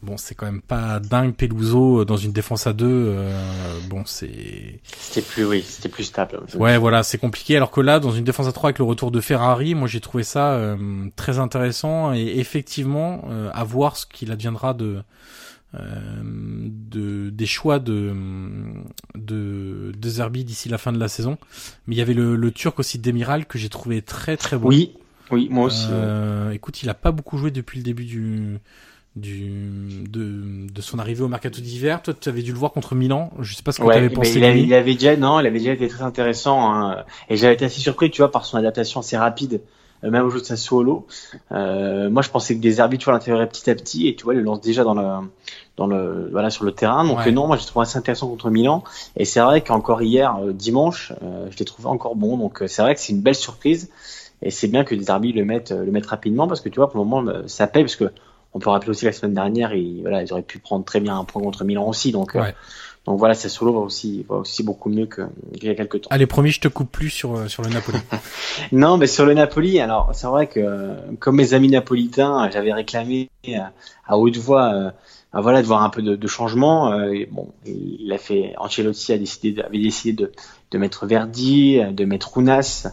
Bon, 0.04 0.18
c'est 0.18 0.36
quand 0.36 0.46
même 0.46 0.62
pas 0.62 1.00
dingue 1.00 1.34
Peluso 1.34 2.06
dans 2.06 2.18
une 2.18 2.32
défense 2.32 2.68
à 2.68 2.74
deux. 2.74 2.86
euh, 2.88 3.80
bon, 3.90 4.04
c'est 4.06 4.80
c'était 5.00 5.22
plus, 5.22 5.46
oui, 5.46 5.64
c'était 5.68 5.90
plus 5.90 6.04
stable. 6.04 6.42
Ouais, 6.56 6.78
voilà, 6.78 7.04
c'est 7.04 7.18
compliqué. 7.18 7.58
Alors 7.58 7.72
que 7.72 7.82
là, 7.82 8.00
dans 8.00 8.12
une 8.12 8.24
défense 8.24 8.48
à 8.48 8.52
3 8.52 8.70
avec 8.70 8.80
le 8.80 8.86
retour 8.86 9.12
de 9.12 9.20
Ferrari, 9.20 9.76
moi 9.76 9.88
j'ai 9.88 10.02
trouvé 10.02 10.24
ça 10.24 10.54
euh, 10.54 10.78
très 11.16 11.40
intéressant 11.40 12.14
et 12.14 12.36
effectivement 12.38 13.26
euh, 13.30 13.50
à 13.54 13.64
voir 13.64 13.98
ce 13.98 14.06
qu'il 14.06 14.32
adviendra 14.32 14.74
de, 14.74 15.02
de 16.24 17.30
des 17.30 17.46
choix 17.46 17.80
de 17.80 18.14
de, 19.16 19.92
de 19.98 20.10
Zerbi 20.10 20.44
d'ici 20.44 20.70
la 20.70 20.78
fin 20.78 20.92
de 20.92 21.00
la 21.00 21.08
saison. 21.08 21.38
Mais 21.88 21.96
il 21.96 21.98
y 21.98 22.02
avait 22.02 22.14
le, 22.14 22.36
le 22.36 22.52
Turc 22.52 22.80
aussi 22.80 23.00
Demiral 23.00 23.46
que 23.46 23.58
j'ai 23.58 23.70
trouvé 23.70 24.02
très 24.02 24.38
très 24.38 24.58
bon. 24.58 24.70
Oui, 24.70 24.94
oui, 25.32 25.48
moi 25.50 25.66
aussi. 25.66 25.88
Euh, 25.92 26.52
écoute, 26.52 26.84
il 26.84 26.90
a 26.90 26.94
pas 26.94 27.12
beaucoup 27.12 27.38
joué 27.38 27.52
depuis 27.52 27.80
le 27.80 27.84
début 27.84 28.06
du 28.06 28.60
du 29.16 30.04
de, 30.10 30.70
de 30.70 30.82
son 30.82 31.00
arrivée 31.00 31.24
au 31.24 31.30
mercato 31.30 31.62
d'hiver. 31.62 32.02
Toi, 32.02 32.14
tu 32.20 32.28
avais 32.28 32.42
dû 32.42 32.52
le 32.52 32.58
voir 32.58 32.74
contre 32.74 32.96
Milan. 32.96 33.32
Je 33.40 33.56
sais 33.56 33.64
pas 33.64 33.72
ce 33.72 33.78
que 33.78 33.84
tu 33.84 33.88
Ouais, 33.88 33.96
avais 33.96 34.10
mais 34.10 34.14
pensé 34.14 34.38
il, 34.38 34.44
avait, 34.44 34.62
il 34.62 34.74
avait 34.74 34.94
déjà, 34.94 35.16
non, 35.16 35.40
il 35.40 35.48
avait 35.48 35.60
déjà 35.60 35.72
été 35.72 35.88
très 35.88 36.04
intéressant. 36.04 36.74
Hein, 36.74 37.06
et 37.30 37.38
j'avais 37.38 37.54
été 37.54 37.66
assez 37.66 37.80
surpris, 37.80 38.12
tu 38.12 38.22
vois, 38.22 38.30
par 38.30 38.46
son 38.46 38.58
adaptation 38.58 39.00
assez 39.00 39.16
rapide, 39.16 39.62
euh, 40.04 40.12
même 40.12 40.26
au 40.26 40.30
jeu 40.30 40.42
de 40.42 40.46
Sassuolo. 40.46 41.08
Euh, 41.54 42.10
moi, 42.10 42.24
je 42.24 42.30
pensais 42.30 42.56
que 42.58 42.62
des 42.62 42.82
arbitres, 42.82 43.04
tu 43.04 43.06
vois, 43.06 43.14
l'intégrerait 43.14 43.48
petit 43.48 43.70
à 43.70 43.76
petit, 43.76 44.10
et 44.10 44.18
tu 44.18 44.26
vois, 44.26 44.34
il 44.34 44.38
le 44.38 44.44
lance 44.44 44.60
déjà 44.60 44.84
dans 44.84 44.94
le, 44.94 45.28
dans 45.78 45.88
le, 45.88 46.30
voilà, 46.32 46.50
sur 46.50 46.64
le 46.64 46.72
terrain. 46.72 47.04
Donc 47.06 47.18
Ouais. 47.20 47.32
non, 47.32 47.48
moi, 47.48 47.58
j'ai 47.58 47.66
trouvé 47.66 47.84
assez 47.84 47.98
intéressant 47.98 48.28
contre 48.30 48.50
Milan. 48.50 48.84
Et 49.18 49.26
c'est 49.26 49.42
vrai 49.42 49.62
qu'encore 49.62 50.02
hier, 50.02 50.38
euh, 50.42 50.54
dimanche, 50.54 51.12
euh, 51.24 51.48
je 51.52 51.58
l'ai 51.58 51.66
trouvé 51.66 51.88
encore 51.90 52.16
bon. 52.16 52.38
Donc 52.38 52.62
euh, 52.62 52.68
c'est 52.68 52.82
vrai 52.82 52.96
que 52.96 53.02
c'est 53.02 53.12
une 53.14 53.22
belle 53.22 53.36
surprise. 53.36 53.90
Et 54.42 54.52
c'est 54.52 54.68
bien 54.68 54.84
que 54.84 54.94
des 54.96 55.10
arbitres 55.10 55.38
le 55.40 55.46
mettent, 55.46 55.72
euh, 55.72 55.84
le 55.86 55.92
mettent 55.92 56.06
rapidement, 56.08 56.48
parce 56.48 56.62
que 56.62 56.70
tu 56.70 56.78
vois, 56.80 56.90
pour 56.90 57.00
le 57.04 57.06
moment, 57.10 57.32
ça 57.48 57.68
paye, 57.68 57.84
parce 57.84 57.96
que 57.96 58.12
on 58.54 58.60
peut 58.60 58.70
rappeler 58.70 58.92
aussi 58.92 59.04
la 59.06 59.12
semaine 59.12 59.34
dernière, 59.34 59.74
et 59.74 59.98
voilà, 60.02 60.22
ils 60.24 60.32
auraient 60.32 60.42
pu 60.42 60.60
prendre 60.60 60.86
très 60.86 61.00
bien 61.02 61.18
un 61.18 61.26
point 61.26 61.42
contre 61.42 61.66
Milan 61.66 61.88
aussi. 61.88 62.12
Donc, 62.14 62.36
euh, 62.38 62.44
donc 63.06 63.20
voilà, 63.20 63.34
Sassuolo 63.34 63.74
va 63.74 63.80
aussi, 63.80 64.26
va 64.30 64.38
aussi 64.38 64.64
beaucoup 64.64 64.90
mieux 64.90 65.08
que- 65.08 65.24
qu'il 65.54 65.66
y 65.66 65.70
a 65.70 65.76
quelques 65.76 66.02
temps. 66.02 66.08
Allez, 66.10 66.26
promis, 66.26 66.52
je 66.52 66.62
te 66.62 66.68
coupe 66.70 66.90
plus 66.90 67.10
sur 67.10 67.50
sur 67.50 67.64
le 67.64 67.70
Napoli. 67.70 67.98
Non, 68.72 68.98
mais 68.98 69.08
sur 69.08 69.26
le 69.26 69.34
Napoli, 69.34 69.80
alors 69.80 70.12
c'est 70.14 70.28
vrai 70.28 70.48
que 70.48 70.94
comme 71.20 71.36
mes 71.36 71.54
amis 71.54 71.68
napolitains, 71.70 72.50
j'avais 72.52 72.72
réclamé 72.74 73.30
à 74.08 74.18
haute 74.18 74.38
voix, 74.38 74.94
bah 75.36 75.42
voilà, 75.42 75.62
de 75.62 75.68
voir 75.68 75.84
un 75.84 75.90
peu 75.90 76.02
de, 76.02 76.16
de 76.16 76.28
changement. 76.28 76.92
euh, 76.94 77.12
et 77.12 77.28
bon, 77.30 77.50
il 77.66 78.12
a 78.12 78.18
fait, 78.18 78.54
Ancelotti 78.58 79.12
a 79.14 79.18
décidé, 79.18 79.52
de- 79.52 79.62
avait 79.64 79.78
décidé 79.80 80.14
de, 80.24 80.32
de 80.72 80.78
mettre 80.78 81.06
Verdi, 81.06 81.78
euh, 81.80 81.92
de 81.92 82.06
mettre 82.06 82.34
Runas. 82.36 82.88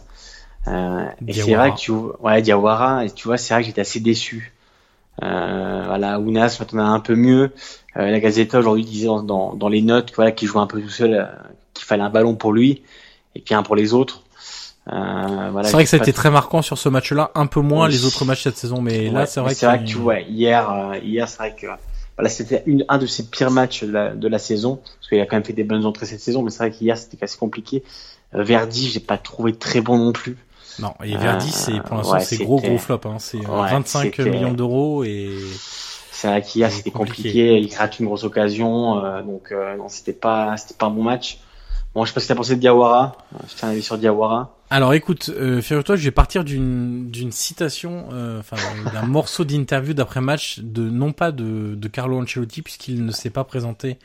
Euh, 0.67 1.05
et 1.27 1.33
c'est 1.33 1.55
vrai 1.55 1.71
que 1.71 1.77
tu, 1.77 1.91
ouais, 1.91 2.41
Diawara, 2.41 3.05
et 3.05 3.09
tu 3.11 3.27
vois, 3.27 3.37
c'est 3.37 3.53
vrai 3.53 3.63
que 3.63 3.67
j'étais 3.67 3.81
assez 3.81 3.99
déçu. 4.01 4.53
Euh, 5.21 5.83
voilà, 5.85 6.19
Ounas, 6.19 6.57
maintenant 6.59 6.91
un 6.93 6.99
peu 6.99 7.15
mieux. 7.15 7.51
Euh, 7.97 8.09
la 8.09 8.19
Gazeta 8.19 8.59
aujourd'hui 8.59 8.83
disait 8.83 9.07
dans, 9.07 9.23
dans, 9.23 9.53
dans 9.53 9.69
les 9.69 9.81
notes, 9.81 10.11
voilà, 10.15 10.31
qu'il 10.31 10.47
jouait 10.47 10.61
un 10.61 10.67
peu 10.67 10.81
tout 10.81 10.89
seul, 10.89 11.13
euh, 11.13 11.25
qu'il 11.73 11.85
fallait 11.85 12.03
un 12.03 12.09
ballon 12.09 12.35
pour 12.35 12.51
lui 12.51 12.81
et 13.35 13.39
puis 13.41 13.53
un 13.55 13.63
pour 13.63 13.75
les 13.75 13.93
autres. 13.93 14.21
Euh, 14.91 15.49
voilà, 15.51 15.67
c'est 15.67 15.73
vrai 15.73 15.83
que 15.85 15.89
ça 15.89 15.95
a 15.97 15.99
été 16.01 16.11
très 16.11 16.29
marquant 16.31 16.61
sur 16.61 16.77
ce 16.77 16.89
match-là, 16.89 17.31
un 17.35 17.45
peu 17.45 17.61
moins 17.61 17.85
Oui. 17.87 17.93
les 17.93 18.03
autres 18.05 18.25
matchs 18.25 18.43
cette 18.43 18.57
saison, 18.57 18.81
mais 18.81 19.09
là 19.09 19.25
c'est 19.25 19.39
vrai 19.39 19.53
que 19.53 19.57
c'est 19.59 19.65
vrai 19.65 19.79
que 19.79 19.85
tu 19.85 19.95
vois 19.95 20.19
hier, 20.19 20.69
euh, 20.69 20.97
hier 20.97 21.29
c'est 21.29 21.37
vrai 21.37 21.55
que 21.55 21.67
voilà, 22.17 22.29
c'était 22.29 22.63
un 22.89 22.97
de 22.97 23.05
ses 23.05 23.23
pires 23.29 23.51
matchs 23.51 23.83
de 23.83 23.91
la, 23.91 24.13
de 24.15 24.27
la 24.27 24.39
saison 24.39 24.77
parce 24.77 25.09
qu'il 25.09 25.19
a 25.19 25.25
quand 25.25 25.35
même 25.35 25.43
fait 25.43 25.53
des 25.53 25.63
bonnes 25.63 25.85
entrées 25.85 26.05
cette 26.05 26.19
saison, 26.21 26.43
mais 26.43 26.51
c'est 26.51 26.59
vrai 26.59 26.71
qu'hier 26.71 26.97
c'était 26.97 27.23
assez 27.23 27.37
compliqué. 27.37 27.83
Euh, 28.35 28.43
Verdi, 28.43 28.89
j'ai 28.89 28.99
pas 28.99 29.17
trouvé 29.17 29.53
très 29.53 29.81
bon 29.81 29.97
non 29.97 30.11
plus. 30.11 30.37
non. 30.79 30.93
Et 31.03 31.15
Verdi, 31.17 31.47
Euh, 31.47 31.51
c'est 31.51 31.81
pour 31.83 31.97
l'instant 31.97 32.13
ouais, 32.13 32.19
c'est 32.23 32.37
gros 32.37 32.59
gros 32.59 32.77
flop, 32.77 33.01
hein. 33.05 33.17
c'est 33.19 33.37
euh, 33.37 33.61
Ouais, 33.61 33.69
25 33.71 34.03
c'était- 34.15 34.29
millions 34.29 34.53
d'euros 34.53 35.03
et 35.03 35.29
C'est 36.11 36.27
vrai 36.27 36.41
qu'hier 36.41 36.71
c'était 36.71 36.91
compliqué. 36.91 37.23
compliqué. 37.23 37.59
il 37.59 37.75
rate 37.75 37.99
une 37.99 38.05
grosse 38.05 38.23
occasion, 38.23 39.03
euh, 39.03 39.21
donc 39.23 39.51
euh, 39.51 39.75
non 39.77 39.89
c'était 39.89 40.13
pas 40.13 40.55
c'était 40.57 40.75
pas 40.75 40.85
un 40.85 40.91
bon 40.91 41.03
match. 41.03 41.39
Bon, 41.93 42.05
je 42.05 42.09
sais 42.09 42.13
pas 42.15 42.21
ce 42.21 42.25
que 42.25 42.33
t'as 42.33 42.35
pensé 42.37 42.55
de 42.55 42.59
Diawara. 42.61 43.15
Euh, 43.35 43.37
Je 43.47 43.55
tiens 43.55 43.67
à 43.67 43.71
aller 43.71 43.81
sur 43.81 43.97
Diawara. 43.99 44.55
Alors 44.73 44.95
écoute, 44.95 45.29
euh, 45.29 45.61
figure-toi, 45.61 45.97
je 45.97 46.03
vais 46.03 46.09
partir 46.09 46.43
d'une 46.43 47.11
d'une 47.11 47.31
citation, 47.31 48.05
euh, 48.11 48.39
enfin 48.39 48.57
d'un 48.91 49.03
morceau 49.05 49.43
d'interview 49.43 49.93
d'après 49.93 50.19
match 50.19 50.61
de 50.63 50.89
non 50.89 51.11
pas 51.11 51.31
de, 51.31 51.75
de 51.75 51.87
Carlo 51.87 52.19
Ancelotti 52.19 52.63
puisqu'il 52.63 53.05
ne 53.05 53.11
s'est 53.11 53.29
pas 53.29 53.43
présenté 53.43 53.99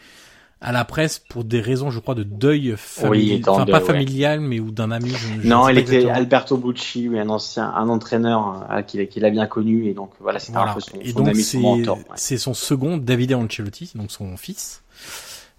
à 0.61 0.71
la 0.73 0.85
presse 0.85 1.21
pour 1.21 1.45
des 1.45 1.63
raisons, 1.63 1.89
je 1.91 2.01
crois, 2.01 2.15
de 2.15 2.23
deuil 2.23 2.75
familial, 2.77 3.41
enfin 3.47 3.65
pas 3.65 3.79
ouais. 3.79 3.85
familial, 3.87 4.41
mais 4.41 4.61
ou 4.61 4.71
d'un 4.71 4.91
ami. 4.91 5.09
Je, 5.09 5.49
Non, 5.49 5.71
il 5.71 5.79
était 5.79 5.95
exactement. 5.95 6.15
Alberto 6.17 6.57
Bucci, 6.59 7.09
un 7.17 7.31
ancien, 7.31 7.73
un 7.75 7.89
entraîneur 7.89 8.67
euh, 8.71 8.83
qu'il 8.83 9.09
qu'il 9.09 9.25
a 9.25 9.31
bien 9.31 9.47
connu 9.47 9.87
et 9.87 9.95
donc 9.95 10.11
voilà, 10.21 10.39
c'était 10.39 10.53
Voilà. 10.59 10.73
un 10.73 10.75
peu 10.75 10.81
son, 10.81 10.99
Et 11.01 11.13
son 11.13 11.19
donc 11.21 11.29
ami, 11.29 11.43
c'est 11.43 11.57
son 11.57 11.77
mentor. 11.77 11.97
ouais. 11.97 12.03
c'est 12.17 12.37
son 12.37 12.53
second, 12.53 12.99
Davide 12.99 13.33
Ancelotti, 13.33 13.93
donc 13.95 14.11
son 14.11 14.37
fils, 14.37 14.83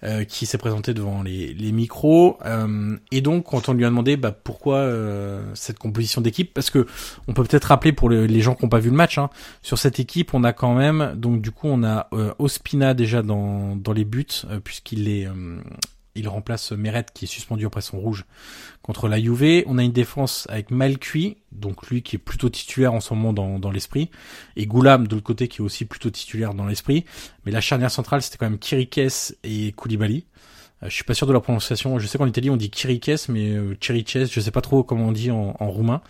euh, 0.03 0.23
qui 0.23 0.45
s'est 0.45 0.57
présenté 0.57 0.93
devant 0.93 1.23
les, 1.23 1.53
les 1.53 1.71
micros. 1.71 2.37
euh, 2.45 2.95
et 3.11 3.21
donc 3.21 3.45
quand 3.45 3.69
on 3.69 3.73
lui 3.73 3.85
a 3.85 3.89
demandé 3.89 4.17
bah, 4.17 4.31
pourquoi 4.31 4.77
euh, 4.77 5.43
cette 5.55 5.79
composition 5.79 6.21
d'équipe, 6.21 6.53
parce 6.53 6.69
que 6.69 6.85
on 7.27 7.33
peut 7.33 7.43
peut-être 7.43 7.65
rappeler 7.65 7.91
pour 7.91 8.09
le- 8.09 8.25
les 8.25 8.41
gens 8.41 8.55
qui 8.55 8.63
n'ont 8.65 8.69
pas 8.69 8.79
vu 8.79 8.89
le 8.89 8.95
match, 8.95 9.17
hein, 9.17 9.29
sur 9.61 9.77
cette 9.77 9.99
équipe 9.99 10.33
on 10.33 10.43
a 10.43 10.53
quand 10.53 10.73
même, 10.75 11.13
donc 11.15 11.41
du 11.41 11.51
coup 11.51 11.67
on 11.67 11.83
a 11.83 12.07
euh, 12.13 12.33
Ospina 12.39 12.93
déjà 12.93 13.21
dans, 13.21 13.75
dans 13.75 13.93
les 13.93 14.05
buts, 14.05 14.25
euh, 14.49 14.59
puisqu'il 14.63 15.07
est... 15.09 15.27
il 16.19 16.27
remplace 16.27 16.71
Meret 16.71 17.05
qui 17.13 17.25
est 17.25 17.27
suspendu 17.27 17.65
après 17.65 17.81
son 17.81 17.99
rouge 17.99 18.25
contre 18.81 19.07
la 19.07 19.19
Juve. 19.19 19.63
On 19.67 19.77
a 19.77 19.83
une 19.83 19.91
défense 19.91 20.47
avec 20.49 20.71
Malcuit, 20.71 21.37
donc 21.51 21.87
lui 21.87 22.01
qui 22.01 22.17
est 22.17 22.19
plutôt 22.19 22.49
titulaire 22.49 22.93
en 22.93 22.99
ce 22.99 23.13
moment 23.13 23.33
dans, 23.33 23.71
l'esprit, 23.71 24.09
et 24.55 24.65
Goulam 24.65 25.07
de 25.07 25.15
l'autre 25.15 25.25
côté 25.25 25.47
qui 25.47 25.59
est 25.59 25.61
aussi 25.61 25.85
plutôt 25.85 26.09
titulaire 26.09 26.53
dans 26.53 26.65
l'esprit. 26.65 27.05
Mais 27.45 27.51
la 27.51 27.61
charnière 27.61 27.91
centrale 27.91 28.21
c'était 28.21 28.37
quand 28.37 28.49
même 28.49 28.59
Kirikes 28.59 29.33
et 29.43 29.71
Koulibaly. 29.73 30.25
Euh, 30.81 30.89
je 30.89 30.93
suis 30.93 31.03
pas 31.03 31.13
sûr 31.13 31.27
de 31.27 31.33
la 31.33 31.39
prononciation. 31.39 31.99
Je 31.99 32.07
sais 32.07 32.17
qu'en 32.17 32.27
Italie 32.27 32.49
on 32.49 32.57
dit 32.57 32.69
Kirikes, 32.69 33.27
mais 33.29 33.51
euh, 33.51 33.75
Chiriches, 33.79 34.31
je 34.31 34.39
sais 34.39 34.51
pas 34.51 34.61
trop 34.61 34.83
comment 34.83 35.07
on 35.07 35.11
dit 35.11 35.31
en, 35.31 35.53
roumain. 35.59 36.01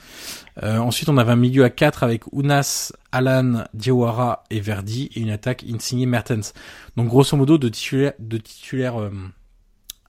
Euh, 0.64 0.78
ensuite 0.78 1.10
on 1.10 1.18
avait 1.18 1.32
un 1.32 1.38
milieu 1.38 1.64
à 1.64 1.70
4 1.70 2.04
avec 2.04 2.24
Unas, 2.34 2.92
Alan, 3.12 3.64
Diawara 3.74 4.44
et 4.50 4.60
Verdi, 4.60 5.10
et 5.16 5.22
une 5.22 5.32
attaque 5.32 5.66
Insigne 5.68 6.08
Mertens. 6.08 6.54
Donc 6.98 7.08
grosso 7.08 7.36
modo 7.36 7.58
de 7.58 7.70
titulaire, 7.70 8.14
de 8.20 8.38
titulaire 8.38 9.00
euh, 9.00 9.12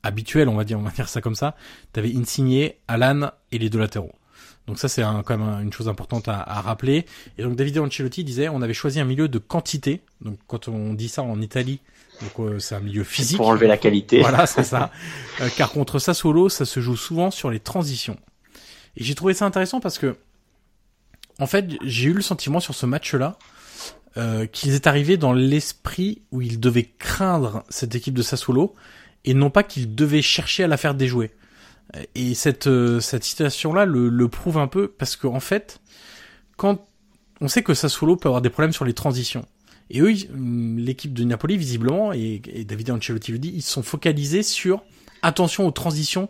habituel, 0.03 0.49
on 0.49 0.55
va 0.57 0.65
dire, 0.65 0.79
on 0.79 0.83
va 0.83 0.91
dire 0.91 1.09
ça 1.09 1.21
comme 1.21 1.35
ça. 1.35 1.57
T'avais 1.93 2.15
Insigne, 2.17 2.73
Alan 2.89 3.31
et 3.53 3.59
les 3.59 3.69
deux 3.71 3.79
latéraux. 3.79 4.13
Donc 4.67 4.79
ça 4.79 4.89
c'est 4.89 5.03
un- 5.03 5.23
quand 5.23 5.37
même 5.37 5.49
un- 5.49 5.61
une 5.63 5.73
chose 5.73 5.89
importante 5.89 6.29
à, 6.29 6.41
à 6.41 6.61
rappeler. 6.61 7.07
Et 7.39 7.43
donc 7.43 7.57
David 7.57 7.79
Ancelotti 7.79 8.25
disait 8.25 8.49
on 8.49 8.63
avait 8.63 8.75
choisi 8.75 9.01
un 9.01 9.05
milieu 9.05 9.29
de 9.29 9.39
quantité. 9.39 10.03
Donc 10.21 10.39
quand 10.47 10.69
on 10.69 10.95
dit 10.95 11.09
ça 11.09 11.23
en 11.23 11.41
Italie, 11.41 11.81
donc 12.21 12.33
euh, 12.47 12.59
c'est 12.59 12.75
un 12.75 12.81
milieu 12.81 13.03
physique. 13.05 13.39
Pour 13.39 13.49
enlever 13.49 13.67
la 13.67 13.79
qualité. 13.79 14.21
Voilà, 14.21 14.47
c'est 14.47 14.65
ça. 14.65 14.91
Euh, 15.41 15.49
car 15.57 15.73
contre 15.73 15.99
Sassuolo, 15.99 16.49
ça 16.51 16.67
se 16.67 16.81
joue 16.81 16.97
souvent 16.97 17.31
sur 17.31 17.51
les 17.51 17.61
transitions. 17.61 18.19
Et 18.97 19.05
j'ai 19.05 19.15
trouvé 19.15 19.33
ça 19.35 19.47
intéressant 19.47 19.81
parce 19.81 19.99
que, 19.99 20.17
en 21.39 21.47
fait, 21.47 21.67
j'ai 21.83 22.09
eu 22.11 22.13
le 22.13 22.21
sentiment 22.23 22.61
sur 22.61 22.75
ce 22.75 22.85
match-là 22.85 23.39
euh, 24.19 24.45
qu'ils 24.47 24.75
étaient 24.75 24.89
arrivés 24.89 25.17
dans 25.17 25.33
l'esprit 25.33 26.21
où 26.33 26.43
ils 26.43 26.61
devaient 26.61 26.91
craindre 26.99 27.63
cette 27.71 27.95
équipe 27.95 28.13
de 28.15 28.23
Sassuolo 28.23 28.75
et 29.25 29.35
non 29.35 29.51
pas 29.51 29.63
qu'ils 29.63 29.95
devaient 29.95 30.23
chercher 30.23 30.65
à 30.65 30.69
la 30.69 30.77
faire 30.77 30.95
déjouer. 30.95 31.31
Et 32.15 32.35
cette 32.35 32.69
euh, 32.69 33.01
cette 33.01 33.25
situation-là 33.25 33.85
le, 33.85 34.09
le 34.09 34.29
prouve 34.29 34.59
un 34.59 34.69
peu 34.69 34.89
parce 34.89 35.17
qu'en 35.17 35.35
en 35.35 35.41
fait, 35.41 35.81
quand 36.57 36.87
on 37.41 37.49
sait 37.49 37.63
que 37.63 37.75
Sassuolo 37.75 38.17
peut 38.17 38.29
avoir 38.29 38.43
des 38.43 38.51
problèmes 38.51 38.73
sur 38.73 38.85
les 38.85 38.93
transitions. 38.93 39.47
Et 39.89 40.01
eux, 40.01 40.13
l'équipe 40.77 41.13
de 41.13 41.25
Napoli, 41.25 41.57
visiblement, 41.57 42.13
et, 42.13 42.41
et 42.47 42.65
David 42.65 42.93
Ancelotti 42.93 43.33
le 43.33 43.39
dit, 43.39 43.53
ils 43.55 43.63
sont 43.63 43.83
focalisés 43.83 44.45
sur 44.45 44.85
attention 45.23 45.67
aux 45.67 45.73
transitions 45.73 46.29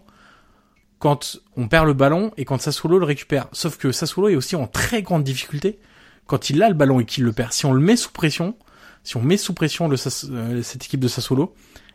quand 0.98 1.38
on 1.56 1.68
perd 1.68 1.86
le 1.86 1.92
ballon 1.92 2.32
et 2.36 2.44
quand 2.44 2.60
Sassuolo 2.60 2.98
le 2.98 3.04
récupère. 3.04 3.48
Sauf 3.52 3.76
que 3.76 3.92
Sassuolo 3.92 4.28
est 4.28 4.36
aussi 4.36 4.56
en 4.56 4.66
très 4.66 5.02
grande 5.02 5.24
difficulté 5.24 5.78
quand 6.26 6.48
il 6.48 6.62
a 6.62 6.68
le 6.68 6.74
ballon 6.74 7.00
et 7.00 7.04
qu'il 7.04 7.24
le 7.24 7.32
perd. 7.32 7.52
Si 7.52 7.66
on 7.66 7.72
le 7.72 7.80
met 7.80 7.96
sous 7.96 8.12
pression, 8.12 8.54
si 9.02 9.16
on 9.16 9.22
met 9.22 9.36
sous 9.36 9.52
pression 9.52 9.88
le, 9.88 9.96
euh, 10.30 10.62
cette 10.62 10.84
équipe 10.84 11.00
de 11.00 11.08
Sassuolo, 11.08 11.54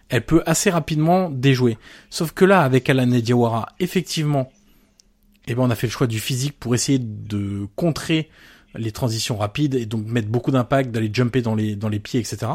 elle 0.09 0.25
peut 0.25 0.43
assez 0.45 0.69
rapidement 0.69 1.29
déjouer. 1.29 1.77
Sauf 2.09 2.31
que 2.31 2.45
là, 2.45 2.61
avec 2.61 2.89
Alan 2.89 3.07
Diawara, 3.07 3.67
effectivement, 3.79 4.51
eh 5.47 5.55
ben, 5.55 5.63
on 5.63 5.69
a 5.69 5.75
fait 5.75 5.87
le 5.87 5.91
choix 5.91 6.07
du 6.07 6.19
physique 6.19 6.59
pour 6.59 6.75
essayer 6.75 6.99
de 6.99 7.67
contrer 7.75 8.29
les 8.75 8.91
transitions 8.91 9.37
rapides 9.37 9.75
et 9.75 9.85
donc 9.85 10.05
mettre 10.05 10.27
beaucoup 10.27 10.51
d'impact, 10.51 10.91
d'aller 10.91 11.09
jumper 11.11 11.41
dans 11.41 11.55
les, 11.55 11.75
dans 11.75 11.89
les 11.89 11.99
pieds, 11.99 12.19
etc. 12.19 12.51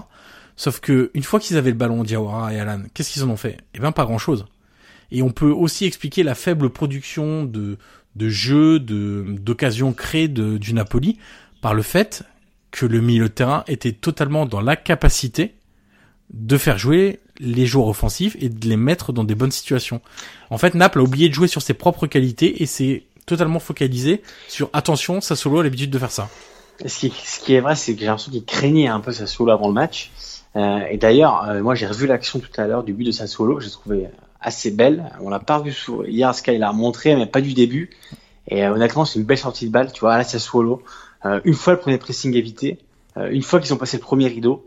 Sauf 0.57 0.81
que, 0.81 1.11
une 1.15 1.23
fois 1.23 1.41
qu'ils 1.41 1.57
avaient 1.57 1.71
le 1.71 1.77
ballon, 1.77 2.03
Diawara 2.05 2.53
et 2.53 2.61
Alan, 2.61 2.83
qu'est-ce 2.93 3.11
qu'ils 3.11 3.25
en 3.25 3.31
ont 3.31 3.37
fait? 3.37 3.59
Eh 3.75 3.79
ben, 3.79 3.93
pas 3.93 4.05
grand 4.05 4.19
chose. 4.19 4.47
Et 5.11 5.23
on 5.23 5.31
peut 5.31 5.51
aussi 5.51 5.87
expliquer 5.87 6.23
la 6.23 6.35
faible 6.35 6.71
production 6.71 7.45
de, 7.45 7.79
de 8.17 8.29
jeux, 8.29 8.79
de, 8.79 9.25
d'occasions 9.41 9.93
créées 9.93 10.29
de, 10.29 10.59
du 10.59 10.75
Napoli 10.75 11.19
par 11.63 11.75
le 11.75 11.83
fait 11.83 12.23
que 12.71 12.87
le 12.87 13.01
milieu 13.01 13.25
de 13.25 13.33
terrain 13.35 13.65
était 13.67 13.93
totalement 13.93 14.47
dans 14.47 14.61
la 14.61 14.77
capacité 14.77 15.55
de 16.33 16.57
faire 16.57 16.79
jouer 16.79 17.21
les 17.39 17.67
joueurs 17.67 17.89
offensifs 17.89 18.37
et 18.41 18.49
de 18.49 18.69
les 18.69 18.77
mettre 18.77 19.13
dans 19.13 19.25
des 19.25 19.35
bonnes 19.35 19.51
situations. 19.51 20.01
En 20.51 20.59
fait, 20.59 20.75
Naples 20.75 21.01
a 21.01 21.03
oublié 21.03 21.29
de 21.29 21.35
jouer 21.35 21.49
sur 21.49 21.63
ses 21.63 21.75
propres 21.75 22.07
qualités 22.07 22.63
et 22.63 22.67
s'est 22.67 23.05
totalement 23.27 23.61
focalisé 23.61 24.23
sur 24.49 24.71
attention, 24.73 25.21
Sassuolo 25.21 25.61
a 25.61 25.63
l'habitude 25.63 25.91
de 25.91 25.99
faire 25.99 26.11
ça. 26.11 26.29
Ce 26.85 26.99
qui, 26.99 27.13
ce 27.25 27.41
qui 27.41 27.55
est 27.55 27.61
vrai, 27.61 27.77
c'est 27.77 27.95
que 27.95 28.01
j'ai 28.01 28.07
l'impression 28.07 28.33
qu'il 28.33 28.45
craignait 28.45 28.89
un 28.89 29.01
peu 29.01 29.13
Sassuolo 29.13 29.53
avant 29.53 29.69
le 29.69 29.75
match. 29.75 30.11
Euh, 30.57 30.81
et 30.91 30.97
d'ailleurs, 30.97 31.49
euh, 31.49 31.63
moi 31.63 31.75
j'ai 31.75 31.87
revu 31.87 32.07
l'action 32.07 32.41
tout 32.41 32.61
à 32.61 32.67
l'heure 32.67 32.83
du 32.83 32.93
but 32.93 33.05
de 33.05 33.13
Sassuolo, 33.13 33.61
j'ai 33.61 33.71
trouvé 33.71 34.09
assez 34.41 34.71
belle. 34.71 35.11
On 35.21 35.29
l'a 35.29 35.39
pas 35.39 35.61
vu 35.61 35.73
sous... 35.73 36.05
hier, 36.05 36.35
Sky 36.35 36.59
l'a 36.59 36.73
montré, 36.73 37.15
mais 37.15 37.27
pas 37.27 37.41
du 37.41 37.53
début. 37.53 37.91
Et 38.49 38.65
euh, 38.65 38.73
honnêtement, 38.73 39.05
c'est 39.05 39.19
une 39.19 39.25
belle 39.25 39.39
sortie 39.39 39.67
de 39.67 39.71
balle. 39.71 39.93
Tu 39.93 40.01
vois, 40.01 40.17
là, 40.17 40.25
Sassuolo, 40.25 40.83
euh, 41.25 41.41
une 41.45 41.55
fois 41.55 41.75
le 41.75 41.79
premier 41.79 41.99
pressing 41.99 42.35
évité, 42.35 42.79
euh, 43.17 43.29
une 43.31 43.43
fois 43.43 43.61
qu'ils 43.61 43.73
ont 43.75 43.79
passé 43.79 43.97
le 43.97 44.03
premier 44.03 44.29
rideau, 44.29 44.67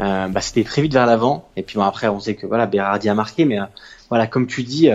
euh, 0.00 0.28
bah, 0.28 0.40
c'était 0.40 0.64
très 0.64 0.82
vite 0.82 0.92
vers 0.92 1.06
l'avant. 1.06 1.48
Et 1.56 1.62
puis 1.62 1.76
bon, 1.76 1.84
après, 1.84 2.08
on 2.08 2.18
sait 2.20 2.34
que 2.34 2.46
voilà, 2.46 2.66
Berardi 2.66 3.08
a 3.08 3.14
marqué, 3.14 3.44
mais 3.44 3.58
voilà, 4.08 4.26
comme 4.26 4.46
tu 4.46 4.62
dis, 4.62 4.88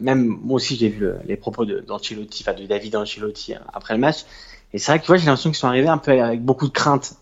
même 0.00 0.38
moi 0.42 0.56
aussi 0.56 0.76
j'ai 0.76 0.88
vu 0.88 1.08
les 1.26 1.36
propos 1.36 1.66
d'Ancelotti, 1.66 2.44
enfin 2.46 2.58
de 2.58 2.66
David 2.66 2.96
Ancelotti 2.96 3.54
après 3.72 3.94
le 3.94 4.00
match. 4.00 4.24
Et 4.72 4.78
c'est 4.78 4.90
vrai 4.90 4.98
que 4.98 5.04
tu 5.04 5.08
vois, 5.08 5.16
j'ai 5.16 5.26
l'impression 5.26 5.50
qu'ils 5.50 5.58
sont 5.58 5.68
arrivés 5.68 5.88
un 5.88 5.98
peu 5.98 6.12
avec 6.12 6.42
beaucoup 6.42 6.66
de 6.66 6.72
crainte 6.72 7.14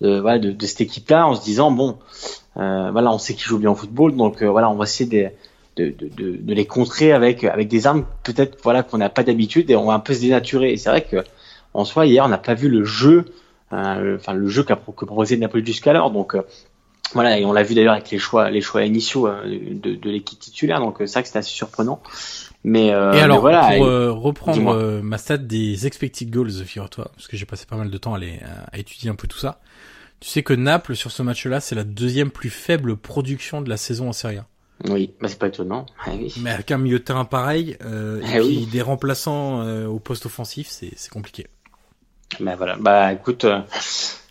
de, 0.00 0.18
voilà, 0.18 0.38
de, 0.38 0.52
de 0.52 0.66
cette 0.66 0.82
équipe-là, 0.82 1.26
en 1.26 1.34
se 1.34 1.42
disant 1.42 1.70
bon, 1.70 1.98
voilà, 2.54 3.12
on 3.12 3.18
sait 3.18 3.34
qu'ils 3.34 3.46
jouent 3.46 3.58
bien 3.58 3.70
au 3.70 3.74
football, 3.74 4.14
donc 4.14 4.42
voilà, 4.42 4.68
on 4.68 4.74
va 4.74 4.84
essayer 4.84 5.08
de 5.08 5.30
de, 5.76 6.08
de, 6.08 6.36
de, 6.36 6.54
les 6.54 6.66
contrer 6.66 7.12
avec 7.12 7.44
avec 7.44 7.68
des 7.68 7.86
armes 7.86 8.04
peut-être 8.22 8.58
voilà 8.62 8.82
qu'on 8.82 8.98
n'a 8.98 9.08
pas 9.08 9.22
d'habitude 9.22 9.70
et 9.70 9.76
on 9.76 9.86
va 9.86 9.94
un 9.94 10.00
peu 10.00 10.14
se 10.14 10.20
dénaturer. 10.20 10.72
Et 10.72 10.76
c'est 10.76 10.90
vrai 10.90 11.02
que 11.02 11.24
en 11.74 11.84
soi 11.84 12.06
hier 12.06 12.24
on 12.24 12.28
n'a 12.28 12.38
pas 12.38 12.54
vu 12.54 12.68
le 12.68 12.84
jeu, 12.84 13.26
euh, 13.72 14.16
enfin 14.16 14.32
le 14.32 14.48
jeu 14.48 14.62
qu'a 14.62 14.76
que 14.76 15.04
proposé 15.04 15.36
Napoli 15.36 15.64
jusqu'alors. 15.64 16.10
Donc 16.10 16.34
euh, 16.34 16.42
voilà, 17.12 17.38
et 17.38 17.44
on 17.44 17.52
l'a 17.52 17.62
vu 17.62 17.74
d'ailleurs 17.74 17.94
avec 17.94 18.10
les 18.10 18.18
choix 18.18 18.50
les 18.50 18.60
choix 18.60 18.84
initiaux 18.84 19.26
euh, 19.26 19.42
de, 19.46 19.94
de 19.94 20.10
l'équipe 20.10 20.38
titulaire. 20.38 20.80
Donc 20.80 20.96
c'est 20.98 21.12
vrai 21.12 21.22
que 21.22 21.28
c'était 21.28 21.38
assez 21.38 21.50
surprenant. 21.50 22.02
Mais, 22.62 22.88
et 22.88 22.92
alors 22.92 23.40
voilà, 23.40 23.70
pour 23.76 24.22
reprendre 24.22 25.00
ma 25.00 25.16
stat 25.16 25.38
des 25.38 25.86
expected 25.86 26.30
goals, 26.30 26.52
figure-toi, 26.52 27.10
parce 27.14 27.26
que 27.26 27.38
j'ai 27.38 27.46
passé 27.46 27.64
pas 27.64 27.76
mal 27.76 27.90
de 27.90 27.96
temps 27.96 28.12
à, 28.12 28.18
les, 28.18 28.38
à 28.70 28.76
étudier 28.76 29.08
un 29.08 29.14
peu 29.14 29.26
tout 29.26 29.38
ça. 29.38 29.60
Tu 30.20 30.28
sais 30.28 30.42
que 30.42 30.52
Naples 30.52 30.94
sur 30.94 31.10
ce 31.10 31.22
match-là, 31.22 31.60
c'est 31.60 31.74
la 31.74 31.84
deuxième 31.84 32.30
plus 32.30 32.50
faible 32.50 32.96
production 32.96 33.62
de 33.62 33.70
la 33.70 33.78
saison 33.78 34.10
en 34.10 34.12
Serie 34.12 34.36
A. 34.36 34.46
Oui, 34.88 35.12
bah 35.20 35.28
c'est 35.28 35.38
pas 35.38 35.48
étonnant. 35.48 35.86
Ah 36.06 36.10
Mais 36.42 36.50
avec 36.50 36.70
un 36.70 36.78
milieu 36.78 36.98
de 36.98 37.04
terrain 37.04 37.24
pareil, 37.24 37.76
euh, 37.84 38.20
et 38.20 38.38
ah 38.38 38.40
puis 38.40 38.66
des 38.66 38.82
remplaçants 38.82 39.62
euh, 39.62 39.86
au 39.86 39.98
poste 39.98 40.26
offensif, 40.26 40.68
c'est 40.68 41.10
compliqué. 41.10 41.46
Bah 42.38 42.54
voilà, 42.56 42.76
bah 42.78 43.12
écoute, 43.12 43.44
euh, 43.44 43.60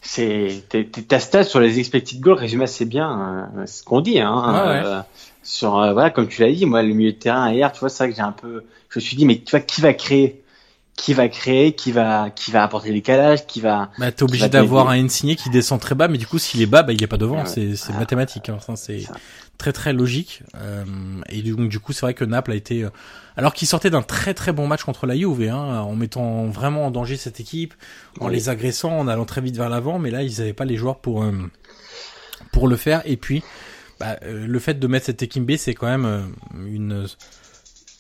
c'est 0.02 0.64
ta 1.08 1.20
stat 1.20 1.44
sur 1.44 1.60
les 1.60 1.80
expected 1.80 2.20
goals 2.22 2.38
résume 2.38 2.62
assez 2.62 2.86
bien 2.86 3.50
euh, 3.58 3.66
ce 3.66 3.84
qu'on 3.84 4.02
dit. 4.02 4.20
Hein, 4.20 4.42
ah 4.46 4.68
ouais. 4.68 5.02
sur 5.44 5.72
voilà, 5.72 6.10
comme 6.10 6.28
tu 6.28 6.42
l'as 6.42 6.52
dit, 6.52 6.66
moi 6.66 6.82
le 6.82 6.94
milieu 6.94 7.12
de 7.12 7.18
terrain 7.18 7.52
hier, 7.52 7.72
tu 7.72 7.80
vois, 7.82 7.90
c'est 7.90 8.04
vrai 8.04 8.12
que 8.12 8.16
j'ai 8.16 8.22
un 8.22 8.32
peu, 8.32 8.64
je 8.90 9.00
me 9.00 9.02
suis 9.02 9.18
dit, 9.18 9.26
mais 9.26 9.40
tu 9.40 9.52
vois, 9.52 9.60
qui 9.60 9.82
va 9.82 9.94
créer 9.94 10.42
qui 11.00 11.14
va 11.14 11.30
créer, 11.30 11.72
qui 11.72 11.94
va, 11.94 12.30
qui 12.30 12.52
va 12.52 12.62
apporter 12.62 12.92
les 12.92 13.02
calages, 13.02 13.48
qui 13.48 13.62
va. 13.62 13.90
Bah, 14.00 14.12
t'es 14.12 14.24
obligé 14.24 14.50
d'avoir 14.50 14.90
un 14.90 15.02
Insigné 15.02 15.38
qui 15.38 15.50
descend 15.50 15.80
très 15.80 15.96
bas, 15.96 16.10
mais 16.10 16.18
du 16.18 16.28
coup, 16.28 16.40
s'il 16.40 16.62
est 16.62 16.66
bas, 16.66 16.84
bah, 16.84 16.92
il 16.92 17.02
est 17.02 17.08
pas 17.08 17.18
devant. 17.18 17.46
c'est, 17.46 17.78
c'est 17.78 17.94
mathématique. 17.94 18.50
Hein. 18.50 18.58
c'est 18.76 19.04
très 19.58 19.72
très 19.72 19.94
logique. 19.94 20.44
Euh, 20.56 20.84
et 21.30 21.42
donc, 21.42 21.70
du 21.70 21.80
coup, 21.80 21.94
c'est 21.94 22.02
vrai 22.02 22.14
que 22.14 22.26
Naples 22.26 22.52
a 22.52 22.56
été, 22.56 22.84
euh, 22.84 22.90
alors 23.38 23.54
qu'il 23.54 23.66
sortait 23.66 23.90
d'un 23.90 24.02
très 24.02 24.34
très 24.34 24.52
bon 24.52 24.68
match 24.68 24.84
contre 24.84 25.06
la 25.06 25.16
Juve, 25.16 25.50
hein, 25.50 25.80
en 25.80 25.96
mettant 25.96 26.48
vraiment 26.48 26.88
en 26.88 26.92
danger 26.92 27.16
cette 27.16 27.40
équipe, 27.40 27.76
en 28.20 28.28
les 28.28 28.50
agressant, 28.50 28.92
en 29.00 29.08
allant 29.08 29.26
très 29.26 29.40
vite 29.40 29.56
vers 29.56 29.70
l'avant, 29.70 30.00
mais 30.00 30.12
là, 30.12 30.22
ils 30.22 30.42
avaient 30.42 30.52
pas 30.52 30.66
les 30.66 30.76
joueurs 30.76 31.00
pour 31.00 31.24
euh, 31.24 31.32
pour 32.52 32.68
le 32.68 32.76
faire. 32.76 33.02
Et 33.06 33.16
puis, 33.16 33.42
bah, 34.02 34.18
le 34.22 34.60
fait 34.60 34.78
de 34.78 34.88
mettre 34.88 35.06
cette 35.06 35.24
équipe 35.24 35.46
B, 35.46 35.56
c'est 35.56 35.76
quand 35.76 35.88
même 35.88 36.34
une 36.68 37.08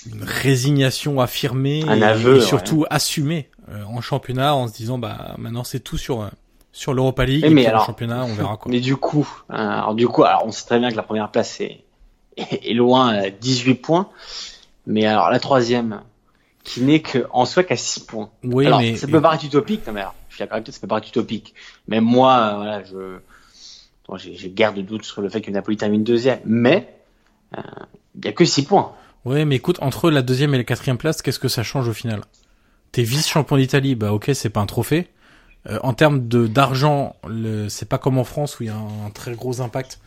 une 0.05 0.23
résignation 0.23 1.19
affirmée 1.19 1.83
un 1.87 1.97
et, 1.97 2.03
aveu, 2.03 2.37
et 2.37 2.41
surtout 2.41 2.85
assumée 2.89 3.49
euh, 3.69 3.83
en 3.83 4.01
championnat 4.01 4.55
en 4.55 4.67
se 4.67 4.73
disant 4.73 4.97
bah 4.97 5.35
maintenant 5.37 5.63
c'est 5.63 5.79
tout 5.79 5.97
sur 5.97 6.21
euh, 6.21 6.29
sur 6.71 6.93
l'Europa 6.93 7.25
League 7.25 7.43
et, 7.43 7.49
mais 7.49 7.65
alors, 7.65 7.85
championnat 7.85 8.23
on 8.23 8.33
verra 8.33 8.57
quoi. 8.57 8.71
Mais 8.71 8.79
du 8.79 8.95
coup, 8.95 9.27
euh, 9.49 9.55
alors 9.55 9.95
du 9.95 10.07
coup, 10.07 10.23
alors 10.23 10.45
on 10.45 10.51
sait 10.51 10.65
très 10.65 10.79
bien 10.79 10.89
que 10.91 10.95
la 10.95 11.03
première 11.03 11.29
place 11.31 11.59
est, 11.59 11.83
est 12.37 12.73
loin 12.73 13.29
18 13.41 13.75
points, 13.75 14.09
mais 14.87 15.05
alors 15.05 15.29
la 15.29 15.39
troisième 15.39 16.01
qui 16.63 16.81
n'est 16.81 17.01
que 17.01 17.25
en 17.31 17.45
soi 17.45 17.63
qu'à 17.63 17.75
6 17.75 18.01
points. 18.01 18.29
Oui, 18.43 18.65
alors, 18.67 18.79
mais 18.79 18.95
ça 18.95 19.07
peut 19.07 19.21
paraître 19.21 19.45
utopique, 19.45 19.87
non 19.87 19.93
mais 19.93 20.01
alors, 20.01 20.15
je 20.29 20.35
suis 20.35 20.43
d'accord 20.43 20.55
avec 20.55 20.65
toi, 20.65 20.73
ça 20.73 20.79
peut 20.79 20.87
paraître 20.87 21.07
utopique. 21.07 21.55
Mais 21.87 21.99
moi, 21.99 22.53
voilà, 22.55 22.83
je 22.83 23.19
j'ai 24.17 24.49
garde 24.49 24.75
de 24.75 24.81
doute 24.81 25.05
sur 25.05 25.21
le 25.21 25.29
fait 25.29 25.41
que 25.41 25.51
Napoli 25.51 25.77
termine 25.77 26.03
deuxième, 26.03 26.39
mais 26.45 26.95
il 27.53 27.59
euh, 27.59 28.25
y 28.25 28.27
a 28.27 28.31
que 28.31 28.45
6 28.45 28.63
points. 28.63 28.93
Ouais, 29.25 29.45
mais 29.45 29.55
écoute, 29.55 29.77
entre 29.81 30.09
la 30.09 30.21
deuxième 30.21 30.53
et 30.53 30.57
la 30.57 30.63
quatrième 30.63 30.97
place, 30.97 31.21
qu'est-ce 31.21 31.39
que 31.39 31.47
ça 31.47 31.63
change 31.63 31.87
au 31.87 31.93
final? 31.93 32.21
T'es 32.91 33.03
vice-champion 33.03 33.57
d'Italie, 33.57 33.95
bah 33.95 34.13
ok, 34.13 34.31
c'est 34.33 34.49
pas 34.49 34.61
un 34.61 34.65
trophée. 34.65 35.09
Euh, 35.67 35.77
en 35.83 35.93
termes 35.93 36.27
de 36.27 36.47
d'argent, 36.47 37.15
c'est 37.67 37.89
pas 37.89 37.97
comme 37.97 38.17
en 38.17 38.23
France 38.23 38.59
où 38.59 38.63
il 38.63 38.67
y 38.67 38.69
a 38.69 38.77
un, 38.77 39.09
très 39.11 39.33
gros 39.33 39.61
impact 39.61 39.99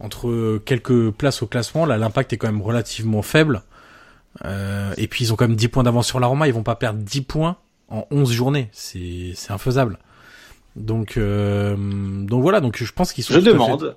entre 0.00 0.58
quelques 0.64 1.10
places 1.10 1.42
au 1.42 1.46
classement. 1.46 1.86
Là, 1.86 1.98
l'impact 1.98 2.32
est 2.32 2.38
quand 2.38 2.48
même 2.48 2.62
relativement 2.62 3.22
faible. 3.22 3.62
Euh, 4.44 4.92
et 4.96 5.06
puis 5.06 5.24
ils 5.24 5.32
ont 5.32 5.36
quand 5.36 5.48
même 5.48 5.56
10 5.56 5.68
points 5.68 5.82
d'avance 5.82 6.06
sur 6.06 6.20
la 6.20 6.26
Roma. 6.26 6.48
Ils 6.48 6.54
vont 6.54 6.62
pas 6.62 6.76
perdre 6.76 7.00
10 7.00 7.22
points 7.22 7.56
en 7.88 8.06
11 8.10 8.32
journées. 8.32 8.68
C'est 8.72 9.32
c'est 9.34 9.52
infaisable. 9.52 9.98
Donc, 10.76 11.16
euh, 11.16 11.74
donc 11.76 12.42
voilà. 12.42 12.60
Donc 12.60 12.82
je 12.82 12.92
pense 12.92 13.12
qu'ils 13.12 13.24
sont. 13.24 13.34
Je 13.34 13.40
demande. 13.40 13.96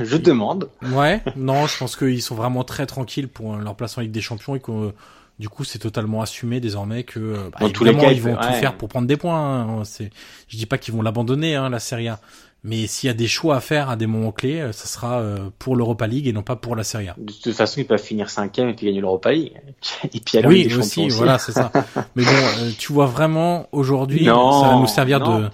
Je 0.00 0.16
demande. 0.16 0.68
Ouais. 0.92 1.22
Non, 1.36 1.66
je 1.66 1.76
pense 1.78 1.96
qu'ils 1.96 2.22
sont 2.22 2.34
vraiment 2.34 2.64
très 2.64 2.86
tranquilles 2.86 3.28
pour 3.28 3.56
leur 3.56 3.74
place 3.74 3.96
en 3.98 4.02
Ligue 4.02 4.12
des 4.12 4.20
Champions 4.20 4.54
et 4.54 4.60
que 4.60 4.92
du 5.38 5.48
coup 5.48 5.64
c'est 5.64 5.78
totalement 5.78 6.20
assumé 6.20 6.60
désormais 6.60 7.04
que 7.04 7.48
bah, 7.52 7.58
Dans 7.60 7.70
tous 7.70 7.84
les 7.84 7.96
cas, 7.96 8.12
ils 8.12 8.20
vont 8.20 8.36
tout 8.36 8.52
faire 8.52 8.76
pour 8.76 8.88
prendre 8.88 9.08
des 9.08 9.16
points. 9.16 9.62
Hein. 9.62 9.84
C'est, 9.84 10.10
je 10.48 10.56
dis 10.56 10.66
pas 10.66 10.78
qu'ils 10.78 10.94
vont 10.94 11.02
l'abandonner 11.02 11.56
hein, 11.56 11.70
la 11.70 11.80
Serie 11.80 12.08
A, 12.08 12.20
mais 12.64 12.86
s'il 12.88 13.06
y 13.06 13.10
a 13.10 13.14
des 13.14 13.28
choix 13.28 13.56
à 13.56 13.60
faire 13.60 13.88
à 13.88 13.96
des 13.96 14.06
moments 14.06 14.32
clés, 14.32 14.60
euh, 14.60 14.72
ça 14.72 14.86
sera 14.86 15.20
euh, 15.20 15.48
pour 15.58 15.76
l'Europa 15.76 16.06
League 16.08 16.26
et 16.26 16.32
non 16.32 16.42
pas 16.42 16.56
pour 16.56 16.74
la 16.74 16.82
Serie 16.82 17.08
A. 17.08 17.14
De 17.16 17.32
toute 17.32 17.54
façon, 17.54 17.80
ils 17.80 17.86
peuvent 17.86 18.02
finir 18.02 18.30
cinquième 18.30 18.68
et 18.68 18.74
puis 18.74 18.86
gagner 18.86 19.00
l'Europa 19.00 19.32
League. 19.32 19.52
Et 20.12 20.20
puis 20.20 20.38
aller 20.38 20.48
oui, 20.48 20.66
des 20.66 20.76
aussi, 20.76 21.06
aussi, 21.06 21.16
voilà, 21.16 21.38
c'est 21.38 21.52
ça. 21.52 21.70
Mais 22.16 22.24
bon, 22.24 22.30
euh, 22.30 22.70
tu 22.76 22.92
vois 22.92 23.06
vraiment 23.06 23.68
aujourd'hui, 23.70 24.24
ça 24.24 24.32
va 24.32 24.76
nous 24.76 24.86
servir 24.88 25.20
non. 25.20 25.40
de 25.40 25.48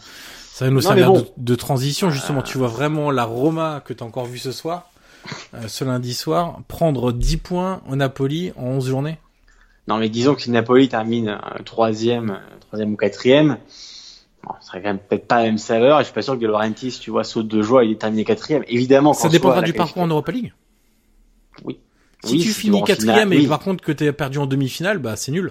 ça 0.54 0.66
va 0.66 0.70
nous 0.70 0.80
servir 0.80 1.08
bon. 1.12 1.18
de, 1.18 1.26
de 1.36 1.54
transition 1.56 2.10
justement. 2.10 2.40
Tu 2.40 2.58
vois 2.58 2.68
vraiment 2.68 3.10
la 3.10 3.24
Roma 3.24 3.82
que 3.84 3.92
t'as 3.92 4.04
encore 4.04 4.26
vu 4.26 4.38
ce 4.38 4.52
soir, 4.52 4.88
euh, 5.52 5.66
ce 5.66 5.82
lundi 5.82 6.14
soir, 6.14 6.60
prendre 6.68 7.10
10 7.10 7.38
points 7.38 7.82
au 7.88 7.96
Napoli 7.96 8.52
en 8.56 8.66
11 8.66 8.88
journées. 8.88 9.18
Non, 9.88 9.96
mais 9.96 10.08
disons 10.08 10.36
que 10.36 10.42
si 10.42 10.52
Napoli 10.52 10.88
termine 10.88 11.30
euh, 11.30 11.62
troisième, 11.64 12.30
euh, 12.30 12.58
troisième 12.60 12.92
ou 12.92 12.96
quatrième, 12.96 13.58
bon, 14.44 14.52
ce 14.60 14.68
serait 14.68 14.80
quand 14.80 14.90
même 14.90 15.00
peut-être 15.00 15.26
pas 15.26 15.38
la 15.38 15.46
même 15.46 15.58
saveur. 15.58 15.98
Et 15.98 16.02
je 16.02 16.04
suis 16.04 16.14
pas 16.14 16.22
sûr 16.22 16.34
que 16.34 16.38
De 16.38 16.46
Laurentiis, 16.46 17.00
tu 17.00 17.10
vois, 17.10 17.24
saute 17.24 17.48
de 17.48 17.60
joie, 17.60 17.84
il 17.84 17.90
est 17.90 18.00
terminé 18.00 18.24
quatrième. 18.24 18.62
Évidemment, 18.68 19.12
Ça 19.12 19.28
dépendra 19.28 19.60
du 19.60 19.72
parcours 19.72 20.02
en 20.02 20.06
Europa 20.06 20.30
League. 20.30 20.52
Oui. 21.64 21.80
Si 22.22 22.34
Oui, 22.34 22.38
tu 22.38 22.52
si 22.52 22.60
finis 22.60 22.76
vas 22.76 22.82
en 22.82 22.86
quatrième 22.86 23.14
finale, 23.16 23.34
et 23.34 23.38
oui. 23.38 23.46
par 23.48 23.58
contre 23.58 23.82
que 23.82 23.90
t'es 23.90 24.12
perdu 24.12 24.38
en 24.38 24.46
demi-finale, 24.46 24.98
bah 24.98 25.16
c'est 25.16 25.32
nul. 25.32 25.50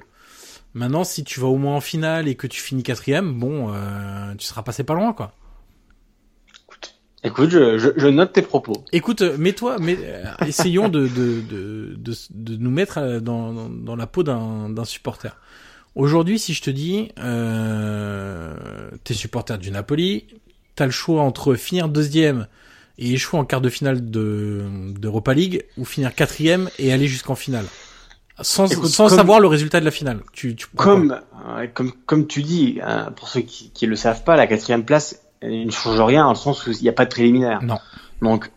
Maintenant, 0.73 1.03
si 1.03 1.23
tu 1.23 1.39
vas 1.39 1.47
au 1.47 1.57
moins 1.57 1.75
en 1.75 1.81
finale 1.81 2.27
et 2.27 2.35
que 2.35 2.47
tu 2.47 2.61
finis 2.61 2.83
quatrième, 2.83 3.33
bon, 3.33 3.73
euh, 3.73 4.33
tu 4.37 4.45
seras 4.45 4.63
passé 4.63 4.83
pas 4.83 4.95
loin, 4.95 5.13
quoi. 5.13 5.33
Écoute, 7.25 7.51
je, 7.51 7.77
je, 7.77 7.89
je, 7.95 8.07
note 8.07 8.33
tes 8.33 8.41
propos. 8.41 8.83
Écoute, 8.91 9.21
mets-toi, 9.21 9.77
mais 9.79 9.97
essayons 10.45 10.89
de, 10.89 11.07
de, 11.07 11.41
de, 11.41 11.95
de, 11.95 12.13
de 12.31 12.57
nous 12.57 12.71
mettre 12.71 13.19
dans, 13.19 13.69
dans 13.69 13.95
la 13.95 14.07
peau 14.07 14.23
d'un 14.23 14.85
supporter. 14.85 15.37
Aujourd'hui, 15.95 16.39
si 16.39 16.53
je 16.53 16.61
te 16.61 16.69
dis, 16.69 17.09
euh, 17.19 18.55
t'es 19.03 19.13
supporter 19.13 19.57
du 19.59 19.69
Napoli, 19.69 20.25
t'as 20.75 20.85
le 20.85 20.91
choix 20.91 21.21
entre 21.21 21.53
finir 21.55 21.87
deuxième 21.87 22.47
et 22.97 23.13
échouer 23.13 23.39
en 23.39 23.45
quart 23.45 23.61
de 23.61 23.69
finale 23.69 24.09
de 24.09 24.63
d'Europa 24.99 25.33
League 25.33 25.65
ou 25.77 25.85
finir 25.85 26.13
quatrième 26.15 26.69
et 26.79 26.91
aller 26.91 27.07
jusqu'en 27.07 27.35
finale. 27.35 27.65
Sans, 28.41 28.67
sans 28.67 29.09
savoir 29.09 29.39
le 29.39 29.47
résultat 29.47 29.79
de 29.79 29.85
la 29.85 29.91
finale. 29.91 30.21
Tu, 30.33 30.55
tu 30.55 30.65
comme, 30.75 31.19
comme, 31.73 31.91
comme 32.05 32.27
tu 32.27 32.41
dis, 32.41 32.79
hein, 32.83 33.11
pour 33.15 33.27
ceux 33.27 33.41
qui, 33.41 33.69
qui 33.69 33.85
le 33.85 33.95
savent 33.95 34.23
pas, 34.23 34.35
la 34.35 34.47
quatrième 34.47 34.83
place 34.83 35.21
ne 35.43 35.69
change 35.69 36.01
rien 36.01 36.23
dans 36.23 36.31
le 36.31 36.35
sens 36.35 36.65
où 36.65 36.71
il 36.71 36.81
n'y 36.81 36.89
a 36.89 36.93
pas 36.93 37.05
de 37.05 37.11
préliminaire. 37.11 37.61
Non. 37.61 37.77
Donc, 38.21 38.51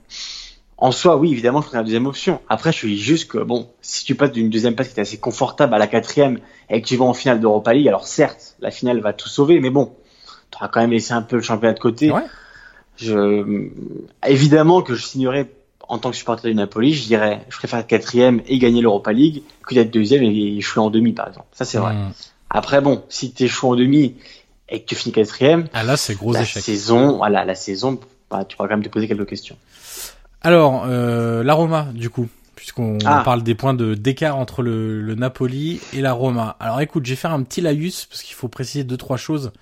en 0.79 0.93
soi, 0.93 1.17
oui, 1.17 1.33
évidemment, 1.33 1.61
je 1.61 1.67
ferai 1.67 1.79
la 1.79 1.85
deuxième 1.85 2.07
option. 2.07 2.41
Après, 2.49 2.73
je 2.73 2.77
suis 2.79 2.99
juste 2.99 3.31
que, 3.31 3.39
bon, 3.39 3.69
si 3.81 4.05
tu 4.05 4.15
passes 4.15 4.33
d'une 4.33 4.51
deuxième 4.51 4.75
place 4.75 4.89
qui 4.89 4.99
est 4.99 5.03
assez 5.03 5.19
confortable 5.19 5.75
à 5.75 5.79
la 5.79 5.87
quatrième 5.87 6.39
et 6.71 6.81
que 6.81 6.87
tu 6.87 6.97
vas 6.97 7.05
en 7.05 7.15
finale 7.15 7.41
d'Europa 7.41 7.75
League, 7.75 7.89
alors 7.89 8.07
certes, 8.07 8.57
la 8.61 8.71
finale 8.71 9.01
va 9.01 9.13
tout 9.13 9.29
sauver, 9.29 9.61
mais 9.61 9.71
bon, 9.71 9.95
tu 10.51 10.57
auras 10.57 10.69
quand 10.69 10.81
même 10.81 10.91
laissé 10.91 11.13
un 11.13 11.23
peu 11.23 11.37
le 11.37 11.43
championnat 11.43 11.75
de 11.75 11.81
côté. 11.81 12.11
Ouais. 12.11 12.25
Je, 12.97 13.69
évidemment 14.27 14.81
que 14.81 14.95
je 14.95 15.05
signerais 15.05 15.51
en 15.89 15.99
tant 15.99 16.11
que 16.11 16.17
supporter 16.17 16.49
du 16.49 16.55
Napoli, 16.55 16.93
je 16.95 17.05
dirais, 17.07 17.41
je 17.49 17.57
préfère 17.57 17.79
être 17.81 17.87
quatrième 17.87 18.43
et 18.47 18.59
gagner 18.59 18.81
l'Europa 18.81 19.13
League 19.13 19.43
que 19.67 19.75
d'être 19.75 19.91
deuxième 19.91 20.23
et 20.23 20.57
échouer 20.57 20.83
en 20.83 20.91
demi, 20.91 21.13
par 21.13 21.29
exemple. 21.29 21.47
Ça, 21.53 21.65
c'est 21.65 21.79
vrai. 21.79 21.95
Mmh. 21.95 22.13
Après, 22.51 22.81
bon, 22.81 23.03
si 23.09 23.33
tu 23.33 23.45
échoues 23.45 23.69
en 23.69 23.77
demi 23.77 24.15
et 24.69 24.81
que 24.81 24.87
tu 24.87 24.95
finis 24.95 25.13
quatrième, 25.13 25.69
ah 25.73 25.83
là, 25.85 25.97
c'est 25.97 26.15
gros 26.15 26.33
la 26.33 26.43
échec. 26.43 26.63
saison, 26.63 27.17
voilà, 27.19 27.45
la 27.45 27.55
saison, 27.55 27.99
bah, 28.31 28.45
tu 28.45 28.57
pourras 28.57 28.69
quand 28.69 28.75
même 28.77 28.85
te 28.85 28.89
poser 28.89 29.07
quelques 29.09 29.29
questions. 29.29 29.57
Alors, 30.43 30.85
euh, 30.87 31.43
la 31.43 31.55
Roma, 31.55 31.89
du 31.93 32.11
coup, 32.11 32.29
puisqu'on 32.55 32.99
Ah. 33.05 33.23
parle 33.25 33.43
des 33.43 33.55
points 33.55 33.75
de 33.75 33.95
d'écart 33.95 34.37
entre 34.37 34.63
le, 34.63 35.01
le 35.03 35.15
Napoli 35.15 35.81
et 35.93 36.01
la 36.01 36.13
Roma. 36.13 36.57
Alors, 36.61 36.81
écoute, 36.81 37.05
je 37.05 37.11
vais 37.11 37.17
faire 37.17 37.33
un 37.33 37.43
petit 37.43 37.61
laïus 37.61 38.07
parce 38.07 38.23
qu'il 38.23 38.35
faut 38.35 38.49
préciser 38.49 38.85
deux 38.85 38.97
trois 38.97 39.17
choses 39.17 39.53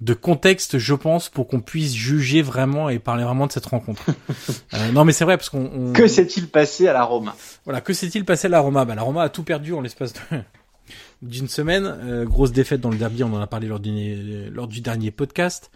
de 0.00 0.14
contexte, 0.14 0.78
je 0.78 0.94
pense, 0.94 1.28
pour 1.28 1.48
qu'on 1.48 1.60
puisse 1.60 1.92
juger 1.94 2.40
vraiment 2.42 2.88
et 2.88 2.98
parler 3.00 3.24
vraiment 3.24 3.46
de 3.48 3.52
cette 3.52 3.66
rencontre. 3.66 4.04
Euh, 4.74 4.92
non, 4.92 5.04
mais 5.04 5.12
c'est 5.12 5.24
vrai 5.24 5.36
parce 5.38 5.48
qu'on 5.48 5.70
on- 5.72 5.92
Que 5.94 6.06
s'est-il 6.06 6.46
passé 6.48 6.86
à 6.88 6.92
la 6.92 7.02
Roma? 7.02 7.34
Voilà, 7.64 7.80
que 7.80 7.92
s'est-il 7.94 8.24
passé 8.24 8.46
à 8.46 8.50
la 8.50 8.60
Roma? 8.60 8.84
Bah, 8.84 8.94
La 8.94 9.02
Roma 9.02 9.22
a 9.22 9.28
tout 9.30 9.42
perdu 9.42 9.72
en 9.72 9.80
l'espace 9.80 10.12
de- 10.12 10.18
d'une 11.22 11.48
semaine. 11.48 11.84
Euh, 11.86 12.24
grosse 12.26 12.52
défaite 12.52 12.80
dans 12.80 12.90
le 12.90 12.98
derby, 12.98 13.24
on 13.24 13.32
en 13.34 13.40
a 13.40 13.46
parlé 13.46 13.66
lors 13.66 13.80
du, 13.80 14.50
lors 14.50 14.68
du 14.68 14.80
dernier 14.82 15.10
podcast. 15.10 15.70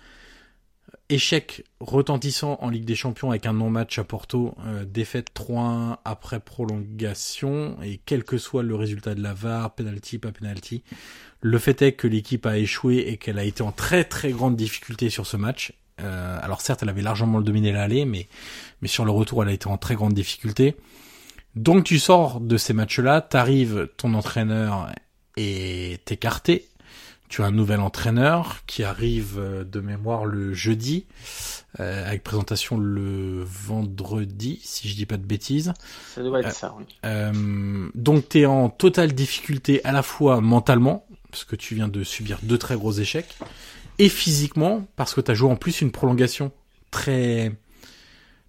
Échec 1.08 1.64
retentissant 1.80 2.58
en 2.60 2.70
Ligue 2.70 2.84
des 2.84 2.94
Champions 2.94 3.30
avec 3.30 3.44
un 3.46 3.52
non-match 3.54 3.98
à 3.98 4.04
Porto. 4.04 4.54
Euh, 4.66 4.84
défaite 4.84 5.28
3-1 5.34 5.96
après 6.04 6.38
prolongation. 6.40 7.76
Et 7.82 8.00
quel 8.06 8.24
que 8.24 8.38
soit 8.38 8.62
le 8.62 8.74
résultat 8.74 9.14
de 9.14 9.22
la 9.22 9.34
VAR, 9.34 9.74
penalty, 9.74 10.18
pas 10.18 10.32
penalty, 10.32 10.84
le 11.42 11.58
fait 11.58 11.82
est 11.82 11.92
que 11.92 12.06
l'équipe 12.06 12.46
a 12.46 12.56
échoué 12.56 12.98
et 13.08 13.16
qu'elle 13.18 13.38
a 13.38 13.44
été 13.44 13.62
en 13.62 13.72
très 13.72 14.04
très 14.04 14.30
grande 14.30 14.56
difficulté 14.56 15.10
sur 15.10 15.26
ce 15.26 15.36
match. 15.36 15.74
Euh, 16.00 16.38
alors 16.40 16.60
certes, 16.60 16.82
elle 16.82 16.88
avait 16.88 17.02
largement 17.02 17.38
le 17.38 17.44
dominé 17.44 17.72
l'aller, 17.72 18.04
mais, 18.04 18.28
mais 18.80 18.88
sur 18.88 19.04
le 19.04 19.10
retour, 19.10 19.42
elle 19.42 19.50
a 19.50 19.52
été 19.52 19.66
en 19.66 19.76
très 19.76 19.96
grande 19.96 20.14
difficulté. 20.14 20.76
Donc 21.56 21.84
tu 21.84 21.98
sors 21.98 22.40
de 22.40 22.56
ces 22.56 22.72
matchs-là, 22.72 23.20
t'arrives, 23.20 23.88
ton 23.96 24.14
entraîneur 24.14 24.90
est 25.36 26.10
écarté. 26.10 26.68
Tu 27.28 27.42
as 27.42 27.46
un 27.46 27.50
nouvel 27.50 27.80
entraîneur 27.80 28.60
qui 28.66 28.84
arrive 28.84 29.38
euh, 29.38 29.64
de 29.64 29.80
mémoire 29.80 30.26
le 30.26 30.52
jeudi, 30.52 31.06
euh, 31.80 32.06
avec 32.06 32.22
présentation 32.22 32.76
le 32.76 33.42
vendredi, 33.42 34.60
si 34.62 34.86
je 34.86 34.94
dis 34.94 35.06
pas 35.06 35.16
de 35.16 35.24
bêtises. 35.24 35.72
Ça 36.14 36.22
doit 36.22 36.40
être 36.40 36.48
Euh, 36.48 36.50
ça, 36.50 36.74
oui. 36.76 36.84
Euh, 37.06 37.88
donc 37.94 38.28
t'es 38.28 38.44
en 38.44 38.68
totale 38.68 39.14
difficulté 39.14 39.82
à 39.84 39.92
la 39.92 40.02
fois 40.02 40.42
mentalement, 40.42 41.06
parce 41.32 41.42
que 41.44 41.56
tu 41.56 41.74
viens 41.74 41.88
de 41.88 42.04
subir 42.04 42.38
deux 42.44 42.58
très 42.58 42.76
gros 42.76 42.92
échecs, 42.92 43.36
et 43.98 44.08
physiquement, 44.08 44.86
parce 44.94 45.14
que 45.14 45.20
t'as 45.20 45.34
joué 45.34 45.50
en 45.50 45.56
plus 45.56 45.80
une 45.80 45.90
prolongation 45.90 46.52
très 46.92 47.52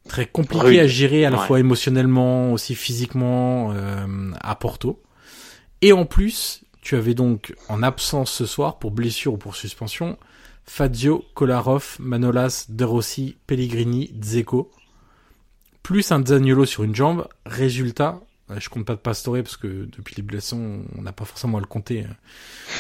très 0.08 0.26
compliquée 0.26 0.82
à 0.82 0.86
gérer 0.88 1.26
à 1.26 1.30
la 1.30 1.40
Ouais. 1.40 1.48
fois 1.48 1.60
émotionnellement, 1.62 2.52
aussi 2.54 2.76
physiquement 2.76 3.72
euh, 3.74 4.32
à 4.42 4.54
Porto. 4.56 5.02
Et 5.82 5.94
en 5.94 6.06
plus, 6.06 6.64
tu 6.82 6.96
avais 6.98 7.14
donc 7.14 7.56
en 7.70 7.82
absence 7.82 8.30
ce 8.32 8.46
soir 8.46 8.80
pour 8.80 8.92
blessure 8.92 9.34
ou 9.34 9.38
pour 9.38 9.56
suspension 9.56 10.18
Fazio, 10.66 11.24
Kolarov, 11.34 11.96
Manolas, 12.00 12.66
De 12.70 12.84
Rossi, 12.84 13.38
Pellegrini, 13.48 14.12
Dzeko, 14.14 14.70
plus 15.84 16.12
un 16.12 16.26
Zaniolo 16.26 16.66
sur 16.66 16.84
une 16.84 16.96
jambe. 16.96 17.28
Résultat, 17.46 18.20
je 18.58 18.70
compte 18.70 18.86
pas 18.86 18.94
de 18.96 19.00
Pastore 19.00 19.38
parce 19.38 19.58
que 19.58 19.86
depuis 19.98 20.16
les 20.16 20.24
blessons, 20.24 20.84
on 20.98 21.02
n'a 21.02 21.12
pas 21.14 21.26
forcément 21.26 21.58
à 21.58 21.62
le 21.62 21.68
compter 21.68 22.04
euh, 22.04 22.08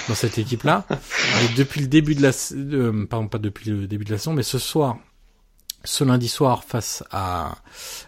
dans 0.07 0.15
cette 0.15 0.37
équipe-là. 0.37 0.85
Mais 0.89 1.47
depuis 1.55 1.81
le 1.81 1.87
début 1.87 2.15
de 2.15 2.21
la, 2.21 2.31
euh, 2.53 3.05
pardon, 3.05 3.27
pas 3.27 3.37
depuis 3.39 3.69
le 3.69 3.87
début 3.87 4.05
de 4.05 4.11
la 4.11 4.17
saison, 4.17 4.33
mais 4.33 4.43
ce 4.43 4.59
soir, 4.59 4.97
ce 5.83 6.03
lundi 6.03 6.27
soir 6.27 6.63
face 6.63 7.03
à, 7.11 7.55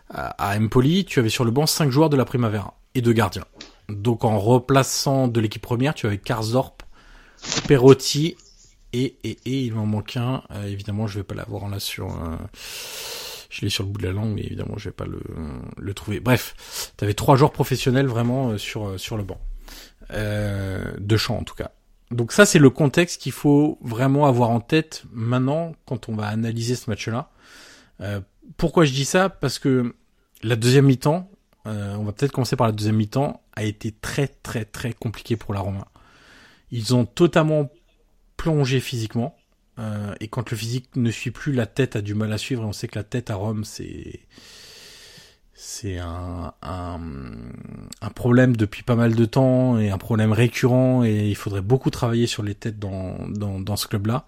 à, 0.10 0.51
à 0.51 0.58
Empoli, 0.60 1.06
tu 1.06 1.20
avais 1.20 1.30
sur 1.30 1.45
le 1.45 1.51
banc 1.51 1.66
cinq 1.66 1.91
joueurs 1.91 2.10
de 2.10 2.18
la 2.18 2.26
Primavera 2.26 2.78
et 2.93 3.01
deux 3.01 3.14
gardiens. 3.14 3.45
Donc 3.89 4.24
en 4.26 4.39
replaçant 4.39 5.28
de 5.28 5.39
l'équipe 5.39 5.62
première, 5.62 5.93
tu 5.93 6.08
avais 6.08 6.18
Karsdorp, 6.18 6.78
Perotti 7.68 8.36
et, 8.93 9.16
et, 9.24 9.38
et 9.45 9.62
il 9.64 9.74
m'en 9.74 9.86
manque 9.86 10.18
un. 10.18 10.43
Euh, 10.51 10.68
évidemment, 10.68 11.08
je 11.08 11.20
vais 11.20 11.24
pas 11.24 11.36
l'avoir 11.36 11.68
là 11.70 11.80
sur. 11.80 12.08
euh, 12.12 12.36
je 13.56 13.62
l'ai 13.62 13.70
sur 13.70 13.86
le 13.86 13.89
bout 13.89 14.01
de 14.01 14.08
la 14.08 14.12
langue, 14.12 14.34
mais 14.34 14.41
évidemment, 14.41 14.78
je 14.78 14.89
vais 14.89 14.93
pas 14.93 15.06
le, 15.06 15.22
le 15.78 15.93
trouver. 15.93 16.20
Bref, 16.20 16.91
tu 16.97 17.06
avais 17.06 17.14
trois 17.14 17.38
joueurs 17.38 17.53
professionnels 17.53 18.08
vraiment 18.08 18.49
euh, 18.49 18.58
sur 18.58 18.86
euh, 18.86 18.97
sur 18.97 19.16
le 19.16 19.24
banc, 19.24 19.39
euh, 20.12 20.93
de 20.97 21.16
champ 21.16 21.38
en 21.38 21.43
tout 21.43 21.56
cas. 21.56 21.72
Donc 22.12 22.34
ça, 22.34 22.45
c'est 22.45 22.60
le 22.60 22.70
contexte 22.70 23.22
qu'il 23.22 23.32
faut 23.32 23.80
vraiment 23.82 24.26
avoir 24.26 24.49
en 24.49 24.60
tête 24.60 25.03
maintenant 25.14 25.74
quand 25.86 26.10
on 26.10 26.16
va 26.16 26.28
analyser 26.28 26.76
ce 26.76 26.89
match-là. 26.89 27.32
Euh, 28.01 28.20
pourquoi 28.58 28.84
je 28.84 28.91
dis 28.91 29.06
ça? 29.06 29.30
Parce 29.30 29.58
que 29.58 29.95
la 30.43 30.58
deuxième 30.58 30.86
mi-temps, 30.86 31.32
euh, 31.66 31.95
on 31.95 32.03
va 32.03 32.12
peut-être 32.12 32.34
commencer 32.34 32.58
par 32.58 32.68
la 32.68 32.74
deuxième 32.74 32.97
mi-temps, 32.97 33.41
a 33.56 33.64
été 33.64 33.93
très 33.93 34.28
très 34.28 34.66
très 34.66 34.91
compliqué 34.91 35.38
pour 35.38 35.53
la 35.53 35.62
Roma. 35.62 35.88
Ils 36.72 36.93
ont 36.93 37.06
totalement 37.06 37.70
plongé 38.36 38.82
physiquement. 38.82 39.35
Euh, 39.80 40.14
et 40.20 40.28
quand 40.28 40.50
le 40.52 40.58
physique 40.58 40.90
ne 40.96 41.12
suit 41.12 41.32
plus, 41.32 41.54
la 41.54 41.66
tête 41.66 41.96
a 41.96 42.02
du 42.02 42.14
mal 42.14 42.32
à 42.32 42.38
suivre. 42.38 42.64
Et 42.64 42.66
on 42.66 42.74
sait 42.74 42.88
que 42.88 42.98
la 42.98 43.04
tête 43.04 43.30
à 43.30 43.36
Rome, 43.36 43.64
c'est 43.64 44.20
c'est 45.54 45.98
un, 46.00 46.54
un, 46.62 47.00
un 48.02 48.10
problème 48.10 48.58
depuis 48.58 48.84
pas 48.84 48.96
mal 48.96 49.16
de 49.16 49.26
temps 49.26 49.78
et 49.80 49.90
un 49.90 49.98
problème 49.98 50.32
récurrent. 50.32 51.04
Et 51.04 51.28
il 51.30 51.36
faudrait 51.36 51.62
beaucoup 51.62 51.90
travailler 51.90 52.28
sur 52.28 52.44
les 52.44 52.56
têtes 52.56 52.80
dans, 52.80 53.18
dans, 53.30 53.60
dans 53.60 53.76
ce 53.76 53.88
club-là. 53.88 54.26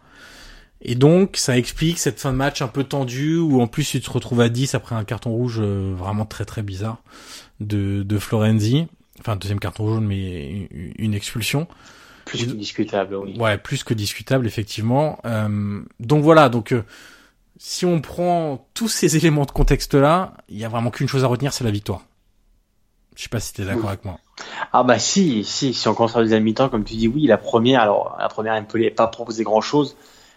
Et 0.81 0.95
donc, 0.95 1.37
ça 1.37 1.57
explique 1.57 1.97
cette 1.97 2.19
fin 2.19 2.31
de 2.31 2.37
match 2.37 2.61
un 2.61 2.67
peu 2.67 2.83
tendue 2.83 3.37
où 3.37 3.61
en 3.61 3.67
plus 3.67 3.89
tu 3.89 3.99
te 3.99 4.09
retrouves 4.09 4.41
à 4.41 4.49
10 4.49 4.75
après 4.75 4.95
un 4.95 5.03
carton 5.03 5.31
rouge 5.31 5.57
euh, 5.59 5.93
vraiment 5.95 6.25
très 6.25 6.45
très 6.45 6.61
bizarre 6.61 7.01
de, 7.59 8.03
de 8.03 8.19
Florenzi. 8.19 8.87
Enfin, 9.19 9.35
deuxième 9.35 9.59
carton 9.59 9.87
jaune, 9.87 10.05
mais 10.05 10.67
une, 10.71 10.93
une 10.97 11.13
expulsion. 11.15 11.67
Plus 12.27 12.45
que 12.45 12.51
discutable, 12.51 13.15
oui. 13.15 13.37
Ouais, 13.39 13.57
plus 13.57 13.83
que 13.83 13.93
discutable, 13.93 14.47
effectivement. 14.47 15.19
Euh, 15.25 15.81
donc 15.99 16.23
voilà, 16.23 16.49
donc 16.49 16.71
euh, 16.71 16.83
si 17.57 17.85
on 17.85 18.01
prend 18.01 18.67
tous 18.73 18.87
ces 18.87 19.17
éléments 19.17 19.45
de 19.45 19.51
contexte-là, 19.51 20.33
il 20.49 20.57
y 20.57 20.65
a 20.65 20.69
vraiment 20.69 20.91
qu'une 20.91 21.07
chose 21.07 21.23
à 21.23 21.27
retenir, 21.27 21.53
c'est 21.53 21.63
la 21.63 21.71
victoire. 21.71 22.01
Je 23.15 23.23
sais 23.23 23.29
pas 23.29 23.39
si 23.39 23.53
t'es 23.53 23.63
d'accord 23.65 23.83
Oui. 23.83 23.89
avec 23.89 24.05
moi. 24.05 24.19
Ah 24.71 24.83
bah 24.83 24.99
si, 24.99 25.43
si, 25.43 25.73
si 25.73 25.87
on 25.87 25.95
la 25.99 26.21
deuxième 26.21 26.43
mi-temps, 26.43 26.69
comme 26.69 26.83
tu 26.83 26.95
dis, 26.95 27.07
oui, 27.07 27.25
la 27.25 27.37
première, 27.37 27.81
alors 27.81 28.15
la 28.19 28.29
première, 28.29 28.53
Empoli 28.53 28.85
n'a 28.85 28.91
pas 28.91 29.07
proposé 29.07 29.43
grand-chose. 29.43 29.95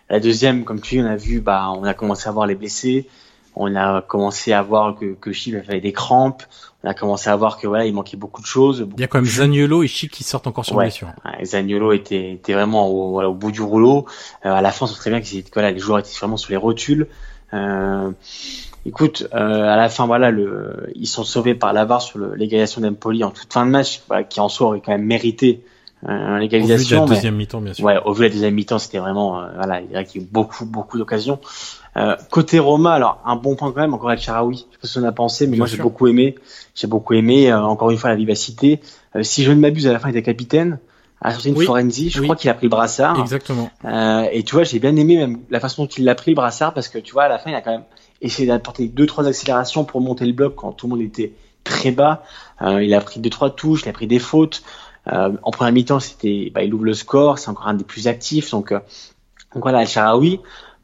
La 0.09 0.19
deuxième, 0.19 0.65
comme 0.65 0.81
tu 0.81 0.97
dis, 0.97 1.03
on 1.03 1.07
a 1.07 1.17
vu, 1.17 1.41
bah, 1.41 1.71
on 1.77 1.85
a 1.85 1.93
commencé 1.93 2.29
à 2.29 2.33
voir 2.33 2.47
les 2.47 2.55
blessés, 2.55 3.07
on 3.55 3.77
a 3.77 4.01
commencé 4.01 4.53
à 4.53 4.63
voir 4.63 4.97
que, 4.99 5.15
que 5.15 5.31
avait 5.57 5.81
des 5.81 5.93
crampes, 5.93 6.43
on 6.83 6.89
a 6.89 6.95
commencé 6.95 7.29
à 7.29 7.37
voir 7.37 7.59
que 7.59 7.67
voilà, 7.67 7.85
il 7.85 7.93
manquait 7.95 8.17
beaucoup 8.17 8.41
de 8.41 8.47
choses. 8.47 8.87
Il 8.97 9.01
y 9.01 9.05
a 9.05 9.07
quand 9.07 9.19
même 9.19 9.27
Zaniolo 9.27 9.83
et 9.83 9.87
Chic 9.89 10.11
qui 10.11 10.25
sortent 10.25 10.47
encore 10.47 10.65
sur 10.65 10.77
Ouais. 10.77 10.85
blessure. 10.87 11.09
Ouais, 11.25 11.45
Zaniolo 11.45 11.93
était, 11.93 12.33
était 12.33 12.55
vraiment 12.55 12.89
au, 12.89 13.11
voilà, 13.11 13.29
au 13.29 13.35
bout 13.35 13.53
du 13.53 13.61
rouleau. 13.63 14.07
Euh, 14.47 14.53
à 14.53 14.63
la 14.63 14.71
fin, 14.71 14.87
on 14.87 14.89
sait 14.89 14.97
très 14.97 15.11
bien 15.11 15.21
que, 15.21 15.27
voilà, 15.53 15.71
les 15.71 15.79
joueurs 15.79 15.99
étaient 15.99 16.17
vraiment 16.19 16.37
sur 16.39 16.51
les 16.51 16.57
rotules. 16.57 17.07
Euh, 17.53 18.11
écoute, 18.87 19.27
euh, 19.35 19.69
à 19.69 19.77
la 19.77 19.89
fin, 19.89 20.07
voilà, 20.07 20.31
le, 20.31 20.91
ils 20.95 21.07
sont 21.07 21.25
sauvés 21.25 21.55
par 21.55 21.73
l'avare 21.73 22.01
sur 22.01 22.19
l'égalisation 22.19 22.81
d'Empoli 22.81 23.25
en 23.25 23.31
toute 23.31 23.53
fin 23.53 23.67
de 23.67 23.71
match, 23.71 24.03
voilà, 24.09 24.25
qui 24.25 24.41
en 24.41 24.49
soi 24.49 24.69
aurait 24.69 24.81
quand 24.81 24.93
même 24.93 25.05
mérité 25.05 25.63
euh, 26.09 26.09
Au 26.09 26.29
vu 26.29 26.35
de 26.37 26.39
l'égalisation. 26.41 27.01
la 27.05 27.15
deuxième 27.15 27.37
mi-temps, 27.37 27.61
bien 27.61 27.75
sûr. 27.75 27.85
Ouais, 27.85 27.99
au 28.07 28.13
vu 28.15 28.21
de 28.21 28.25
la 28.25 28.31
deuxième 28.31 28.55
mi-temps, 28.55 28.79
c'était 28.79 28.99
vraiment, 29.01 29.39
euh, 29.43 29.49
voilà, 29.55 29.83
il 29.83 29.89
dirait 29.89 30.05
qu'il 30.07 30.23
y 30.23 30.25
a 30.25 30.27
eu 30.27 30.31
beaucoup, 30.31 30.65
beaucoup 30.65 30.97
d'occasions. 30.97 31.39
Euh, 31.97 32.17
côté 32.31 32.59
Roma, 32.59 32.93
alors 32.93 33.21
un 33.25 33.37
bon 33.37 33.57
point 33.57 33.73
quand 33.73 33.81
même, 33.81 33.95
encore 33.95 34.11
avec 34.11 34.21
Charaoui. 34.23 34.55
Je 34.57 34.61
sais 34.61 34.79
pas 34.81 34.89
ce 34.89 35.01
qu'on 35.01 35.07
a 35.07 35.13
pensé, 35.13 35.47
mais 35.47 35.53
Bien 35.53 35.59
moi 35.59 35.67
j'ai 35.67 35.77
beaucoup 35.79 36.07
aimé. 36.07 36.37
J'ai 36.75 36.87
beaucoup 36.87 37.15
aimé, 37.15 37.51
euh, 37.51 37.61
encore 37.61 37.91
une 37.91 37.97
fois, 37.99 38.11
la 38.11 38.17
vivacité. 38.17 38.81
Euh, 39.17 39.23
si 39.23 39.43
je 39.43 39.51
ne 39.51 39.61
m'abuse, 39.61 39.87
à 39.87 39.93
la 39.93 39.99
fin, 39.99 40.09
il 40.09 40.13
était 40.13 40.23
capitaine. 40.23 40.79
à 41.23 41.33
sortir 41.33 41.53
une 41.53 41.59
Oui. 41.59 41.65
Florenzi. 41.67 42.09
Je 42.09 42.21
Oui. 42.21 42.27
crois 42.27 42.37
qu'il 42.37 42.49
a 42.49 42.55
pris 42.55 42.65
le 42.67 42.71
brassard. 42.71 43.21
Exactement. 43.21 43.71
Euh, 43.85 44.25
et 44.33 44.43
tu 44.43 44.55
vois, 44.55 44.65
j'ai 44.65 44.79
bien 44.79 44.97
aimé 44.97 45.17
même 45.19 45.41
la 45.51 45.61
façon 45.61 45.83
dont 45.83 45.89
il 45.91 46.05
l'a 46.05 46.15
pris 46.15 46.31
le 46.31 46.35
brassard 46.35 46.73
parce 46.73 46.89
que 46.89 46.97
tu 46.99 47.13
vois, 47.13 47.25
à 47.25 47.29
la 47.29 47.39
fin, 47.39 47.51
il 47.51 47.55
a 47.55 47.61
quand 47.61 47.73
même 47.73 47.85
essayé 48.23 48.49
d'apporter 48.49 48.89
deux 48.89 49.05
trois 49.05 49.27
accélérations 49.27 49.85
pour 49.85 50.01
monter 50.01 50.25
le 50.25 50.33
bloc 50.33 50.55
quand 50.55 50.73
tout 50.73 50.87
le 50.87 50.91
monde 50.97 51.03
était 51.03 51.33
très 51.63 51.91
bas. 51.91 52.23
Euh, 52.63 52.83
il 52.83 52.95
a 52.95 53.01
pris 53.03 53.21
deux 53.21 53.29
trois 53.29 53.51
touches, 53.51 53.83
il 53.85 53.91
a 53.91 53.93
pris 53.93 54.07
des 54.07 54.19
fautes. 54.19 54.63
Euh, 55.13 55.33
en 55.43 55.51
première 55.51 55.75
mi-temps, 55.75 56.01
c'était, 56.01 56.51
bah, 56.55 56.63
il 56.63 56.73
ouvre 56.73 56.85
le 56.87 56.95
score, 56.95 57.39
c'est 57.39 57.51
encore 57.51 57.67
un 57.69 57.75
des 57.75 57.85
plus 57.85 58.07
actifs. 58.09 58.51
Donc, 58.51 58.73
euh, 58.73 58.81
donc 59.55 59.63
voilà, 59.63 59.83
El 59.83 59.89
Sharawi. 59.89 60.41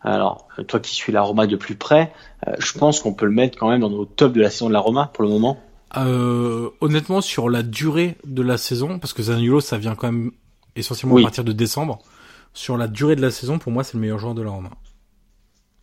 Alors, 0.07 0.47
toi 0.69 0.79
qui 0.79 0.95
suis 0.95 1.13
la 1.13 1.21
Roma 1.21 1.49
de 1.49 1.57
plus 1.57 1.75
près, 1.75 2.13
euh, 2.47 2.53
je 2.61 2.79
pense 2.79 3.01
qu'on 3.01 3.13
peut 3.13 3.27
le 3.27 3.33
mettre 3.33 3.59
quand 3.59 3.69
même 3.69 3.81
dans 3.81 3.91
nos 3.91 4.05
top 4.05 4.35
de 4.35 4.41
la 4.41 4.51
saison 4.51 4.69
de 4.69 4.73
la 4.73 4.79
Roma 4.79 5.11
pour 5.13 5.25
le 5.25 5.31
moment. 5.31 5.59
Euh, 5.97 6.71
honnêtement, 6.81 7.21
sur 7.21 7.49
la 7.51 7.65
durée 7.65 8.17
de 8.25 8.41
la 8.41 8.57
saison, 8.57 9.01
parce 9.01 9.13
que 9.13 9.25
Zaniolo, 9.25 9.61
ça 9.61 9.79
vient 9.79 9.97
quand 9.97 10.13
même 10.13 10.31
essentiellement 10.77 11.17
Oui. 11.17 11.23
à 11.23 11.25
partir 11.25 11.43
de 11.43 11.51
décembre. 11.51 11.99
Sur 12.55 12.77
la 12.77 12.87
durée 12.87 13.17
de 13.17 13.21
la 13.21 13.33
saison, 13.33 13.59
pour 13.59 13.73
moi, 13.73 13.83
c'est 13.83 13.95
le 13.95 14.01
meilleur 14.01 14.21
joueur 14.21 14.35
de 14.35 14.43
la 14.43 14.51
Roma. 14.51 14.71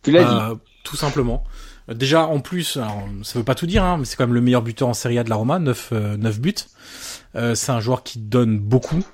Tu 0.02 0.10
l'as 0.10 0.24
dit. 0.24 0.30
Euh, 0.34 0.54
tout 0.84 0.96
simplement. 0.96 1.44
Déjà, 1.88 2.26
en 2.26 2.40
plus, 2.40 2.78
alors, 2.78 3.04
ça 3.24 3.38
veut 3.38 3.44
pas 3.44 3.54
tout 3.54 3.66
dire, 3.66 3.84
hein, 3.84 3.98
mais 3.98 4.06
c'est 4.06 4.16
quand 4.16 4.24
même 4.24 4.32
le 4.34 4.40
meilleur 4.40 4.62
buteur 4.62 4.88
en 4.88 4.94
Serie 4.94 5.18
A 5.18 5.24
de 5.24 5.28
la 5.28 5.36
Roma, 5.36 5.58
9, 5.58 5.90
euh, 5.92 6.16
9 6.16 6.40
buts. 6.40 6.54
C'est 7.34 7.70
un 7.72 7.80
joueur 7.80 8.04
qui 8.04 8.20
donne 8.20 8.58
beaucoup, 8.58 9.04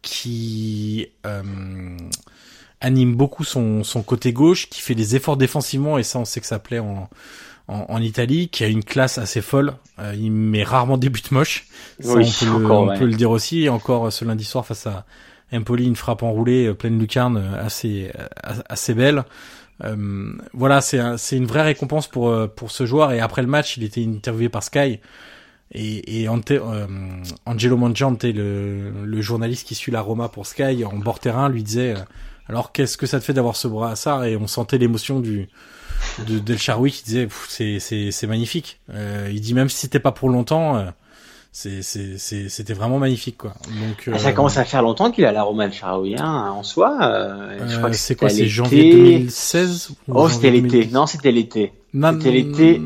qui 0.00 1.08
anime 2.86 3.14
beaucoup 3.14 3.44
son, 3.44 3.84
son 3.84 4.02
côté 4.02 4.32
gauche, 4.32 4.68
qui 4.70 4.80
fait 4.80 4.94
des 4.94 5.16
efforts 5.16 5.36
défensivement, 5.36 5.98
et 5.98 6.02
ça, 6.04 6.18
on 6.18 6.24
sait 6.24 6.40
que 6.40 6.46
ça 6.46 6.58
plaît 6.58 6.78
en, 6.78 7.08
en, 7.68 7.84
en 7.88 8.00
Italie, 8.02 8.48
qui 8.48 8.64
a 8.64 8.68
une 8.68 8.84
classe 8.84 9.18
assez 9.18 9.42
folle. 9.42 9.74
Euh, 9.98 10.14
il 10.16 10.30
met 10.30 10.62
rarement 10.62 10.98
des 10.98 11.08
buts 11.10 11.30
moches. 11.30 11.66
Ça, 12.00 12.14
Oui, 12.14 12.24
on, 12.26 12.44
peut, 12.44 12.50
le, 12.58 12.64
encore, 12.64 12.80
on 12.82 12.88
ouais. 12.88 12.98
peut 12.98 13.06
le 13.06 13.14
dire 13.16 13.30
aussi. 13.30 13.64
Et 13.64 13.68
encore 13.68 14.06
euh, 14.06 14.10
ce 14.10 14.24
lundi 14.24 14.44
soir 14.44 14.64
face 14.64 14.86
à 14.86 15.04
Empoli, 15.52 15.86
une 15.86 15.96
frappe 15.96 16.22
enroulée, 16.22 16.66
euh, 16.66 16.74
pleine 16.74 16.98
lucarne, 16.98 17.36
euh, 17.38 17.64
assez, 17.66 18.10
assez 18.68 18.94
belle. 18.94 19.24
Euh, 19.84 20.32
voilà, 20.54 20.80
c'est 20.80 20.98
un- 20.98 21.16
c'est 21.18 21.36
une 21.36 21.46
vraie 21.46 21.62
récompense 21.62 22.08
pour 22.08 22.32
pour 22.56 22.70
ce 22.70 22.86
joueur. 22.86 23.12
Et 23.12 23.20
après 23.20 23.42
le 23.42 23.48
match, 23.48 23.76
il 23.76 23.84
était 23.84 24.02
interviewé 24.04 24.48
par 24.48 24.62
Sky 24.62 25.00
et, 25.72 26.22
et 26.22 26.28
Ante- 26.28 26.52
euh, 26.52 26.86
Angelo 27.44 27.76
Mangiante, 27.76 28.24
le, 28.24 28.90
le 29.04 29.20
journaliste 29.20 29.66
qui 29.68 29.74
suit 29.74 29.92
la 29.92 30.00
Roma 30.00 30.28
pour 30.28 30.46
Sky 30.46 30.84
en 30.84 30.96
bord 30.96 31.18
terrain, 31.20 31.48
lui 31.50 31.62
disait 31.62 31.94
alors 32.48 32.72
qu'est-ce 32.72 32.96
que 32.96 33.06
ça 33.06 33.18
te 33.20 33.24
fait 33.24 33.32
d'avoir 33.32 33.56
ce 33.56 33.68
brassard 33.68 34.24
Et 34.24 34.36
on 34.36 34.46
sentait 34.46 34.78
l'émotion 34.78 35.20
du 35.20 35.48
de 36.28 36.38
Del 36.38 36.58
Charoui 36.58 36.92
qui 36.92 37.04
disait 37.04 37.28
c'est 37.48 37.78
c'est 37.80 38.10
c'est 38.10 38.26
magnifique. 38.26 38.80
Euh, 38.92 39.28
il 39.32 39.40
dit 39.40 39.54
même 39.54 39.68
si 39.68 39.78
c'était 39.78 40.00
pas 40.00 40.12
pour 40.12 40.28
longtemps. 40.28 40.76
euh, 40.76 40.84
c'est 41.52 41.80
c'est 41.82 42.18
c'est- 42.18 42.50
c'était 42.50 42.74
vraiment 42.74 42.98
magnifique 42.98 43.38
quoi. 43.38 43.54
Donc 43.80 44.10
Ah, 44.12 44.18
Ça 44.18 44.28
euh, 44.28 44.32
commence 44.32 44.58
à 44.58 44.64
faire 44.66 44.82
longtemps 44.82 45.10
qu'il 45.10 45.24
est 45.24 45.26
à 45.26 45.32
la 45.32 45.42
Roma 45.42 45.64
El 45.64 45.72
Sharawi 45.72 46.14
hein, 46.18 46.50
en 46.54 46.62
soi. 46.62 46.98
euh, 47.00 47.58
je 47.66 47.74
euh, 47.74 47.78
crois 47.78 47.90
que 47.90 47.96
c'est 47.96 48.14
quoi 48.14 48.28
C'est 48.28 48.46
janvier 48.46 48.82
l'été. 48.82 49.18
2016 49.20 49.90
ou 49.90 49.94
Oh, 50.14 50.28
c'était 50.28 50.50
l'été. 50.50 50.68
2010? 50.68 50.92
Non, 50.92 51.06
c'était 51.06 51.32
l'été. 51.32 51.72
C'était 51.94 52.30
l'été. 52.30 52.78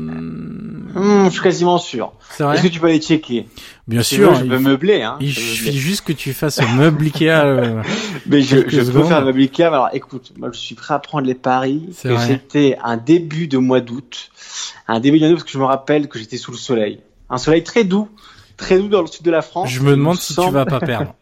Hum, 0.95 1.25
je 1.25 1.29
suis 1.31 1.41
quasiment 1.41 1.77
sûr. 1.77 2.13
C'est 2.29 2.43
vrai 2.43 2.55
Est-ce 2.55 2.63
que 2.63 2.67
tu 2.69 2.79
peux 2.79 2.87
aller 2.87 2.99
checker? 3.01 3.47
Bien 3.87 4.03
Si 4.03 4.15
sûr. 4.15 4.31
veux, 4.31 4.39
je 4.39 4.45
peux 4.45 4.59
meubler. 4.59 5.01
Hein. 5.01 5.17
Il 5.19 5.29
Je 5.31 5.39
suffit 5.39 5.77
juste 5.77 6.01
que 6.05 6.13
tu 6.13 6.33
fasses 6.33 6.59
un 6.59 6.67
meuble 6.75 7.03
Ikea. 7.05 7.29
euh, 7.45 7.81
Mais 8.27 8.41
je, 8.41 8.57
je 8.69 8.81
peux 8.91 9.03
faire 9.03 9.19
le 9.19 9.25
meuble 9.27 9.39
Ikea. 9.41 9.63
Alors, 9.67 9.89
écoute, 9.93 10.31
moi, 10.37 10.49
je 10.53 10.57
suis 10.59 10.75
prêt 10.75 10.93
à 10.93 10.99
prendre 10.99 11.25
les 11.27 11.35
paris 11.35 11.89
que 12.03 12.17
c'était 12.17 12.77
un 12.83 12.97
début 12.97 13.47
de 13.47 13.57
mois 13.57 13.81
d'août. 13.81 14.31
Un 14.87 14.99
début 14.99 15.19
de 15.19 15.23
mois 15.25 15.29
d'août 15.29 15.35
parce 15.37 15.45
que 15.45 15.51
je 15.51 15.59
me 15.59 15.65
rappelle 15.65 16.07
que 16.07 16.19
j'étais 16.19 16.37
sous 16.37 16.51
le 16.51 16.57
soleil. 16.57 16.99
Un 17.29 17.37
soleil 17.37 17.63
très 17.63 17.83
doux. 17.83 18.09
Très 18.57 18.77
doux 18.77 18.87
dans 18.89 19.01
le 19.01 19.07
sud 19.07 19.23
de 19.25 19.31
la 19.31 19.41
France. 19.41 19.69
Je 19.69 19.81
me 19.81 19.91
demande 19.91 20.19
si 20.19 20.35
tu 20.35 20.49
vas 20.51 20.65
pas 20.65 20.79
perdre. 20.79 21.15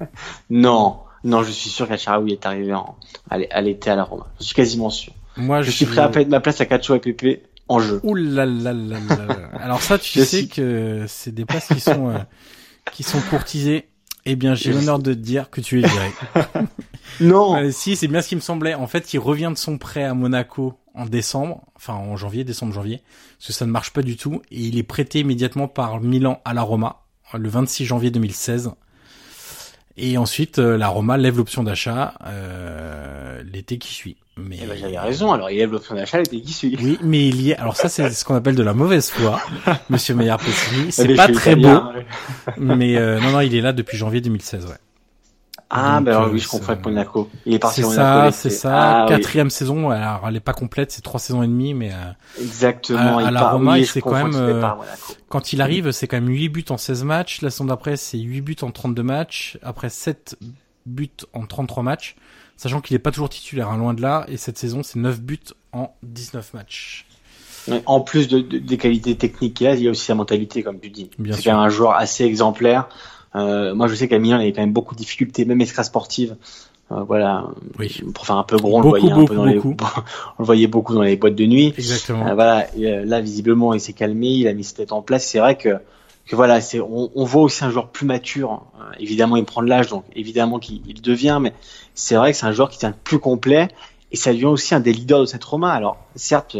Non. 0.50 0.98
Non, 1.22 1.42
je 1.42 1.50
suis 1.50 1.70
sûr 1.70 1.88
qu'Acharaoui 1.88 2.32
est 2.32 2.44
arrivé 2.44 2.74
en, 2.74 2.96
à 3.30 3.38
l'é- 3.38 3.50
à 3.50 3.60
l'été 3.62 3.88
à 3.90 3.96
la 3.96 4.04
Roma. 4.04 4.26
Je 4.40 4.44
suis 4.44 4.54
quasiment 4.54 4.90
sûr. 4.90 5.12
Moi, 5.36 5.62
Je 5.62 5.70
suis 5.70 5.86
prêt 5.86 6.00
à 6.02 6.08
mettre 6.10 6.30
ma 6.30 6.40
place 6.40 6.60
à 6.60 6.66
Cacho 6.66 6.94
et 6.94 6.98
Pépé 6.98 7.42
en 7.68 7.80
jeu. 7.80 8.00
Ouh 8.02 8.14
là 8.14 8.46
là 8.46 8.72
là 8.72 8.98
là. 8.98 9.48
Alors 9.60 9.80
ça, 9.82 9.98
tu 9.98 10.18
sais 10.24 10.24
suis- 10.24 10.48
que 10.48 11.04
c'est 11.08 11.32
des 11.34 11.44
places 11.44 11.68
qui 11.68 11.80
sont 11.80 12.10
euh, 12.10 12.18
qui 12.92 13.02
sont 13.02 13.20
courtisées. 13.30 13.88
Eh 14.26 14.36
bien, 14.36 14.54
j'ai 14.54 14.72
l'honneur 14.72 14.98
de 14.98 15.12
te 15.12 15.18
dire 15.18 15.50
que 15.50 15.60
tu 15.60 15.82
es 15.82 15.86
viré. 15.86 16.10
Non. 17.20 17.56
Euh, 17.56 17.70
si, 17.70 17.94
c'est 17.96 18.08
bien 18.08 18.22
ce 18.22 18.28
qui 18.28 18.36
me 18.36 18.40
semblait. 18.40 18.74
En 18.74 18.86
fait, 18.86 19.12
il 19.14 19.18
revient 19.18 19.50
de 19.52 19.58
son 19.58 19.78
prêt 19.78 20.02
à 20.02 20.14
Monaco 20.14 20.74
en 20.94 21.04
décembre, 21.06 21.62
enfin 21.76 21.92
en 21.94 22.16
janvier, 22.16 22.42
décembre-janvier, 22.44 23.02
parce 23.38 23.48
que 23.48 23.52
ça 23.52 23.66
ne 23.66 23.70
marche 23.70 23.92
pas 23.92 24.02
du 24.02 24.16
tout. 24.16 24.40
Et 24.50 24.60
il 24.62 24.78
est 24.78 24.82
prêté 24.82 25.20
immédiatement 25.20 25.68
par 25.68 26.00
Milan 26.00 26.40
à 26.44 26.54
la 26.54 26.62
Roma, 26.62 27.02
le 27.34 27.48
26 27.48 27.84
janvier 27.84 28.10
2016. 28.10 28.70
Et 29.96 30.18
ensuite, 30.18 30.58
euh, 30.58 30.76
la 30.76 30.88
Roma 30.88 31.16
lève 31.16 31.36
l'option 31.36 31.62
d'achat 31.62 32.14
euh, 32.26 33.42
l'été 33.52 33.78
qui 33.78 33.94
suit. 33.94 34.16
Mais 34.36 34.58
Eh 34.60 34.66
ben, 34.66 34.76
j'avais 34.76 34.98
raison. 34.98 35.32
Alors, 35.32 35.50
il 35.50 35.58
lève 35.58 35.70
l'option 35.70 35.94
d'achat, 35.94 36.18
l'été 36.18 36.40
qui 36.40 36.52
suit. 36.52 36.76
Oui, 36.82 36.98
mais 37.02 37.28
il 37.28 37.40
y 37.40 37.50
est. 37.52 37.56
Alors 37.56 37.76
ça, 37.76 37.88
c'est 37.88 38.10
ce 38.10 38.24
qu'on 38.24 38.34
appelle 38.34 38.56
de 38.56 38.62
la 38.64 38.74
mauvaise 38.74 39.10
foi, 39.10 39.40
Monsieur 39.90 40.16
Meyer 40.16 40.34
Pessini. 40.38 40.86
Mais 40.86 40.90
C'est 40.90 41.14
pas 41.14 41.28
très 41.28 41.54
beau, 41.54 41.60
italien, 41.68 41.92
ouais. 41.94 42.06
mais 42.58 42.96
euh, 42.96 43.20
non, 43.20 43.30
non, 43.30 43.40
il 43.40 43.54
est 43.54 43.60
là 43.60 43.72
depuis 43.72 43.96
janvier 43.96 44.20
2016. 44.20 44.66
Ouais. 44.66 44.72
Ah, 45.74 46.00
ben 46.00 46.12
euh, 46.12 46.28
oui, 46.30 46.38
je 46.38 46.44
ça- 46.44 46.50
comprends 46.50 46.72
avec 46.72 46.84
Monaco. 46.84 47.28
Il 47.46 47.54
est 47.54 47.58
parti 47.58 47.82
C'est 47.82 47.90
ça, 47.90 48.30
c'est 48.32 48.50
ça. 48.50 48.72
Ah, 48.74 49.02
oui. 49.04 49.08
Quatrième 49.10 49.50
saison. 49.50 49.90
Alors, 49.90 50.24
elle 50.28 50.36
est 50.36 50.40
pas 50.40 50.52
complète, 50.52 50.92
c'est 50.92 51.02
trois 51.02 51.20
saisons 51.20 51.42
et 51.42 51.46
demie, 51.48 51.74
mais 51.74 51.90
euh, 51.92 52.40
Exactement. 52.42 53.18
À- 53.18 53.30
la 53.30 53.50
Roma, 53.50 53.72
oui, 53.74 53.86
s'est 53.86 54.00
quand 54.00 54.12
même, 54.12 54.34
euh, 54.34 54.62
quand 55.28 55.52
il 55.52 55.60
arrive, 55.60 55.90
c'est 55.90 56.06
quand 56.06 56.16
même 56.16 56.28
8 56.28 56.48
buts 56.48 56.64
en 56.70 56.76
16 56.76 57.04
matchs. 57.04 57.40
La 57.42 57.50
saison 57.50 57.64
d'après, 57.66 57.96
c'est 57.96 58.18
8 58.18 58.40
buts 58.40 58.56
en 58.62 58.70
32 58.70 59.02
matchs. 59.02 59.58
Après 59.62 59.88
7 59.88 60.36
buts 60.86 61.10
en 61.32 61.46
33 61.46 61.82
matchs. 61.82 62.16
Sachant 62.56 62.80
qu'il 62.80 62.94
est 62.94 63.00
pas 63.00 63.10
toujours 63.10 63.28
titulaire, 63.30 63.68
hein, 63.70 63.76
loin 63.78 63.94
de 63.94 64.00
là. 64.02 64.24
Et 64.28 64.36
cette 64.36 64.58
saison, 64.58 64.82
c'est 64.84 64.98
9 65.00 65.20
buts 65.20 65.40
en 65.72 65.92
19 66.04 66.54
matchs. 66.54 67.06
En 67.86 68.00
plus 68.02 68.28
de, 68.28 68.40
de- 68.40 68.58
des 68.58 68.76
qualités 68.76 69.16
techniques 69.16 69.54
qu'il 69.54 69.66
a, 69.66 69.74
il 69.74 69.82
y 69.82 69.88
a 69.88 69.90
aussi 69.90 70.04
sa 70.04 70.14
mentalité, 70.14 70.62
comme 70.62 70.78
tu 70.78 70.90
dis. 70.90 71.10
C'est 71.32 71.48
un 71.50 71.68
joueur 71.70 71.94
assez 71.96 72.22
exemplaire. 72.24 72.88
Euh, 73.36 73.74
moi, 73.74 73.88
je 73.88 73.94
sais 73.94 74.08
qu'à 74.08 74.18
Milan, 74.18 74.38
il 74.38 74.42
avait 74.42 74.52
quand 74.52 74.60
même 74.62 74.72
beaucoup 74.72 74.94
de 74.94 74.98
difficultés, 75.00 75.44
même 75.44 75.60
extra 75.60 75.82
sportives. 75.84 76.36
Euh, 76.92 77.02
voilà, 77.02 77.46
Oui. 77.78 78.02
pour 78.14 78.26
faire 78.26 78.36
un 78.36 78.42
peu 78.44 78.56
gros, 78.58 78.76
on 78.78 78.82
Beaucoup, 78.82 78.94
le 78.94 79.00
voyait 79.00 79.12
un 79.12 79.16
peu 79.16 79.20
beaucoup, 79.22 79.34
dans 79.34 79.44
les, 79.46 79.54
beaucoup. 79.54 79.74
on 80.38 80.42
le 80.42 80.44
voyait 80.44 80.66
beaucoup 80.66 80.94
dans 80.94 81.02
les 81.02 81.16
boîtes 81.16 81.34
de 81.34 81.46
nuit. 81.46 81.72
Exactement. 81.78 82.26
Euh, 82.28 82.34
voilà, 82.34 82.66
et, 82.76 82.86
euh, 82.88 83.04
là 83.06 83.20
visiblement 83.22 83.72
il 83.72 83.80
s'est 83.80 83.94
calmé, 83.94 84.28
il 84.28 84.48
a 84.48 84.52
mis 84.52 84.64
ses 84.64 84.74
têtes 84.74 84.92
en 84.92 85.00
place. 85.00 85.24
C'est 85.26 85.38
vrai 85.38 85.56
que, 85.56 85.78
que 86.26 86.36
voilà, 86.36 86.60
c'est 86.60 86.80
on, 86.80 87.10
on 87.14 87.24
voit 87.24 87.42
aussi 87.42 87.64
un 87.64 87.70
joueur 87.70 87.88
plus 87.88 88.04
mature. 88.06 88.62
Euh, 88.78 88.84
évidemment, 89.00 89.36
il 89.36 89.44
prend 89.46 89.62
de 89.62 89.68
l'âge, 89.68 89.88
donc 89.88 90.04
évidemment 90.14 90.58
qu'il 90.58 90.82
il 90.86 91.00
devient, 91.00 91.38
mais 91.40 91.54
c'est 91.94 92.16
vrai 92.16 92.32
que 92.32 92.38
c'est 92.38 92.46
un 92.46 92.52
joueur 92.52 92.68
qui 92.68 92.78
tient 92.78 92.92
plus 92.92 93.18
complet 93.18 93.68
et 94.12 94.16
ça 94.16 94.32
devient 94.34 94.44
aussi 94.44 94.74
un 94.74 94.80
des 94.80 94.92
leaders 94.92 95.20
de 95.20 95.24
cette 95.26 95.42
Roma. 95.42 95.72
Alors 95.72 95.96
certes, 96.16 96.58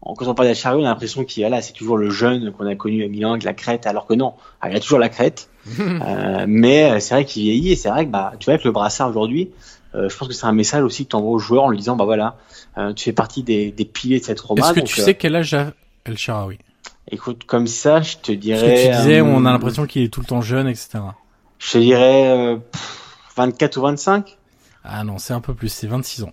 quand 0.00 0.26
on 0.26 0.34
parle 0.34 0.48
d'Achari, 0.48 0.80
on 0.80 0.86
a 0.86 0.88
l'impression 0.88 1.24
qu'il 1.24 1.42
voilà, 1.42 1.60
c'est 1.60 1.74
toujours 1.74 1.98
le 1.98 2.08
jeune 2.08 2.50
qu'on 2.52 2.66
a 2.66 2.74
connu 2.76 3.04
à 3.04 3.08
Milan 3.08 3.32
avec 3.32 3.44
la 3.44 3.52
crête, 3.52 3.86
alors 3.86 4.06
que 4.06 4.14
non, 4.14 4.32
Ah, 4.62 4.70
il 4.70 4.76
a 4.76 4.80
toujours 4.80 4.98
la 4.98 5.10
crête. 5.10 5.50
Euh, 5.78 6.44
mais 6.48 6.90
euh, 6.92 7.00
c'est 7.00 7.14
vrai 7.14 7.24
qu'il 7.24 7.42
vieillit 7.44 7.72
et 7.72 7.76
c'est 7.76 7.88
vrai 7.88 8.06
que 8.06 8.10
bah 8.10 8.32
tu 8.38 8.44
vois 8.44 8.54
avec 8.54 8.64
le 8.64 8.70
brassard 8.72 9.08
aujourd'hui, 9.10 9.50
euh, 9.94 10.08
je 10.08 10.16
pense 10.16 10.28
que 10.28 10.34
c'est 10.34 10.46
un 10.46 10.52
message 10.52 10.82
aussi 10.84 11.04
que 11.04 11.10
tu 11.10 11.16
envoies 11.16 11.30
aux 11.32 11.38
joueurs 11.38 11.64
en 11.64 11.70
lui 11.70 11.78
disant 11.78 11.96
bah 11.96 12.04
voilà, 12.04 12.36
euh, 12.78 12.92
tu 12.92 13.04
fais 13.04 13.12
partie 13.12 13.42
des, 13.42 13.70
des 13.72 13.84
piliers 13.84 14.20
de 14.20 14.24
cette 14.24 14.40
Roma. 14.40 14.62
Est-ce 14.66 14.74
que 14.74 14.80
donc, 14.80 14.88
tu 14.88 15.00
sais 15.00 15.14
quel 15.14 15.34
âge 15.36 15.54
a 15.54 15.72
El 16.04 16.16
Sharawi 16.18 16.58
Écoute, 17.10 17.44
comme 17.44 17.66
ça, 17.66 18.00
je 18.02 18.16
te 18.16 18.32
Parce 18.32 18.38
dirais. 18.38 18.74
que 18.74 18.90
tu 18.92 18.96
disais, 18.98 19.20
on 19.20 19.44
a 19.46 19.52
l'impression 19.52 19.86
qu'il 19.86 20.02
est 20.02 20.08
tout 20.12 20.20
le 20.20 20.26
temps 20.26 20.40
jeune, 20.40 20.68
etc. 20.68 20.98
Je 21.58 21.72
te 21.72 21.78
dirais 21.78 22.28
euh, 22.28 22.56
pff, 22.56 23.32
24 23.36 23.76
ou 23.76 23.80
25 23.82 24.36
Ah 24.84 25.04
non, 25.04 25.18
c'est 25.18 25.32
un 25.34 25.40
peu 25.40 25.54
plus, 25.54 25.68
c'est 25.68 25.86
26 25.86 26.24
ans. 26.24 26.32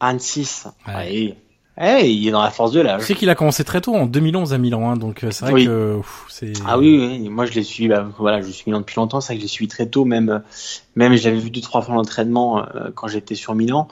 26. 0.00 0.68
Ouais. 0.86 0.94
Ouais. 0.94 1.36
Eh, 1.80 2.10
il 2.10 2.26
est 2.26 2.30
dans 2.32 2.42
la 2.42 2.50
force 2.50 2.72
de 2.72 2.80
Tu 2.80 2.86
l'âge. 2.86 3.02
sais 3.02 3.14
qu'il 3.14 3.30
a 3.30 3.34
commencé 3.34 3.62
très 3.62 3.80
tôt, 3.80 3.94
en 3.94 4.06
2011 4.06 4.52
à 4.52 4.58
Milan, 4.58 4.90
hein, 4.90 4.96
donc 4.96 5.22
euh, 5.22 5.30
c'est 5.30 5.44
vrai 5.44 5.52
Oui. 5.54 5.66
que 5.66 6.00
c'est... 6.28 6.52
Ah 6.66 6.76
oui, 6.78 6.98
oui, 6.98 7.28
moi 7.28 7.46
je 7.46 7.52
l'ai 7.52 7.62
suivi, 7.62 7.88
bah, 7.88 8.06
voilà, 8.18 8.40
je 8.40 8.50
suis 8.50 8.64
Milan 8.66 8.80
depuis 8.80 8.96
longtemps, 8.96 9.20
c'est 9.20 9.28
vrai 9.28 9.34
que 9.36 9.40
je 9.40 9.44
l'ai 9.44 9.48
suivi 9.48 9.68
très 9.68 9.86
tôt, 9.86 10.04
même, 10.04 10.42
même 10.96 11.14
je 11.14 11.24
l'avais 11.28 11.38
vu 11.38 11.50
deux, 11.50 11.60
trois 11.60 11.80
fois 11.82 11.94
en 11.94 11.98
entraînement 11.98 12.58
euh, 12.74 12.90
quand 12.94 13.06
j'étais 13.06 13.34
sur 13.36 13.54
Milan. 13.54 13.86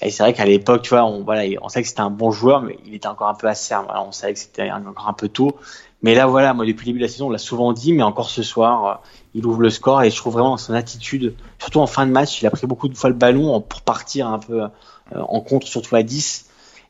Et 0.00 0.10
c'est 0.10 0.22
vrai 0.22 0.32
qu'à 0.32 0.44
l'époque, 0.46 0.82
tu 0.82 0.90
vois, 0.90 1.04
on, 1.04 1.22
voilà, 1.24 1.42
on 1.60 1.68
savait 1.68 1.82
que 1.82 1.88
c'était 1.88 2.00
un 2.00 2.10
bon 2.10 2.30
joueur, 2.30 2.62
mais 2.62 2.78
il 2.86 2.94
était 2.94 3.08
encore 3.08 3.28
un 3.28 3.34
peu 3.34 3.48
acerbe. 3.48 3.86
Voilà, 3.86 4.02
on 4.04 4.12
savait 4.12 4.32
que 4.34 4.38
c'était 4.38 4.70
encore 4.70 5.08
un 5.08 5.12
peu 5.12 5.28
tôt. 5.28 5.56
Mais 6.02 6.14
là, 6.14 6.26
voilà, 6.26 6.54
moi, 6.54 6.64
depuis 6.64 6.84
le 6.86 6.90
début 6.92 6.98
de 7.00 7.04
la 7.04 7.08
saison, 7.10 7.26
on 7.26 7.30
l'a 7.30 7.38
souvent 7.38 7.72
dit, 7.72 7.92
mais 7.92 8.04
encore 8.04 8.30
ce 8.30 8.44
soir, 8.44 8.86
euh, 8.86 8.94
il 9.34 9.44
ouvre 9.44 9.60
le 9.60 9.70
score 9.70 10.02
et 10.02 10.10
je 10.10 10.16
trouve 10.16 10.34
vraiment 10.34 10.56
son 10.56 10.72
attitude, 10.72 11.34
surtout 11.58 11.80
en 11.80 11.88
fin 11.88 12.06
de 12.06 12.12
match, 12.12 12.40
il 12.40 12.46
a 12.46 12.50
pris 12.50 12.68
beaucoup 12.68 12.86
de 12.88 12.96
fois 12.96 13.10
le 13.10 13.16
ballon 13.16 13.60
pour 13.60 13.80
partir 13.82 14.28
un 14.28 14.38
peu 14.38 14.62
euh, 14.62 14.68
en 15.16 15.40
contre, 15.40 15.66
surtout 15.66 15.96
à 15.96 16.04
10. 16.04 16.47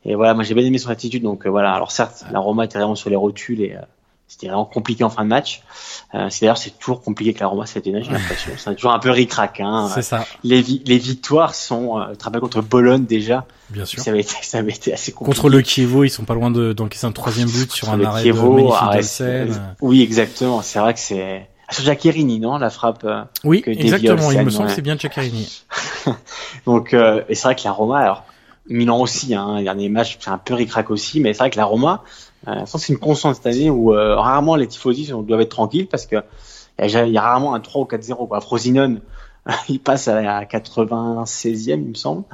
Et 0.08 0.14
voilà, 0.14 0.32
moi 0.34 0.42
j'ai 0.42 0.54
bien 0.54 0.64
aimé 0.64 0.78
son 0.78 0.88
attitude. 0.90 1.22
Donc 1.22 1.46
euh, 1.46 1.50
voilà, 1.50 1.72
alors 1.74 1.92
certes, 1.92 2.24
la 2.32 2.38
Roma 2.40 2.64
était 2.64 2.78
vraiment 2.78 2.94
sur 2.94 3.10
les 3.10 3.16
rotules 3.16 3.60
et 3.60 3.74
euh, 3.76 3.80
c'était 4.26 4.46
vraiment 4.46 4.64
compliqué 4.64 5.04
en 5.04 5.10
fin 5.10 5.22
de 5.22 5.28
match. 5.28 5.62
Euh, 6.14 6.28
c'est 6.30 6.40
d'ailleurs 6.40 6.56
c'est 6.56 6.78
toujours 6.78 7.02
compliqué 7.02 7.34
que 7.34 7.40
la 7.40 7.46
Roma 7.46 7.66
cette 7.66 7.86
année, 7.86 8.02
j'ai 8.02 8.10
l'impression. 8.12 8.52
C'est 8.56 8.74
toujours 8.74 8.92
un 8.92 8.98
peu 9.00 9.10
ric-rac. 9.10 9.60
Hein. 9.60 9.90
C'est 9.94 10.00
ça, 10.02 10.24
Les, 10.44 10.62
vi- 10.62 10.82
les 10.86 10.96
victoires 10.96 11.54
sont, 11.54 11.98
euh, 12.00 12.14
tu 12.14 12.40
contre 12.40 12.62
Bologne 12.62 13.04
déjà, 13.04 13.44
bien 13.68 13.84
sûr. 13.84 14.02
ça 14.02 14.10
avait 14.10 14.20
été, 14.20 14.34
ça 14.40 14.58
avait 14.58 14.72
été 14.72 14.94
assez 14.94 15.12
compliqué. 15.12 15.36
Contre 15.40 15.50
le 15.50 15.60
Kievo, 15.60 16.04
ils 16.04 16.10
sont 16.10 16.24
pas 16.24 16.34
loin 16.34 16.50
de 16.50 16.72
d'encaisser 16.72 17.06
un 17.06 17.12
troisième 17.12 17.50
but 17.50 17.70
sur 17.70 17.90
un 17.90 18.02
arrêt 18.02 18.22
Chievo, 18.22 18.56
de 18.56 18.92
d'Olsen. 18.94 19.74
Oui, 19.82 20.00
exactement. 20.00 20.62
C'est 20.62 20.78
vrai 20.78 20.94
que 20.94 21.00
c'est 21.00 21.46
sur 21.70 21.84
Giaccherini, 21.84 22.40
non 22.40 22.56
La 22.56 22.70
frappe. 22.70 23.06
oui, 23.44 23.62
exactement. 23.66 24.32
il 24.32 24.40
me 24.42 24.48
semble 24.48 24.68
que 24.68 24.74
c'est 24.74 24.80
bien 24.80 24.96
Giaccherini. 24.96 25.64
Donc, 26.64 26.94
et 26.94 27.34
c'est 27.34 27.42
vrai 27.42 27.54
que 27.56 27.64
la 27.64 27.72
Roma, 27.72 27.98
alors 27.98 28.24
Milan 28.68 29.00
aussi, 29.00 29.34
hein, 29.34 29.62
dernier 29.62 29.88
match, 29.88 30.18
c'est 30.20 30.30
un 30.30 30.38
peu 30.38 30.54
ricrac 30.54 30.90
aussi, 30.90 31.20
mais 31.20 31.32
c'est 31.32 31.38
vrai 31.38 31.50
que 31.50 31.56
la 31.56 31.64
Roma, 31.64 32.02
euh, 32.46 32.64
c'est 32.66 32.92
une 32.92 32.98
constante 32.98 33.36
cette 33.36 33.46
année 33.46 33.70
où 33.70 33.88
rarement 33.90 34.56
les 34.56 34.66
tifosi 34.66 35.10
doivent 35.24 35.40
être 35.40 35.50
tranquilles 35.50 35.88
parce 35.88 36.06
que 36.06 36.16
il 36.80 36.90
y, 36.90 37.18
a 37.18 37.22
rarement 37.22 37.54
un 37.54 37.60
3 37.60 37.82
ou 37.82 37.84
4-0. 37.86 38.28
Quoi. 38.28 38.40
Frosinone, 38.40 39.00
il 39.68 39.80
passe 39.80 40.08
à 40.08 40.44
96e, 40.44 41.70
il 41.70 41.78
me 41.78 41.94
semble. 41.94 42.24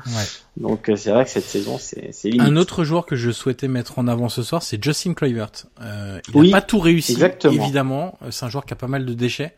Donc 0.57 0.89
euh, 0.89 0.97
c'est 0.97 1.11
vrai 1.11 1.25
que 1.25 1.31
cette 1.31 1.45
saison, 1.45 1.79
c'est 1.79 2.13
limite. 2.25 2.41
Un 2.41 2.57
autre 2.57 2.85
joueur 2.85 3.07
que 3.07 3.17
je 3.17 3.31
souhaitais 3.31 3.69
mettre 3.69 3.99
en 3.99 4.09
avant 4.09 4.29
ce 4.29 4.43
soir, 4.43 4.63
c'est 4.63 4.83
Justin 4.83 5.15
Kluivert. 5.15 5.51
Euh, 5.81 6.21
il 6.35 6.51
n'a 6.51 6.61
pas 6.61 6.63
tout 6.63 6.79
réussi, 6.79 7.13
exactement. 7.13 7.55
évidemment. 7.55 8.19
Euh, 8.23 8.31
c'est 8.31 8.45
un 8.45 8.49
joueur 8.49 8.67
qui 8.67 8.73
a 8.73 8.77
pas 8.77 8.89
mal 8.89 9.07
de 9.07 9.15
déchets. 9.15 9.55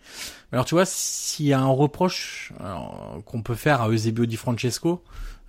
Alors 0.53 0.65
tu 0.65 0.75
vois, 0.75 0.85
s'il 0.87 1.47
y 1.47 1.53
a 1.53 1.61
un 1.61 1.67
reproche 1.67 2.53
qu'on 3.25 3.43
peut 3.43 3.57
faire 3.57 3.83
à 3.83 3.89
Eusebio 3.89 4.27
Di 4.27 4.37
Francesco 4.37 5.03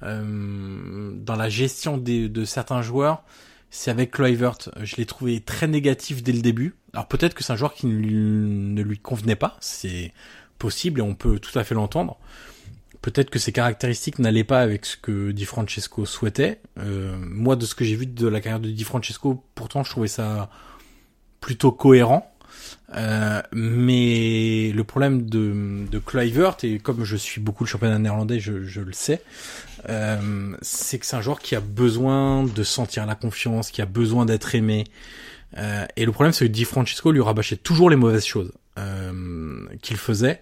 euh, 0.03 1.11
dans 1.15 1.35
la 1.35 1.49
gestion 1.49 1.97
des, 1.97 2.29
de 2.29 2.45
certains 2.45 2.81
joueurs, 2.81 3.23
c'est 3.69 3.91
avec 3.91 4.11
Kluivert. 4.11 4.57
Je 4.81 4.95
l'ai 4.95 5.05
trouvé 5.05 5.39
très 5.39 5.67
négatif 5.67 6.23
dès 6.23 6.31
le 6.31 6.41
début. 6.41 6.75
Alors 6.93 7.07
peut-être 7.07 7.33
que 7.33 7.43
c'est 7.43 7.53
un 7.53 7.57
joueur 7.57 7.73
qui 7.73 7.87
ne 7.87 8.81
lui 8.81 8.97
convenait 8.97 9.35
pas. 9.35 9.57
C'est 9.59 10.13
possible 10.57 10.99
et 10.99 11.03
on 11.03 11.15
peut 11.15 11.39
tout 11.39 11.57
à 11.57 11.63
fait 11.63 11.75
l'entendre. 11.75 12.17
Peut-être 13.01 13.29
que 13.29 13.39
ses 13.39 13.51
caractéristiques 13.51 14.19
n'allaient 14.19 14.43
pas 14.43 14.59
avec 14.59 14.85
ce 14.85 14.97
que 14.97 15.31
Di 15.31 15.45
Francesco 15.45 16.05
souhaitait. 16.05 16.59
Euh, 16.79 17.15
moi, 17.19 17.55
de 17.55 17.65
ce 17.65 17.75
que 17.75 17.85
j'ai 17.85 17.95
vu 17.95 18.05
de 18.05 18.27
la 18.27 18.41
carrière 18.41 18.59
de 18.59 18.69
Di 18.69 18.83
Francesco, 18.83 19.43
pourtant, 19.55 19.83
je 19.83 19.91
trouvais 19.91 20.07
ça 20.07 20.49
plutôt 21.39 21.71
cohérent. 21.71 22.33
Euh, 22.95 23.41
mais 23.51 24.71
le 24.73 24.83
problème 24.83 25.29
de, 25.29 25.85
de 25.89 26.65
et 26.65 26.79
comme 26.79 27.03
je 27.03 27.15
suis 27.15 27.39
beaucoup 27.39 27.63
le 27.63 27.69
championnat 27.69 27.99
néerlandais, 27.99 28.39
je, 28.39 28.63
je 28.63 28.81
le 28.81 28.93
sais, 28.93 29.21
euh, 29.89 30.55
c'est 30.61 30.99
que 30.99 31.05
c'est 31.05 31.15
un 31.15 31.21
joueur 31.21 31.39
qui 31.39 31.55
a 31.55 31.59
besoin 31.59 32.43
de 32.43 32.63
sentir 32.63 33.05
la 33.05 33.15
confiance, 33.15 33.71
qui 33.71 33.81
a 33.81 33.85
besoin 33.85 34.25
d'être 34.25 34.55
aimé. 34.55 34.85
Euh, 35.57 35.85
et 35.95 36.05
le 36.05 36.11
problème, 36.11 36.33
c'est 36.33 36.45
que 36.45 36.51
Di 36.51 36.65
Francesco 36.65 37.11
lui 37.11 37.21
rabâchait 37.21 37.57
toujours 37.57 37.89
les 37.89 37.95
mauvaises 37.95 38.25
choses 38.25 38.51
euh, 38.77 39.65
qu'il 39.81 39.97
faisait. 39.97 40.39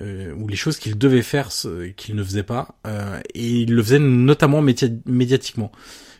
Euh, 0.00 0.32
ou 0.36 0.48
les 0.48 0.56
choses 0.56 0.78
qu'il 0.78 0.96
devait 0.96 1.20
faire 1.20 1.50
qu'il 1.98 2.14
ne 2.16 2.24
faisait 2.24 2.42
pas 2.42 2.76
et 3.34 3.46
il 3.46 3.74
le 3.74 3.82
faisait 3.82 3.98
notamment 3.98 4.62
médiatiquement. 4.62 5.70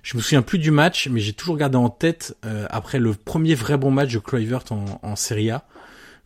Je 0.03 0.17
me 0.17 0.23
souviens 0.23 0.43
plus 0.43 0.59
du 0.59 0.73
match, 0.73 1.09
mais 1.09 1.21
j'ai 1.21 1.33
toujours 1.33 1.57
gardé 1.57 1.77
en 1.77 1.89
tête 1.89 2.37
euh, 2.45 2.67
après 2.71 2.99
le 2.99 3.15
premier 3.15 3.55
vrai 3.55 3.77
bon 3.77 3.93
match 3.93 4.13
de 4.13 4.19
Kluivert 4.19 4.65
en, 4.71 5.01
en 5.03 5.17
Serie 5.17 5.51
A. 5.51 5.65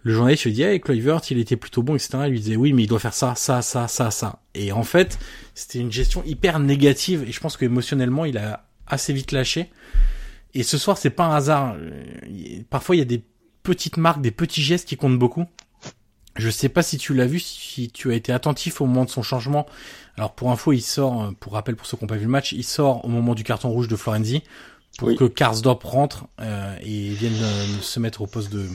Le 0.07 0.13
journaliste 0.13 0.45
lui 0.45 0.53
dit 0.53 0.63
hey, 0.63 0.79
Kluivert, 0.79 1.21
il 1.31 1.39
était 1.41 1.57
plutôt 1.57 1.83
bon, 1.83 1.97
etc. 1.97 2.11
Il 2.27 2.31
lui 2.31 2.39
disait 2.39 2.55
oui, 2.55 2.73
mais 2.73 2.85
il 2.85 2.87
doit 2.87 3.01
faire 3.01 3.13
ça, 3.13 3.35
ça, 3.35 3.61
ça, 3.61 3.89
ça, 3.89 4.13
ça. 4.13 4.39
Et 4.55 4.71
en 4.71 4.85
fait, 4.85 5.19
c'était 5.53 5.81
une 5.81 5.91
gestion 5.91 6.23
hyper 6.25 6.61
négative 6.61 7.25
et 7.27 7.33
je 7.33 7.41
pense 7.41 7.57
que 7.57 7.65
émotionnellement, 7.65 8.25
il 8.25 8.39
a 8.39 8.69
assez 8.87 9.13
vite 9.13 9.33
lâché. 9.33 9.69
Et 10.55 10.63
ce 10.63 10.79
soir, 10.79 10.97
c'est 10.97 11.11
pas 11.11 11.25
un 11.25 11.35
hasard. 11.35 11.75
Parfois, 12.71 12.95
il 12.95 13.01
y 13.01 13.03
a 13.03 13.05
des 13.05 13.25
petites 13.65 13.97
marques, 13.97 14.21
des 14.21 14.31
petits 14.31 14.63
gestes 14.63 14.87
qui 14.87 14.97
comptent 14.97 15.19
beaucoup. 15.19 15.47
Je 16.37 16.51
sais 16.51 16.69
pas 16.69 16.85
si 16.85 16.99
tu 16.99 17.13
l'as 17.13 17.27
vu, 17.27 17.41
si 17.41 17.91
tu 17.91 18.13
as 18.13 18.15
été 18.15 18.33
attentif 18.33 18.81
au 18.81 18.87
moment 18.87 19.07
de 19.07 19.11
son 19.11 19.25
changement. 19.25 19.67
Alors 20.17 20.37
pour 20.37 20.53
info, 20.53 20.73
il 20.73 20.83
sort, 20.83 21.21
euh, 21.21 21.31
pour 21.41 21.55
rappel 21.55 21.75
pour 21.75 21.89
ceux 21.89 21.97
qui 21.97 22.05
n'ont 22.05 22.09
pas 22.09 22.15
vu 22.15 22.27
le 22.27 22.31
match, 22.31 22.53
il 22.53 22.63
sort 22.63 23.05
au 23.05 23.09
moment 23.09 23.35
du 23.35 23.43
carton 23.43 23.71
rouge 23.71 23.89
de 23.89 23.97
Florenzi 23.97 24.45
pour 24.99 25.15
que 25.15 25.25
Karsdorp 25.25 25.83
rentre 25.85 26.27
euh, 26.41 26.77
et 26.81 27.11
vienne 27.11 27.35
euh, 27.41 27.67
se 27.81 28.01
mettre 28.01 28.23
au 28.23 28.27
poste 28.27 28.53
de, 28.53 28.67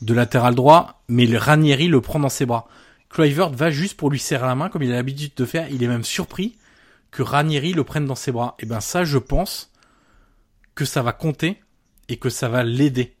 de 0.00 0.14
latéral 0.14 0.54
droit. 0.54 1.02
Mais 1.08 1.26
le 1.26 1.38
Ranieri 1.38 1.88
le 1.88 2.00
prend 2.00 2.18
dans 2.18 2.28
ses 2.28 2.46
bras. 2.46 2.68
Kluivert 3.10 3.50
va 3.50 3.70
juste 3.70 3.96
pour 3.96 4.10
lui 4.10 4.18
serrer 4.18 4.46
la 4.46 4.54
main 4.54 4.68
comme 4.68 4.82
il 4.82 4.90
a 4.92 4.96
l'habitude 4.96 5.32
de 5.36 5.44
faire. 5.44 5.68
Il 5.70 5.82
est 5.82 5.88
même 5.88 6.04
surpris 6.04 6.56
que 7.10 7.22
Ranieri 7.22 7.74
le 7.74 7.84
prenne 7.84 8.06
dans 8.06 8.14
ses 8.14 8.32
bras. 8.32 8.56
Et 8.58 8.66
ben 8.66 8.80
ça, 8.80 9.04
je 9.04 9.18
pense 9.18 9.70
que 10.74 10.84
ça 10.84 11.02
va 11.02 11.12
compter 11.12 11.60
et 12.08 12.16
que 12.16 12.30
ça 12.30 12.48
va 12.48 12.64
l'aider. 12.64 13.14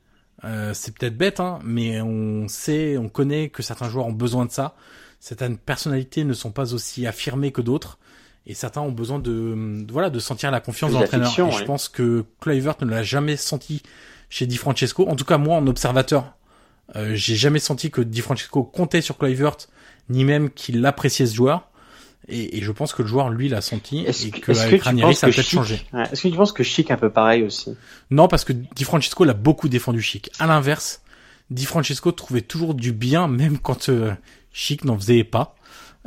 Euh, 0.44 0.74
c'est 0.74 0.96
peut-être 0.96 1.16
bête, 1.16 1.38
hein, 1.38 1.60
mais 1.62 2.00
on 2.00 2.48
sait, 2.48 2.96
on 2.96 3.08
connaît 3.08 3.50
que 3.50 3.62
certains 3.62 3.88
joueurs 3.88 4.06
ont 4.06 4.12
besoin 4.12 4.46
de 4.46 4.50
ça. 4.50 4.74
Certaines 5.20 5.56
personnalités 5.56 6.24
ne 6.24 6.32
sont 6.32 6.50
pas 6.50 6.74
aussi 6.74 7.06
affirmées 7.06 7.52
que 7.52 7.60
d'autres, 7.60 7.98
et 8.46 8.54
certains 8.54 8.80
ont 8.80 8.90
besoin 8.90 9.18
de, 9.18 9.86
voilà, 9.90 10.10
de 10.10 10.18
sentir 10.18 10.50
la 10.50 10.60
confiance 10.60 10.92
de 10.92 10.98
l'entraîneur. 10.98 11.30
Et 11.38 11.52
je 11.52 11.64
pense 11.64 11.88
que 11.88 12.24
Kluivert 12.40 12.76
ne 12.80 12.90
l'a 12.90 13.02
jamais 13.02 13.36
senti 13.36 13.82
chez 14.30 14.46
Di 14.46 14.56
Francesco. 14.56 15.06
En 15.08 15.14
tout 15.14 15.24
cas, 15.24 15.38
moi, 15.38 15.56
en 15.56 15.66
observateur, 15.66 16.34
euh, 16.96 17.12
j'ai 17.14 17.36
jamais 17.36 17.60
senti 17.60 17.90
que 17.90 18.00
Di 18.00 18.20
Francesco 18.20 18.64
comptait 18.64 19.00
sur 19.00 19.16
Kluivert, 19.16 19.56
ni 20.08 20.24
même 20.24 20.50
qu'il 20.50 20.84
appréciait 20.84 21.26
ce 21.26 21.34
joueur. 21.34 21.68
Et, 22.28 22.58
et, 22.58 22.62
je 22.62 22.70
pense 22.70 22.92
que 22.92 23.02
le 23.02 23.08
joueur, 23.08 23.30
lui, 23.30 23.48
l'a 23.48 23.60
senti 23.60 24.06
et 24.06 24.30
que 24.30 24.52
avec 24.56 24.82
Ranieri, 24.82 25.14
ça 25.14 25.26
a 25.26 25.30
peut-être 25.30 25.48
changé. 25.48 25.84
Est-ce 25.92 26.22
que 26.22 26.28
tu 26.28 26.36
penses 26.36 26.52
que 26.52 26.62
Chic 26.62 26.90
un 26.90 26.96
peu 26.96 27.10
pareil 27.10 27.42
aussi? 27.42 27.76
Non, 28.10 28.28
parce 28.28 28.44
que 28.44 28.52
Di 28.52 28.84
Francesco 28.84 29.24
l'a 29.24 29.34
beaucoup 29.34 29.68
défendu 29.68 30.00
Chic. 30.00 30.30
À 30.38 30.46
l'inverse, 30.46 31.02
Di 31.50 31.64
Francesco 31.64 32.12
trouvait 32.12 32.42
toujours 32.42 32.74
du 32.74 32.92
bien, 32.92 33.26
même 33.26 33.58
quand 33.58 33.88
euh, 33.88 34.12
Chic 34.52 34.84
n'en 34.84 34.96
faisait 34.96 35.24
pas. 35.24 35.56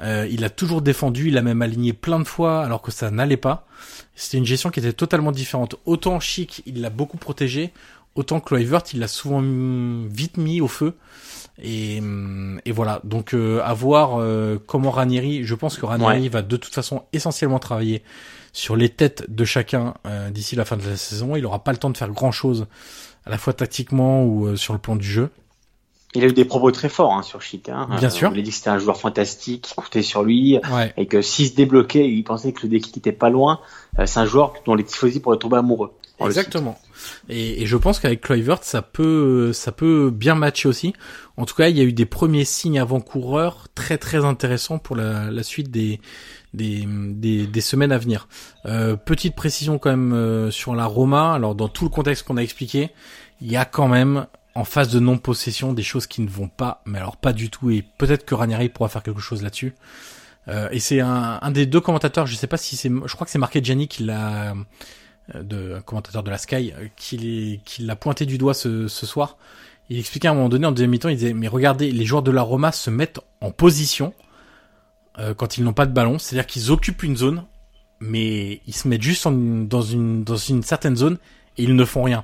Euh, 0.02 0.28
il 0.30 0.44
a 0.44 0.50
toujours 0.50 0.82
défendu, 0.82 1.30
il 1.30 1.38
a 1.38 1.42
même 1.42 1.62
aligné 1.62 1.94
plein 1.94 2.20
de 2.20 2.26
fois 2.26 2.64
alors 2.64 2.82
que 2.82 2.92
ça 2.92 3.12
n'allait 3.12 3.38
pas. 3.38 3.66
C'était 4.16 4.38
une 4.38 4.46
gestion 4.46 4.70
qui 4.70 4.80
était 4.80 4.94
totalement 4.94 5.32
différente. 5.32 5.76
Autant 5.86 6.20
Chic, 6.20 6.64
il 6.66 6.82
l'a 6.82 6.90
beaucoup 6.90 7.18
protégé, 7.18 7.72
autant 8.16 8.40
Kluivert, 8.40 8.84
il 8.94 9.00
l'a 9.00 9.08
souvent 9.08 9.42
vite 10.10 10.38
mis 10.38 10.62
au 10.62 10.68
feu. 10.68 10.96
Et, 11.62 12.02
et 12.66 12.72
voilà, 12.72 13.00
donc 13.06 13.34
euh, 13.34 13.62
à 13.64 13.74
voir 13.74 14.20
euh, 14.20 14.58
comment 14.68 14.92
Ranieri, 14.92 15.46
je 15.46 15.56
pense 15.56 15.78
que 15.78 15.86
Ranieri 15.86 16.28
va 16.28 16.42
de 16.42 16.58
toute 16.58 16.74
façon 16.74 17.04
essentiellement 17.14 17.60
travailler 17.60 18.04
sur 18.52 18.76
les 18.76 18.90
têtes 18.90 19.26
de 19.30 19.46
chacun 19.46 19.94
euh, 20.06 20.30
d'ici 20.32 20.58
la 20.58 20.66
fin 20.66 20.76
de 20.76 20.86
la 20.86 20.98
saison. 20.98 21.36
Il 21.38 21.46
aura 21.46 21.64
pas 21.64 21.72
le 21.72 21.78
temps 21.78 21.90
de 21.90 21.98
faire 21.98 22.10
grand 22.10 22.34
chose, 22.34 22.68
à 23.26 23.30
la 23.30 23.38
fois 23.38 23.54
tactiquement 23.54 24.26
ou 24.26 24.58
sur 24.58 24.74
le 24.74 24.80
plan 24.80 24.98
du 24.98 25.08
jeu. 25.08 25.30
Il 26.16 26.24
a 26.24 26.28
eu 26.28 26.34
des 26.34 26.46
propos 26.46 26.72
très 26.72 26.90
forts 26.90 27.14
hein, 27.14 27.22
sur 27.22 27.42
Chic. 27.42 27.70
Hein. 27.70 27.88
Bien 28.00 28.10
sûr. 28.10 28.32
Il 28.34 28.40
a 28.40 28.42
dit 28.42 28.50
que 28.50 28.56
c'était 28.56 28.70
un 28.70 28.80
joueur 28.80 28.98
fantastique, 28.98 29.64
qui 29.64 29.76
comptait 29.76 30.02
sur 30.02 30.24
lui, 30.24 30.60
et 30.98 31.06
que 31.06 31.22
s'il 31.22 31.48
se 31.48 31.56
débloquait, 31.56 32.10
il 32.10 32.24
pensait 32.24 32.54
que 32.54 32.62
le 32.64 32.70
déclic 32.70 32.98
était 32.98 33.12
pas 33.12 33.30
loin. 33.30 33.60
c'est 34.06 34.20
un 34.20 34.26
joueur 34.26 34.54
dont 34.66 34.76
les 34.76 34.84
tifosi 34.84 35.20
pourraient 35.20 35.38
tomber 35.38 35.58
amoureux. 35.58 35.92
Exactement. 36.22 36.80
Et, 37.30 37.64
et, 37.64 37.66
je 37.66 37.76
pense 37.76 38.00
qu'avec 38.00 38.22
Kluivert, 38.22 38.64
ça 38.64 38.82
peut, 38.82 39.52
ça 39.54 39.72
peut 39.72 40.10
bien 40.12 40.36
matcher 40.36 40.70
aussi. 40.70 40.94
En 41.38 41.46
tout 41.46 41.56
cas, 41.56 41.68
il 41.68 41.78
y 41.78 41.82
a 41.82 41.84
eu 41.84 41.94
des 41.94 42.06
premiers 42.06 42.46
signes 42.46 42.80
avant-coureurs 42.80 43.68
très 43.76 43.98
très 43.98 44.24
intéressants 44.24 44.78
pour 44.78 44.96
la, 44.96 45.30
la 45.30 45.44
suite 45.44 45.70
des, 45.70 46.00
des, 46.54 46.88
des, 46.88 47.48
des, 47.48 47.62
semaines 47.62 47.92
à 47.92 47.98
venir. 47.98 48.28
Euh, 48.66 48.96
petite 48.96 49.36
précision 49.36 49.78
quand 49.78 49.90
même 49.90 50.14
euh, 50.14 50.52
sur 50.52 50.74
la 50.76 50.86
Roma. 50.86 51.34
Alors 51.34 51.54
dans 51.54 51.68
tout 51.68 51.84
le 51.84 51.90
contexte 51.90 52.24
qu'on 52.24 52.38
a 52.38 52.42
expliqué, 52.42 52.92
il 53.42 53.52
y 53.52 53.58
a 53.58 53.66
quand 53.66 53.90
même 53.90 54.28
en 54.56 54.64
phase 54.64 54.90
de 54.90 55.00
non-possession 55.00 55.74
des 55.74 55.84
choses 55.84 56.08
qui 56.08 56.22
ne 56.22 56.30
vont 56.30 56.48
pas, 56.48 56.82
mais 56.86 56.98
alors 56.98 57.18
pas 57.18 57.34
du 57.34 57.50
tout. 57.50 57.70
Et 57.70 57.84
peut-être 57.98 58.26
que 58.26 58.34
Ranieri 58.34 58.70
pourra 58.70 58.90
faire 58.90 59.04
quelque 59.04 59.22
chose 59.22 59.44
là-dessus. 59.44 59.76
Euh, 60.48 60.70
et 60.72 60.80
c'est 60.80 61.02
un, 61.02 61.40
un, 61.42 61.52
des 61.52 61.66
deux 61.66 61.82
commentateurs, 61.82 62.26
je 62.26 62.36
sais 62.36 62.48
pas 62.48 62.58
si 62.58 62.78
c'est, 62.78 62.90
je 62.90 63.14
crois 63.16 63.26
que 63.26 63.32
c'est 63.32 63.40
marqué 63.40 63.64
Gianni 63.64 63.88
qui 63.88 64.04
l'a 64.04 64.54
euh, 65.34 65.42
de 65.42 65.82
commentateur 65.86 66.22
de 66.22 66.30
la 66.30 66.38
Sky 66.38 66.72
euh, 66.72 66.88
qui, 66.96 67.62
qui 67.66 67.82
l'a 67.82 67.96
pointé 67.96 68.28
du 68.28 68.38
doigt 68.38 68.54
ce, 68.54 68.88
ce, 68.88 69.06
soir. 69.08 69.38
Il 69.90 69.98
expliquait 69.98 70.28
à 70.28 70.32
un 70.32 70.34
moment 70.36 70.50
donné 70.50 70.68
en 70.68 70.72
deuxième 70.72 70.92
mi-temps, 70.92 71.10
il 71.10 71.18
disait 71.18 71.34
mais 71.34 71.48
regardez, 71.48 71.92
les 71.92 72.06
joueurs 72.06 72.22
de 72.22 72.30
la 72.30 72.44
Roma 72.44 72.72
se 72.72 72.92
mettent 72.92 73.20
en 73.42 73.50
position 73.50 74.14
euh, 75.18 75.34
quand 75.34 75.58
ils 75.58 75.64
n'ont 75.64 75.74
pas 75.74 75.88
de 75.88 75.94
ballon, 75.94 76.20
c'est-à-dire 76.20 76.46
qu'ils 76.46 76.72
occupent 76.72 77.02
une 77.02 77.18
zone, 77.18 77.44
mais 78.00 78.62
ils 78.68 78.76
se 78.76 78.88
mettent 78.88 79.02
juste 79.02 79.28
dans 79.28 79.82
une 79.82 80.24
dans 80.24 80.38
une 80.38 80.62
certaine 80.62 80.96
zone 80.96 81.18
et 81.58 81.64
ils 81.64 81.76
ne 81.76 81.86
font 81.86 82.04
rien. 82.04 82.24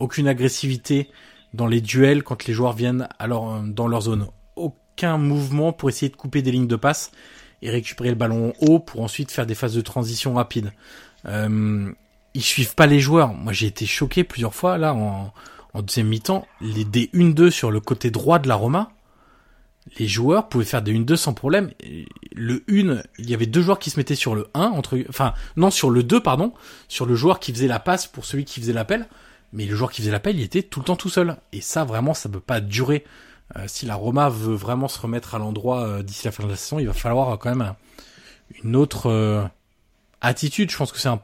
Aucune 0.00 0.26
agressivité 0.26 1.08
dans 1.54 1.66
les 1.66 1.80
duels 1.80 2.22
quand 2.22 2.46
les 2.46 2.54
joueurs 2.54 2.72
viennent 2.72 3.08
alors 3.18 3.60
dans 3.62 3.88
leur 3.88 4.02
zone. 4.02 4.26
Aucun 4.56 5.18
mouvement 5.18 5.72
pour 5.72 5.88
essayer 5.88 6.10
de 6.10 6.16
couper 6.16 6.42
des 6.42 6.52
lignes 6.52 6.68
de 6.68 6.76
passe 6.76 7.10
et 7.62 7.70
récupérer 7.70 8.10
le 8.10 8.14
ballon 8.14 8.52
haut 8.60 8.78
pour 8.78 9.02
ensuite 9.02 9.30
faire 9.30 9.46
des 9.46 9.54
phases 9.54 9.74
de 9.74 9.80
transition 9.80 10.34
rapides. 10.34 10.72
Euh, 11.26 11.90
ils 12.34 12.42
suivent 12.42 12.74
pas 12.74 12.86
les 12.86 13.00
joueurs. 13.00 13.34
Moi, 13.34 13.52
j'ai 13.52 13.66
été 13.66 13.86
choqué 13.86 14.24
plusieurs 14.24 14.54
fois 14.54 14.78
là 14.78 14.94
en, 14.94 15.32
en 15.74 15.82
deuxième 15.82 16.08
mi-temps. 16.08 16.46
Les 16.60 16.84
des 16.84 17.10
1-2 17.14 17.50
sur 17.50 17.70
le 17.70 17.80
côté 17.80 18.10
droit 18.10 18.38
de 18.38 18.48
la 18.48 18.54
Roma, 18.54 18.92
les 19.98 20.08
joueurs 20.08 20.48
pouvaient 20.48 20.64
faire 20.64 20.82
des 20.82 20.94
1-2 20.94 21.16
sans 21.16 21.34
problème. 21.34 21.70
Le 22.34 22.64
1, 22.68 23.02
il 23.18 23.30
y 23.30 23.34
avait 23.34 23.46
deux 23.46 23.62
joueurs 23.62 23.78
qui 23.78 23.90
se 23.90 23.98
mettaient 23.98 24.14
sur 24.14 24.34
le 24.34 24.48
1 24.54 24.62
entre, 24.62 24.98
enfin 25.08 25.34
non 25.56 25.70
sur 25.70 25.90
le 25.90 26.02
2 26.02 26.20
pardon, 26.20 26.52
sur 26.88 27.06
le 27.06 27.14
joueur 27.14 27.40
qui 27.40 27.52
faisait 27.52 27.66
la 27.66 27.80
passe 27.80 28.06
pour 28.06 28.24
celui 28.24 28.44
qui 28.44 28.60
faisait 28.60 28.72
l'appel. 28.72 29.08
Mais 29.52 29.66
le 29.66 29.74
joueur 29.74 29.90
qui 29.90 30.00
faisait 30.00 30.12
l'appel, 30.12 30.38
il 30.38 30.42
était 30.42 30.62
tout 30.62 30.80
le 30.80 30.84
temps 30.84 30.96
tout 30.96 31.08
seul. 31.08 31.36
Et 31.52 31.60
ça, 31.60 31.84
vraiment, 31.84 32.14
ça 32.14 32.28
peut 32.28 32.40
pas 32.40 32.60
durer. 32.60 33.04
Euh, 33.56 33.64
si 33.66 33.84
la 33.84 33.96
Roma 33.96 34.28
veut 34.28 34.54
vraiment 34.54 34.86
se 34.86 35.00
remettre 35.00 35.34
à 35.34 35.38
l'endroit 35.38 35.82
euh, 35.82 36.02
d'ici 36.02 36.24
la 36.24 36.30
fin 36.30 36.44
de 36.44 36.48
la 36.48 36.56
saison, 36.56 36.78
il 36.78 36.86
va 36.86 36.92
falloir 36.92 37.36
quand 37.38 37.54
même 37.54 37.74
une 38.62 38.76
autre 38.76 39.10
euh, 39.10 39.42
attitude. 40.20 40.70
Je 40.70 40.76
pense 40.76 40.92
que 40.92 40.98
c'est 40.98 41.08
un 41.08 41.20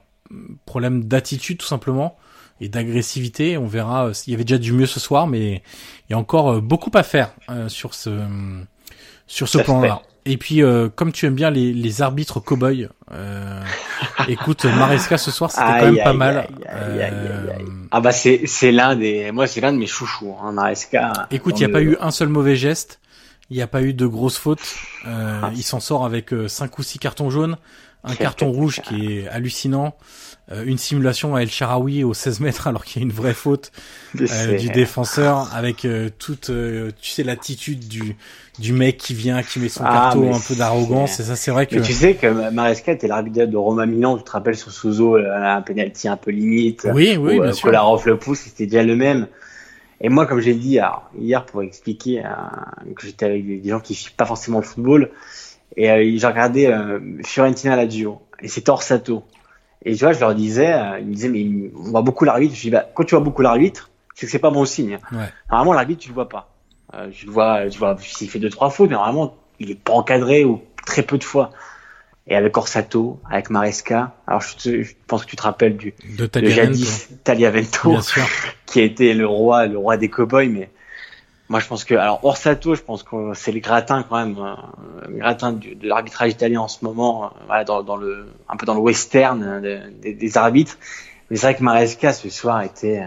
problème 0.64 1.04
d'attitude 1.04 1.58
tout 1.58 1.66
simplement 1.66 2.16
et 2.60 2.68
d'agressivité. 2.68 3.56
On 3.58 3.66
verra. 3.66 4.10
Il 4.26 4.32
y 4.32 4.34
avait 4.34 4.44
déjà 4.44 4.58
du 4.58 4.72
mieux 4.72 4.86
ce 4.86 4.98
soir, 4.98 5.28
mais 5.28 5.62
il 6.08 6.12
y 6.12 6.14
a 6.14 6.18
encore 6.18 6.60
beaucoup 6.60 6.90
à 6.94 7.04
faire 7.04 7.32
sur 7.68 7.94
ce 7.94 8.26
sur 9.28 9.48
ce 9.48 9.58
plan-là. 9.58 10.02
Et 10.28 10.36
puis, 10.36 10.62
euh, 10.62 10.88
comme 10.88 11.12
tu 11.12 11.24
aimes 11.24 11.36
bien 11.36 11.50
les, 11.50 11.72
les 11.72 12.02
arbitres 12.02 12.40
cow-boys, 12.40 12.88
euh, 13.12 13.62
écoute, 14.26 14.64
Maresca 14.64 15.18
ce 15.18 15.30
soir, 15.30 15.52
c'était 15.52 15.64
quand 15.64 15.92
même 15.92 16.02
pas 16.02 16.12
mal. 16.12 16.48
Euh, 16.68 17.08
ah 17.92 18.00
bah 18.00 18.10
c'est 18.10 18.42
c'est 18.46 18.72
l'un 18.72 18.96
des, 18.96 19.30
moi 19.30 19.46
c'est 19.46 19.60
l'un 19.60 19.72
de 19.72 19.78
mes 19.78 19.86
chouchous, 19.86 20.34
hein, 20.42 20.50
Maresca. 20.50 21.12
Écoute, 21.30 21.60
il 21.60 21.66
n'y 21.66 21.70
a 21.70 21.72
pas 21.72 21.80
eu 21.80 21.96
un 22.00 22.10
seul 22.10 22.28
mauvais 22.28 22.56
geste, 22.56 22.98
il 23.50 23.56
n'y 23.56 23.62
a 23.62 23.68
pas 23.68 23.82
eu 23.82 23.94
de 23.94 24.06
grosses 24.06 24.38
fautes. 24.38 24.74
Euh, 25.06 25.40
ah. 25.44 25.50
il 25.54 25.62
s'en 25.62 25.78
sort 25.78 26.04
avec 26.04 26.32
euh, 26.32 26.48
cinq 26.48 26.76
ou 26.78 26.82
six 26.82 26.98
cartons 26.98 27.30
jaunes, 27.30 27.56
un 28.02 28.16
carton 28.16 28.50
rouge 28.50 28.80
qui 28.82 29.18
est 29.18 29.28
hallucinant. 29.28 29.96
Euh, 30.52 30.62
une 30.64 30.78
simulation 30.78 31.34
à 31.34 31.42
El 31.42 31.50
Sharawi 31.50 32.04
au 32.04 32.14
16 32.14 32.38
mètres 32.38 32.66
alors 32.68 32.84
qu'il 32.84 33.02
y 33.02 33.04
a 33.04 33.06
une 33.06 33.12
vraie 33.12 33.34
faute 33.34 33.72
euh, 34.20 34.56
du 34.56 34.68
défenseur 34.68 35.52
avec 35.52 35.84
euh, 35.84 36.08
toute 36.18 36.52
tu 37.00 37.10
sais 37.10 37.24
l'attitude 37.24 37.88
du 37.88 38.16
du 38.60 38.72
mec 38.72 38.96
qui 38.96 39.12
vient 39.12 39.42
qui 39.42 39.58
met 39.58 39.68
son 39.68 39.82
ah, 39.84 39.92
carton 39.92 40.32
un 40.32 40.38
peu 40.38 40.54
d'arrogance. 40.54 41.18
et 41.18 41.24
ça 41.24 41.34
c'est 41.34 41.50
vrai 41.50 41.66
que 41.66 41.74
mais 41.74 41.82
tu 41.82 41.92
sais 41.92 42.14
que 42.14 42.50
Maresca 42.50 42.92
était 42.92 43.08
l'arbitre 43.08 43.44
de 43.44 43.56
Romain 43.56 43.86
Milan 43.86 44.18
tu 44.18 44.22
te 44.22 44.30
rappelles 44.30 44.56
sur 44.56 44.70
Souzo 44.70 45.16
un 45.16 45.62
penalty 45.62 46.06
un 46.06 46.16
peu 46.16 46.30
limite 46.30 46.86
oui 46.94 47.16
oui 47.16 47.38
où, 47.38 47.42
bien 47.42 47.52
sûr. 47.52 47.64
Kolarov 47.64 48.06
le 48.06 48.16
pouce 48.16 48.38
c'était 48.38 48.66
déjà 48.66 48.84
le 48.84 48.94
même. 48.94 49.26
Et 50.00 50.08
moi 50.08 50.26
comme 50.26 50.40
j'ai 50.40 50.54
dit 50.54 50.78
hier 51.18 51.44
pour 51.44 51.62
expliquer 51.62 52.22
que 52.94 53.04
j'étais 53.04 53.26
avec 53.26 53.62
des, 53.62 53.68
gens 53.68 53.80
qui 53.80 53.94
suivent 53.94 54.14
pas 54.14 54.26
forcément 54.26 54.58
le 54.58 54.64
football 54.64 55.10
et 55.76 56.16
j'ai 56.16 56.26
regardé 56.26 56.72
Fiorentina 57.24 57.74
Lazio 57.74 58.20
et 58.40 58.46
c'est 58.46 58.68
Orsato 58.68 59.24
et 59.86 59.94
tu 59.94 60.04
vois, 60.04 60.12
je 60.12 60.18
leur 60.18 60.34
disais, 60.34 60.72
euh, 60.72 60.98
ils 60.98 61.06
me 61.06 61.14
disaient, 61.14 61.28
mais 61.28 61.70
on 61.76 61.90
voit 61.90 62.02
beaucoup 62.02 62.24
l'arbitre. 62.24 62.56
Je 62.56 62.60
dis, 62.60 62.70
bah, 62.70 62.88
quand 62.92 63.04
tu 63.04 63.14
vois 63.14 63.22
beaucoup 63.22 63.40
l'arbitre, 63.40 63.88
c'est 64.16 64.26
que 64.26 64.32
c'est 64.32 64.40
pas 64.40 64.50
bon 64.50 64.64
signe. 64.64 64.98
Ouais. 65.12 65.28
Normalement, 65.48 65.74
l'arbitre, 65.74 66.02
tu 66.02 66.08
le 66.08 66.14
vois 66.14 66.28
pas. 66.28 66.50
Euh, 66.94 67.08
tu 67.12 67.26
le 67.26 67.30
vois, 67.32 67.68
tu 67.70 67.78
vois, 67.78 67.96
s'il 68.00 68.28
fait 68.28 68.40
deux, 68.40 68.50
trois 68.50 68.68
fautes, 68.68 68.90
mais 68.90 68.96
normalement, 68.96 69.36
il 69.60 69.70
est 69.70 69.78
pas 69.78 69.92
encadré 69.92 70.44
ou 70.44 70.60
très 70.84 71.02
peu 71.02 71.18
de 71.18 71.22
fois. 71.24 71.52
Et 72.26 72.34
avec 72.34 72.56
Orsato, 72.56 73.20
avec 73.30 73.48
Maresca, 73.50 74.16
alors 74.26 74.40
je, 74.40 74.82
je 74.82 74.92
pense 75.06 75.24
que 75.24 75.30
tu 75.30 75.36
te 75.36 75.42
rappelles 75.42 75.76
du 75.76 75.94
de 76.18 76.26
Tagliavento, 76.26 76.84
Tagliavento 77.22 77.96
qui 78.66 78.80
était 78.80 79.14
le 79.14 79.28
roi, 79.28 79.66
le 79.66 79.78
roi 79.78 79.96
des 79.96 80.08
cowboys, 80.10 80.48
mais 80.48 80.68
moi, 81.48 81.60
je 81.60 81.66
pense 81.68 81.84
que, 81.84 81.94
alors 81.94 82.24
Orsato, 82.24 82.74
je 82.74 82.82
pense 82.82 83.02
que 83.02 83.32
c'est 83.34 83.52
le 83.52 83.60
gratin 83.60 84.04
quand 84.08 84.16
même, 84.16 84.36
euh, 84.38 84.54
le 85.08 85.18
gratin 85.18 85.52
de 85.52 85.76
l'arbitrage 85.82 86.32
italien 86.32 86.62
en 86.62 86.68
ce 86.68 86.84
moment, 86.84 87.26
euh, 87.26 87.28
voilà, 87.46 87.64
dans, 87.64 87.96
le, 87.96 88.26
un 88.48 88.56
peu 88.56 88.66
dans 88.66 88.74
le 88.74 88.80
western 88.80 89.42
euh, 89.42 89.90
des, 90.02 90.12
des 90.12 90.38
arbitres. 90.38 90.76
Mais 91.30 91.36
c'est 91.36 91.46
vrai 91.46 91.56
que 91.56 91.62
Maresca 91.62 92.12
ce 92.12 92.28
soir 92.30 92.62
était, 92.62 93.04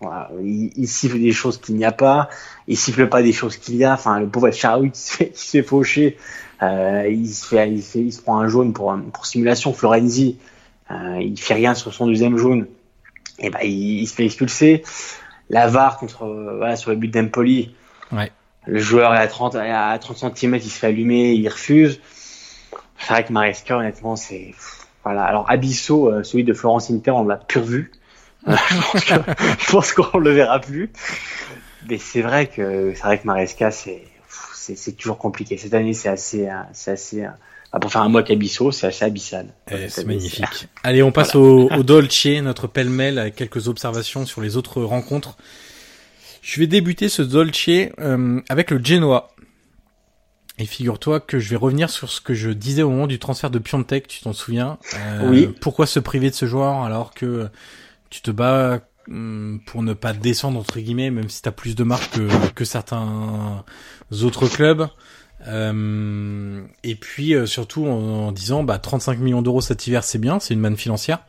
voilà, 0.00 0.30
il, 0.42 0.72
il, 0.76 0.88
siffle 0.88 1.18
des 1.18 1.32
choses 1.32 1.58
qu'il 1.58 1.76
n'y 1.76 1.84
a 1.84 1.92
pas, 1.92 2.28
il 2.68 2.76
siffle 2.76 3.08
pas 3.08 3.22
des 3.22 3.32
choses 3.32 3.56
qu'il 3.56 3.76
y 3.76 3.84
a. 3.84 3.94
Enfin, 3.94 4.20
le 4.20 4.28
pauvre 4.28 4.50
Charoui 4.50 4.90
qui 4.90 5.00
se 5.00 5.12
fait, 5.12 5.28
qui 5.30 5.40
se 5.40 5.50
fait 5.50 5.62
faucher, 5.62 6.16
euh, 6.62 7.06
il 7.08 7.28
se 7.28 7.46
fait, 7.46 7.70
il 7.70 7.82
fait, 7.82 8.00
il 8.00 8.12
se 8.12 8.20
prend 8.20 8.38
un 8.38 8.48
jaune 8.48 8.72
pour 8.72 8.94
pour 9.12 9.26
simulation. 9.26 9.72
Florenzi, 9.72 10.38
euh, 10.90 11.18
il 11.20 11.38
fait 11.38 11.54
rien 11.54 11.74
sur 11.74 11.94
son 11.94 12.06
deuxième 12.06 12.36
jaune, 12.36 12.66
et 13.38 13.48
ben 13.48 13.60
il, 13.62 14.02
il 14.02 14.06
se 14.06 14.14
fait 14.14 14.26
expulser 14.26 14.82
la 15.50 15.66
VAR 15.66 15.98
contre 15.98 16.26
voilà 16.56 16.76
sur 16.76 16.90
le 16.90 16.96
but 16.96 17.08
d'Empoli. 17.08 17.74
Ouais. 18.12 18.30
Le 18.66 18.78
joueur 18.78 19.14
est 19.14 19.18
à 19.18 19.26
30 19.26 19.56
à 19.56 19.98
30 19.98 20.36
cm, 20.36 20.54
il 20.56 20.62
se 20.62 20.78
fait 20.78 20.86
allumer, 20.88 21.32
il 21.32 21.48
refuse. 21.48 22.00
C'est 22.98 23.12
vrai 23.12 23.24
que 23.24 23.32
Maresca 23.32 23.76
honnêtement 23.76 24.16
c'est 24.16 24.54
voilà. 25.04 25.24
Alors 25.24 25.50
Abisso, 25.50 26.08
euh, 26.08 26.22
celui 26.22 26.44
de 26.44 26.54
Florence 26.54 26.90
Inter, 26.90 27.10
on 27.10 27.26
l'a 27.26 27.36
pur 27.36 27.62
vu. 27.62 27.92
je 28.46 29.70
pense 29.70 29.92
qu'on 29.92 30.18
le 30.18 30.30
verra 30.30 30.60
plus. 30.60 30.90
Mais 31.88 31.98
c'est 31.98 32.22
vrai 32.22 32.46
que 32.46 32.92
c'est 32.94 33.02
vrai 33.02 33.18
que 33.18 33.26
Maresca 33.26 33.70
c'est 33.70 34.04
c'est 34.26 34.92
toujours 34.96 35.18
compliqué. 35.18 35.58
Cette 35.58 35.74
année 35.74 35.92
c'est 35.92 36.08
assez 36.08 36.48
c'est 36.72 36.90
assez 36.90 37.26
ah, 37.74 37.80
pour 37.80 37.90
faire 37.90 38.02
un 38.02 38.08
mois 38.08 38.22
qu'Abisso, 38.22 38.70
c'est 38.70 38.86
assez 38.86 39.04
abyssal. 39.04 39.48
Eh, 39.68 39.88
c'est 39.88 40.04
magnifique. 40.04 40.68
Allez, 40.84 41.02
on 41.02 41.10
passe 41.10 41.34
au, 41.34 41.68
au, 41.68 41.82
Dolce, 41.82 42.26
notre 42.40 42.68
pêle-mêle, 42.68 43.18
avec 43.18 43.34
quelques 43.34 43.66
observations 43.66 44.26
sur 44.26 44.40
les 44.40 44.56
autres 44.56 44.80
rencontres. 44.80 45.36
Je 46.40 46.60
vais 46.60 46.68
débuter 46.68 47.08
ce 47.08 47.20
Dolce 47.20 47.68
euh, 47.68 48.40
avec 48.48 48.70
le 48.70 48.78
Genoa. 48.78 49.30
Et 50.56 50.66
figure-toi 50.66 51.18
que 51.18 51.40
je 51.40 51.50
vais 51.50 51.56
revenir 51.56 51.90
sur 51.90 52.10
ce 52.10 52.20
que 52.20 52.32
je 52.32 52.50
disais 52.50 52.82
au 52.82 52.90
moment 52.90 53.08
du 53.08 53.18
transfert 53.18 53.50
de 53.50 53.58
Piontek, 53.58 54.06
tu 54.06 54.20
t'en 54.20 54.32
souviens? 54.32 54.78
Euh, 54.94 55.28
Oui. 55.28 55.48
Pourquoi 55.60 55.86
se 55.86 55.98
priver 55.98 56.30
de 56.30 56.36
ce 56.36 56.46
joueur 56.46 56.84
alors 56.84 57.12
que 57.12 57.48
tu 58.08 58.20
te 58.20 58.30
bats 58.30 58.82
hum, 59.08 59.60
pour 59.66 59.82
ne 59.82 59.94
pas 59.94 60.12
descendre 60.12 60.60
entre 60.60 60.78
guillemets, 60.78 61.10
même 61.10 61.28
si 61.28 61.42
tu 61.42 61.48
as 61.48 61.52
plus 61.52 61.74
de 61.74 61.82
marques 61.82 62.12
que, 62.12 62.50
que 62.52 62.64
certains 62.64 63.64
autres 64.22 64.46
clubs? 64.46 64.82
euh, 64.82 64.86
et 65.46 66.94
puis 66.94 67.34
euh, 67.34 67.46
surtout 67.46 67.86
en, 67.86 68.32
disant 68.32 68.64
bah 68.64 68.78
35 68.78 69.18
millions 69.18 69.42
d'euros 69.42 69.60
cet 69.60 69.86
hiver 69.86 70.04
c'est 70.04 70.18
bien, 70.18 70.40
c'est 70.40 70.54
une 70.54 70.60
manne 70.60 70.76
financière, 70.76 71.20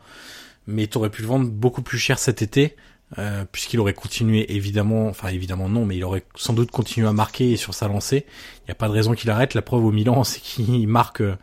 mais 0.66 0.86
t'aurais 0.86 1.10
pu 1.10 1.22
le 1.22 1.28
vendre 1.28 1.48
beaucoup 1.50 1.82
plus 1.82 1.98
cher 1.98 2.18
cet 2.18 2.42
été 2.42 2.76
euh, 3.18 3.44
puisqu'il 3.50 3.78
aurait 3.78 3.94
continué 3.94 4.56
évidemment, 4.56 5.06
enfin 5.08 5.28
évidemment 5.28 5.68
non, 5.68 5.84
mais 5.84 5.96
il 5.96 6.04
aurait 6.04 6.24
sans 6.34 6.52
doute 6.52 6.72
continué 6.72 7.06
à 7.06 7.12
marquer 7.12 7.56
sur 7.56 7.72
sa 7.72 7.86
lancée. 7.86 8.26
Il 8.62 8.68
n'y 8.68 8.72
a 8.72 8.74
pas 8.74 8.88
de 8.88 8.92
raison 8.92 9.14
qu'il 9.14 9.30
arrête. 9.30 9.54
La 9.54 9.62
preuve 9.62 9.84
au 9.84 9.92
Milan, 9.92 10.24
c'est 10.24 10.40
qu'il 10.40 10.88
marque 10.88 11.20
euh, 11.20 11.36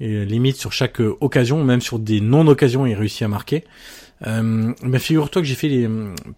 limite 0.00 0.56
sur 0.56 0.72
chaque 0.72 1.00
occasion, 1.00 1.64
même 1.64 1.80
sur 1.80 1.98
des 1.98 2.20
non-occasions, 2.20 2.84
il 2.84 2.94
réussit 2.94 3.22
à 3.22 3.28
marquer. 3.28 3.64
Euh, 4.26 4.74
mais 4.82 4.98
figure-toi 4.98 5.40
que 5.40 5.48
j'ai 5.48 5.54
fait 5.54 5.68
les 5.68 5.88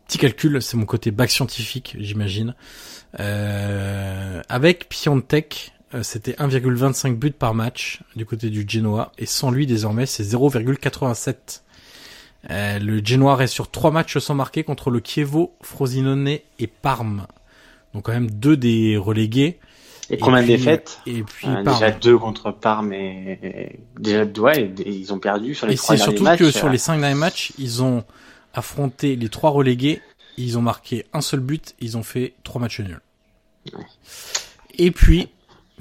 petits 0.07 0.19
calculs, 0.19 0.63
c'est 0.63 0.77
mon 0.77 0.87
côté 0.87 1.11
bac 1.11 1.31
scientifique, 1.31 1.97
j'imagine. 1.99 2.55
Euh, 3.19 4.43
avec 4.49 4.89
Piontek, 4.89 5.73
euh, 5.95 6.03
c'était 6.05 6.33
1,25 6.33 7.17
buts 7.17 7.33
par 7.33 7.55
match 7.55 8.01
du 8.15 8.25
côté 8.25 8.49
du 8.49 8.65
Genoa, 8.69 9.11
et 9.19 9.27
sans 9.27 9.51
lui 9.51 9.67
désormais 9.67 10.07
c'est 10.07 10.23
0,87. 10.23 11.63
Euh, 12.51 12.79
le 12.79 13.05
Genoa 13.05 13.35
reste 13.35 13.53
sur 13.53 13.71
trois 13.71 13.91
matchs 13.91 14.19
sans 14.19 14.35
marquer 14.35 14.63
contre 14.63 14.91
le 14.91 15.01
Chievo, 15.05 15.55
Frosinone 15.63 16.29
et 16.29 16.67
Parme. 16.67 17.27
Donc 17.93 18.05
quand 18.05 18.13
même 18.13 18.31
deux 18.31 18.57
des 18.57 18.97
relégués. 18.97 19.59
Et, 20.11 20.19
combien 20.19 20.43
de 20.43 20.47
défaites? 20.47 21.01
Et 21.07 21.23
puis 21.23 21.49
euh, 21.49 21.63
déjà 21.65 21.91
deux 21.91 22.17
contre 22.19 22.53
Parme 22.53 22.93
et 22.93 23.79
déjà 23.99 24.25
deux, 24.25 24.43
ouais, 24.43 24.73
ils 24.87 25.13
ont 25.13 25.19
perdu 25.19 25.55
sur 25.55 25.67
les 25.67 25.75
et 25.75 25.77
trois 25.77 25.97
derniers 25.97 26.21
matchs. 26.21 26.35
Et 26.35 26.37
surtout 26.37 26.45
que 26.45 26.51
sur 26.57 26.69
les 26.69 26.79
cinq 26.79 27.01
derniers 27.01 27.19
matchs, 27.19 27.53
ils 27.59 27.83
ont 27.83 28.05
affronté 28.55 29.17
les 29.17 29.29
trois 29.29 29.51
relégués 29.51 30.01
ils 30.37 30.59
ont 30.59 30.63
marqué 30.63 31.07
un 31.13 31.21
seul 31.21 31.41
but, 31.41 31.75
ils 31.81 31.97
ont 31.97 32.03
fait 32.03 32.35
trois 32.45 32.61
matchs 32.61 32.81
nuls. 32.81 33.01
Et 34.79 34.91
puis, 34.91 35.29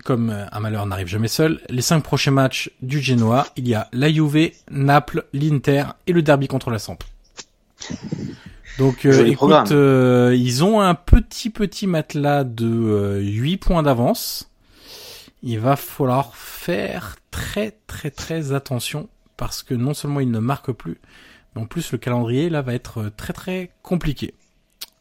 comme 0.04 0.30
euh, 0.30 0.46
un 0.52 0.60
malheur 0.60 0.86
n'arrive 0.86 1.08
jamais 1.08 1.28
seul, 1.28 1.62
les 1.70 1.82
cinq 1.82 2.04
prochains 2.04 2.32
matchs 2.32 2.72
du 2.82 3.00
Genoa, 3.00 3.48
il 3.56 3.68
y 3.68 3.74
a 3.74 3.88
la 3.94 4.12
Juve, 4.12 4.52
Naples, 4.72 5.26
l'Inter 5.34 5.86
et 6.08 6.14
le 6.14 6.22
derby 6.22 6.48
contre 6.48 6.70
la 6.70 6.80
Samp. 6.80 6.98
Donc 8.78 9.06
euh, 9.06 9.26
écoute, 9.26 9.72
euh, 9.72 10.34
ils 10.38 10.64
ont 10.64 10.80
un 10.80 10.96
petit 10.96 11.50
petit 11.50 11.86
matelas 11.86 12.44
de 12.44 13.20
8 13.22 13.58
points 13.58 13.84
d'avance. 13.84 14.50
Il 15.44 15.60
va 15.60 15.76
falloir 15.76 16.36
faire 16.36 17.18
très 17.32 17.78
très 17.88 18.12
très 18.12 18.54
attention 18.54 19.10
parce 19.38 19.64
que 19.64 19.74
non 19.74 19.94
seulement 19.94 20.20
ils 20.20 20.32
ne 20.32 20.40
marquent 20.40 20.72
plus, 20.74 20.98
en 21.60 21.66
plus 21.66 21.92
le 21.92 21.98
calendrier 21.98 22.50
là 22.50 22.62
va 22.62 22.74
être 22.74 23.12
très 23.16 23.34
très 23.34 23.72
compliqué. 23.82 24.34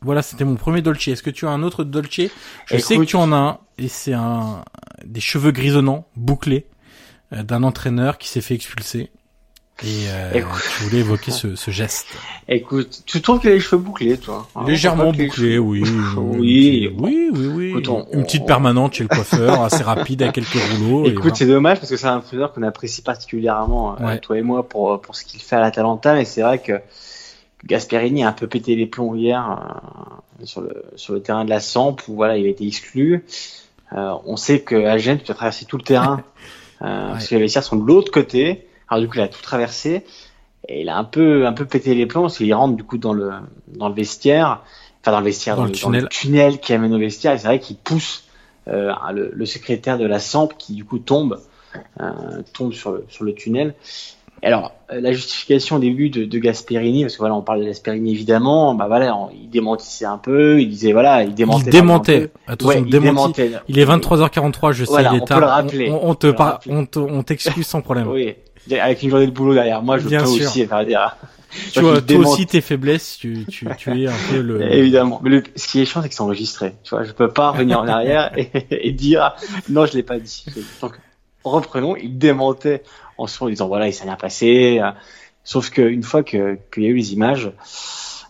Voilà, 0.00 0.22
c'était 0.22 0.44
mon 0.44 0.54
premier 0.54 0.80
Dolce. 0.80 1.08
Est-ce 1.08 1.22
que 1.22 1.30
tu 1.30 1.46
as 1.46 1.50
un 1.50 1.62
autre 1.62 1.82
Dolce? 1.84 2.30
Je 2.66 2.78
sais 2.78 2.96
que 2.96 3.02
tu 3.02 3.16
en 3.16 3.32
as 3.32 3.36
un, 3.36 3.58
et 3.78 3.88
c'est 3.88 4.12
un 4.12 4.64
des 5.04 5.20
cheveux 5.20 5.50
grisonnants, 5.50 6.06
bouclés, 6.16 6.66
euh, 7.32 7.42
d'un 7.42 7.62
entraîneur 7.64 8.18
qui 8.18 8.28
s'est 8.28 8.40
fait 8.40 8.54
expulser. 8.54 9.10
Et 9.84 10.06
euh, 10.08 10.32
tu 10.32 10.82
voulais 10.84 10.98
évoquer 10.98 11.30
ce, 11.30 11.54
ce, 11.54 11.70
geste. 11.70 12.08
Écoute, 12.48 13.02
tu 13.06 13.22
trouves 13.22 13.38
qu'il 13.38 13.50
a 13.50 13.54
les 13.54 13.60
cheveux 13.60 13.80
bouclés, 13.80 14.18
toi 14.18 14.48
hein, 14.56 14.64
Légèrement 14.66 15.12
bouclés, 15.12 15.58
oui. 15.58 15.84
oui. 16.16 16.92
Oui, 16.96 17.30
oui, 17.32 17.46
oui. 17.46 17.84
Une 18.12 18.24
petite 18.24 18.44
permanente 18.44 18.94
chez 18.94 19.04
le 19.04 19.08
coiffeur, 19.08 19.62
assez 19.62 19.84
rapide, 19.84 20.22
avec 20.22 20.34
quelques 20.34 20.60
rouleaux. 20.72 21.06
Écoute, 21.06 21.36
c'est 21.36 21.46
dommage 21.46 21.78
parce 21.78 21.90
que 21.90 21.96
c'est 21.96 22.08
un 22.08 22.16
entraîneur 22.16 22.52
qu'on 22.52 22.64
apprécie 22.64 23.02
particulièrement, 23.02 23.96
euh, 24.00 24.16
toi 24.18 24.36
et 24.36 24.42
moi, 24.42 24.68
pour, 24.68 25.00
pour 25.00 25.14
ce 25.14 25.24
qu'il 25.24 25.40
fait 25.40 25.56
à 25.56 25.60
l'Atalanta. 25.60 26.14
Mais 26.14 26.24
c'est 26.24 26.42
vrai 26.42 26.58
que 26.58 26.80
Gasperini 27.64 28.24
a 28.24 28.28
un 28.28 28.32
peu 28.32 28.46
pété 28.46 28.76
les 28.76 28.86
plombs 28.86 29.14
hier 29.14 29.82
euh, 30.40 30.44
sur, 30.44 30.60
le, 30.60 30.84
sur 30.96 31.14
le 31.14 31.22
terrain 31.22 31.44
de 31.44 31.50
la 31.50 31.60
Samp 31.60 31.96
où 32.08 32.14
voilà, 32.14 32.36
il 32.36 32.46
a 32.46 32.48
été 32.48 32.66
exclu. 32.66 33.24
Euh, 33.92 34.14
on 34.26 34.36
sait 34.36 34.60
que 34.60 34.76
Agen, 34.76 35.18
tu 35.22 35.30
as 35.30 35.34
traversé 35.34 35.64
tout 35.64 35.76
le 35.76 35.82
terrain 35.82 36.22
euh, 36.82 37.08
parce 37.12 37.26
que 37.26 37.34
les 37.34 37.42
vestiaires 37.42 37.64
sont 37.64 37.76
de 37.76 37.86
l'autre 37.86 38.12
côté. 38.12 38.67
Alors 38.88 39.02
du 39.02 39.08
coup, 39.08 39.16
il 39.16 39.22
a 39.22 39.28
tout 39.28 39.42
traversé 39.42 40.04
et 40.68 40.82
il 40.82 40.88
a 40.88 40.96
un 40.96 41.04
peu 41.04 41.46
un 41.46 41.52
peu 41.52 41.64
pété 41.64 41.94
les 41.94 42.06
plombs 42.06 42.22
parce 42.22 42.38
qu'il 42.38 42.52
rentre 42.54 42.76
du 42.76 42.84
coup 42.84 42.98
dans 42.98 43.12
le 43.12 43.30
dans 43.68 43.88
le 43.88 43.94
vestiaire, 43.94 44.62
enfin 45.00 45.12
dans 45.12 45.20
le 45.20 45.26
vestiaire, 45.26 45.56
dans, 45.56 45.64
le, 45.64 46.08
tunnel. 46.08 46.58
qui 46.58 46.72
amène 46.72 46.94
au 46.94 46.98
vestiaire. 46.98 47.32
Et 47.32 47.38
c'est 47.38 47.46
vrai 47.46 47.60
qu'il 47.60 47.76
pousse 47.76 48.24
euh, 48.68 48.92
le, 49.12 49.30
le, 49.32 49.46
secrétaire 49.46 49.98
de 49.98 50.06
la 50.06 50.18
Samp 50.18 50.48
qui 50.58 50.74
du 50.74 50.84
coup 50.84 50.98
tombe 50.98 51.40
tombe 52.54 52.72
sur 52.72 52.92
le 52.92 53.04
sur 53.08 53.24
le 53.24 53.34
tunnel 53.34 53.74
alors, 54.42 54.72
euh, 54.92 55.00
la 55.00 55.12
justification 55.12 55.76
au 55.76 55.78
début 55.78 56.10
de, 56.10 56.24
de, 56.24 56.38
Gasperini, 56.38 57.02
parce 57.02 57.14
que 57.14 57.18
voilà, 57.18 57.34
on 57.34 57.42
parle 57.42 57.60
de 57.60 57.64
Gasperini 57.64 58.12
évidemment, 58.12 58.74
bah 58.74 58.86
voilà, 58.86 59.28
il 59.34 59.50
démentissait 59.50 60.04
un 60.04 60.18
peu, 60.18 60.60
il 60.60 60.68
disait 60.68 60.92
voilà, 60.92 61.24
il 61.24 61.34
démentait. 61.34 61.64
Il 61.66 61.70
démentait. 61.70 62.30
Attention, 62.46 62.84
il, 62.84 62.90
démentait. 62.90 63.52
il 63.68 63.78
est 63.78 63.84
23h43, 63.84 64.72
je 64.72 64.84
sais, 64.84 64.92
il 65.10 65.16
est 65.16 65.26
tard. 65.26 65.64
On, 65.88 66.10
on, 66.10 66.14
te 66.14 66.98
on 66.98 67.22
t'excuse 67.22 67.66
sans 67.66 67.80
problème. 67.80 68.08
Oui, 68.08 68.34
avec 68.72 69.02
une 69.02 69.10
journée 69.10 69.26
de 69.26 69.32
boulot 69.32 69.54
derrière 69.54 69.82
moi, 69.82 69.98
je 69.98 70.08
peux 70.08 70.22
aussi 70.22 70.66
faire 70.66 70.84
dire. 70.84 71.16
Tu 71.72 71.80
vois, 71.80 72.00
toi 72.02 72.18
aussi 72.18 72.46
tes 72.46 72.60
faiblesses, 72.60 73.16
tu, 73.18 73.46
tu, 73.46 73.66
tu 73.78 74.04
es 74.04 74.06
un 74.06 74.12
peu 74.30 74.40
le. 74.40 74.60
Évidemment, 74.72 75.20
mais 75.22 75.30
le, 75.30 75.42
ce 75.56 75.66
qui 75.66 75.80
est 75.80 75.86
chiant, 75.86 76.02
c'est 76.02 76.08
que 76.08 76.14
c'est 76.14 76.20
enregistré. 76.20 76.74
Tu 76.84 76.90
vois, 76.90 77.04
je 77.04 77.12
peux 77.12 77.30
pas 77.30 77.50
revenir 77.50 77.80
en 77.80 77.88
arrière 77.88 78.36
et, 78.36 78.50
et 78.70 78.92
dire 78.92 79.34
non, 79.68 79.86
je 79.86 79.94
l'ai 79.94 80.02
pas 80.02 80.18
dit. 80.18 80.44
Donc, 80.82 80.92
reprenons, 81.44 81.96
il 81.96 82.18
démentait 82.18 82.82
en 83.16 83.24
en 83.24 83.48
disant 83.48 83.66
voilà, 83.66 83.88
il 83.88 83.92
s'est 83.94 84.04
rien 84.04 84.16
passé. 84.16 84.80
Sauf 85.42 85.70
qu'une 85.70 86.02
fois 86.02 86.22
qu'il 86.22 86.58
y 86.76 86.84
a 86.84 86.88
eu 86.88 86.94
les 86.94 87.14
images, 87.14 87.50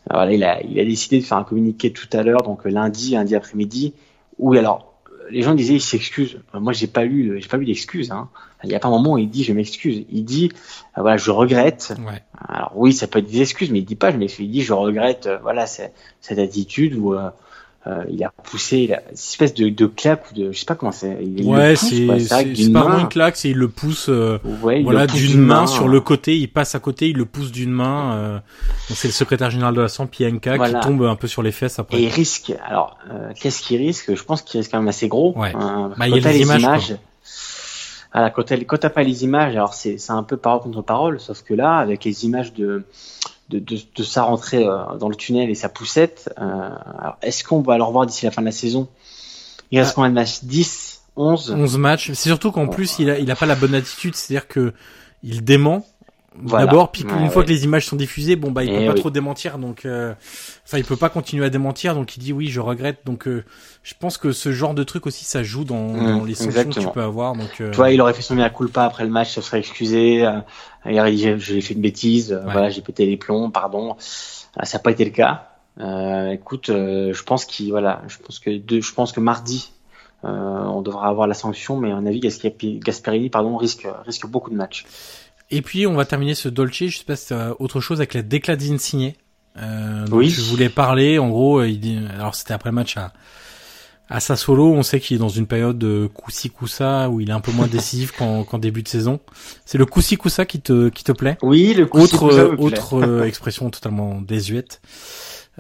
voilà, 0.09 0.33
il 0.33 0.45
a, 0.45 0.63
il 0.63 0.79
a 0.79 0.85
décidé 0.85 1.19
de 1.19 1.25
faire 1.25 1.39
un 1.39 1.45
communiqué 1.45 1.93
tout 1.93 2.09
à 2.13 2.23
l'heure, 2.23 2.43
donc 2.43 2.65
lundi, 2.65 3.11
lundi 3.13 3.35
après-midi, 3.35 3.95
où 4.39 4.55
alors 4.55 4.98
les 5.31 5.43
gens 5.43 5.55
disaient 5.55 5.75
il 5.75 5.81
s'excuse. 5.81 6.41
Moi, 6.55 6.73
j'ai 6.73 6.87
pas 6.87 7.05
lu, 7.05 7.41
j'ai 7.41 7.49
pas 7.49 7.57
lu 7.57 7.67
d'excuses. 7.67 8.11
Hein. 8.11 8.29
Il 8.65 8.71
y 8.71 8.75
a 8.75 8.81
pas 8.81 8.89
un 8.89 8.93
moment 8.93 9.15
où 9.15 9.19
il 9.19 9.29
dit 9.29 9.45
je 9.45 9.53
m'excuse. 9.53 10.05
Il 10.11 10.25
dit 10.25 10.51
voilà, 10.97 11.17
je 11.17 11.31
regrette. 11.31 11.95
Ouais. 11.99 12.23
Alors 12.49 12.73
oui, 12.75 12.93
ça 12.93 13.07
peut 13.07 13.21
être 13.21 13.31
des 13.31 13.43
excuses, 13.43 13.71
mais 13.71 13.79
il 13.79 13.85
dit 13.85 13.97
pas 13.97 14.11
je 14.11 14.17
m'excuse. 14.17 14.47
Il 14.47 14.51
dit 14.51 14.63
je 14.63 14.73
regrette. 14.73 15.29
Voilà, 15.43 15.67
cette 15.67 16.39
attitude 16.39 16.95
où 16.95 17.15
euh, 17.89 18.05
il 18.11 18.23
a 18.23 18.33
poussé 18.43 18.79
il 18.79 18.93
a, 18.93 19.01
une 19.09 19.15
espèce 19.15 19.55
de, 19.55 19.69
de 19.69 19.87
claque 19.87 20.31
ou 20.31 20.35
de 20.35 20.53
je 20.53 20.59
sais 20.59 20.67
pas 20.67 20.75
comment 20.75 20.93
c'est 20.93 21.17
ouais 21.43 21.75
c'est 21.75 22.07
pas 22.73 22.83
vraiment 22.83 22.99
une 22.99 23.09
claque 23.09 23.37
c'est 23.37 23.51
il 23.51 23.57
le 23.57 23.69
pousse 23.69 24.09
euh, 24.11 24.39
voilà 24.43 25.07
d'une 25.07 25.41
main, 25.41 25.67
sur 25.67 25.89
le 25.89 26.01
côté 26.01 26.37
il 26.37 26.49
passe 26.49 26.75
à 26.75 26.81
côté 26.81 27.09
il 27.09 27.17
le 27.17 27.25
pousse 27.25 27.51
d'une 27.51 27.71
main 27.71 28.13
euh, 28.13 28.39
c'est 28.91 29.09
le 29.09 29.13
secrétaire 29.13 29.51
général 29.51 29.75
de 29.75 29.81
la 29.81 29.89
SAM 29.89 30.07
Pienka 30.07 30.59
qui 30.59 30.81
tombe 30.81 31.03
un 31.05 31.17
peu 31.17 31.29
sur 31.29 31.43
les 31.43 31.53
fesses 31.53 31.79
après. 31.79 31.99
Et 31.99 32.03
il 32.05 32.09
risque 32.09 32.53
alors 32.67 32.99
qu'est-ce 33.41 33.63
qu'il 33.63 33.79
risque? 33.79 34.15
Je 34.15 34.23
pense 34.23 34.43
qu'il 34.43 34.59
risque 34.59 34.71
quand 34.71 34.79
même 34.79 34.89
assez 34.89 35.09
gros 35.09 35.39
ouais. 35.39 35.53
Hein, 35.55 35.93
bah, 35.97 36.09
il 36.09 36.17
y 36.17 36.27
a 36.27 36.31
les 36.31 36.43
images, 36.43 36.61
images 36.61 36.97
voilà, 38.13 38.31
quand 38.31 38.79
t'as 38.79 38.91
pas 38.91 39.03
les 39.03 39.25
images 39.25 39.55
alors 39.55 39.73
c'est 39.73 39.99
un 40.11 40.23
peu 40.25 40.37
parole 40.37 40.61
contre 40.61 40.83
parole 40.83 41.21
sauf 41.21 41.43
que 41.43 41.55
là 41.55 41.77
avec 41.77 42.05
les 42.05 42.27
images 42.27 42.53
de 42.53 42.85
de, 43.49 43.59
de, 43.59 43.79
de 43.95 44.03
sa 44.03 44.23
rentrée 44.25 44.65
euh, 44.65 44.97
dans 44.99 45.09
le 45.09 45.17
tunnel 45.17 45.51
et 45.51 45.55
sa 45.55 45.69
poussette. 45.69 46.33
Euh, 46.41 46.71
Est-ce 47.23 47.45
qu'on 47.45 47.63
va 47.63 47.77
le 47.77 47.83
revoir 47.83 48.07
d'ici 48.07 48.25
la 48.25 48.31
fin 48.31 48.43
de 48.43 48.47
la 48.47 48.53
saison? 48.53 48.89
Il 49.71 49.79
reste 49.79 49.95
combien 49.95 50.11
de 50.11 50.15
matchs? 50.15 50.45
10 50.45 51.03
11 51.17 51.51
11 51.51 51.79
matchs. 51.79 52.13
C'est 52.15 52.29
surtout 52.29 52.53
qu'en 52.53 52.69
plus, 52.69 52.99
il 52.99 53.11
a, 53.11 53.19
il 53.19 53.31
a 53.31 53.37
pas 53.37 53.47
la 53.47 53.57
bonne 53.57 53.75
attitude, 53.75 54.15
c'est-à-dire 54.15 54.47
que 54.49 54.73
il 55.23 55.43
dément 55.45 55.85
D'abord, 56.37 56.93
puis 56.93 57.03
une 57.03 57.31
fois 57.31 57.43
que 57.43 57.49
les 57.49 57.65
images 57.65 57.87
sont 57.87 57.97
diffusées, 57.97 58.37
bon 58.37 58.51
bah 58.51 58.63
il 58.63 58.71
peut 58.71 58.87
pas 58.87 58.99
trop 58.99 59.11
démentir, 59.11 59.59
donc 59.59 59.85
euh, 59.85 60.15
enfin 60.65 60.79
il 60.79 60.85
peut 60.85 60.97
pas 60.97 61.09
continuer 61.09 61.45
à 61.45 61.51
démentir, 61.51 61.95
donc 61.95 62.17
il 62.17 62.21
dit 62.21 62.33
oui 62.33 62.49
je 62.49 62.61
regrette. 62.61 63.01
Donc 63.07 63.27
euh, 63.27 63.45
je 63.83 63.95
pense 63.99 64.19
que 64.19 64.33
ce 64.33 64.53
genre 64.53 64.75
de 64.75 64.85
truc 64.85 65.07
aussi 65.07 65.25
ça 65.25 65.43
joue 65.43 65.65
dans, 65.65 65.89
mmh, 65.89 66.19
dans 66.19 66.25
les 66.25 66.35
sanctions 66.35 66.71
que 66.71 66.81
tu 66.81 66.89
peux 66.89 67.03
avoir. 67.03 67.35
Donc 67.35 67.61
euh... 67.61 67.71
tu 67.71 67.77
vois 67.77 67.91
il 67.91 68.01
aurait 68.01 68.13
fait 68.13 68.23
son 68.23 68.35
mea 68.35 68.51
culpa 68.51 68.85
après 68.85 69.05
le 69.05 69.11
match, 69.11 69.35
ça 69.35 69.43
serait 69.43 69.59
excusé. 69.59 70.25
Euh, 70.25 70.41
il 70.87 71.01
aurait 71.01 71.13
dit 71.13 71.29
j'ai 71.39 71.61
fait 71.61 71.75
une 71.75 71.81
bêtise, 71.81 72.39
voilà 72.45 72.69
j'ai 72.69 72.83
pété 72.83 73.07
les 73.07 73.17
plombs, 73.17 73.51
pardon. 73.51 73.97
ça 73.99 74.63
n'a 74.73 74.79
pas 74.79 74.91
été 74.91 75.05
le 75.07 75.11
cas. 75.11 75.49
écoute, 76.31 76.67
je 76.69 77.23
pense 77.23 77.47
qu'il 77.47 77.71
voilà, 77.71 78.03
je 78.07 78.19
pense 78.19 78.39
que 78.39 78.51
de, 78.51 78.81
je 78.81 78.93
pense 78.93 79.13
que 79.13 79.21
mardi 79.21 79.73
on 80.23 80.83
devra 80.83 81.09
avoir 81.09 81.27
la 81.27 81.35
sanction, 81.35 81.79
mais 81.79 81.91
à 81.91 81.97
mon 81.97 82.07
avis 82.07 82.21
Gasperini 82.21 83.31
pardon 83.31 83.57
risque 83.57 83.89
risque 84.05 84.27
beaucoup 84.27 84.51
de 84.51 84.57
matchs. 84.57 84.85
Et 85.51 85.63
puis 85.63 85.87
on 85.87 85.95
va 85.95 86.05
terminer 86.05 86.35
ce 86.35 86.49
Dolce, 86.49 86.87
je 86.87 86.99
sais 86.99 87.05
pas 87.05 87.17
si 87.17 87.33
autre 87.59 87.81
chose 87.81 88.01
avec 88.01 88.15
la 88.15 88.23
déclat 88.23 88.57
d'Insigné. 88.57 89.17
Euh, 89.57 90.07
oui. 90.13 90.31
Je 90.31 90.43
voulais 90.43 90.69
parler, 90.69 91.19
en 91.19 91.29
gros, 91.29 91.61
euh, 91.61 91.69
il 91.69 91.81
dit, 91.81 91.99
alors 92.15 92.35
c'était 92.35 92.55
après 92.55 92.71
le 92.71 92.75
match 92.75 92.97
à, 92.97 93.13
à 94.09 94.21
Sassuolo, 94.21 94.73
on 94.73 94.83
sait 94.83 95.01
qu'il 95.01 95.17
est 95.17 95.19
dans 95.19 95.29
une 95.29 95.47
période 95.47 95.79
de 95.79 96.09
coussi 96.13 96.51
coussa 96.51 97.09
où 97.09 97.21
il 97.21 97.31
est 97.31 97.33
un 97.33 97.41
peu 97.41 97.53
moins 97.53 97.67
décisif 97.71 98.13
qu'en 98.13 98.59
début 98.59 98.83
de 98.83 98.89
saison. 98.89 99.21
C'est 99.65 99.79
le 99.79 99.87
coussi 99.87 100.17
coussa 100.17 100.47
qui 100.47 100.61
te 100.61 100.89
qui 100.91 101.03
te 101.03 101.13
plaît? 101.13 101.39
Oui, 101.43 101.75
le 101.75 101.89
autre 101.93 102.55
autre 102.59 102.95
euh, 102.95 103.25
expression 103.27 103.71
totalement 103.71 104.21
désuète. 104.21 104.81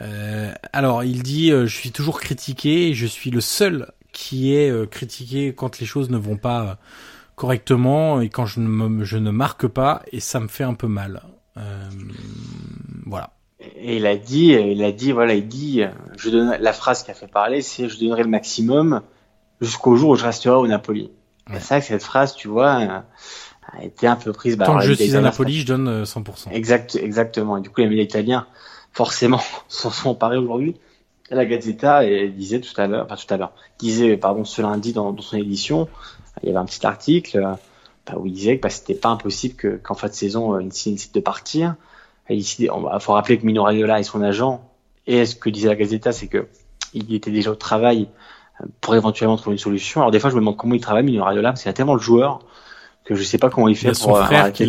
Euh, 0.00 0.52
alors 0.72 1.02
il 1.02 1.22
dit 1.22 1.50
je 1.50 1.66
suis 1.66 1.90
toujours 1.90 2.20
critiqué 2.20 2.88
et 2.88 2.94
je 2.94 3.06
suis 3.06 3.30
le 3.30 3.40
seul 3.40 3.90
qui 4.12 4.54
est 4.54 4.88
critiqué 4.90 5.52
quand 5.54 5.80
les 5.80 5.86
choses 5.86 6.10
ne 6.10 6.18
vont 6.18 6.36
pas 6.36 6.78
correctement 7.38 8.20
et 8.20 8.28
quand 8.28 8.44
je 8.44 8.60
ne, 8.60 9.04
je 9.04 9.16
ne 9.16 9.30
marque 9.30 9.66
pas 9.66 10.02
et 10.12 10.20
ça 10.20 10.40
me 10.40 10.48
fait 10.48 10.64
un 10.64 10.74
peu 10.74 10.88
mal. 10.88 11.22
Euh, 11.56 11.88
voilà. 13.06 13.30
Et 13.76 13.96
il 13.96 14.06
a 14.06 14.16
dit, 14.16 14.48
il 14.48 14.84
a 14.84 14.92
dit, 14.92 15.12
voilà, 15.12 15.34
il 15.34 15.48
dit, 15.48 15.82
je 16.16 16.30
donne 16.30 16.56
la 16.60 16.72
phrase 16.72 17.02
qui 17.02 17.10
a 17.10 17.14
fait 17.14 17.26
parler, 17.28 17.62
c'est 17.62 17.88
je 17.88 17.98
donnerai 17.98 18.22
le 18.22 18.28
maximum 18.28 19.02
jusqu'au 19.60 19.96
jour 19.96 20.10
où 20.10 20.16
je 20.16 20.24
resterai 20.24 20.56
au 20.56 20.66
Napoli. 20.66 21.10
C'est 21.50 21.60
ça 21.60 21.80
que 21.80 21.86
cette 21.86 22.02
phrase, 22.02 22.34
tu 22.34 22.46
vois, 22.48 23.04
a 23.72 23.84
été 23.84 24.06
un 24.06 24.16
peu 24.16 24.32
prise. 24.32 24.56
Bah, 24.56 24.66
Tant 24.66 24.78
que 24.78 24.84
je 24.84 24.92
suis 24.92 25.16
à 25.16 25.20
Napoli, 25.20 25.60
je 25.60 25.66
donne 25.66 26.02
100%. 26.02 26.48
Euh, 26.48 26.50
exact, 26.52 26.96
exactement. 26.96 27.56
Et 27.56 27.62
du 27.62 27.70
coup, 27.70 27.80
les 27.80 27.88
médias 27.88 28.04
italiens, 28.04 28.46
forcément, 28.92 29.40
s'en 29.68 29.90
sont 29.90 30.10
emparés 30.10 30.36
aujourd'hui. 30.36 30.76
La 31.30 31.44
Gazzetta 31.44 32.04
disait 32.28 32.60
tout 32.60 32.78
à 32.80 32.86
l'heure, 32.86 33.04
enfin 33.04 33.16
tout 33.16 33.32
à 33.32 33.36
l'heure, 33.36 33.52
disait, 33.78 34.16
pardon, 34.16 34.44
ce 34.44 34.62
lundi 34.62 34.94
dans, 34.94 35.12
dans 35.12 35.22
son 35.22 35.36
édition, 35.36 35.86
il 36.42 36.48
y 36.48 36.50
avait 36.50 36.58
un 36.58 36.64
petit 36.64 36.84
article 36.86 37.38
euh, 37.38 37.52
bah, 38.06 38.14
où 38.18 38.26
il 38.26 38.32
disait 38.32 38.56
que 38.56 38.62
bah, 38.62 38.70
c'était 38.70 38.94
pas 38.94 39.08
impossible 39.08 39.54
que, 39.54 39.76
qu'en 39.76 39.94
fin 39.94 40.08
de 40.08 40.12
saison, 40.12 40.54
euh, 40.54 40.62
il 40.62 40.68
décide 40.68 41.12
de 41.12 41.20
partir. 41.20 41.74
Il 42.30 42.44
faut 43.00 43.12
rappeler 43.12 43.38
que 43.38 43.46
Mino 43.46 43.62
Raiola 43.62 44.00
est 44.00 44.04
son 44.04 44.22
agent. 44.22 44.62
Et 45.06 45.24
ce 45.24 45.34
que 45.34 45.48
disait 45.48 45.68
la 45.68 45.76
Gazeta, 45.76 46.12
c'est 46.12 46.26
que 46.26 46.46
il 46.92 47.14
était 47.14 47.30
déjà 47.30 47.50
au 47.50 47.54
travail 47.54 48.08
euh, 48.60 48.66
pour 48.80 48.94
éventuellement 48.94 49.36
trouver 49.36 49.54
une 49.54 49.60
solution. 49.60 50.00
Alors 50.00 50.10
des 50.10 50.20
fois, 50.20 50.30
je 50.30 50.34
me 50.34 50.40
demande 50.40 50.56
comment 50.56 50.74
il 50.74 50.80
travaille, 50.80 51.04
Mino 51.04 51.24
Raiola, 51.24 51.50
parce 51.50 51.62
qu'il 51.62 51.70
a 51.70 51.74
tellement 51.74 51.96
de 51.96 52.02
joueurs 52.02 52.40
que 53.04 53.14
je 53.14 53.22
sais 53.22 53.38
pas 53.38 53.48
comment 53.48 53.68
il 53.68 53.76
fait 53.76 53.88
il 53.88 53.98
pour 53.98 54.16
son 54.18 54.24
frère 54.24 54.52
qui 54.52 54.66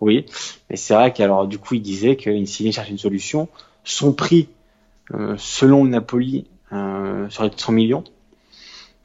Oui, 0.00 0.26
mais 0.68 0.76
c'est 0.76 0.94
vrai 0.94 1.12
qu'alors 1.12 1.46
du 1.46 1.58
coup, 1.58 1.74
il 1.74 1.82
disait 1.82 2.16
qu'Insigne 2.16 2.72
cherche 2.72 2.90
une 2.90 2.98
solution. 2.98 3.48
Son 3.84 4.12
prix, 4.12 4.48
selon 5.36 5.84
le 5.84 5.90
Napoli, 5.90 6.46
serait 6.70 7.50
de 7.50 7.58
100 7.58 7.72
millions. 7.72 8.04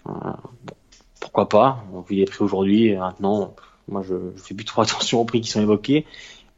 bon, 0.05 0.33
pourquoi 1.27 1.49
pas 1.49 1.83
On 1.93 2.01
vit 2.01 2.15
les 2.15 2.25
prix 2.25 2.43
aujourd'hui. 2.43 2.95
Maintenant, 2.95 3.53
moi, 3.87 4.01
je, 4.07 4.15
je, 4.35 4.41
fais 4.41 4.53
plus 4.53 4.65
trop 4.65 4.81
attention 4.83 5.21
aux 5.21 5.25
prix 5.25 5.41
qui 5.41 5.49
sont 5.49 5.61
évoqués. 5.61 6.05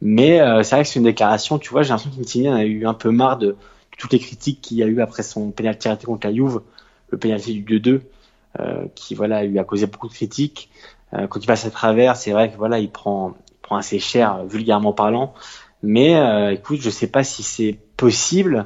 Mais 0.00 0.40
euh, 0.40 0.62
c'est 0.62 0.76
vrai 0.76 0.84
que 0.84 0.88
c'est 0.88 0.98
une 0.98 1.04
déclaration. 1.04 1.58
Tu 1.58 1.70
vois, 1.70 1.82
j'ai 1.82 1.90
l'impression 1.90 2.10
qu'Insigne 2.16 2.48
a 2.48 2.64
eu 2.64 2.86
un 2.86 2.94
peu 2.94 3.10
marre 3.10 3.36
de, 3.36 3.56
toutes 3.98 4.12
les 4.12 4.18
critiques 4.18 4.60
qu'il 4.60 4.78
y 4.78 4.82
a 4.82 4.86
eu 4.86 5.00
après 5.00 5.22
son 5.22 5.50
pénalty 5.50 5.88
raté 5.88 6.06
contre 6.06 6.26
la 6.26 6.32
Juve, 6.32 6.62
le 7.10 7.18
pénalty 7.18 7.60
du 7.60 7.80
2-2, 7.80 8.00
euh, 8.58 8.86
qui 8.94 9.14
voilà 9.14 9.44
lui 9.44 9.58
a 9.58 9.64
causé 9.64 9.86
beaucoup 9.86 10.08
de 10.08 10.14
critiques. 10.14 10.70
Euh, 11.12 11.26
quand 11.26 11.40
il 11.40 11.46
passe 11.46 11.66
à 11.66 11.70
travers, 11.70 12.16
c'est 12.16 12.30
vrai 12.30 12.50
que 12.50 12.56
voilà, 12.56 12.78
il 12.78 12.90
prend, 12.90 13.34
il 13.50 13.58
prend 13.60 13.76
assez 13.76 13.98
cher, 13.98 14.44
vulgairement 14.46 14.92
parlant. 14.92 15.34
Mais 15.82 16.16
euh, 16.16 16.52
écoute, 16.52 16.80
je 16.80 16.90
sais 16.90 17.08
pas 17.08 17.24
si 17.24 17.42
c'est 17.42 17.78
possible, 17.96 18.64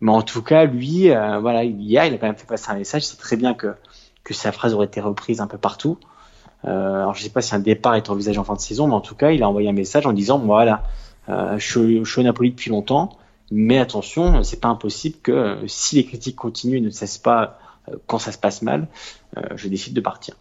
mais 0.00 0.12
en 0.12 0.22
tout 0.22 0.42
cas, 0.42 0.64
lui, 0.64 1.10
euh, 1.10 1.38
voilà, 1.38 1.64
hier, 1.64 2.04
il 2.04 2.14
a 2.14 2.18
quand 2.18 2.26
même 2.26 2.36
fait 2.36 2.46
passer 2.46 2.70
un 2.70 2.76
message. 2.76 3.06
C'est 3.06 3.16
très 3.16 3.36
bien 3.36 3.54
que 3.54 3.74
que 4.24 4.34
sa 4.34 4.52
phrase 4.52 4.74
aurait 4.74 4.86
été 4.86 5.00
reprise 5.00 5.40
un 5.40 5.46
peu 5.46 5.58
partout. 5.58 5.98
Euh, 6.64 7.02
alors 7.02 7.14
je 7.14 7.22
sais 7.22 7.30
pas 7.30 7.42
si 7.42 7.54
un 7.54 7.58
départ 7.58 7.94
est 7.94 8.08
envisagé 8.08 8.38
en 8.38 8.44
fin 8.44 8.54
de 8.54 8.60
saison, 8.60 8.88
mais 8.88 8.94
en 8.94 9.00
tout 9.00 9.14
cas, 9.14 9.30
il 9.30 9.42
a 9.42 9.48
envoyé 9.48 9.68
un 9.68 9.72
message 9.72 10.06
en 10.06 10.12
disant 10.12 10.38
voilà, 10.38 10.82
euh, 11.28 11.58
je, 11.58 12.02
suis 12.04 12.20
au 12.20 12.22
Napoli 12.22 12.50
depuis 12.50 12.70
longtemps, 12.70 13.18
mais 13.50 13.78
attention, 13.78 14.42
c'est 14.42 14.60
pas 14.60 14.68
impossible 14.68 15.18
que 15.22 15.32
euh, 15.32 15.68
si 15.68 15.96
les 15.96 16.06
critiques 16.06 16.36
continuent 16.36 16.78
et 16.78 16.80
ne 16.80 16.90
cessent 16.90 17.18
pas 17.18 17.58
quand 18.06 18.18
ça 18.18 18.32
se 18.32 18.38
passe 18.38 18.62
mal, 18.62 18.88
je 19.56 19.68
décide 19.68 19.92
de 19.92 20.00
partir. 20.00 20.36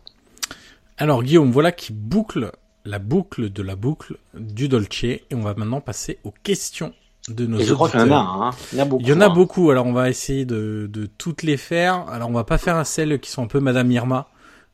Alors 0.97 1.23
Guillaume, 1.23 1.51
voilà 1.51 1.73
qui 1.73 1.91
boucle 1.91 2.53
la 2.85 2.99
boucle 2.99 3.51
de 3.51 3.61
la 3.61 3.75
boucle 3.75 4.15
du 4.33 4.69
Dolce 4.69 5.03
et 5.03 5.25
on 5.33 5.41
va 5.41 5.53
maintenant 5.53 5.81
passer 5.81 6.19
aux 6.23 6.33
questions 6.43 6.93
de 7.29 7.45
nos 7.45 7.59
Et 7.59 7.65
je 7.65 7.73
crois 7.73 7.89
qu'il 7.89 7.99
y 7.99 8.03
en 8.03 8.11
a, 8.11 8.15
hein. 8.15 8.51
il 8.71 8.77
y 8.77 8.81
en 8.81 8.85
a 8.85 8.85
beaucoup. 8.85 9.03
Il 9.03 9.09
y 9.09 9.13
en 9.13 9.21
a 9.21 9.25
hein. 9.25 9.33
beaucoup. 9.33 9.71
Alors 9.71 9.85
on 9.85 9.93
va 9.93 10.09
essayer 10.09 10.45
de, 10.45 10.89
de 10.91 11.05
toutes 11.05 11.43
les 11.43 11.57
faire. 11.57 12.05
Alors 12.09 12.29
on 12.29 12.33
va 12.33 12.43
pas 12.43 12.57
faire 12.57 12.85
celles 12.85 13.19
qui 13.19 13.29
sont 13.29 13.43
un 13.43 13.47
peu 13.47 13.59
Madame 13.59 13.91
Irma, 13.91 14.27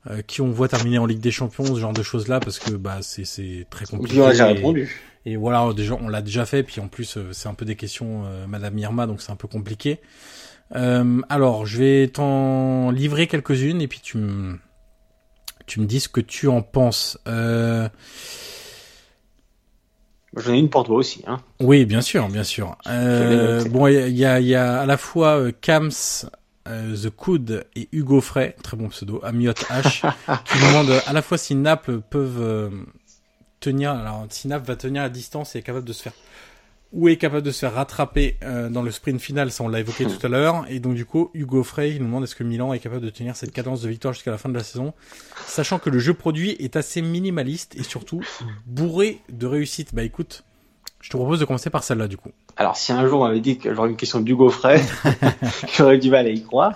euh, 0.09 0.21
qui 0.21 0.41
on 0.41 0.51
voit 0.51 0.67
terminer 0.67 0.97
en 0.97 1.05
Ligue 1.05 1.19
des 1.19 1.31
Champions, 1.31 1.65
ce 1.65 1.79
genre 1.79 1.93
de 1.93 2.03
choses 2.03 2.27
là, 2.27 2.39
parce 2.39 2.59
que 2.59 2.71
bah 2.71 2.99
c'est 3.01 3.67
très 3.69 3.85
compliqué. 3.85 4.29
j'ai 4.33 4.43
répondu. 4.43 5.01
Et 5.25 5.35
voilà, 5.35 5.73
déjà 5.73 5.95
on 6.01 6.07
l'a 6.07 6.21
déjà 6.21 6.45
fait, 6.45 6.63
puis 6.63 6.81
en 6.81 6.87
plus 6.87 7.17
euh, 7.17 7.29
c'est 7.33 7.49
un 7.49 7.53
peu 7.53 7.65
des 7.65 7.75
questions 7.75 8.23
euh, 8.25 8.47
Madame 8.47 8.77
Irma, 8.77 9.05
donc 9.05 9.21
c'est 9.21 9.31
un 9.31 9.35
peu 9.35 9.47
compliqué. 9.47 9.99
Euh, 10.75 11.21
alors 11.29 11.65
je 11.65 11.77
vais 11.77 12.07
t'en 12.07 12.91
livrer 12.91 13.27
quelques-unes 13.27 13.81
et 13.81 13.87
puis 13.87 13.99
tu 14.01 14.17
me 14.17 14.57
tu 15.65 15.79
me 15.79 15.85
dis 15.85 15.99
ce 15.99 16.09
que 16.09 16.21
tu 16.21 16.47
en 16.47 16.61
penses. 16.61 17.19
Euh, 17.27 17.89
J'en 20.39 20.53
ai 20.53 20.59
une 20.59 20.69
pour 20.69 20.83
toi 20.83 20.97
aussi. 20.97 21.23
Hein. 21.27 21.41
Oui, 21.59 21.85
bien 21.85 22.01
sûr, 22.01 22.27
bien 22.29 22.43
sûr. 22.43 22.77
Euh, 22.87 23.63
bon, 23.65 23.87
il 23.87 24.17
y 24.17 24.25
a, 24.25 24.39
y 24.39 24.55
a 24.55 24.79
à 24.81 24.85
la 24.85 24.97
fois 24.97 25.39
euh, 25.39 25.51
Kams, 25.59 25.91
euh, 26.67 26.95
The 26.95 27.09
Coud 27.09 27.65
et 27.75 27.89
Hugo 27.91 28.21
Frey, 28.21 28.55
très 28.63 28.77
bon 28.77 28.89
pseudo, 28.89 29.19
Amiot 29.23 29.51
H, 29.51 30.11
qui 30.45 30.57
demandent 30.59 31.01
à 31.05 31.13
la 31.13 31.21
fois 31.21 31.37
si 31.37 31.55
Naples 31.55 32.01
peuvent 32.01 32.71
tenir. 33.59 33.91
Alors, 33.91 34.25
si 34.29 34.47
Naples 34.47 34.67
va 34.67 34.75
tenir 34.75 35.03
à 35.03 35.09
distance 35.09 35.55
et 35.55 35.59
est 35.59 35.63
capable 35.63 35.85
de 35.85 35.93
se 35.93 36.03
faire 36.03 36.13
ou 36.91 37.07
est 37.07 37.17
capable 37.17 37.43
de 37.43 37.51
se 37.51 37.59
faire 37.59 37.73
rattraper 37.73 38.37
euh, 38.43 38.69
dans 38.69 38.81
le 38.81 38.91
sprint 38.91 39.21
final, 39.21 39.51
ça 39.51 39.63
on 39.63 39.67
l'a 39.67 39.79
évoqué 39.79 40.05
tout 40.05 40.25
à 40.25 40.29
l'heure, 40.29 40.65
et 40.69 40.79
donc 40.79 40.95
du 40.95 41.05
coup 41.05 41.29
Hugo 41.33 41.63
Frey 41.63 41.97
nous 41.99 42.05
demande 42.05 42.23
est-ce 42.23 42.35
que 42.35 42.43
Milan 42.43 42.73
est 42.73 42.79
capable 42.79 43.05
de 43.05 43.09
tenir 43.09 43.35
cette 43.35 43.51
cadence 43.51 43.81
de 43.81 43.89
victoire 43.89 44.13
jusqu'à 44.13 44.31
la 44.31 44.37
fin 44.37 44.49
de 44.49 44.55
la 44.55 44.63
saison, 44.63 44.93
sachant 45.45 45.77
que 45.77 45.89
le 45.89 45.99
jeu 45.99 46.13
produit 46.13 46.51
est 46.59 46.75
assez 46.75 47.01
minimaliste 47.01 47.75
et 47.75 47.83
surtout 47.83 48.21
bourré 48.65 49.21
de 49.29 49.45
réussite. 49.45 49.93
Bah 49.93 50.03
écoute, 50.03 50.43
je 50.99 51.09
te 51.09 51.17
propose 51.17 51.39
de 51.39 51.45
commencer 51.45 51.69
par 51.69 51.83
celle-là 51.83 52.07
du 52.07 52.17
coup. 52.17 52.31
Alors 52.57 52.75
si 52.75 52.91
un 52.91 53.07
jour 53.07 53.21
on 53.21 53.25
m'avait 53.25 53.39
dit 53.39 53.59
que 53.59 53.73
j'aurais 53.73 53.89
une 53.89 53.97
question 53.97 54.19
d'Hugo 54.19 54.49
Frey, 54.49 54.81
j'aurais 55.77 55.99
du 55.99 56.09
mal 56.09 56.25
à 56.25 56.29
y 56.29 56.41
croire. 56.41 56.73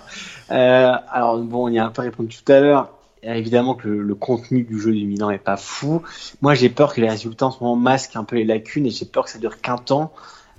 Euh, 0.50 0.92
alors 1.10 1.38
bon, 1.38 1.66
on 1.66 1.68
y 1.68 1.78
a 1.78 1.84
un 1.84 1.90
peu 1.90 2.02
répondu 2.02 2.36
tout 2.36 2.52
à 2.52 2.60
l'heure 2.60 2.90
évidemment 3.24 3.74
que 3.74 3.88
le, 3.88 4.14
contenu 4.14 4.62
du 4.62 4.78
jeu 4.78 4.92
du 4.92 5.06
Milan 5.06 5.30
est 5.30 5.38
pas 5.38 5.56
fou. 5.56 6.02
Moi, 6.42 6.54
j'ai 6.54 6.68
peur 6.68 6.94
que 6.94 7.00
les 7.00 7.08
résultats 7.08 7.46
en 7.46 7.50
ce 7.50 7.62
moment 7.62 7.76
masquent 7.76 8.16
un 8.16 8.24
peu 8.24 8.36
les 8.36 8.44
lacunes 8.44 8.86
et 8.86 8.90
j'ai 8.90 9.04
peur 9.04 9.24
que 9.24 9.30
ça 9.30 9.38
dure 9.38 9.60
qu'un 9.60 9.76
temps. 9.76 10.12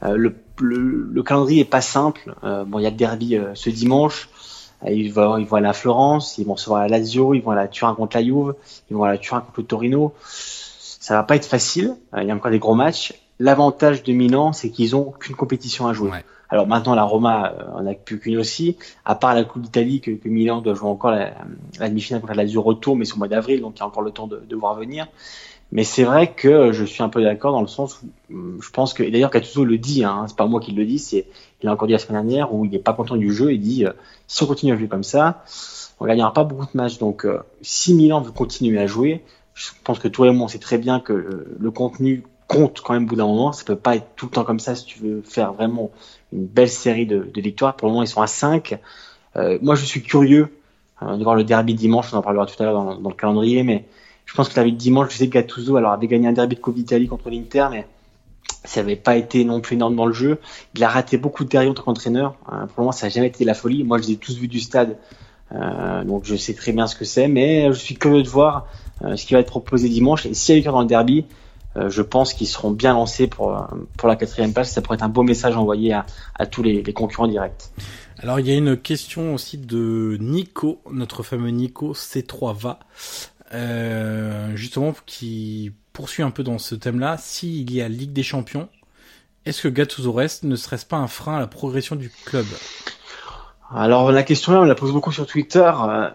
Euh, 0.04 0.18
le, 0.18 0.36
le, 0.60 1.10
le, 1.12 1.24
calendrier 1.24 1.62
est 1.62 1.66
pas 1.66 1.82
simple. 1.82 2.36
Euh, 2.44 2.66
bon, 2.66 2.80
il 2.80 2.84
y 2.84 2.88
a 2.88 2.90
le 2.90 2.96
derby 2.96 3.38
euh, 3.38 3.56
ce 3.56 3.70
dimanche. 3.70 4.30
Euh, 4.84 4.92
ils 4.92 5.12
vont, 5.12 5.38
ils 5.38 5.46
vont 5.46 5.58
aller 5.58 5.68
à 5.68 5.74
Florence, 5.74 6.38
ils 6.38 6.46
vont 6.46 6.54
recevoir 6.54 6.82
la 6.82 6.88
Lazio, 6.90 7.34
ils 7.34 7.42
vont 7.42 7.52
aller 7.52 7.62
à 7.62 7.68
Turin 7.68 7.96
contre 7.96 8.18
la 8.18 8.24
Juve, 8.24 8.56
ils 8.90 8.96
vont 8.96 9.04
aller 9.04 9.16
à 9.16 9.18
Turin 9.18 9.42
contre 9.42 9.60
le 9.62 9.66
Torino. 9.66 10.14
Ça 10.28 11.16
va 11.16 11.24
pas 11.24 11.36
être 11.36 11.46
facile. 11.46 11.96
il 12.18 12.28
y 12.28 12.32
a 12.32 12.36
encore 12.36 12.52
des 12.52 12.60
gros 12.60 12.76
matchs. 12.76 13.14
L'avantage 13.40 14.04
de 14.04 14.14
Milan, 14.14 14.54
c'est 14.54 14.70
qu'ils 14.70 14.96
ont 14.96 15.12
qu'une 15.12 15.36
compétition 15.36 15.88
à 15.88 15.94
jouer. 15.94 16.12
Alors 16.50 16.68
maintenant, 16.68 16.96
la 16.96 17.04
Roma 17.04 17.54
on 17.76 17.86
a 17.88 17.94
plus 17.94 18.20
qu'une 18.20 18.38
aussi, 18.38 18.78
à 19.04 19.16
part 19.16 19.34
la 19.34 19.44
Coupe 19.44 19.64
d'Italie 19.64 20.02
que, 20.02 20.12
Milan 20.26 20.62
doit 20.62 20.74
jouer 20.74 20.90
encore 20.90 21.12
la, 21.12 21.34
demi-finale 21.80 22.22
contre 22.22 22.34
la 22.34 22.44
Lazio 22.44 22.62
retour, 22.62 22.96
mais 22.96 23.06
c'est 23.06 23.16
au 23.16 23.18
mois 23.18 23.28
d'avril, 23.28 23.62
donc 23.62 23.74
il 23.78 23.80
y 23.80 23.84
a 23.84 23.88
encore 23.88 24.04
le 24.04 24.12
temps 24.12 24.28
de, 24.28 24.42
de 24.48 24.56
voir 24.56 24.76
venir. 24.76 25.08
Mais 25.72 25.84
c'est 25.84 26.04
vrai 26.04 26.34
que 26.34 26.72
je 26.72 26.86
suis 26.86 27.02
un 27.04 27.10
peu 27.10 27.24
d'accord 27.24 27.52
dans 27.52 27.62
le 27.62 27.68
sens 27.68 28.02
où 28.02 28.34
hum, 28.34 28.60
je 28.62 28.70
pense 28.70 28.94
que, 28.94 29.04
et 29.04 29.12
d'ailleurs 29.12 29.32
Gattuso 29.32 29.66
le 29.66 29.78
dit, 29.78 30.04
hein, 30.04 30.26
c'est 30.28 30.38
pas 30.38 30.46
moi 30.46 30.60
qui 30.60 30.72
le 30.72 30.86
dis, 30.86 31.00
c'est 31.00 31.28
il 31.62 31.70
a 31.70 31.74
encore 31.74 31.88
dit 31.88 31.94
la 31.94 32.00
semaine 32.00 32.22
dernière 32.22 32.54
où 32.54 32.66
il 32.66 32.72
n'est 32.72 32.80
pas 32.80 32.94
content 32.94 33.16
du 33.16 33.34
jeu, 33.34 33.54
il 33.54 33.60
dit 33.60 33.86
euh, 33.86 33.92
si 34.28 34.44
on 34.44 34.46
continue 34.46 34.74
à 34.74 34.78
jouer 34.78 34.88
comme 34.88 35.04
ça, 35.04 35.44
on 36.00 36.06
gagnera 36.06 36.32
pas 36.34 36.44
beaucoup 36.44 36.66
de 36.66 36.78
matchs. 36.78 37.00
Donc 37.00 37.26
euh, 37.26 37.40
si 37.62 37.94
Milan 37.94 38.22
veut 38.22 38.32
continuer 38.32 38.80
à 38.80 38.88
jouer, 38.88 39.24
je 39.54 39.70
pense 39.84 40.00
que 40.00 40.08
toi 40.08 40.28
et 40.28 40.32
moi 40.32 40.46
on 40.46 40.48
sait 40.48 40.60
très 40.60 40.78
bien 40.78 41.00
que 41.00 41.14
euh, 41.14 41.58
le 41.60 41.72
contenu 41.72 42.24
compte 42.48 42.82
quand 42.82 42.94
même 42.94 43.06
au 43.06 43.08
bout 43.08 43.16
d'un 43.16 43.26
moment. 43.26 43.52
Ça 43.52 43.64
peut 43.66 43.76
pas 43.76 43.96
être 43.96 44.08
tout 44.16 44.28
le 44.28 44.32
temps 44.32 44.44
comme 44.44 44.60
ça 44.60 44.76
si 44.76 44.86
tu 44.86 45.00
veux 45.00 45.22
faire 45.24 45.54
vraiment 45.54 45.90
une 46.36 46.46
belle 46.46 46.70
série 46.70 47.06
de, 47.06 47.30
victoires. 47.36 47.76
Pour 47.76 47.88
le 47.88 47.94
moment, 47.94 48.04
ils 48.04 48.08
sont 48.08 48.22
à 48.22 48.28
5. 48.28 48.78
Euh, 49.36 49.58
moi, 49.62 49.76
je 49.76 49.86
suis 49.86 50.02
curieux 50.02 50.50
euh, 51.02 51.18
de 51.18 51.24
voir 51.24 51.36
le 51.36 51.44
derby 51.44 51.74
dimanche. 51.74 52.14
On 52.14 52.18
en 52.18 52.22
parlera 52.22 52.46
tout 52.46 52.62
à 52.62 52.66
l'heure 52.66 52.98
dans, 53.00 53.10
le 53.10 53.16
calendrier, 53.16 53.64
mais 53.64 53.86
je 54.26 54.34
pense 54.34 54.48
que 54.48 54.54
le 54.54 54.56
derby 54.56 54.72
de 54.74 54.78
dimanche, 54.78 55.12
je 55.12 55.18
sais 55.18 55.28
que 55.28 55.34
Gattuso 55.34 55.76
alors 55.78 55.92
avait 55.92 56.08
gagné 56.08 56.28
un 56.28 56.34
derby 56.34 56.56
de 56.56 56.62
Coupe 56.62 56.76
d'Italie 56.76 57.08
contre 57.08 57.30
l'Inter, 57.30 57.68
mais 57.72 57.88
ça 58.64 58.82
n'avait 58.82 58.96
pas 58.96 59.16
été 59.16 59.44
non 59.44 59.62
plus 59.62 59.76
énorme 59.76 59.96
dans 59.96 60.06
le 60.06 60.14
jeu. 60.14 60.40
Il 60.76 60.84
a 60.84 60.90
raté 60.90 61.18
beaucoup 61.18 61.44
de 61.44 61.50
derby 61.50 61.70
en 61.70 61.74
tant 61.74 61.84
qu'entraîneur. 61.84 62.36
Euh, 62.52 62.66
pour 62.66 62.78
le 62.78 62.84
moment, 62.84 62.92
ça 62.92 63.08
n'a 63.08 63.10
jamais 63.10 63.28
été 63.28 63.46
la 63.46 63.54
folie. 63.54 63.84
Moi, 63.84 63.98
je 64.00 64.08
les 64.08 64.14
ai 64.14 64.18
tous 64.18 64.38
vus 64.38 64.48
du 64.48 64.60
stade, 64.60 64.98
euh, 65.52 66.04
donc 66.04 66.26
je 66.26 66.36
sais 66.36 66.54
très 66.54 66.72
bien 66.72 66.88
ce 66.88 66.96
que 66.96 67.06
c'est, 67.06 67.28
mais 67.28 67.68
je 67.68 67.78
suis 67.78 67.96
curieux 67.96 68.24
de 68.24 68.30
voir 68.30 68.68
euh, 69.04 69.16
ce 69.16 69.26
qui 69.26 69.34
va 69.34 69.40
être 69.40 69.50
proposé 69.50 69.90
dimanche. 69.90 70.26
Et 70.26 70.34
s'il 70.34 70.54
y 70.54 70.56
a 70.56 70.56
victoire 70.56 70.76
dans 70.76 70.82
le 70.82 70.88
derby, 70.88 71.26
je 71.76 72.02
pense 72.02 72.34
qu'ils 72.34 72.48
seront 72.48 72.72
bien 72.72 72.94
lancés 72.94 73.28
pour, 73.28 73.68
pour 73.98 74.08
la 74.08 74.16
quatrième 74.16 74.54
place. 74.54 74.72
Ça 74.72 74.82
pourrait 74.82 74.96
être 74.96 75.04
un 75.04 75.10
beau 75.10 75.24
message 75.24 75.56
envoyé 75.56 75.94
à, 75.94 76.06
à 76.36 76.46
tous 76.46 76.64
les, 76.64 76.82
les, 76.82 76.94
concurrents 76.94 77.28
directs. 77.28 77.70
Alors 78.20 78.40
il 78.40 78.48
y 78.48 78.52
a 78.52 78.56
une 78.56 78.78
question 78.78 79.34
aussi 79.34 79.58
de 79.58 80.18
Nico, 80.20 80.80
notre 80.92 81.22
fameux 81.22 81.50
Nico 81.50 81.94
C3VA, 81.94 82.78
euh, 83.54 84.56
justement 84.56 84.96
qui 85.06 85.74
poursuit 85.94 86.24
un 86.24 86.32
peu 86.32 86.44
dans 86.44 86.58
ce 86.58 86.76
thème-là. 86.76 87.18
S'il 87.20 87.72
y 87.72 87.82
a 87.82 87.90
Ligue 87.90 88.14
des 88.14 88.24
Champions, 88.24 88.70
est-ce 89.46 89.62
que 89.62 89.68
Gattuso 89.68 90.12
reste 90.12 90.44
ne 90.44 90.56
serait-ce 90.56 90.86
pas 90.86 90.98
un 90.98 91.08
frein 91.08 91.38
à 91.38 91.40
la 91.40 91.48
progression 91.48 91.96
du 91.96 92.10
club? 92.26 92.46
Alors 93.74 94.12
la 94.12 94.24
question 94.24 94.54
là, 94.54 94.62
on 94.62 94.64
la 94.64 94.76
pose 94.76 94.94
beaucoup 94.94 95.12
sur 95.12 95.28
Twitter. 95.28 95.60
Euh, 95.60 96.10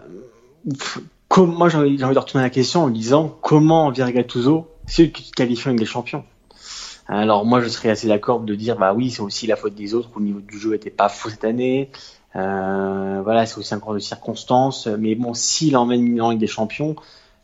moi 1.36 1.68
j'ai 1.68 1.78
envie, 1.78 2.02
envie 2.02 2.14
de 2.14 2.18
retourner 2.18 2.44
la 2.44 2.50
question 2.50 2.84
en 2.84 2.88
disant 2.88 3.28
comment 3.42 3.90
vire 3.90 4.10
Gattuso 4.10 4.69
ceux 4.90 5.06
qui 5.06 5.30
qualifient 5.30 5.68
en 5.68 5.70
Ligue 5.70 5.80
des 5.80 5.86
Champions. 5.86 6.24
Alors 7.08 7.44
moi 7.44 7.60
je 7.60 7.68
serais 7.68 7.90
assez 7.90 8.06
d'accord 8.06 8.40
de 8.40 8.54
dire 8.54 8.76
bah 8.76 8.92
oui 8.92 9.10
c'est 9.10 9.22
aussi 9.22 9.46
la 9.46 9.56
faute 9.56 9.74
des 9.74 9.94
autres, 9.94 10.10
au 10.14 10.20
niveau 10.20 10.40
du 10.40 10.58
jeu 10.58 10.74
était 10.74 10.90
pas 10.90 11.08
fou 11.08 11.30
cette 11.30 11.44
année. 11.44 11.90
Euh, 12.36 13.20
voilà 13.24 13.46
c'est 13.46 13.58
aussi 13.58 13.74
un 13.74 13.80
cours 13.80 13.94
de 13.94 13.98
circonstances. 13.98 14.86
Mais 14.86 15.14
bon 15.14 15.34
s'il 15.34 15.76
emmène 15.76 16.20
en 16.20 16.30
Ligue 16.30 16.40
des 16.40 16.46
Champions, 16.46 16.94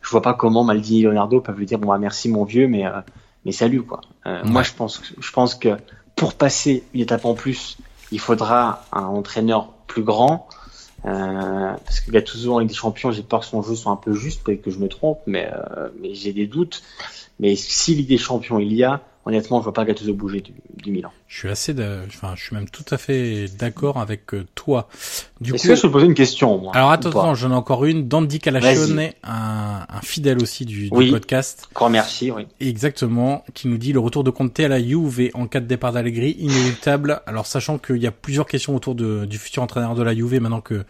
je 0.01 0.09
vois 0.09 0.21
pas 0.21 0.33
comment 0.33 0.63
Maldini 0.63 1.01
et 1.01 1.03
Leonardo 1.03 1.41
peuvent 1.41 1.57
lui 1.57 1.65
dire 1.65 1.79
bon 1.79 1.87
bah 1.87 1.97
merci 1.97 2.29
mon 2.29 2.45
vieux 2.45 2.67
mais 2.67 2.85
euh, 2.85 3.01
mais 3.45 3.51
salut 3.51 3.81
quoi. 3.81 4.01
Euh, 4.25 4.43
ouais. 4.43 4.49
Moi 4.49 4.63
je 4.63 4.73
pense 4.73 5.01
je 5.17 5.31
pense 5.31 5.55
que 5.55 5.77
pour 6.15 6.33
passer 6.33 6.83
une 6.93 7.01
étape 7.01 7.25
en 7.25 7.35
plus, 7.35 7.77
il 8.11 8.19
faudra 8.19 8.83
un 8.91 9.03
entraîneur 9.03 9.69
plus 9.85 10.03
grand. 10.03 10.47
Euh, 11.05 11.75
parce 11.85 11.99
que 12.01 12.11
Gattuso 12.11 12.53
en 12.53 12.59
Ligue 12.59 12.69
des 12.69 12.75
Champions, 12.75 13.11
j'ai 13.11 13.23
peur 13.23 13.41
que 13.41 13.45
son 13.45 13.61
jeu 13.61 13.75
soit 13.75 13.91
un 13.91 13.97
peu 13.97 14.13
juste, 14.13 14.43
peut-être 14.43 14.61
que 14.61 14.71
je 14.71 14.79
me 14.79 14.87
trompe, 14.87 15.19
mais, 15.25 15.49
euh, 15.53 15.89
mais 16.01 16.13
j'ai 16.15 16.33
des 16.33 16.47
doutes. 16.47 16.83
Mais 17.39 17.55
si 17.55 17.95
Ligue 17.95 18.09
des 18.09 18.17
Champions 18.17 18.59
il 18.59 18.73
y 18.73 18.83
a, 18.83 19.01
honnêtement, 19.27 19.59
je 19.59 19.65
vois 19.65 19.73
pas 19.73 19.85
Gattuso 19.85 20.13
bouger 20.13 20.41
du, 20.41 20.53
du 20.83 20.91
Milan. 20.91 21.11
Je 21.27 21.39
suis 21.39 21.49
assez, 21.49 21.73
de... 21.73 21.99
enfin, 22.07 22.33
je 22.35 22.43
suis 22.43 22.55
même 22.55 22.69
tout 22.69 22.85
à 22.89 22.97
fait 22.97 23.45
d'accord 23.59 23.97
avec 23.97 24.33
euh, 24.33 24.45
toi. 24.55 24.87
Du 25.41 25.53
Est-ce 25.53 25.67
que 25.67 25.75
je 25.75 25.81
peux 25.83 25.91
poser 25.91 26.05
une 26.05 26.13
question 26.13 26.57
moi? 26.57 26.71
Alors 26.75 26.91
attends, 26.91 27.09
attends 27.09 27.35
j'en 27.35 27.51
ai 27.51 27.55
encore 27.55 27.85
une. 27.85 28.07
Dandy 28.07 28.39
Calachione, 28.39 29.11
un, 29.23 29.85
un 29.87 30.01
fidèle 30.01 30.41
aussi 30.41 30.65
du, 30.65 30.89
oui. 30.91 31.05
du 31.05 31.11
podcast. 31.11 31.67
Grand 31.75 31.89
merci, 31.89 32.31
oui. 32.31 32.47
Exactement, 32.59 33.43
qui 33.53 33.67
nous 33.67 33.77
dit 33.77 33.93
le 33.93 33.99
retour 33.99 34.23
de 34.23 34.31
Conte 34.31 34.59
à 34.59 34.67
la 34.67 34.81
Juve 34.81 35.29
en 35.33 35.47
cas 35.47 35.59
de 35.59 35.65
départ 35.65 35.91
d'Allegri 35.91 36.31
inéluctable. 36.39 37.21
Alors 37.27 37.45
sachant 37.45 37.77
qu'il 37.77 37.97
y 37.97 38.07
a 38.07 38.11
plusieurs 38.11 38.45
questions 38.45 38.75
autour 38.75 38.95
de, 38.95 39.25
du 39.25 39.37
futur 39.37 39.61
entraîneur 39.61 39.93
de 39.93 40.03
la 40.03 40.15
Juve 40.15 40.39
maintenant 40.39 40.61
que 40.61 40.85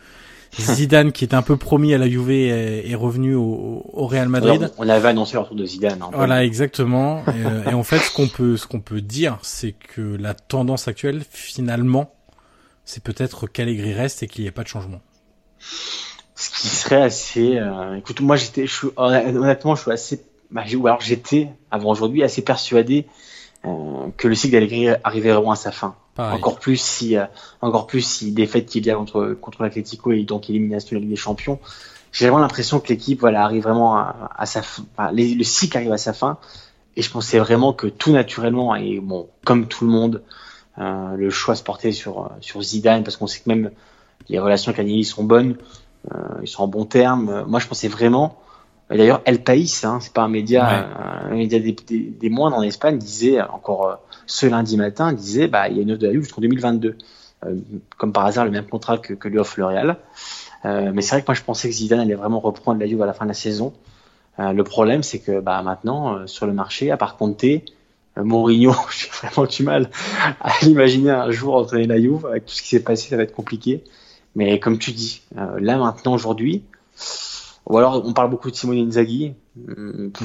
Zidane, 0.59 1.11
qui 1.11 1.23
était 1.23 1.35
un 1.35 1.41
peu 1.41 1.57
promis 1.57 1.93
à 1.93 1.97
la 1.97 2.09
Juve, 2.09 2.31
est, 2.31 2.89
est 2.89 2.95
revenu 2.95 3.35
au, 3.35 3.85
au, 3.93 4.07
Real 4.07 4.29
Madrid. 4.29 4.63
Alors, 4.63 4.75
on 4.77 4.89
avait 4.89 5.09
annoncé 5.09 5.33
le 5.33 5.41
retour 5.41 5.55
de 5.55 5.65
Zidane. 5.65 6.01
Hein, 6.01 6.09
voilà, 6.13 6.43
exactement. 6.43 7.23
et, 7.27 7.69
et, 7.69 7.73
en 7.73 7.83
fait, 7.83 7.99
ce 7.99 8.11
qu'on 8.11 8.27
peut, 8.27 8.57
ce 8.57 8.67
qu'on 8.67 8.79
peut 8.79 9.01
dire, 9.01 9.37
c'est 9.41 9.73
que 9.73 10.01
la 10.01 10.33
tendance 10.33 10.87
actuelle, 10.87 11.23
finalement, 11.29 12.13
c'est 12.85 13.03
peut-être 13.03 13.47
qu'Allegri 13.47 13.93
reste 13.93 14.23
et 14.23 14.27
qu'il 14.27 14.43
n'y 14.43 14.47
ait 14.47 14.51
pas 14.51 14.63
de 14.63 14.69
changement. 14.69 15.01
Ce 16.35 16.49
qui 16.49 16.67
serait 16.67 17.01
assez. 17.01 17.57
Euh, 17.57 17.95
écoute, 17.95 18.21
moi, 18.21 18.35
j'étais, 18.35 18.65
honnêtement, 18.95 19.75
je 19.75 19.81
suis 19.81 19.91
assez. 19.91 20.23
Bah, 20.51 20.63
ou 20.75 20.87
alors, 20.87 21.01
j'étais 21.01 21.49
avant 21.71 21.91
aujourd'hui 21.91 22.23
assez 22.23 22.41
persuadé 22.41 23.05
euh, 23.05 23.26
que 24.17 24.27
le 24.27 24.35
cycle 24.35 24.53
d'Allegri 24.53 24.89
arrivait 25.03 25.31
vraiment 25.31 25.51
à 25.51 25.55
sa 25.55 25.71
fin. 25.71 25.95
Pareil. 26.15 26.35
Encore 26.35 26.59
plus 26.59 26.77
si, 26.77 27.15
euh, 27.15 27.25
encore 27.61 27.87
plus 27.87 28.01
si 28.01 28.31
défaite 28.31 28.65
qu'il 28.65 28.85
y 28.85 28.89
a 28.89 28.95
contre 28.95 29.37
contre 29.39 29.61
l'Atlético 29.63 30.11
et 30.11 30.23
donc 30.23 30.49
élimination 30.49 30.89
de 30.91 30.95
la 30.95 31.01
Ligue 31.01 31.11
des 31.11 31.15
Champions. 31.15 31.59
J'ai 32.11 32.25
vraiment 32.25 32.39
l'impression 32.39 32.79
que 32.79 32.87
l'équipe 32.89 33.19
voilà 33.19 33.43
arrive 33.43 33.63
vraiment 33.63 33.97
à, 33.97 34.31
à 34.35 34.45
sa 34.45 34.61
fin. 34.61 34.83
Enfin, 34.97 35.11
les, 35.11 35.35
le 35.35 35.43
cycle 35.43 35.77
arrive 35.77 35.91
à 35.91 35.97
sa 35.97 36.13
fin. 36.13 36.37
Et 36.95 37.03
je 37.03 37.11
pensais 37.11 37.37
vraiment 37.37 37.73
que 37.73 37.85
tout 37.85 38.11
naturellement 38.11 38.75
et 38.75 38.99
bon 38.99 39.27
comme 39.45 39.67
tout 39.67 39.85
le 39.85 39.91
monde, 39.91 40.23
euh, 40.79 41.15
le 41.15 41.29
choix 41.29 41.55
se 41.55 41.61
portait 41.61 41.91
sur 41.91 42.31
sur 42.41 42.61
Zidane 42.61 43.03
parce 43.03 43.17
qu'on 43.17 43.27
sait 43.27 43.41
que 43.41 43.49
même 43.49 43.69
les 44.29 44.39
relations 44.39 44.71
avec 44.71 44.79
Agnelli 44.79 45.05
sont 45.05 45.23
bonnes, 45.23 45.57
euh, 46.11 46.17
ils 46.41 46.47
sont 46.47 46.63
en 46.63 46.67
bons 46.67 46.85
termes. 46.85 47.45
Moi, 47.47 47.59
je 47.59 47.67
pensais 47.67 47.87
vraiment. 47.87 48.39
D'ailleurs, 48.89 49.21
El 49.25 49.43
País, 49.43 49.81
hein, 49.83 49.99
c'est 50.01 50.13
pas 50.13 50.23
un 50.23 50.29
média, 50.29 50.65
ouais. 50.65 51.31
un 51.31 51.35
média 51.35 51.59
des, 51.59 51.73
des, 51.73 51.99
des 51.99 52.29
moindres 52.29 52.57
en 52.57 52.61
Espagne, 52.61 52.97
disait 52.97 53.41
encore 53.41 53.99
ce 54.27 54.45
lundi 54.45 54.77
matin 54.77 55.13
disait 55.13 55.47
bah 55.47 55.69
il 55.69 55.77
y 55.77 55.79
a 55.79 55.83
une 55.83 55.91
offre 55.91 56.01
de 56.01 56.07
la 56.07 56.13
Juve 56.13 56.23
jusqu'en 56.23 56.41
2022. 56.41 56.97
Euh, 57.45 57.55
comme 57.97 58.13
par 58.13 58.25
hasard 58.25 58.45
le 58.45 58.51
même 58.51 58.65
contrat 58.65 58.97
que, 58.97 59.13
que 59.13 59.27
lui 59.27 59.37
offre 59.37 59.59
le 59.59 59.65
Real. 59.65 59.97
Euh, 60.65 60.91
mais 60.93 61.01
c'est 61.01 61.15
vrai 61.15 61.21
que 61.21 61.27
moi 61.27 61.35
je 61.35 61.43
pensais 61.43 61.69
que 61.69 61.73
Zidane 61.75 61.99
allait 61.99 62.15
vraiment 62.15 62.39
reprendre 62.39 62.79
la 62.79 62.87
Juve 62.87 63.01
à 63.01 63.05
la 63.05 63.13
fin 63.13 63.25
de 63.25 63.29
la 63.29 63.35
saison. 63.35 63.73
Euh, 64.39 64.53
le 64.53 64.63
problème 64.63 65.03
c'est 65.03 65.19
que 65.19 65.39
bah 65.39 65.61
maintenant 65.61 66.15
euh, 66.15 66.27
sur 66.27 66.47
le 66.47 66.53
marché, 66.53 66.91
à 66.91 66.97
part 66.97 67.15
Conte, 67.15 67.43
euh, 67.43 67.61
Mourinho, 68.17 68.73
j'ai 68.91 69.09
vraiment 69.09 69.47
du 69.47 69.63
mal 69.63 69.89
à 70.41 70.51
l'imaginer 70.63 71.11
un 71.11 71.31
jour 71.31 71.55
entraîner 71.55 71.87
la 71.87 71.99
Juve 71.99 72.25
avec 72.25 72.45
tout 72.45 72.53
ce 72.53 72.61
qui 72.61 72.69
s'est 72.69 72.83
passé, 72.83 73.09
ça 73.09 73.17
va 73.17 73.23
être 73.23 73.35
compliqué. 73.35 73.83
Mais 74.35 74.59
comme 74.59 74.77
tu 74.77 74.91
dis, 74.91 75.21
euh, 75.37 75.59
là 75.59 75.77
maintenant 75.77 76.13
aujourd'hui, 76.13 76.63
ou 77.69 77.77
alors 77.77 78.03
on 78.05 78.13
parle 78.13 78.29
beaucoup 78.29 78.49
de 78.49 78.55
Simone 78.55 78.77
Inzaghi. 78.77 79.33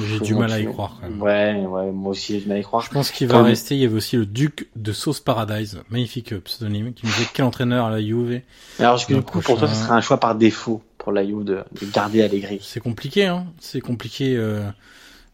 J'ai 0.09 0.19
du 0.19 0.35
mal 0.35 0.51
à 0.51 0.59
y 0.59 0.65
croire. 0.65 0.97
Quand 0.99 1.09
même. 1.09 1.21
Ouais, 1.21 1.65
ouais, 1.65 1.91
moi 1.91 2.11
aussi 2.11 2.33
j'ai 2.33 2.39
du 2.41 2.47
mal 2.47 2.57
à 2.57 2.59
y 2.59 2.63
croire. 2.63 2.83
Je 2.83 2.89
pense 2.89 3.11
qu'il 3.11 3.27
va 3.27 3.43
rester. 3.43 3.75
Il 3.75 3.81
y 3.81 3.85
avait 3.85 3.95
aussi 3.95 4.17
le 4.17 4.25
Duc 4.25 4.69
de 4.75 4.91
Sauce 4.91 5.19
Paradise, 5.19 5.81
magnifique 5.89 6.37
pseudonyme, 6.43 6.93
qui 6.93 7.05
nous 7.05 7.11
disait 7.11 7.27
quel 7.33 7.45
entraîneur 7.45 7.85
à 7.85 7.91
la 7.91 8.01
Juve. 8.01 8.41
Alors 8.79 8.97
du 8.97 9.05
coup, 9.05 9.21
prochain... 9.21 9.41
pour 9.41 9.59
toi, 9.59 9.67
ce 9.67 9.75
serait 9.75 9.93
un 9.93 10.01
choix 10.01 10.17
par 10.17 10.35
défaut 10.35 10.81
pour 10.97 11.11
la 11.11 11.25
Juve 11.25 11.43
de, 11.43 11.55
de 11.55 11.91
garder 11.93 12.21
Allegri. 12.21 12.59
C'est 12.61 12.79
compliqué, 12.79 13.25
hein. 13.25 13.45
C'est 13.59 13.81
compliqué. 13.81 14.35
Euh... 14.37 14.63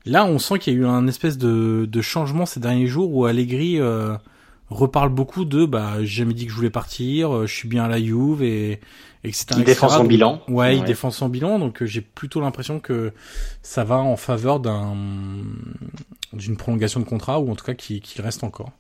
Là, 0.05 0.25
on 0.25 0.39
sent 0.39 0.59
qu'il 0.59 0.73
y 0.73 0.77
a 0.77 0.79
eu 0.79 0.85
un 0.85 1.07
espèce 1.07 1.37
de, 1.37 1.85
de 1.85 2.01
changement 2.01 2.45
ces 2.45 2.61
derniers 2.61 2.87
jours 2.87 3.13
où 3.13 3.25
Allegri 3.25 3.79
euh, 3.79 4.15
reparle 4.69 5.09
beaucoup 5.09 5.45
de 5.45 5.65
bah 5.65 5.97
j'ai 5.99 6.23
jamais 6.23 6.33
dit 6.33 6.45
que 6.45 6.51
je 6.51 6.55
voulais 6.55 6.69
partir, 6.69 7.47
je 7.47 7.53
suis 7.53 7.67
bien 7.67 7.85
à 7.85 7.87
la 7.87 8.01
Juve 8.01 8.43
et 8.43 8.79
etc. 9.23 9.45
Il 9.57 9.63
défend 9.63 9.89
son 9.89 10.03
bilan. 10.03 10.41
Ouais, 10.47 10.77
il 10.77 10.83
défend 10.83 11.11
son 11.11 11.29
bilan, 11.29 11.59
donc 11.59 11.83
j'ai 11.83 12.01
plutôt 12.01 12.41
l'impression 12.41 12.79
que 12.79 13.11
ça 13.61 13.83
va 13.83 13.97
en 13.97 14.17
faveur 14.17 14.59
d'un 14.59 14.95
d'une 16.33 16.57
prolongation 16.57 16.99
de 16.99 17.05
contrat 17.05 17.39
ou 17.39 17.51
en 17.51 17.55
tout 17.55 17.65
cas 17.65 17.73
qu'il 17.73 18.21
reste 18.21 18.43
encore. 18.43 18.71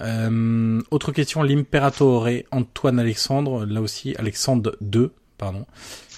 Euh, 0.00 0.80
autre 0.90 1.12
question, 1.12 1.42
l'Imperatore 1.42 2.28
Antoine 2.50 2.98
Alexandre, 2.98 3.66
là 3.66 3.80
aussi 3.80 4.14
Alexandre 4.16 4.76
II, 4.80 5.10
pardon, 5.38 5.66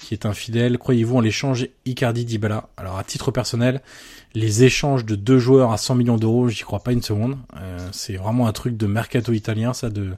qui 0.03 0.13
est 0.13 0.25
un 0.25 0.33
fidèle. 0.33 0.77
Croyez-vous 0.77 1.17
en 1.17 1.21
l'échange 1.21 1.67
Icardi-Dybala 1.85 2.69
Alors 2.77 2.97
à 2.97 3.03
titre 3.03 3.31
personnel, 3.31 3.81
les 4.35 4.63
échanges 4.63 5.05
de 5.05 5.15
deux 5.15 5.39
joueurs 5.39 5.71
à 5.71 5.77
100 5.77 5.95
millions 5.95 6.17
d'euros, 6.17 6.49
j'y 6.49 6.63
crois 6.63 6.81
pas 6.81 6.91
une 6.91 7.01
seconde. 7.01 7.37
Euh, 7.57 7.77
c'est 7.91 8.15
vraiment 8.15 8.47
un 8.47 8.53
truc 8.53 8.77
de 8.77 8.87
mercato 8.87 9.31
italien, 9.31 9.73
ça, 9.73 9.89
de 9.89 10.11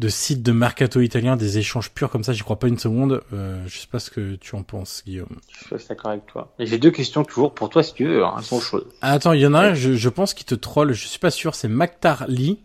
de 0.00 0.08
sites 0.08 0.42
de 0.42 0.50
mercato 0.50 1.00
italien, 1.00 1.36
des 1.36 1.58
échanges 1.58 1.90
purs 1.90 2.10
comme 2.10 2.24
ça, 2.24 2.32
j'y 2.32 2.42
crois 2.42 2.58
pas 2.58 2.66
une 2.66 2.78
seconde. 2.78 3.22
Euh, 3.32 3.62
je 3.66 3.78
sais 3.78 3.86
pas 3.86 4.00
ce 4.00 4.10
que 4.10 4.34
tu 4.34 4.56
en 4.56 4.62
penses, 4.62 5.02
Guillaume. 5.06 5.38
Je 5.70 5.76
suis 5.76 5.88
d'accord 5.88 6.10
avec 6.10 6.26
toi. 6.26 6.52
J'ai 6.58 6.78
deux 6.78 6.90
questions 6.90 7.22
toujours 7.22 7.54
pour 7.54 7.70
toi, 7.70 7.82
si 7.82 7.94
tu 7.94 8.04
veux, 8.06 8.24
hein, 8.24 8.42
sont 8.42 8.60
chaudes. 8.60 8.88
attends, 9.02 9.32
il 9.32 9.40
y 9.40 9.46
en 9.46 9.54
a 9.54 9.60
un, 9.60 9.74
je, 9.74 9.92
je 9.92 10.08
pense, 10.08 10.34
qui 10.34 10.44
te 10.44 10.56
troll, 10.56 10.92
je 10.92 11.06
suis 11.06 11.20
pas 11.20 11.30
sûr, 11.30 11.54
c'est 11.54 11.68
Maktar 11.68 12.24
Lee. 12.28 12.58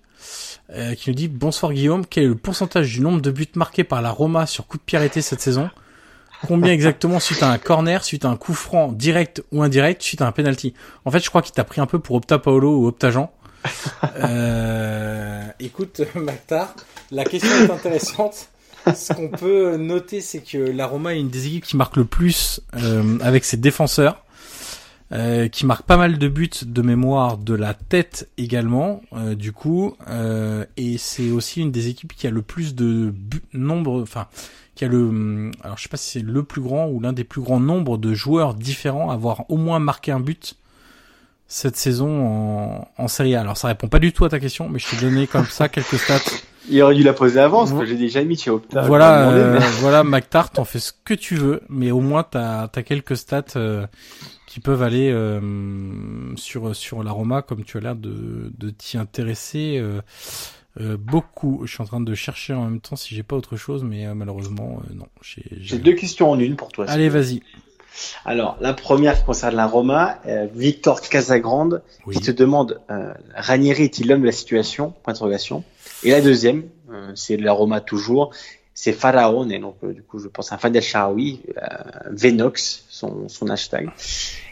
Euh, 0.71 0.93
qui 0.93 1.09
nous 1.09 1.15
dit 1.15 1.27
bonsoir 1.27 1.73
Guillaume, 1.73 2.05
quel 2.05 2.25
est 2.25 2.27
le 2.27 2.35
pourcentage 2.35 2.93
du 2.93 3.01
nombre 3.01 3.21
de 3.21 3.31
buts 3.31 3.47
marqués 3.55 3.83
par 3.83 4.01
la 4.01 4.11
Roma 4.11 4.45
sur 4.45 4.67
coup 4.67 4.77
de 4.77 4.83
pied 4.83 4.97
arrêté 4.97 5.21
cette 5.21 5.41
saison? 5.41 5.69
Combien 6.47 6.71
exactement 6.71 7.19
suite 7.19 7.43
à 7.43 7.51
un 7.51 7.57
corner, 7.57 8.03
suite 8.03 8.25
à 8.25 8.29
un 8.29 8.37
coup 8.37 8.53
franc 8.53 8.91
direct 8.91 9.43
ou 9.51 9.61
indirect, 9.61 10.01
suite 10.01 10.21
à 10.21 10.27
un 10.27 10.31
penalty 10.31 10.73
En 11.05 11.11
fait, 11.11 11.19
je 11.19 11.29
crois 11.29 11.41
qu'il 11.41 11.53
t'a 11.53 11.63
pris 11.63 11.81
un 11.81 11.85
peu 11.85 11.99
pour 11.99 12.15
Opta 12.15 12.39
Paolo 12.39 12.77
ou 12.77 12.87
Opta 12.87 13.11
Jean. 13.11 13.31
euh, 14.15 15.43
écoute, 15.59 16.01
Maktar, 16.15 16.73
la 17.11 17.25
question 17.25 17.51
est 17.65 17.71
intéressante. 17.71 18.49
Ce 18.95 19.11
qu'on 19.11 19.27
peut 19.27 19.75
noter, 19.75 20.21
c'est 20.21 20.39
que 20.39 20.57
la 20.57 20.87
Roma 20.87 21.13
est 21.13 21.19
une 21.19 21.29
des 21.29 21.47
équipes 21.47 21.65
qui 21.65 21.75
marque 21.75 21.97
le 21.97 22.05
plus 22.05 22.61
euh, 22.75 23.19
avec 23.21 23.43
ses 23.43 23.57
défenseurs. 23.57 24.23
Euh, 25.11 25.47
qui 25.47 25.65
marque 25.65 25.87
pas 25.87 25.97
mal 25.97 26.19
de 26.19 26.27
buts 26.27 26.51
de 26.61 26.81
mémoire 26.83 27.39
de 27.39 27.55
la 27.55 27.73
tête 27.73 28.29
également, 28.37 29.01
euh, 29.13 29.33
du 29.33 29.51
coup, 29.51 29.95
euh, 30.07 30.65
et 30.77 30.99
c'est 30.99 31.31
aussi 31.31 31.61
une 31.61 31.71
des 31.71 31.87
équipes 31.87 32.13
qui 32.13 32.27
a 32.27 32.29
le 32.29 32.43
plus 32.43 32.75
de 32.75 33.11
nombre, 33.53 34.03
enfin, 34.03 34.27
qui 34.79 34.85
a 34.85 34.87
le, 34.87 35.51
alors 35.61 35.77
je 35.77 35.83
sais 35.83 35.89
pas 35.89 35.97
si 35.97 36.09
c'est 36.09 36.25
le 36.25 36.41
plus 36.41 36.61
grand 36.61 36.87
ou 36.87 37.01
l'un 37.01 37.11
des 37.11 37.25
plus 37.25 37.41
grands 37.41 37.59
nombres 37.59 37.97
de 37.97 38.13
joueurs 38.13 38.53
différents 38.53 39.11
à 39.11 39.13
avoir 39.13 39.43
au 39.51 39.57
moins 39.57 39.79
marqué 39.79 40.13
un 40.13 40.21
but 40.21 40.55
cette 41.49 41.75
saison 41.75 42.25
en, 42.25 42.87
en 42.97 43.07
Serie 43.09 43.35
A. 43.35 43.41
Alors 43.41 43.57
ça 43.57 43.67
répond 43.67 43.89
pas 43.89 43.99
du 43.99 44.13
tout 44.13 44.23
à 44.23 44.29
ta 44.29 44.39
question, 44.39 44.69
mais 44.69 44.79
je 44.79 44.89
t'ai 44.89 44.95
donné 45.05 45.27
comme 45.27 45.47
ça 45.47 45.67
quelques 45.69 45.97
stats. 45.97 46.19
Il 46.69 46.81
aurait 46.81 46.95
dû 46.95 47.03
la 47.03 47.11
poser 47.11 47.41
avant, 47.41 47.65
parce 47.65 47.77
que 47.77 47.85
j'ai 47.85 47.97
déjà 47.97 48.23
mis 48.23 48.37
chez 48.37 48.51
Opta. 48.51 48.83
Voilà, 48.83 49.29
euh, 49.29 49.59
voilà, 49.81 50.05
MacTart, 50.05 50.51
t'en 50.51 50.63
fais 50.63 50.79
ce 50.79 50.93
que 51.03 51.13
tu 51.13 51.35
veux, 51.35 51.59
mais 51.67 51.91
au 51.91 51.99
moins 51.99 52.23
t'as 52.23 52.69
as 52.73 52.83
quelques 52.83 53.17
stats 53.17 53.59
qui 54.47 54.61
peuvent 54.61 54.81
aller 54.81 55.11
euh, 55.11 55.41
sur 56.37 56.73
sur 56.73 57.03
l'aroma 57.03 57.41
comme 57.41 57.65
tu 57.65 57.75
as 57.75 57.81
l'air 57.81 57.95
de, 57.97 58.49
de 58.57 58.69
t'y 58.69 58.97
intéresser 58.97 59.83
euh, 60.79 60.93
euh, 60.93 60.97
beaucoup. 60.97 61.61
Je 61.65 61.73
suis 61.73 61.81
en 61.81 61.85
train 61.85 62.01
de 62.01 62.15
chercher 62.15 62.53
en 62.53 62.63
même 62.65 62.81
temps 62.81 62.95
si 62.95 63.15
j'ai 63.15 63.23
pas 63.23 63.35
autre 63.35 63.57
chose, 63.57 63.83
mais 63.83 64.13
malheureusement 64.13 64.81
non. 64.93 65.07
J'ai 65.21 65.77
deux 65.77 65.93
questions 65.93 66.31
en 66.31 66.39
une 66.39 66.55
pour 66.55 66.71
toi. 66.71 66.85
Allez, 66.87 67.09
vas-y. 67.09 67.41
Alors, 68.23 68.57
la 68.61 68.73
première 68.73 69.17
qui 69.17 69.25
concerne 69.25 69.55
la 69.55 69.65
Roma, 69.65 70.19
Victor 70.53 71.01
Casagrande, 71.01 71.81
qui 72.11 72.21
te 72.21 72.31
demande 72.31 72.79
Ranieri 73.35 73.83
est-il 73.83 74.07
l'homme 74.07 74.21
de 74.21 74.25
la 74.25 74.31
situation? 74.31 74.93
Point 75.03 75.15
Et 76.03 76.11
la 76.11 76.21
deuxième, 76.21 76.63
c'est 77.15 77.35
la 77.35 77.51
Roma 77.51 77.81
toujours, 77.81 78.31
c'est 78.73 78.93
Pharaon, 78.93 79.49
et 79.49 79.59
donc 79.59 79.83
du 79.83 80.01
coup 80.01 80.19
je 80.19 80.29
pense 80.29 80.53
à 80.53 80.57
Fadel 80.57 80.81
Sharawi, 80.81 81.41
Venox, 82.09 82.85
son, 82.87 83.27
son 83.27 83.49
hashtag, 83.49 83.89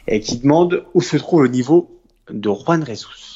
et 0.07 0.19
qui 0.19 0.39
demande 0.39 0.83
où 0.93 1.01
se 1.01 1.15
trouve 1.15 1.43
le 1.43 1.49
niveau 1.49 1.89
de 2.29 2.49
Juan 2.49 2.85
Jesus? 2.85 3.26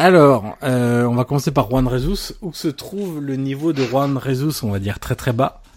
Alors, 0.00 0.56
euh, 0.62 1.04
on 1.04 1.14
va 1.14 1.24
commencer 1.24 1.50
par 1.50 1.68
Juan 1.68 1.86
Jesus. 1.90 2.32
Où 2.40 2.54
se 2.54 2.68
trouve 2.68 3.20
le 3.20 3.36
niveau 3.36 3.74
de 3.74 3.84
Juan 3.84 4.18
Jesus 4.24 4.64
On 4.64 4.70
va 4.70 4.78
dire 4.78 4.98
très 4.98 5.14
très 5.14 5.34
bas. 5.34 5.62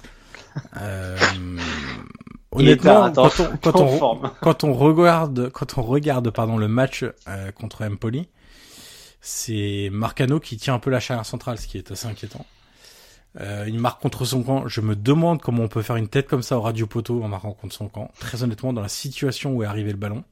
Euh, 0.79 1.17
honnêtement, 2.51 3.11
quand, 3.11 3.39
on, 3.39 3.57
quand, 3.57 3.75
on, 3.77 4.21
quand 4.41 4.63
on, 4.63 4.73
regarde, 4.73 5.49
quand 5.49 5.79
on 5.79 5.81
regarde 5.81 6.29
pardon 6.29 6.57
le 6.57 6.67
match 6.67 7.03
euh, 7.27 7.51
contre 7.51 7.83
Empoli, 7.83 8.29
c'est 9.19 9.89
Marcano 9.91 10.39
qui 10.39 10.57
tient 10.57 10.75
un 10.75 10.79
peu 10.79 10.91
la 10.91 10.99
charnière 10.99 11.25
centrale, 11.25 11.57
ce 11.57 11.65
qui 11.65 11.79
est 11.79 11.91
assez 11.91 12.05
inquiétant. 12.05 12.45
Euh, 13.41 13.65
il 13.67 13.79
marque 13.79 13.99
contre 13.99 14.25
son 14.25 14.43
camp. 14.43 14.67
Je 14.67 14.81
me 14.81 14.95
demande 14.95 15.41
comment 15.41 15.63
on 15.63 15.67
peut 15.67 15.81
faire 15.81 15.95
une 15.95 16.07
tête 16.07 16.27
comme 16.27 16.43
ça 16.43 16.55
au 16.55 16.61
radio 16.61 16.85
poteau 16.85 17.23
en 17.23 17.27
marquant 17.27 17.53
contre 17.53 17.73
son 17.73 17.87
camp. 17.87 18.11
Très 18.19 18.43
honnêtement, 18.43 18.73
dans 18.73 18.81
la 18.81 18.89
situation 18.89 19.55
où 19.55 19.63
est 19.63 19.65
arrivé 19.65 19.89
le 19.89 19.97
ballon. 19.97 20.23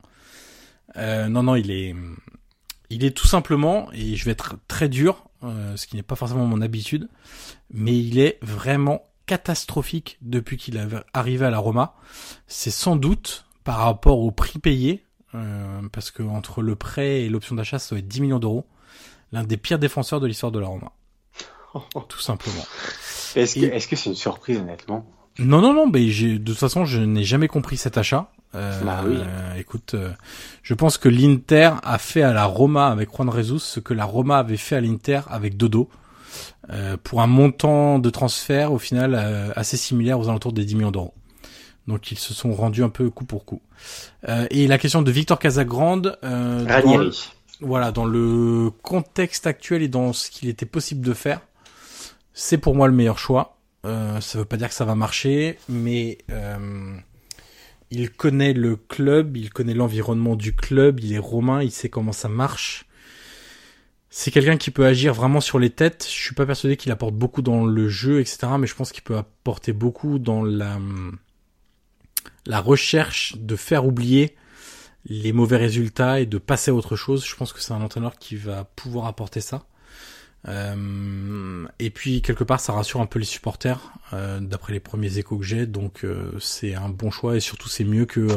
Euh, 0.97 1.30
non, 1.30 1.41
non, 1.41 1.55
il 1.55 1.72
est, 1.72 1.95
il 2.91 3.05
est 3.05 3.11
tout 3.11 3.27
simplement, 3.27 3.89
et 3.93 4.15
je 4.15 4.26
vais 4.26 4.31
être 4.31 4.55
très 4.68 4.89
dur, 4.89 5.23
euh, 5.43 5.76
ce 5.77 5.88
qui 5.88 5.95
n'est 5.95 6.03
pas 6.03 6.15
forcément 6.15 6.45
mon 6.45 6.61
habitude, 6.61 7.07
mais 7.73 7.97
il 7.97 8.19
est 8.19 8.38
vraiment 8.41 9.03
catastrophique 9.26 10.18
depuis 10.22 10.57
qu'il 10.57 10.76
est 10.76 10.88
arrivé 11.13 11.45
à 11.45 11.49
la 11.49 11.57
Roma. 11.57 11.95
C'est 12.47 12.69
sans 12.69 12.97
doute 12.97 13.45
par 13.63 13.77
rapport 13.77 14.19
au 14.19 14.31
prix 14.31 14.59
payé, 14.59 15.05
euh, 15.35 15.81
parce 15.93 16.11
que 16.11 16.22
entre 16.22 16.61
le 16.61 16.76
prêt 16.76 17.22
et 17.22 17.30
l'option 17.30 17.55
d'achat, 17.55 17.80
ça 17.80 17.95
doit 17.95 17.99
être 17.99 18.09
10 18.09 18.22
millions 18.22 18.39
d'euros. 18.39 18.68
L'un 19.31 19.45
des 19.45 19.55
pires 19.55 19.80
défenseurs 19.80 20.19
de 20.19 20.27
l'histoire 20.27 20.51
de 20.51 20.59
la 20.59 20.68
Roma. 20.68 20.91
tout 22.09 22.19
simplement. 22.19 22.65
Est-ce 23.35 23.88
que 23.88 23.95
c'est 23.95 24.09
une 24.09 24.15
surprise 24.15 24.57
honnêtement? 24.57 25.09
Non 25.39 25.61
non 25.61 25.73
non, 25.73 25.88
mais 25.88 26.05
de 26.05 26.38
toute 26.39 26.57
façon 26.57 26.84
je 26.84 26.99
n'ai 26.99 27.23
jamais 27.23 27.47
compris 27.47 27.77
cet 27.77 27.97
achat. 27.97 28.30
Euh, 28.53 28.82
bah 28.82 29.02
oui. 29.06 29.18
écoute, 29.57 29.94
euh, 29.94 30.11
je 30.61 30.73
pense 30.73 30.98
que 30.98 31.07
l'Inter 31.07 31.72
a 31.84 31.98
fait 31.98 32.22
à 32.22 32.34
la 32.34 32.45
Roma 32.45 32.88
avec 32.88 33.10
Juan 33.15 33.32
Jesus 33.32 33.60
ce 33.60 33.80
que 33.80 33.94
la 33.94 34.06
Roma 34.06 34.40
avait 34.40 34.57
fait 34.57 34.76
à 34.76 34.82
l'Inter 34.82 35.22
avec 35.30 35.57
Dodo. 35.57 35.90
Euh, 36.69 36.95
pour 37.02 37.22
un 37.22 37.28
montant 37.28 37.99
de 37.99 38.10
transfert 38.10 38.72
au 38.72 38.78
final 38.78 39.15
euh, 39.15 39.52
assez 39.57 39.76
similaire 39.76 40.18
aux 40.19 40.30
alentours 40.30 40.53
des 40.53 40.64
10 40.64 40.76
millions 40.76 40.91
d'euros. 40.91 41.14
Donc 41.88 42.11
ils 42.11 42.19
se 42.19 42.34
sont 42.34 42.53
rendus 42.53 42.84
un 42.84 42.90
peu 42.90 43.10
coup 43.10 43.26
pour 43.26 43.44
coup. 43.44 43.61
et 44.49 44.68
la 44.68 44.78
question 44.78 45.02
de 45.02 45.11
Victor 45.11 45.40
Casagrande. 45.40 46.18
Ranieri. 46.22 47.30
voilà, 47.60 47.91
dans 47.91 48.06
le 48.06 48.69
contexte 48.82 49.48
actuel 49.48 49.82
et 49.82 49.88
dans 49.88 50.14
ce 50.14 50.30
qu'il 50.30 50.48
était 50.48 50.65
possible 50.65 51.06
de 51.06 51.14
faire, 51.14 51.41
c'est 52.34 52.57
pour 52.57 52.76
moi 52.76 52.88
le 52.88 52.94
meilleur 52.94 53.18
choix. 53.18 53.57
Euh, 53.86 54.22
ça 54.22 54.38
veut 54.38 54.45
pas 54.45 54.57
dire 54.57 54.69
que 54.69 54.76
ça 54.76 54.86
va 54.86 54.95
marcher, 54.95 55.57
mais 55.68 56.19
euh, 56.30 56.95
il 57.91 58.09
connaît 58.09 58.53
le 58.53 58.76
club, 58.76 59.38
il 59.38 59.51
connaît 59.51 59.73
l'environnement 59.73 60.35
du 60.35 60.55
club, 60.55 60.99
il 61.01 61.13
est 61.13 61.19
romain, 61.19 61.61
il 61.61 61.72
sait 61.72 61.89
comment 61.89 62.13
ça 62.13 62.30
marche. 62.30 62.85
C'est 64.09 64.31
quelqu'un 64.31 64.57
qui 64.57 64.72
peut 64.72 64.85
agir 64.85 65.13
vraiment 65.13 65.39
sur 65.41 65.59
les 65.59 65.69
têtes. 65.69 66.05
Je 66.09 66.22
suis 66.22 66.35
pas 66.35 66.45
persuadé 66.45 66.76
qu'il 66.77 66.91
apporte 66.91 67.13
beaucoup 67.13 67.41
dans 67.41 67.65
le 67.65 67.88
jeu, 67.88 68.19
etc. 68.19 68.47
Mais 68.59 68.68
je 68.68 68.76
pense 68.76 68.91
qu'il 68.91 69.03
peut 69.03 69.18
apporter 69.18 69.73
beaucoup 69.73 70.19
dans 70.19 70.43
la 70.43 70.80
la 72.45 72.59
recherche 72.59 73.35
de 73.38 73.55
faire 73.55 73.85
oublier 73.85 74.35
les 75.05 75.34
mauvais 75.34 75.57
résultats 75.57 76.19
et 76.19 76.26
de 76.26 76.38
passer 76.38 76.72
à 76.72 76.73
autre 76.73 76.95
chose. 76.95 77.26
Je 77.26 77.35
pense 77.35 77.53
que 77.53 77.61
c'est 77.61 77.73
un 77.73 77.81
entraîneur 77.81 78.18
qui 78.18 78.35
va 78.35 78.63
pouvoir 78.63 79.05
apporter 79.05 79.41
ça. 79.41 79.65
Euh, 80.47 81.68
et 81.77 81.91
puis 81.91 82.23
quelque 82.23 82.43
part 82.43 82.59
ça 82.59 82.73
rassure 82.73 82.99
un 82.99 83.05
peu 83.05 83.19
les 83.19 83.26
supporters 83.26 83.93
euh, 84.11 84.39
d'après 84.39 84.73
les 84.73 84.80
premiers 84.80 85.19
échos 85.19 85.38
que 85.38 85.45
j'ai 85.45 85.68
donc 85.68 86.03
euh, 86.03 86.31
c'est 86.39 86.73
un 86.73 86.89
bon 86.89 87.11
choix 87.11 87.35
et 87.35 87.39
surtout 87.39 87.69
c'est 87.69 87.84
mieux 87.84 88.05
que 88.05 88.27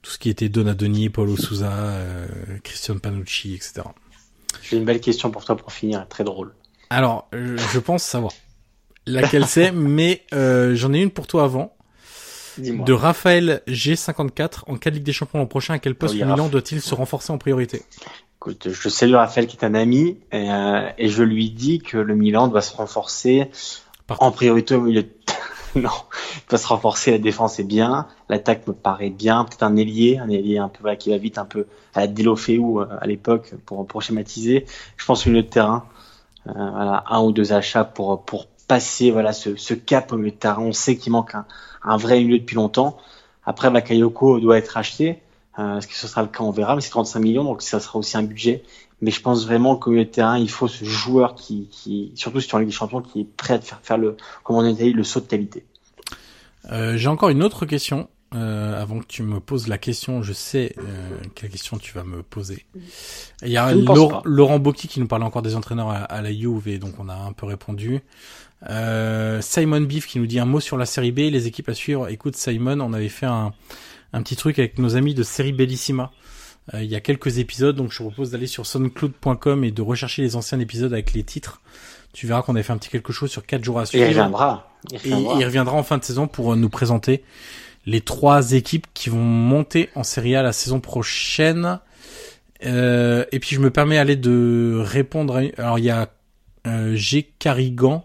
tout 0.00 0.10
ce 0.10 0.18
qui 0.18 0.30
était 0.30 0.48
Donadoni, 0.48 1.10
Paulo 1.10 1.36
Souza, 1.36 2.00
Christian 2.62 2.98
Panucci, 2.98 3.54
etc. 3.54 3.82
J'ai 4.62 4.76
une 4.76 4.84
belle 4.84 5.00
question 5.00 5.30
pour 5.30 5.44
toi 5.44 5.56
pour 5.56 5.72
finir, 5.72 6.06
très 6.08 6.22
drôle. 6.22 6.54
Alors 6.90 7.28
je 7.32 7.78
pense 7.80 8.02
savoir 8.02 8.32
laquelle 9.04 9.46
c'est, 9.46 9.72
mais 9.72 10.24
j'en 10.32 10.94
ai 10.94 11.02
une 11.02 11.10
pour 11.10 11.26
toi 11.26 11.44
avant. 11.44 11.76
De 12.58 12.92
Raphaël 12.94 13.60
G54 13.68 14.62
en 14.68 14.76
cas 14.78 14.88
de 14.88 14.94
Ligue 14.94 15.04
des 15.04 15.12
Champions 15.12 15.40
l'an 15.40 15.46
prochain, 15.46 15.74
à 15.74 15.78
quel 15.78 15.94
poste 15.94 16.14
Milan 16.14 16.48
doit-il 16.48 16.80
se 16.80 16.94
renforcer 16.94 17.30
en 17.30 17.36
priorité? 17.36 17.82
Je 18.64 18.88
salue 18.88 19.14
Raphaël 19.14 19.46
qui 19.46 19.56
est 19.56 19.64
un 19.64 19.74
ami 19.74 20.18
euh, 20.34 20.88
et, 20.98 21.08
je 21.08 21.22
lui 21.22 21.50
dis 21.50 21.80
que 21.80 21.96
le 21.96 22.14
Milan 22.14 22.48
doit 22.48 22.62
se 22.62 22.74
renforcer 22.74 23.50
en 24.08 24.30
priorité 24.30 24.74
au 24.74 24.80
milieu. 24.80 25.04
non, 25.74 25.90
il 26.36 26.48
doit 26.48 26.58
se 26.58 26.66
renforcer. 26.66 27.10
La 27.10 27.18
défense 27.18 27.58
est 27.58 27.64
bien, 27.64 28.06
l'attaque 28.28 28.66
me 28.66 28.72
paraît 28.72 29.10
bien. 29.10 29.44
Peut-être 29.44 29.62
un 29.62 29.76
ailier, 29.76 30.18
un 30.18 30.28
ailier 30.28 30.58
un 30.58 30.68
peu 30.68 30.78
voilà, 30.80 30.96
qui 30.96 31.10
va 31.10 31.18
vite, 31.18 31.38
un 31.38 31.44
peu 31.44 31.66
à 31.94 32.00
la 32.00 32.06
Dilofeu 32.06 32.58
euh, 32.58 32.86
à 33.00 33.06
l'époque 33.06 33.54
pour 33.64 33.86
pour 33.86 34.02
schématiser. 34.02 34.66
Je 34.96 35.04
pense 35.04 35.26
au 35.26 35.30
milieu 35.30 35.42
de 35.42 35.48
terrain, 35.48 35.86
euh, 36.48 36.52
voilà, 36.54 37.04
un 37.08 37.20
ou 37.22 37.32
deux 37.32 37.52
achats 37.52 37.84
pour 37.84 38.24
pour 38.24 38.46
passer 38.68 39.10
voilà 39.10 39.32
ce, 39.32 39.56
ce 39.56 39.74
cap 39.74 40.12
au 40.12 40.16
milieu 40.16 40.30
de 40.30 40.36
terrain. 40.36 40.62
On 40.62 40.72
sait 40.72 40.96
qu'il 40.96 41.12
manque 41.12 41.34
un, 41.34 41.46
un 41.82 41.96
vrai 41.96 42.18
milieu 42.18 42.38
depuis 42.38 42.56
longtemps. 42.56 42.96
Après, 43.44 43.70
Bakayoko 43.70 44.40
doit 44.40 44.58
être 44.58 44.76
acheté. 44.76 45.22
Euh, 45.58 45.78
est-ce 45.78 45.86
que 45.86 45.94
ce 45.94 46.06
sera 46.06 46.22
le 46.22 46.28
cas 46.28 46.42
On 46.42 46.50
verra, 46.50 46.74
mais 46.74 46.82
c'est 46.82 46.90
35 46.90 47.20
millions, 47.20 47.44
donc 47.44 47.62
ça 47.62 47.80
sera 47.80 47.98
aussi 47.98 48.16
un 48.16 48.22
budget. 48.22 48.62
mais 49.00 49.10
je 49.10 49.20
pense 49.20 49.46
vraiment 49.46 49.76
qu'au 49.76 49.90
milieu 49.90 50.04
de 50.04 50.10
terrain, 50.10 50.38
il 50.38 50.50
faut 50.50 50.68
ce 50.68 50.84
joueur 50.84 51.34
qui, 51.34 51.68
qui 51.70 52.12
surtout 52.14 52.40
sur 52.40 52.58
Ligue 52.58 52.68
des 52.68 52.74
Champions, 52.74 53.00
qui 53.00 53.20
est 53.20 53.36
prêt 53.36 53.54
à 53.54 53.60
faire, 53.60 53.80
faire 53.82 53.98
le, 53.98 54.16
comme 54.44 54.56
on 54.56 54.64
a 54.64 54.72
dit, 54.72 54.92
le 54.92 55.04
saut 55.04 55.20
de 55.20 55.26
qualité. 55.26 55.64
Euh, 56.70 56.96
J'ai 56.96 57.08
encore 57.08 57.30
une 57.30 57.42
autre 57.42 57.66
question. 57.66 58.08
Euh, 58.34 58.82
avant 58.82 58.98
que 58.98 59.06
tu 59.06 59.22
me 59.22 59.38
poses 59.38 59.68
la 59.68 59.78
question, 59.78 60.20
je 60.20 60.32
sais 60.32 60.74
euh, 60.78 60.82
quelle 61.36 61.48
question 61.48 61.78
tu 61.78 61.94
vas 61.94 62.02
me 62.02 62.24
poser. 62.24 62.66
Il 63.42 63.48
y 63.48 63.56
a 63.56 63.72
Laurent, 63.72 64.20
Laurent 64.24 64.58
Bocchi 64.58 64.88
qui 64.88 64.98
nous 64.98 65.06
parle 65.06 65.22
encore 65.22 65.42
des 65.42 65.54
entraîneurs 65.54 65.90
à, 65.90 65.98
à, 65.98 66.22
la 66.22 66.32
Juve, 66.32 66.78
donc 66.80 66.94
on 66.98 67.08
a 67.08 67.14
un 67.14 67.32
peu 67.32 67.46
répondu. 67.46 68.00
Simon 69.40 69.80
Beef 69.82 70.08
qui 70.08 70.18
nous 70.18 70.26
dit 70.26 70.40
un 70.40 70.44
mot 70.44 70.58
sur 70.58 70.76
la 70.76 70.86
série 70.86 71.12
B, 71.12 71.18
les 71.18 71.46
équipes 71.46 71.68
à 71.68 71.74
suivre. 71.74 72.08
Écoute 72.08 72.36
Simon, 72.36 72.80
on 72.80 72.92
avait 72.92 73.08
fait 73.08 73.26
un, 73.26 73.52
un 74.12 74.22
petit 74.22 74.36
truc 74.36 74.58
avec 74.58 74.78
nos 74.78 74.96
amis 74.96 75.14
de 75.14 75.22
série 75.22 75.52
Bellissima. 75.52 76.12
Euh, 76.74 76.82
il 76.82 76.90
y 76.90 76.96
a 76.96 77.00
quelques 77.00 77.38
épisodes, 77.38 77.76
donc 77.76 77.92
je 77.92 78.02
vous 78.02 78.10
propose 78.10 78.30
d'aller 78.30 78.46
sur 78.46 78.66
soundcloud.com 78.66 79.64
et 79.64 79.70
de 79.70 79.82
rechercher 79.82 80.22
les 80.22 80.36
anciens 80.36 80.58
épisodes 80.60 80.92
avec 80.92 81.12
les 81.12 81.22
titres. 81.22 81.60
Tu 82.12 82.26
verras 82.26 82.42
qu'on 82.42 82.54
avait 82.54 82.62
fait 82.62 82.72
un 82.72 82.78
petit 82.78 82.88
quelque 82.88 83.12
chose 83.12 83.30
sur 83.30 83.44
quatre 83.44 83.62
jours 83.62 83.78
à 83.78 83.86
suivre. 83.86 84.04
Et 84.04 84.08
il 84.08 84.10
reviendra. 84.10 84.70
Il 84.90 84.98
reviendra. 84.98 85.34
Et 85.34 85.40
il 85.40 85.44
reviendra 85.44 85.76
en 85.76 85.82
fin 85.82 85.98
de 85.98 86.04
saison 86.04 86.26
pour 86.28 86.52
euh, 86.52 86.56
nous 86.56 86.70
présenter 86.70 87.22
les 87.86 88.00
trois 88.00 88.52
équipes 88.52 88.86
qui 88.94 89.10
vont 89.10 89.22
monter 89.22 89.90
en 89.94 90.02
Serie 90.02 90.34
A 90.34 90.42
la 90.42 90.52
saison 90.52 90.80
prochaine. 90.80 91.78
Euh, 92.64 93.24
et 93.32 93.38
puis 93.38 93.54
je 93.54 93.60
me 93.60 93.70
permets 93.70 93.98
aller 93.98 94.16
de 94.16 94.82
répondre. 94.84 95.36
À... 95.36 95.62
Alors 95.62 95.78
il 95.78 95.84
y 95.84 95.90
a 95.90 96.08
euh, 96.66 96.96
G 96.96 97.30
Carrigan 97.38 98.04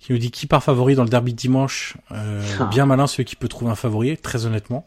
qui 0.00 0.12
nous 0.12 0.18
dit 0.18 0.30
qui 0.30 0.46
part 0.46 0.62
favori 0.62 0.94
dans 0.94 1.04
le 1.04 1.10
derby 1.10 1.32
de 1.32 1.38
dimanche? 1.38 1.96
Euh, 2.12 2.42
ah. 2.58 2.64
Bien 2.64 2.86
malin 2.86 3.06
celui 3.06 3.24
qui 3.24 3.36
peut 3.36 3.48
trouver 3.48 3.70
un 3.70 3.76
favori, 3.76 4.16
très 4.16 4.46
honnêtement. 4.46 4.86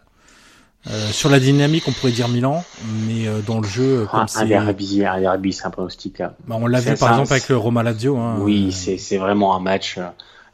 Euh, 0.89 1.11
sur 1.11 1.29
la 1.29 1.39
dynamique, 1.39 1.83
on 1.87 1.91
pourrait 1.91 2.11
dire 2.11 2.27
Milan, 2.27 2.63
mais 3.07 3.27
euh, 3.27 3.41
dans 3.41 3.59
le 3.59 3.67
jeu, 3.67 4.07
comme 4.09 4.25
ah, 4.33 4.39
un 4.39 4.45
derby, 4.45 5.05
un 5.05 5.19
derby, 5.19 5.53
c'est 5.53 5.65
un 5.65 5.69
pronostic. 5.69 6.23
Bah, 6.47 6.57
on 6.59 6.65
l'a 6.65 6.79
vu 6.79 6.95
par 6.95 7.11
exemple 7.11 7.31
avec 7.31 7.49
le 7.49 7.57
Roma 7.57 7.83
Lazio. 7.83 8.17
Hein, 8.17 8.37
oui, 8.39 8.71
c'est 8.71 8.97
c'est 8.97 9.17
vraiment 9.17 9.55
un 9.55 9.59
match. 9.59 9.99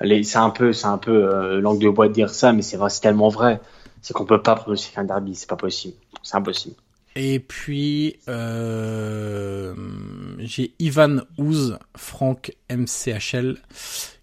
C'est 0.01 0.35
un 0.35 0.49
peu, 0.49 0.73
c'est 0.73 0.87
un 0.87 0.97
peu 0.97 1.59
langue 1.59 1.79
de 1.79 1.89
bois 1.89 2.07
de 2.07 2.13
dire 2.13 2.29
ça, 2.29 2.51
mais 2.51 2.61
c'est 2.61 2.77
vrai, 2.77 2.89
c'est 2.89 3.01
tellement 3.01 3.29
vrai 3.29 3.61
c'est 4.01 4.13
qu'on 4.13 4.25
peut 4.25 4.41
pas 4.41 4.55
pronostiquer 4.55 4.99
un 4.99 5.03
derby, 5.03 5.35
c'est 5.35 5.49
pas 5.49 5.55
possible, 5.55 5.95
c'est 6.23 6.37
impossible. 6.37 6.75
Et 7.15 7.39
puis 7.39 8.17
euh, 8.29 9.73
j'ai 10.39 10.73
Ivan 10.79 11.17
Ouz, 11.37 11.77
Franck 11.95 12.55
MCHL, 12.69 13.57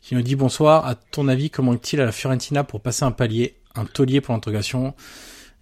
qui 0.01 0.15
nous 0.15 0.23
dit 0.23 0.37
bonsoir. 0.37 0.87
À 0.87 0.95
ton 0.95 1.29
avis, 1.29 1.51
comment 1.51 1.75
est-il 1.75 2.01
à 2.01 2.05
la 2.05 2.13
Fiorentina 2.13 2.63
pour 2.63 2.81
passer 2.81 3.05
un 3.05 3.11
palier, 3.11 3.57
un 3.75 3.85
taulier 3.85 4.21
pour 4.21 4.33
l'interrogation? 4.33 4.95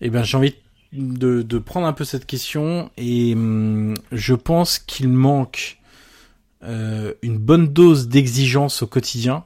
Eh 0.05 0.11
bien, 0.11 0.25
j'ai 0.25 0.37
envie 0.37 0.55
de, 0.93 1.59
prendre 1.59 1.87
un 1.87 1.93
peu 1.93 2.05
cette 2.05 2.27
question 2.27 2.91
et 2.97 3.35
hum, 3.35 3.95
je 4.11 4.35
pense 4.35 4.81
qu'il 4.81 5.09
manque 5.09 5.79
euh, 6.65 7.15
une 7.23 7.39
bonne 7.39 7.69
dose 7.69 8.09
d'exigence 8.09 8.83
au 8.83 8.89
quotidien 8.89 9.45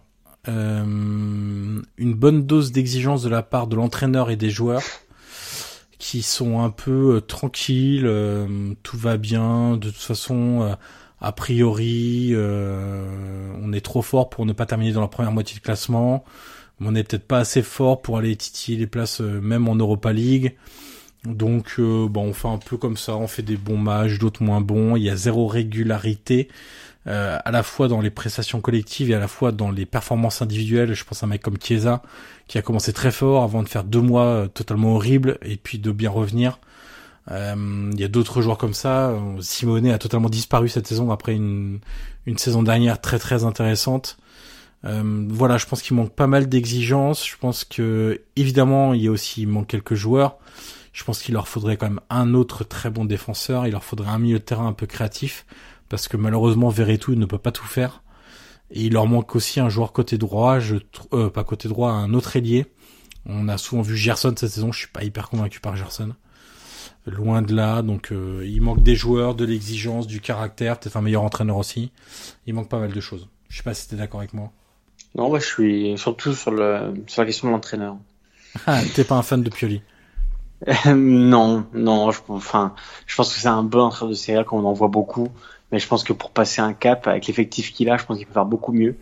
euh, 0.49 1.83
une 1.97 2.15
bonne 2.15 2.47
dose 2.47 2.73
d'exigence 2.73 3.23
de 3.23 3.29
la 3.29 3.43
part 3.43 3.67
de 3.67 3.77
l'entraîneur 3.77 4.31
et 4.31 4.37
des 4.37 4.49
joueurs 4.49 4.83
qui 5.99 6.23
sont 6.23 6.61
un 6.61 6.71
peu 6.71 7.17
euh, 7.17 7.21
tranquilles, 7.21 8.11
tout 8.83 8.97
va 8.97 9.19
bien, 9.19 9.77
de 9.77 9.91
toute 9.91 9.97
façon, 9.97 10.77
a 11.21 11.33
priori, 11.33 12.33
on 12.35 13.73
est 13.73 13.85
trop 13.85 14.03
fort 14.03 14.31
pour 14.31 14.47
ne 14.47 14.53
pas 14.53 14.67
terminer 14.67 14.93
dans 14.93 15.01
la 15.01 15.09
première 15.09 15.33
moitié 15.33 15.57
de 15.59 15.63
classement, 15.63 16.25
on 16.81 16.93
n'est 16.93 17.05
peut-être 17.05 17.27
pas 17.27 17.39
assez 17.39 17.63
fort 17.63 18.03
pour 18.03 18.19
aller 18.19 18.37
titiller 18.37 18.79
les 18.79 18.87
places 18.87 19.21
même 19.21 19.69
en 19.69 19.75
Europa 19.75 20.13
League. 20.13 20.57
Donc 21.25 21.81
bon, 21.81 22.23
on 22.23 22.33
fait 22.33 22.49
un 22.49 22.59
peu 22.59 22.77
comme 22.77 22.97
ça, 22.97 23.17
on 23.17 23.27
fait 23.27 23.43
des 23.43 23.57
bons 23.57 23.79
matchs, 23.79 24.19
d'autres 24.19 24.43
moins 24.43 24.61
bons, 24.61 24.97
il 24.97 25.03
y 25.03 25.11
a 25.11 25.17
zéro 25.17 25.47
régularité 25.47 26.49
euh, 27.09 27.39
à 27.45 27.53
la 27.53 27.63
fois 27.63 27.87
dans 27.87 28.01
les 28.01 28.11
prestations 28.11 28.61
collectives 28.61 29.11
et 29.11 29.15
à 29.15 29.21
la 29.21 29.29
fois 29.29 29.53
dans 29.53 29.71
les 29.71 29.87
performances 29.87 30.43
individuelles. 30.43 30.95
Je 30.95 31.05
pense 31.05 31.23
à 31.23 31.27
un 31.27 31.29
mec 31.29 31.41
comme 31.41 31.57
Chiesa 31.63 32.03
qui 32.49 32.59
a 32.59 32.63
commencé 32.63 32.93
très 32.93 33.13
fort 33.13 33.45
avant 33.45 33.63
de 33.63 33.69
faire 33.69 33.85
deux 33.85 34.01
mois 34.01 34.25
euh, 34.25 34.49
totalement 34.49 34.95
horribles 34.97 35.39
et 35.43 35.57
puis 35.57 35.79
de 35.79 35.93
bien 35.93 36.11
revenir. 36.11 36.59
Euh, 37.31 37.91
il 37.93 38.01
y 38.01 38.05
a 38.05 38.09
d'autres 38.09 38.43
joueurs 38.43 38.59
comme 38.59 38.75
ça. 38.75 39.15
Simone 39.41 39.89
a 39.89 39.99
totalement 39.99 40.29
disparu 40.29 40.69
cette 40.69 40.87
saison 40.89 41.13
après 41.13 41.35
une 41.35 41.81
saison 42.37 42.65
dernière 42.65 43.01
très 43.01 43.21
très 43.21 43.45
intéressante. 43.45 44.19
Euh, 44.87 45.27
voilà, 45.29 45.59
je 45.59 45.67
pense 45.67 45.83
qu'il 45.83 45.97
manque 45.97 46.15
pas 46.15 46.27
mal 46.27 46.49
d'exigences. 46.49 47.27
Je 47.27 47.37
pense 47.37 47.65
que 47.65 48.23
évidemment 48.37 48.95
il 48.95 49.03
y 49.03 49.09
a 49.09 49.11
aussi 49.11 49.47
manque 49.47 49.67
quelques 49.67 49.95
joueurs. 49.95 50.39
Je 50.93 51.05
pense 51.05 51.23
qu'il 51.23 51.35
leur 51.35 51.49
faudrait 51.49 51.77
quand 51.77 51.89
même 51.89 52.01
un 52.09 52.33
autre 52.35 52.65
très 52.65 52.91
bon 52.91 53.05
défenseur. 53.05 53.67
Il 53.67 53.73
leur 53.73 53.85
faudrait 53.85 54.09
un 54.09 54.19
milieu 54.19 54.39
de 54.39 54.45
terrain 54.45 54.67
un 54.67 54.73
peu 54.73 54.87
créatif 54.87 55.45
parce 55.89 56.09
que 56.09 56.17
malheureusement 56.17 56.69
Verretou 56.69 57.15
ne 57.15 57.27
peut 57.27 57.39
pas 57.39 57.53
tout 57.53 57.67
faire. 57.67 58.03
Et 58.71 58.83
il 58.83 58.95
leur 58.95 59.07
manque 59.07 59.37
aussi 59.37 59.61
un 59.61 59.69
joueur 59.69 59.93
côté 59.93 60.19
droit, 60.19 60.59
je 60.59 60.77
euh, 61.13 61.31
pas 61.31 61.45
côté 61.45 61.69
droit, 61.69 61.91
un 61.91 62.15
autre 62.15 62.37
ailier. 62.37 62.67
On 63.25 63.49
a 63.49 63.59
souvent 63.59 63.83
vu 63.83 63.97
Gerson 63.97 64.35
cette 64.37 64.51
saison, 64.51 64.73
je 64.73 64.81
suis 64.81 64.89
pas 64.89 65.05
hyper 65.05 65.29
convaincu 65.29 65.61
par 65.61 65.77
Gerson. 65.77 66.15
Loin 67.07 67.43
de 67.43 67.55
là, 67.55 67.83
donc 67.83 68.11
euh, 68.11 68.45
il 68.45 68.61
manque 68.61 68.83
des 68.83 68.97
joueurs, 68.97 69.37
de 69.37 69.45
l'exigence, 69.45 70.09
du 70.09 70.21
caractère, 70.21 70.81
peut-être 70.81 70.97
un 70.97 71.03
meilleur 71.03 71.23
entraîneur 71.23 71.57
aussi. 71.57 71.93
Il 72.47 72.55
manque 72.55 72.69
pas 72.69 72.81
mal 72.81 72.93
de 72.93 73.01
choses. 73.01 73.29
Je 73.49 73.59
sais 73.59 73.63
pas 73.63 73.75
si 73.75 73.89
t'es 73.89 73.95
d'accord 73.95 74.21
avec 74.21 74.35
moi. 74.35 74.53
Non, 75.15 75.29
moi 75.29 75.39
je 75.39 75.47
suis 75.47 75.99
surtout 75.99 76.35
sur, 76.35 76.51
le, 76.51 76.95
sur 77.07 77.23
la 77.23 77.27
question 77.27 77.49
de 77.49 77.53
l'entraîneur. 77.53 77.97
Ah, 78.67 78.81
t'es 78.95 79.05
pas 79.05 79.17
un 79.17 79.23
fan 79.23 79.43
de 79.43 79.51
Pioli? 79.51 79.83
Non, 80.87 81.67
non, 81.75 82.11
je, 82.11 82.21
enfin, 82.29 82.75
je 83.07 83.15
pense 83.15 83.33
que 83.33 83.41
c'est 83.41 83.49
un 83.49 83.63
bon 83.63 83.81
entraîneur 83.81 84.11
de 84.11 84.15
série 84.15 84.45
qu'on 84.45 84.65
en 84.65 84.73
voit 84.73 84.89
beaucoup. 84.89 85.29
Mais 85.73 85.79
je 85.79 85.89
pense 85.89 86.05
que 86.05 86.13
pour 86.13 86.31
passer 86.31 86.61
un 86.61 86.73
cap 86.73 87.09
avec 87.09 87.27
l'effectif 87.27 87.73
qu'il 87.73 87.91
a, 87.91 87.97
je 87.97 88.05
pense 88.05 88.19
qu'il 88.19 88.27
peut 88.27 88.33
faire 88.33 88.47
beaucoup 88.47 88.73
mieux. 88.73 88.97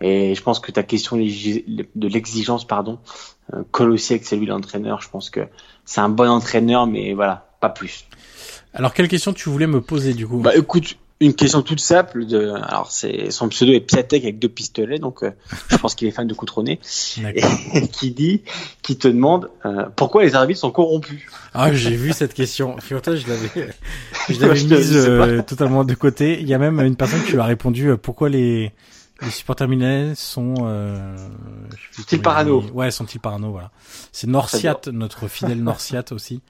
Et 0.00 0.34
je 0.34 0.42
pense 0.42 0.58
que 0.58 0.72
ta 0.72 0.82
question 0.82 1.16
de 1.16 2.08
l'exigence, 2.08 2.66
pardon, 2.66 2.98
euh, 3.54 3.62
colle 3.70 3.90
aussi 3.90 4.14
avec 4.14 4.26
celui 4.26 4.46
de 4.46 4.50
l'entraîneur. 4.50 5.00
Je 5.02 5.08
pense 5.08 5.30
que 5.30 5.46
c'est 5.84 6.00
un 6.00 6.08
bon 6.08 6.28
entraîneur, 6.28 6.86
mais 6.86 7.12
voilà, 7.12 7.50
pas 7.60 7.68
plus. 7.68 8.06
Alors, 8.74 8.92
quelle 8.92 9.08
question 9.08 9.32
tu 9.32 9.48
voulais 9.50 9.66
me 9.66 9.80
poser 9.80 10.14
du 10.14 10.26
coup? 10.26 10.40
Bah 10.40 10.56
écoute, 10.56 10.96
une 11.20 11.34
question 11.34 11.62
toute 11.62 11.80
simple. 11.80 12.24
De, 12.24 12.48
alors, 12.48 12.90
c'est 12.90 13.30
son 13.30 13.48
pseudo 13.48 13.72
est 13.72 13.80
Piatek 13.80 14.24
avec 14.24 14.38
deux 14.38 14.48
pistolets, 14.48 14.98
donc 14.98 15.22
euh, 15.22 15.30
je 15.68 15.76
pense 15.76 15.94
qu'il 15.94 16.08
est 16.08 16.12
fan 16.12 16.26
de 16.26 16.34
Coutronnet. 16.34 16.80
Et 17.34 17.88
qui 17.92 18.10
dit, 18.10 18.42
qui 18.82 18.96
te 18.96 19.06
demande 19.06 19.50
euh, 19.66 19.84
pourquoi 19.94 20.24
les 20.24 20.34
arbitres 20.34 20.60
sont 20.60 20.70
corrompus? 20.70 21.20
Ah, 21.52 21.72
j'ai 21.72 21.94
vu 21.94 22.12
cette 22.12 22.32
question. 22.32 22.76
je 22.88 22.94
l'avais, 22.94 23.74
je 24.28 24.40
l'avais 24.40 24.64
mise 24.64 24.96
euh, 24.96 25.42
totalement 25.42 25.84
de 25.84 25.94
côté. 25.94 26.40
Il 26.40 26.48
y 26.48 26.54
a 26.54 26.58
même 26.58 26.80
une 26.80 26.96
personne 26.96 27.22
qui 27.22 27.32
lui 27.32 27.40
a 27.40 27.44
répondu 27.44 27.90
pourquoi 28.00 28.30
les 28.30 28.72
les 29.22 29.30
supporters 29.30 29.68
milanais 29.68 30.14
sont 30.14 30.54
euh, 30.62 31.16
sont-ils 31.92 32.22
parano 32.22 32.62
Ouais, 32.72 32.90
sont-ils 32.90 33.20
parano 33.20 33.50
voilà. 33.50 33.70
C'est 34.12 34.26
Norciat, 34.26 34.80
notre 34.92 35.28
fidèle 35.28 35.62
Norciat 35.62 36.04
aussi. 36.12 36.40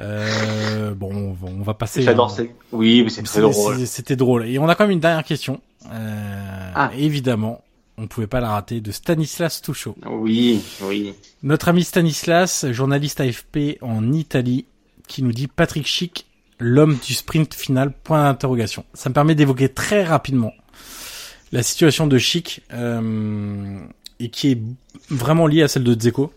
Euh, 0.00 0.94
bon, 0.94 1.36
on 1.42 1.62
va 1.62 1.74
passer. 1.74 2.02
J'adore. 2.02 2.36
Oui, 2.72 3.02
mais 3.02 3.10
c'est 3.10 3.22
très 3.22 3.40
drôle. 3.40 3.86
C'était 3.86 4.16
drôle. 4.16 4.46
Et 4.46 4.58
on 4.58 4.68
a 4.68 4.74
quand 4.74 4.84
même 4.84 4.92
une 4.92 5.00
dernière 5.00 5.24
question. 5.24 5.60
Euh, 5.90 6.72
ah. 6.74 6.90
Évidemment, 6.96 7.62
on 7.96 8.06
pouvait 8.06 8.26
pas 8.26 8.40
la 8.40 8.50
rater 8.50 8.80
de 8.80 8.92
Stanislas 8.92 9.62
Touchot. 9.62 9.96
Oui, 10.06 10.60
oui. 10.82 11.14
Notre 11.42 11.68
ami 11.68 11.84
Stanislas, 11.84 12.70
journaliste 12.72 13.20
AFP 13.20 13.78
en 13.80 14.12
Italie, 14.12 14.66
qui 15.08 15.22
nous 15.22 15.32
dit 15.32 15.46
Patrick 15.46 15.86
Schick, 15.86 16.26
l'homme 16.58 16.98
du 17.04 17.14
sprint 17.14 17.54
final. 17.54 17.92
Point 18.04 18.24
d'interrogation. 18.24 18.84
Ça 18.92 19.08
me 19.08 19.14
permet 19.14 19.34
d'évoquer 19.34 19.68
très 19.68 20.04
rapidement 20.04 20.52
la 21.52 21.62
situation 21.62 22.06
de 22.06 22.18
Chic 22.18 22.62
euh, 22.72 23.80
et 24.18 24.30
qui 24.30 24.52
est 24.52 24.62
vraiment 25.10 25.46
liée 25.46 25.62
à 25.62 25.68
celle 25.68 25.84
de 25.84 25.94
Dzeko, 25.94 26.32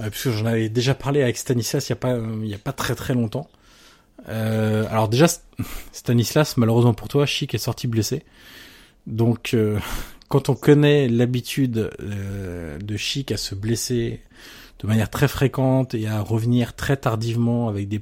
euh, 0.00 0.10
puisque 0.10 0.30
j'en 0.30 0.46
avais 0.46 0.68
déjà 0.68 0.94
parlé 0.94 1.22
avec 1.22 1.36
Stanislas 1.36 1.86
il 1.86 1.90
y 1.90 1.92
a 1.92 1.96
pas 1.96 2.16
il 2.42 2.48
y 2.48 2.54
a 2.54 2.72
très 2.72 2.94
très 2.94 3.14
longtemps. 3.14 3.48
Euh, 4.28 4.86
alors 4.90 5.08
déjà 5.08 5.26
Stanislas, 5.92 6.56
malheureusement 6.56 6.94
pour 6.94 7.08
toi, 7.08 7.26
Chic 7.26 7.54
est 7.54 7.58
sorti 7.58 7.86
blessé. 7.86 8.24
Donc 9.06 9.54
euh, 9.54 9.78
quand 10.28 10.48
on 10.48 10.54
connaît 10.54 11.08
l'habitude 11.08 11.90
euh, 12.00 12.78
de 12.78 12.96
Chic 12.96 13.32
à 13.32 13.36
se 13.36 13.54
blesser 13.54 14.20
de 14.80 14.86
manière 14.86 15.10
très 15.10 15.26
fréquente 15.26 15.94
et 15.94 16.06
à 16.06 16.20
revenir 16.20 16.76
très 16.76 16.96
tardivement 16.96 17.68
avec 17.68 17.88
des, 17.88 18.00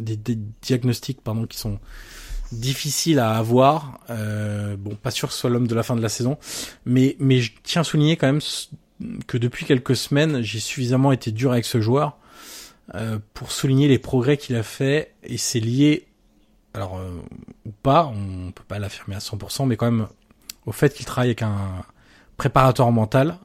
des, 0.00 0.16
des 0.16 0.38
diagnostics 0.60 1.20
qui 1.48 1.56
sont 1.56 1.78
difficile 2.52 3.18
à 3.18 3.36
avoir. 3.36 4.00
Euh, 4.10 4.76
bon, 4.76 4.94
pas 4.94 5.10
sûr 5.10 5.28
que 5.28 5.34
ce 5.34 5.40
soit 5.40 5.50
l'homme 5.50 5.66
de 5.66 5.74
la 5.74 5.82
fin 5.82 5.96
de 5.96 6.02
la 6.02 6.08
saison, 6.08 6.38
mais 6.84 7.16
mais 7.18 7.40
je 7.40 7.52
tiens 7.62 7.82
à 7.82 7.84
souligner 7.84 8.16
quand 8.16 8.26
même 8.26 8.40
que 9.26 9.38
depuis 9.38 9.64
quelques 9.64 9.96
semaines, 9.96 10.42
j'ai 10.42 10.60
suffisamment 10.60 11.12
été 11.12 11.30
dur 11.30 11.52
avec 11.52 11.64
ce 11.64 11.80
joueur 11.80 12.16
euh, 12.94 13.18
pour 13.34 13.52
souligner 13.52 13.88
les 13.88 13.98
progrès 13.98 14.36
qu'il 14.36 14.56
a 14.56 14.62
fait 14.62 15.12
et 15.22 15.38
c'est 15.38 15.60
lié, 15.60 16.06
alors 16.74 16.98
euh, 16.98 17.10
ou 17.66 17.70
pas, 17.82 18.06
on 18.06 18.50
peut 18.50 18.64
pas 18.66 18.78
l'affirmer 18.78 19.14
à 19.14 19.20
100%, 19.20 19.66
mais 19.66 19.76
quand 19.76 19.90
même 19.90 20.08
au 20.66 20.72
fait 20.72 20.94
qu'il 20.94 21.06
travaille 21.06 21.28
avec 21.28 21.42
un 21.42 21.84
préparateur 22.36 22.90
mental 22.92 23.38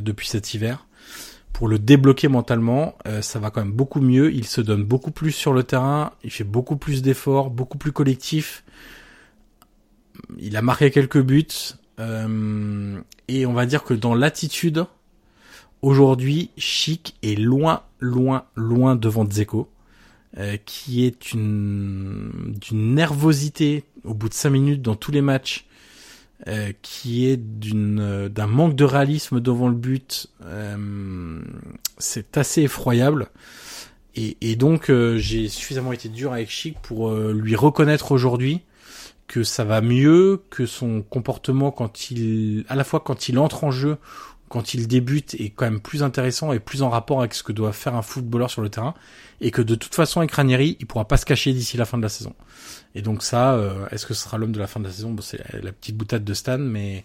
depuis 0.00 0.26
cet 0.26 0.54
hiver 0.54 0.87
pour 1.58 1.66
le 1.66 1.80
débloquer 1.80 2.28
mentalement, 2.28 2.94
euh, 3.08 3.20
ça 3.20 3.40
va 3.40 3.50
quand 3.50 3.60
même 3.60 3.72
beaucoup 3.72 4.00
mieux. 4.00 4.32
Il 4.32 4.46
se 4.46 4.60
donne 4.60 4.84
beaucoup 4.84 5.10
plus 5.10 5.32
sur 5.32 5.52
le 5.52 5.64
terrain, 5.64 6.12
il 6.22 6.30
fait 6.30 6.44
beaucoup 6.44 6.76
plus 6.76 7.02
d'efforts, 7.02 7.50
beaucoup 7.50 7.78
plus 7.78 7.90
collectif. 7.90 8.62
Il 10.38 10.56
a 10.56 10.62
marqué 10.62 10.92
quelques 10.92 11.20
buts 11.20 11.48
euh, 11.98 13.00
et 13.26 13.44
on 13.44 13.54
va 13.54 13.66
dire 13.66 13.82
que 13.82 13.92
dans 13.92 14.14
l'attitude, 14.14 14.84
aujourd'hui, 15.82 16.50
Chic 16.56 17.16
est 17.24 17.36
loin, 17.36 17.82
loin, 17.98 18.44
loin 18.54 18.94
devant 18.94 19.24
Dzeko. 19.24 19.68
Euh, 20.36 20.58
qui 20.64 21.06
est 21.06 21.32
une 21.32 22.54
d'une 22.60 22.94
nervosité 22.94 23.84
au 24.04 24.14
bout 24.14 24.28
de 24.28 24.34
cinq 24.34 24.50
minutes 24.50 24.82
dans 24.82 24.94
tous 24.94 25.10
les 25.10 25.22
matchs, 25.22 25.66
euh, 26.46 26.72
qui 26.82 27.26
est 27.26 27.36
d'une 27.36 28.00
euh, 28.00 28.28
d'un 28.28 28.46
manque 28.46 28.76
de 28.76 28.84
réalisme 28.84 29.40
devant 29.40 29.68
le 29.68 29.74
but. 29.74 30.28
c'est 31.98 32.38
assez 32.38 32.62
effroyable. 32.62 33.28
Et, 34.14 34.36
et 34.40 34.56
donc 34.56 34.90
j'ai 35.16 35.48
suffisamment 35.48 35.92
été 35.92 36.08
dur 36.08 36.32
avec 36.32 36.50
Chic 36.50 36.76
pour 36.80 37.12
lui 37.12 37.54
reconnaître 37.54 38.10
aujourd'hui 38.12 38.62
que 39.28 39.44
ça 39.44 39.62
va 39.62 39.80
mieux, 39.80 40.42
que 40.50 40.66
son 40.66 41.02
comportement 41.02 41.70
quand 41.70 42.10
il, 42.10 42.64
à 42.68 42.74
la 42.74 42.82
fois 42.82 43.00
quand 43.00 43.28
il 43.28 43.38
entre 43.38 43.62
en 43.64 43.70
jeu 43.70 43.98
quand 44.48 44.74
il 44.74 44.88
débute 44.88 45.34
est 45.34 45.50
quand 45.50 45.64
même 45.64 45.80
plus 45.80 46.02
intéressant 46.02 46.52
et 46.52 46.58
plus 46.58 46.82
en 46.82 46.90
rapport 46.90 47.20
avec 47.20 47.34
ce 47.34 47.42
que 47.42 47.52
doit 47.52 47.72
faire 47.72 47.94
un 47.94 48.02
footballeur 48.02 48.50
sur 48.50 48.62
le 48.62 48.68
terrain 48.68 48.94
et 49.40 49.50
que 49.50 49.62
de 49.62 49.74
toute 49.74 49.94
façon 49.94 50.20
avec 50.20 50.32
Ranieri 50.32 50.76
il 50.80 50.86
pourra 50.86 51.06
pas 51.06 51.16
se 51.16 51.24
cacher 51.24 51.52
d'ici 51.52 51.76
la 51.76 51.84
fin 51.84 51.98
de 51.98 52.02
la 52.02 52.08
saison. 52.08 52.34
Et 52.94 53.02
donc 53.02 53.22
ça 53.22 53.54
euh, 53.54 53.86
est-ce 53.90 54.06
que 54.06 54.14
ce 54.14 54.24
sera 54.24 54.38
l'homme 54.38 54.52
de 54.52 54.58
la 54.58 54.66
fin 54.66 54.80
de 54.80 54.86
la 54.86 54.92
saison? 54.92 55.14
C'est 55.20 55.40
la 55.62 55.72
petite 55.72 55.96
boutade 55.96 56.24
de 56.24 56.34
Stan 56.34 56.58
mais 56.58 57.04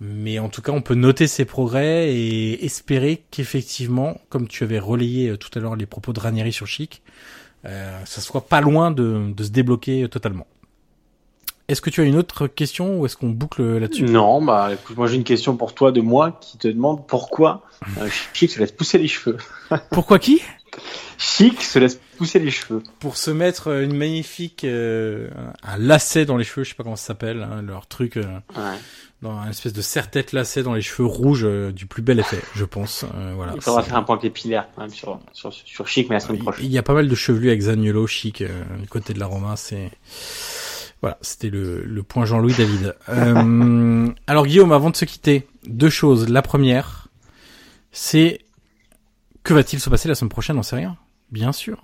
mais 0.00 0.38
en 0.38 0.48
tout 0.48 0.62
cas 0.62 0.72
on 0.72 0.82
peut 0.82 0.94
noter 0.94 1.26
ses 1.26 1.44
progrès 1.44 2.14
et 2.14 2.64
espérer 2.64 3.22
qu'effectivement 3.30 4.20
comme 4.28 4.48
tu 4.48 4.64
avais 4.64 4.78
relayé 4.78 5.30
euh, 5.30 5.36
tout 5.36 5.50
à 5.56 5.60
l'heure 5.60 5.76
les 5.76 5.86
propos 5.86 6.12
de 6.12 6.20
Ranieri 6.20 6.52
sur 6.52 6.66
Chic 6.66 7.02
euh, 7.64 8.00
ça 8.04 8.20
soit 8.20 8.48
pas 8.48 8.60
loin 8.60 8.90
de 8.90 9.32
se 9.38 9.50
débloquer 9.50 10.08
totalement 10.08 10.46
est-ce 11.68 11.80
que 11.80 11.90
tu 11.90 12.00
as 12.00 12.04
une 12.04 12.16
autre 12.16 12.46
question 12.46 12.98
ou 12.98 13.06
est-ce 13.06 13.16
qu'on 13.16 13.30
boucle 13.30 13.62
là-dessus? 13.62 14.04
Non, 14.04 14.42
bah 14.42 14.70
écoute, 14.72 14.96
moi 14.96 15.06
j'ai 15.06 15.16
une 15.16 15.24
question 15.24 15.56
pour 15.56 15.74
toi 15.74 15.92
de 15.92 16.00
moi 16.00 16.38
qui 16.40 16.58
te 16.58 16.68
demande 16.68 17.06
pourquoi 17.06 17.62
euh, 17.98 18.08
Chic 18.32 18.50
se 18.50 18.58
laisse 18.58 18.72
pousser 18.72 18.98
les 18.98 19.08
cheveux. 19.08 19.38
pourquoi 19.90 20.18
qui? 20.18 20.42
Chic 21.18 21.62
se 21.62 21.78
laisse 21.78 22.00
pousser 22.16 22.40
les 22.40 22.50
cheveux. 22.50 22.82
Pour 22.98 23.16
se 23.16 23.30
mettre 23.30 23.68
une 23.68 23.94
magnifique 23.94 24.64
euh, 24.64 25.28
un 25.62 25.76
lacet 25.76 26.24
dans 26.24 26.36
les 26.36 26.44
cheveux, 26.44 26.64
je 26.64 26.70
sais 26.70 26.74
pas 26.74 26.82
comment 26.82 26.96
ça 26.96 27.08
s'appelle, 27.08 27.42
hein, 27.42 27.62
leur 27.62 27.86
truc 27.86 28.16
euh, 28.16 28.22
ouais. 28.56 28.78
dans 29.20 29.40
une 29.42 29.50
espèce 29.50 29.72
de 29.72 29.82
serre-tête 29.82 30.32
lacet 30.32 30.62
dans 30.62 30.74
les 30.74 30.82
cheveux 30.82 31.06
rouges 31.06 31.46
du 31.72 31.86
plus 31.86 32.02
bel 32.02 32.18
effet, 32.18 32.40
je 32.54 32.64
pense. 32.64 33.04
voilà. 33.36 33.52
Il 33.54 33.60
faudra 33.60 33.82
faire 33.82 33.96
un 33.96 34.02
point 34.02 34.18
capillaire 34.18 34.66
quand 34.74 34.82
même 34.82 34.90
sur, 34.90 35.20
sur, 35.32 35.52
sur 35.52 35.86
Chic, 35.86 36.08
mais 36.08 36.16
la 36.16 36.20
semaine 36.20 36.40
prochaine. 36.40 36.64
Il 36.64 36.72
y 36.72 36.78
a 36.78 36.82
pas 36.82 36.94
mal 36.94 37.08
de 37.08 37.14
chevelus 37.14 37.48
avec 37.48 37.60
Zaniolo, 37.60 38.06
Chic, 38.06 38.42
du 38.42 38.88
côté 38.88 39.14
de 39.14 39.20
la 39.20 39.26
Roma, 39.26 39.56
c'est 39.56 39.90
voilà, 41.02 41.18
c'était 41.20 41.50
le, 41.50 41.82
le 41.84 42.02
point 42.04 42.24
Jean-Louis 42.24 42.54
David. 42.54 42.94
Euh, 43.08 44.08
alors 44.28 44.46
Guillaume, 44.46 44.72
avant 44.72 44.88
de 44.88 44.96
se 44.96 45.04
quitter, 45.04 45.48
deux 45.66 45.90
choses. 45.90 46.28
La 46.28 46.42
première, 46.42 47.08
c'est 47.90 48.40
que 49.42 49.52
va-t-il 49.52 49.80
se 49.80 49.90
passer 49.90 50.08
la 50.08 50.14
semaine 50.14 50.28
prochaine? 50.28 50.56
On 50.58 50.62
sait 50.62 50.76
rien, 50.76 50.96
bien 51.32 51.50
sûr. 51.50 51.82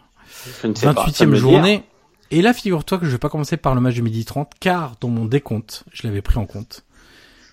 28e 0.62 1.34
journée. 1.34 1.82
Et 2.30 2.42
là, 2.42 2.52
figure-toi 2.52 2.98
que 2.98 3.06
je 3.06 3.10
vais 3.10 3.18
pas 3.18 3.30
commencer 3.30 3.56
par 3.56 3.74
le 3.74 3.80
match 3.80 3.96
de 3.96 4.02
midi 4.02 4.24
30, 4.24 4.52
car 4.60 4.94
dans 5.00 5.08
mon 5.08 5.24
décompte, 5.24 5.84
je 5.92 6.06
l'avais 6.06 6.22
pris 6.22 6.38
en 6.38 6.46
compte. 6.46 6.84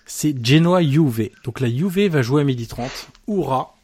C'est 0.04 0.36
Genoa 0.44 0.82
Juve. 0.82 1.30
Donc 1.44 1.58
la 1.58 1.68
Juve 1.68 2.06
va 2.06 2.22
jouer 2.22 2.42
à 2.42 2.44
midi 2.44 2.68
30. 2.68 2.90
Hurrah 3.26 3.75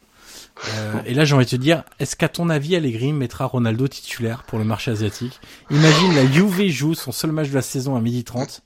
euh, 0.75 1.01
et 1.05 1.13
là, 1.13 1.25
j'ai 1.25 1.35
envie 1.35 1.45
de 1.45 1.49
te 1.49 1.55
dire, 1.55 1.83
est-ce 1.99 2.15
qu'à 2.15 2.29
ton 2.29 2.49
avis, 2.49 2.75
Allegri 2.75 3.11
mettra 3.11 3.45
Ronaldo 3.45 3.87
titulaire 3.87 4.43
pour 4.43 4.59
le 4.59 4.65
marché 4.65 4.91
asiatique? 4.91 5.39
Imagine 5.71 6.15
la 6.15 6.25
Juve 6.31 6.67
joue 6.69 6.93
son 6.93 7.11
seul 7.11 7.31
match 7.31 7.49
de 7.49 7.55
la 7.55 7.61
saison 7.61 7.95
à 7.95 8.01
12h30 8.01 8.61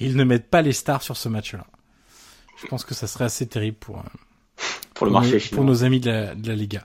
et 0.00 0.06
ils 0.06 0.16
ne 0.16 0.24
mettent 0.24 0.48
pas 0.48 0.62
les 0.62 0.72
stars 0.72 1.02
sur 1.02 1.16
ce 1.16 1.28
match-là. 1.28 1.66
Je 2.62 2.66
pense 2.68 2.84
que 2.84 2.94
ça 2.94 3.06
serait 3.06 3.24
assez 3.24 3.46
terrible 3.46 3.76
pour 3.78 3.98
euh, 3.98 4.02
pour, 4.94 5.06
le 5.06 5.12
marché 5.12 5.38
nos, 5.50 5.56
pour 5.56 5.64
nos 5.64 5.84
amis 5.84 6.00
de 6.00 6.10
la, 6.10 6.34
de 6.34 6.46
la 6.48 6.54
Liga. 6.54 6.84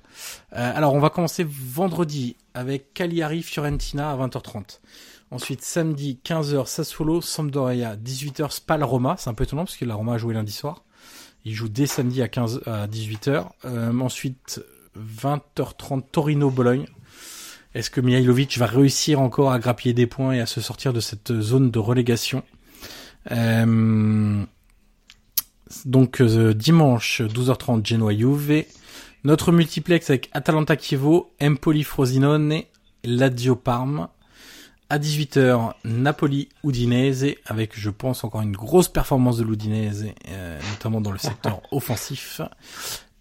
Euh, 0.54 0.72
alors, 0.76 0.94
on 0.94 1.00
va 1.00 1.10
commencer 1.10 1.46
vendredi 1.48 2.36
avec 2.54 2.94
Cagliari 2.94 3.44
Fiorentina 3.44 4.12
à 4.12 4.18
20h30. 4.18 4.80
Ensuite, 5.30 5.62
samedi 5.62 6.20
15h 6.26 6.66
Sassuolo 6.66 7.22
Sampdoria 7.22 7.96
18h 7.96 8.52
Spal 8.52 8.84
Roma. 8.84 9.16
C'est 9.20 9.30
un 9.30 9.34
peu 9.34 9.44
étonnant 9.44 9.66
parce 9.66 9.78
que 9.78 9.86
la 9.86 9.96
Roma 9.96 10.14
a 10.14 10.18
joué 10.18 10.34
lundi 10.34 10.54
soir. 10.54 10.84
Il 11.46 11.54
joue 11.54 11.70
dès 11.70 11.86
samedi 11.86 12.22
à 12.22 12.28
15 12.28 12.62
à 12.66 12.88
18h. 12.88 13.48
Euh, 13.66 14.00
ensuite 14.00 14.62
20h30 14.98 16.04
Torino 16.12 16.50
Bologne. 16.50 16.88
Est-ce 17.74 17.90
que 17.90 18.02
Mihailovic 18.02 18.58
va 18.58 18.66
réussir 18.66 19.22
encore 19.22 19.52
à 19.52 19.60
grappiller 19.60 19.94
des 19.94 20.08
points 20.08 20.34
et 20.34 20.40
à 20.42 20.46
se 20.46 20.62
sortir 20.62 20.94
de 20.94 21.00
cette 21.00 21.40
zone 21.42 21.70
de 21.72 21.80
relégation? 21.80 22.44
Euh, 23.32 24.44
Donc 25.86 26.22
euh, 26.22 26.54
dimanche 26.54 27.22
12h30 27.22 27.86
Genoa 27.86 28.14
Juve. 28.16 28.66
Notre 29.24 29.52
multiplex 29.52 30.10
avec 30.10 30.30
Atalanta 30.34 30.76
Chievo, 30.78 31.34
Empoli 31.42 31.84
Frosinone, 31.84 32.62
Lazio 33.04 33.56
Parme. 33.56 34.08
À 34.90 35.00
18h, 35.00 35.74
Napoli 35.84 36.48
Udinese 36.64 37.36
avec, 37.46 37.78
je 37.78 37.90
pense, 37.90 38.24
encore 38.24 38.42
une 38.42 38.56
grosse 38.56 38.88
performance 38.88 39.38
de 39.38 39.44
l'Udinese, 39.44 40.06
euh, 40.30 40.58
notamment 40.72 41.02
dans 41.02 41.12
le 41.12 41.18
secteur 41.18 41.62
offensif. 41.72 42.40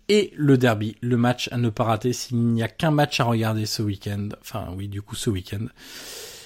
Et 0.08 0.32
le 0.36 0.58
derby, 0.58 0.94
le 1.00 1.16
match 1.16 1.48
à 1.50 1.56
ne 1.56 1.68
pas 1.68 1.82
rater 1.82 2.12
s'il 2.12 2.38
n'y 2.38 2.62
a 2.62 2.68
qu'un 2.68 2.92
match 2.92 3.18
à 3.18 3.24
regarder 3.24 3.66
ce 3.66 3.82
week-end. 3.82 4.28
Enfin, 4.40 4.68
oui, 4.76 4.86
du 4.86 5.02
coup, 5.02 5.16
ce 5.16 5.28
week-end. 5.28 5.66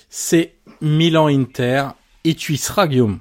C'est 0.08 0.54
Milan-Inter. 0.80 1.88
Et 2.24 2.34
tu 2.34 2.54
y 2.54 2.56
seras, 2.56 2.86
Guillaume? 2.86 3.18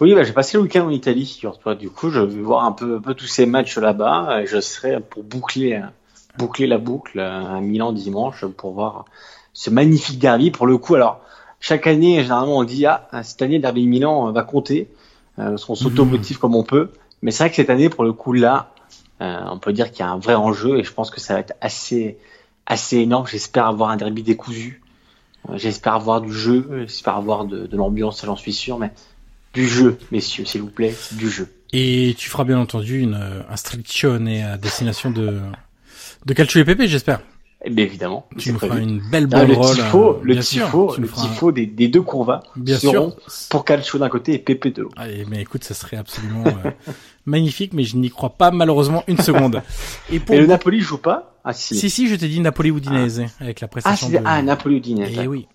Oui, 0.00 0.14
bah, 0.14 0.24
j'ai 0.24 0.34
passé 0.34 0.58
le 0.58 0.64
week-end 0.64 0.84
en 0.84 0.90
Italie, 0.90 1.40
toi. 1.62 1.74
Du 1.74 1.88
coup, 1.88 2.10
je 2.10 2.20
vais 2.20 2.42
voir 2.42 2.64
un 2.64 2.72
peu, 2.72 2.96
un 2.96 3.00
peu 3.00 3.14
tous 3.14 3.26
ces 3.26 3.46
matchs 3.46 3.78
là-bas. 3.78 4.44
Je 4.44 4.60
serai 4.60 5.00
pour 5.00 5.24
boucler, 5.24 5.80
boucler 6.36 6.66
la 6.66 6.76
boucle 6.76 7.18
à 7.18 7.62
Milan 7.62 7.94
dimanche 7.94 8.44
pour 8.44 8.74
voir 8.74 9.06
ce 9.54 9.70
magnifique 9.70 10.18
derby. 10.18 10.50
Pour 10.50 10.66
le 10.66 10.76
coup, 10.76 10.96
alors 10.96 11.22
chaque 11.60 11.86
année, 11.86 12.20
généralement, 12.20 12.58
on 12.58 12.64
dit 12.64 12.84
ah 12.84 13.08
cette 13.22 13.40
année, 13.40 13.56
le 13.56 13.62
derby 13.62 13.86
Milan 13.86 14.30
va 14.32 14.42
compter. 14.42 14.90
Euh, 15.38 15.56
on 15.68 15.74
s'automotive 15.74 16.38
comme 16.38 16.54
on 16.54 16.64
peut. 16.64 16.90
Mais 17.22 17.30
c'est 17.30 17.44
vrai 17.44 17.50
que 17.50 17.56
cette 17.56 17.70
année, 17.70 17.88
pour 17.88 18.04
le 18.04 18.12
coup 18.12 18.34
là, 18.34 18.74
euh, 19.22 19.40
on 19.50 19.58
peut 19.58 19.72
dire 19.72 19.90
qu'il 19.90 20.00
y 20.00 20.02
a 20.02 20.10
un 20.10 20.18
vrai 20.18 20.34
enjeu 20.34 20.78
et 20.78 20.84
je 20.84 20.92
pense 20.92 21.10
que 21.10 21.20
ça 21.20 21.34
va 21.34 21.40
être 21.40 21.54
assez 21.62 22.18
assez 22.66 22.98
énorme. 22.98 23.26
J'espère 23.26 23.66
avoir 23.66 23.90
un 23.90 23.96
derby 23.96 24.22
décousu. 24.22 24.82
Euh, 25.48 25.56
j'espère 25.56 25.94
avoir 25.94 26.20
du 26.20 26.32
jeu. 26.32 26.68
J'espère 26.86 27.16
avoir 27.16 27.44
de, 27.44 27.66
de 27.66 27.76
l'ambiance, 27.76 28.24
j'en 28.24 28.36
suis 28.36 28.52
sûr. 28.52 28.78
Mais 28.78 28.92
du 29.54 29.66
jeu, 29.66 29.98
messieurs, 30.10 30.44
s'il 30.44 30.62
vous 30.62 30.70
plaît, 30.70 30.94
du 31.12 31.30
jeu. 31.30 31.48
Et 31.72 32.14
tu 32.18 32.28
feras 32.28 32.44
bien 32.44 32.58
entendu 32.58 33.00
une 33.00 33.44
instruction 33.48 34.26
et 34.26 34.42
à 34.42 34.56
destination 34.58 35.10
de 35.10 35.40
de 36.26 36.32
Calcio 36.32 36.60
et 36.60 36.64
Pépé, 36.64 36.88
j'espère. 36.88 37.20
Eh 37.64 37.70
bien 37.70 37.84
évidemment. 37.84 38.26
Tu 38.36 38.52
nous 38.52 38.58
feras 38.58 38.78
une 38.78 39.00
belle 39.00 39.26
bonne 39.26 39.48
le 39.48 39.56
tifo, 39.56 40.12
euh, 40.12 40.20
le 40.22 40.38
tifo, 40.38 40.94
le 40.98 41.08
tifo 41.08 41.52
des, 41.52 41.66
des, 41.66 41.88
deux 41.88 42.02
courvas 42.02 42.42
bien 42.56 42.78
sûr. 42.78 43.16
pour 43.48 43.64
Calcio 43.64 43.98
d'un 43.98 44.08
côté 44.08 44.34
et 44.34 44.38
Pépé 44.38 44.70
de 44.70 44.82
l'autre. 44.82 44.94
Allez, 44.98 45.24
mais 45.28 45.40
écoute, 45.40 45.64
ça 45.64 45.74
serait 45.74 45.96
absolument 45.96 46.44
euh, 46.46 46.70
magnifique, 47.26 47.72
mais 47.72 47.84
je 47.84 47.96
n'y 47.96 48.10
crois 48.10 48.30
pas 48.30 48.50
malheureusement 48.50 49.02
une 49.08 49.18
seconde. 49.18 49.62
Et, 50.12 50.20
pour... 50.20 50.34
et 50.34 50.38
le 50.38 50.46
Napoli 50.46 50.80
joue 50.80 50.98
pas 50.98 51.38
Ah 51.44 51.54
si. 51.54 51.74
Si 51.74 51.88
si, 51.88 52.08
je 52.08 52.14
t'ai 52.14 52.28
dit 52.28 52.40
Napoli 52.40 52.68
Udinese 52.68 53.22
ah. 53.24 53.42
avec 53.42 53.60
la 53.60 53.68
prestation. 53.68 54.08
Ah, 54.10 54.18
de... 54.18 54.24
ah 54.24 54.42
Napoli 54.42 54.76
Udinese. 54.76 55.16
Et 55.16 55.22
eh 55.22 55.26
oui. 55.26 55.48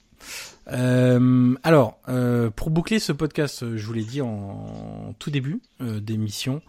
Euh, 0.72 1.56
alors, 1.64 1.98
euh, 2.10 2.50
pour 2.50 2.70
boucler 2.70 3.00
ce 3.00 3.12
podcast, 3.12 3.76
je 3.76 3.86
vous 3.86 3.94
l'ai 3.94 4.04
dit 4.04 4.22
en 4.22 5.14
tout 5.20 5.32
début 5.32 5.62
euh, 5.82 6.00
d'émission, 6.00 6.62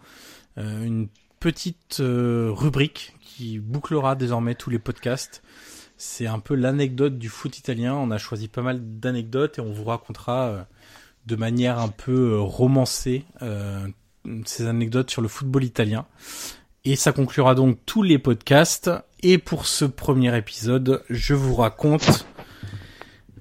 une 0.57 1.07
petite 1.39 1.97
rubrique 1.99 3.15
qui 3.41 3.57
bouclera 3.57 4.15
désormais 4.15 4.53
tous 4.53 4.69
les 4.69 4.77
podcasts. 4.77 5.41
C'est 5.97 6.27
un 6.27 6.37
peu 6.37 6.53
l'anecdote 6.53 7.17
du 7.17 7.27
foot 7.27 7.57
italien. 7.57 7.95
On 7.95 8.11
a 8.11 8.19
choisi 8.19 8.47
pas 8.47 8.61
mal 8.61 8.79
d'anecdotes 8.99 9.57
et 9.57 9.61
on 9.61 9.71
vous 9.71 9.83
racontera 9.83 10.47
euh, 10.47 10.63
de 11.25 11.35
manière 11.35 11.79
un 11.79 11.87
peu 11.87 12.33
euh, 12.33 12.39
romancée 12.39 13.25
euh, 13.41 13.87
ces 14.45 14.67
anecdotes 14.67 15.09
sur 15.09 15.23
le 15.23 15.27
football 15.27 15.63
italien. 15.63 16.05
Et 16.85 16.95
ça 16.95 17.13
conclura 17.13 17.55
donc 17.55 17.79
tous 17.87 18.03
les 18.03 18.19
podcasts. 18.19 18.91
Et 19.23 19.39
pour 19.39 19.65
ce 19.65 19.85
premier 19.85 20.35
épisode, 20.37 21.03
je 21.09 21.33
vous 21.33 21.55
raconte 21.55 22.27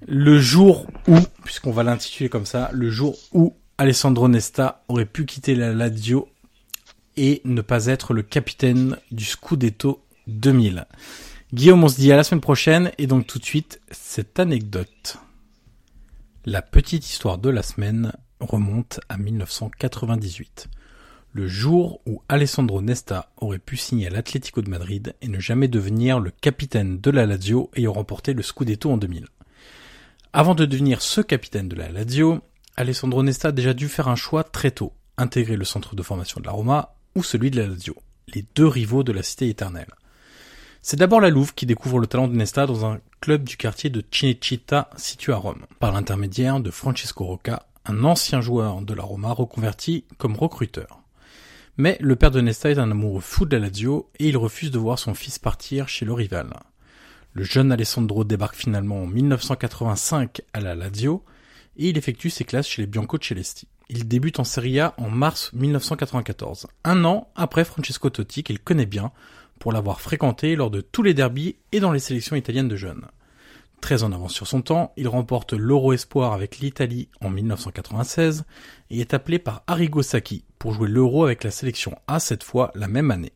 le 0.06 0.38
jour 0.38 0.86
où, 1.08 1.16
puisqu'on 1.44 1.72
va 1.72 1.82
l'intituler 1.82 2.30
comme 2.30 2.46
ça, 2.46 2.70
le 2.72 2.88
jour 2.88 3.18
où 3.32 3.54
Alessandro 3.76 4.28
Nesta 4.28 4.82
aurait 4.88 5.04
pu 5.04 5.26
quitter 5.26 5.54
la 5.54 5.74
Lazio 5.74 6.28
et 7.22 7.42
ne 7.44 7.60
pas 7.60 7.86
être 7.86 8.14
le 8.14 8.22
capitaine 8.22 8.96
du 9.10 9.26
Scudetto 9.26 10.02
2000. 10.26 10.86
Guillaume, 11.52 11.84
on 11.84 11.88
se 11.88 11.96
dit 11.96 12.10
à 12.10 12.16
la 12.16 12.24
semaine 12.24 12.40
prochaine 12.40 12.92
et 12.96 13.06
donc 13.06 13.26
tout 13.26 13.38
de 13.38 13.44
suite 13.44 13.78
cette 13.90 14.40
anecdote. 14.40 15.18
La 16.46 16.62
petite 16.62 17.06
histoire 17.06 17.36
de 17.36 17.50
la 17.50 17.62
semaine 17.62 18.12
remonte 18.40 19.00
à 19.10 19.18
1998. 19.18 20.68
le 21.32 21.46
jour 21.46 22.00
où 22.06 22.22
Alessandro 22.30 22.80
Nesta 22.80 23.30
aurait 23.36 23.58
pu 23.58 23.76
signer 23.76 24.06
à 24.06 24.10
l'Atlético 24.10 24.62
de 24.62 24.70
Madrid 24.70 25.14
et 25.20 25.28
ne 25.28 25.38
jamais 25.38 25.68
devenir 25.68 26.20
le 26.20 26.30
capitaine 26.30 27.00
de 27.00 27.10
la 27.10 27.26
Lazio 27.26 27.70
ayant 27.76 27.92
remporté 27.92 28.32
le 28.32 28.42
Scudetto 28.42 28.90
en 28.90 28.96
2000. 28.96 29.26
Avant 30.32 30.54
de 30.54 30.64
devenir 30.64 31.02
ce 31.02 31.20
capitaine 31.20 31.68
de 31.68 31.76
la 31.76 31.90
Lazio, 31.90 32.40
Alessandro 32.76 33.22
Nesta 33.22 33.48
a 33.48 33.52
déjà 33.52 33.74
dû 33.74 33.88
faire 33.88 34.08
un 34.08 34.16
choix 34.16 34.42
très 34.42 34.70
tôt, 34.70 34.94
intégrer 35.18 35.56
le 35.56 35.66
centre 35.66 35.94
de 35.94 36.02
formation 36.02 36.40
de 36.40 36.46
la 36.46 36.52
Roma 36.52 36.96
ou 37.14 37.22
celui 37.22 37.50
de 37.50 37.60
la 37.60 37.66
Lazio, 37.66 37.96
les 38.34 38.44
deux 38.54 38.66
rivaux 38.66 39.02
de 39.02 39.12
la 39.12 39.22
cité 39.22 39.48
éternelle. 39.48 39.94
C'est 40.82 40.96
d'abord 40.96 41.20
la 41.20 41.30
Louve 41.30 41.54
qui 41.54 41.66
découvre 41.66 41.98
le 41.98 42.06
talent 42.06 42.28
de 42.28 42.34
Nesta 42.34 42.66
dans 42.66 42.86
un 42.86 43.00
club 43.20 43.44
du 43.44 43.56
quartier 43.56 43.90
de 43.90 44.02
Cinecittà 44.10 44.88
situé 44.96 45.32
à 45.32 45.36
Rome, 45.36 45.66
par 45.78 45.92
l'intermédiaire 45.92 46.60
de 46.60 46.70
Francesco 46.70 47.24
Rocca, 47.24 47.66
un 47.84 48.04
ancien 48.04 48.40
joueur 48.40 48.80
de 48.80 48.94
la 48.94 49.02
Roma 49.02 49.32
reconverti 49.32 50.04
comme 50.16 50.36
recruteur. 50.36 51.02
Mais 51.76 51.98
le 52.00 52.16
père 52.16 52.30
de 52.30 52.40
Nesta 52.40 52.70
est 52.70 52.78
un 52.78 52.90
amoureux 52.90 53.20
fou 53.20 53.44
de 53.44 53.56
la 53.56 53.66
Lazio 53.66 54.10
et 54.18 54.28
il 54.28 54.36
refuse 54.36 54.70
de 54.70 54.78
voir 54.78 54.98
son 54.98 55.14
fils 55.14 55.38
partir 55.38 55.88
chez 55.88 56.04
le 56.04 56.12
rival. 56.12 56.48
Le 57.32 57.44
jeune 57.44 57.72
Alessandro 57.72 58.24
débarque 58.24 58.56
finalement 58.56 59.02
en 59.02 59.06
1985 59.06 60.42
à 60.52 60.60
la 60.60 60.74
Lazio 60.74 61.24
et 61.76 61.88
il 61.90 61.98
effectue 61.98 62.30
ses 62.30 62.44
classes 62.44 62.68
chez 62.68 62.82
les 62.82 62.86
Bianco 62.86 63.18
Celesti. 63.20 63.68
Il 63.92 64.06
débute 64.06 64.38
en 64.38 64.44
Serie 64.44 64.78
A 64.78 64.94
en 64.98 65.10
mars 65.10 65.52
1994, 65.52 66.68
un 66.84 67.04
an 67.04 67.28
après 67.34 67.64
Francesco 67.64 68.08
Totti 68.08 68.44
qu'il 68.44 68.60
connaît 68.60 68.86
bien 68.86 69.10
pour 69.58 69.72
l'avoir 69.72 70.00
fréquenté 70.00 70.54
lors 70.54 70.70
de 70.70 70.80
tous 70.80 71.02
les 71.02 71.12
derbies 71.12 71.56
et 71.72 71.80
dans 71.80 71.90
les 71.90 71.98
sélections 71.98 72.36
italiennes 72.36 72.68
de 72.68 72.76
jeunes. 72.76 73.08
Très 73.80 74.04
en 74.04 74.12
avance 74.12 74.32
sur 74.32 74.46
son 74.46 74.62
temps, 74.62 74.92
il 74.96 75.08
remporte 75.08 75.54
l'Euro 75.54 75.92
Espoir 75.92 76.34
avec 76.34 76.60
l'Italie 76.60 77.08
en 77.20 77.30
1996 77.30 78.44
et 78.90 79.00
est 79.00 79.12
appelé 79.12 79.40
par 79.40 79.64
Arrigo 79.66 80.02
Sacchi 80.02 80.44
pour 80.60 80.72
jouer 80.72 80.88
l'Euro 80.88 81.24
avec 81.24 81.42
la 81.42 81.50
sélection 81.50 81.98
A 82.06 82.20
cette 82.20 82.44
fois 82.44 82.70
la 82.76 82.86
même 82.86 83.10
année. 83.10 83.32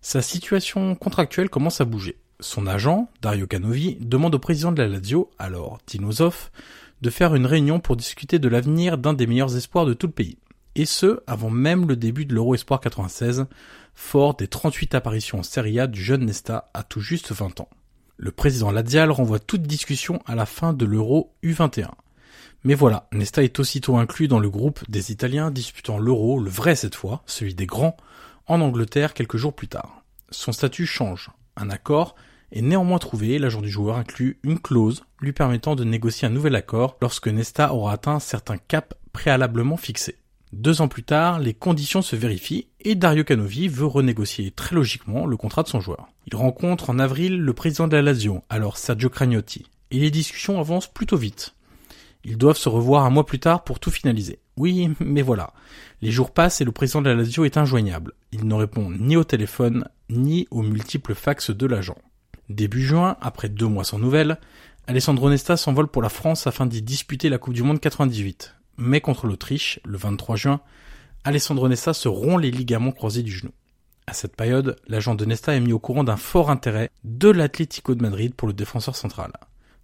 Sa 0.00 0.22
situation 0.22 0.94
contractuelle 0.94 1.50
commence 1.50 1.80
à 1.80 1.84
bouger. 1.84 2.18
Son 2.38 2.68
agent, 2.68 3.08
Dario 3.20 3.48
Canovi, 3.48 3.96
demande 3.98 4.36
au 4.36 4.38
président 4.38 4.70
de 4.70 4.80
la 4.80 4.86
Lazio, 4.86 5.28
alors 5.40 5.80
Tino 5.86 6.12
de 7.02 7.10
faire 7.10 7.34
une 7.34 7.46
réunion 7.46 7.80
pour 7.80 7.96
discuter 7.96 8.38
de 8.38 8.48
l'avenir 8.48 8.98
d'un 8.98 9.14
des 9.14 9.26
meilleurs 9.26 9.56
espoirs 9.56 9.86
de 9.86 9.94
tout 9.94 10.06
le 10.06 10.12
pays. 10.12 10.38
Et 10.74 10.84
ce, 10.84 11.20
avant 11.26 11.50
même 11.50 11.88
le 11.88 11.96
début 11.96 12.26
de 12.26 12.34
l'Euro 12.34 12.54
Espoir 12.54 12.80
96, 12.80 13.46
fort 13.94 14.34
des 14.34 14.46
38 14.46 14.94
apparitions 14.94 15.38
en 15.38 15.42
Serie 15.42 15.80
A 15.80 15.86
du 15.86 16.02
jeune 16.02 16.26
Nesta 16.26 16.68
à 16.74 16.82
tout 16.82 17.00
juste 17.00 17.32
20 17.32 17.60
ans. 17.60 17.68
Le 18.18 18.30
président 18.30 18.70
Lazial 18.70 19.10
renvoie 19.10 19.38
toute 19.38 19.62
discussion 19.62 20.22
à 20.26 20.34
la 20.34 20.46
fin 20.46 20.72
de 20.72 20.84
l'Euro 20.84 21.34
U21. 21.42 21.90
Mais 22.64 22.74
voilà, 22.74 23.08
Nesta 23.12 23.42
est 23.42 23.58
aussitôt 23.58 23.96
inclus 23.96 24.28
dans 24.28 24.38
le 24.38 24.50
groupe 24.50 24.80
des 24.90 25.12
Italiens 25.12 25.50
disputant 25.50 25.98
l'Euro, 25.98 26.40
le 26.40 26.50
vrai 26.50 26.76
cette 26.76 26.94
fois, 26.94 27.22
celui 27.26 27.54
des 27.54 27.66
grands, 27.66 27.96
en 28.46 28.60
Angleterre 28.60 29.14
quelques 29.14 29.36
jours 29.36 29.54
plus 29.54 29.68
tard. 29.68 30.02
Son 30.30 30.52
statut 30.52 30.86
change. 30.86 31.30
Un 31.56 31.70
accord 31.70 32.16
est 32.52 32.62
néanmoins 32.62 32.98
trouvé, 32.98 33.38
l'agent 33.38 33.60
du 33.60 33.68
joueur 33.68 33.96
inclut 33.96 34.38
une 34.42 34.58
clause 34.58 35.04
lui 35.20 35.32
permettant 35.32 35.76
de 35.76 35.84
négocier 35.84 36.28
un 36.28 36.30
nouvel 36.30 36.54
accord 36.54 36.96
lorsque 37.00 37.28
Nesta 37.28 37.72
aura 37.74 37.92
atteint 37.92 38.20
certains 38.20 38.58
caps 38.58 38.96
préalablement 39.12 39.76
fixés. 39.76 40.16
Deux 40.52 40.80
ans 40.80 40.88
plus 40.88 41.02
tard, 41.02 41.40
les 41.40 41.54
conditions 41.54 42.02
se 42.02 42.16
vérifient 42.16 42.68
et 42.80 42.94
Dario 42.94 43.24
Canovi 43.24 43.68
veut 43.68 43.86
renégocier 43.86 44.52
très 44.52 44.76
logiquement 44.76 45.26
le 45.26 45.36
contrat 45.36 45.64
de 45.64 45.68
son 45.68 45.80
joueur. 45.80 46.08
Il 46.26 46.36
rencontre 46.36 46.90
en 46.90 46.98
avril 46.98 47.40
le 47.40 47.52
président 47.52 47.88
de 47.88 47.96
la 47.96 48.02
Lazio, 48.02 48.42
alors 48.48 48.78
Sergio 48.78 49.10
Cragnotti, 49.10 49.66
et 49.90 49.98
les 49.98 50.10
discussions 50.10 50.60
avancent 50.60 50.86
plutôt 50.86 51.16
vite. 51.16 51.54
Ils 52.24 52.38
doivent 52.38 52.56
se 52.56 52.68
revoir 52.68 53.04
un 53.04 53.10
mois 53.10 53.26
plus 53.26 53.38
tard 53.38 53.64
pour 53.64 53.80
tout 53.80 53.90
finaliser. 53.90 54.40
Oui, 54.56 54.90
mais 55.00 55.22
voilà. 55.22 55.52
Les 56.00 56.10
jours 56.10 56.32
passent 56.32 56.60
et 56.60 56.64
le 56.64 56.72
président 56.72 57.02
de 57.02 57.08
la 57.08 57.14
Lazio 57.14 57.44
est 57.44 57.56
injoignable. 57.56 58.14
Il 58.32 58.46
ne 58.46 58.54
répond 58.54 58.90
ni 58.90 59.16
au 59.16 59.24
téléphone, 59.24 59.88
ni 60.10 60.48
aux 60.50 60.62
multiples 60.62 61.14
fax 61.14 61.50
de 61.50 61.66
l'agent. 61.66 61.98
Début 62.48 62.82
juin, 62.82 63.16
après 63.20 63.48
deux 63.48 63.66
mois 63.66 63.84
sans 63.84 63.98
nouvelles, 63.98 64.38
Alessandro 64.86 65.30
Nesta 65.30 65.56
s'envole 65.56 65.88
pour 65.88 66.02
la 66.02 66.08
France 66.08 66.46
afin 66.46 66.66
d'y 66.66 66.82
disputer 66.82 67.28
la 67.28 67.38
Coupe 67.38 67.54
du 67.54 67.62
Monde 67.62 67.80
98 67.80 68.56
mais 68.76 69.00
contre 69.00 69.26
l'Autriche, 69.26 69.80
le 69.84 69.96
23 69.96 70.36
juin, 70.36 70.60
Alessandro 71.24 71.68
Nesta 71.68 71.94
se 71.94 72.08
rompt 72.08 72.40
les 72.40 72.50
ligaments 72.50 72.92
croisés 72.92 73.22
du 73.22 73.32
genou. 73.32 73.52
À 74.06 74.12
cette 74.12 74.36
période, 74.36 74.76
l'agent 74.86 75.14
de 75.14 75.24
Nesta 75.24 75.54
est 75.54 75.60
mis 75.60 75.72
au 75.72 75.78
courant 75.78 76.04
d'un 76.04 76.16
fort 76.16 76.50
intérêt 76.50 76.90
de 77.04 77.28
l'Atlético 77.28 77.94
de 77.94 78.02
Madrid 78.02 78.34
pour 78.34 78.46
le 78.46 78.54
défenseur 78.54 78.94
central. 78.94 79.32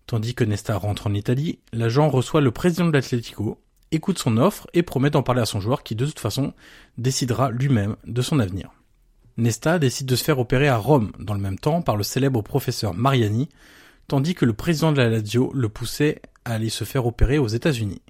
Tandis 0.06 0.34
que 0.34 0.44
Nesta 0.44 0.76
rentre 0.76 1.08
en 1.08 1.14
Italie, 1.14 1.58
l'agent 1.72 2.08
reçoit 2.08 2.40
le 2.40 2.50
président 2.52 2.86
de 2.86 2.92
l'Atlético, 2.92 3.60
écoute 3.90 4.18
son 4.18 4.36
offre 4.36 4.68
et 4.74 4.82
promet 4.82 5.10
d'en 5.10 5.22
parler 5.22 5.42
à 5.42 5.46
son 5.46 5.60
joueur 5.60 5.82
qui 5.82 5.96
de 5.96 6.06
toute 6.06 6.20
façon 6.20 6.54
décidera 6.98 7.50
lui-même 7.50 7.96
de 8.06 8.22
son 8.22 8.38
avenir. 8.38 8.70
Nesta 9.38 9.78
décide 9.78 10.06
de 10.06 10.16
se 10.16 10.24
faire 10.24 10.38
opérer 10.38 10.68
à 10.68 10.76
Rome 10.76 11.12
dans 11.18 11.34
le 11.34 11.40
même 11.40 11.58
temps 11.58 11.80
par 11.80 11.96
le 11.96 12.02
célèbre 12.02 12.42
professeur 12.42 12.92
Mariani, 12.92 13.48
tandis 14.06 14.34
que 14.34 14.44
le 14.44 14.52
président 14.52 14.92
de 14.92 14.98
la 14.98 15.08
Lazio 15.08 15.50
le 15.54 15.68
poussait 15.68 16.20
à 16.44 16.54
aller 16.54 16.68
se 16.68 16.84
faire 16.84 17.06
opérer 17.06 17.38
aux 17.38 17.48
États-Unis. 17.48 18.02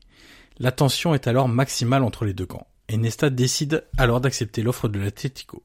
La 0.59 0.73
tension 0.73 1.15
est 1.15 1.28
alors 1.28 1.49
maximale 1.49 2.03
entre 2.03 2.24
les 2.24 2.35
deux 2.35 2.47
camps, 2.47 2.66
et 2.89 2.97
Nesta 2.97 3.31
décide 3.31 3.85
alors 3.97 4.20
d'accepter 4.20 4.62
l'offre 4.62 4.89
de 4.89 4.99
l'Atletico, 4.99 5.62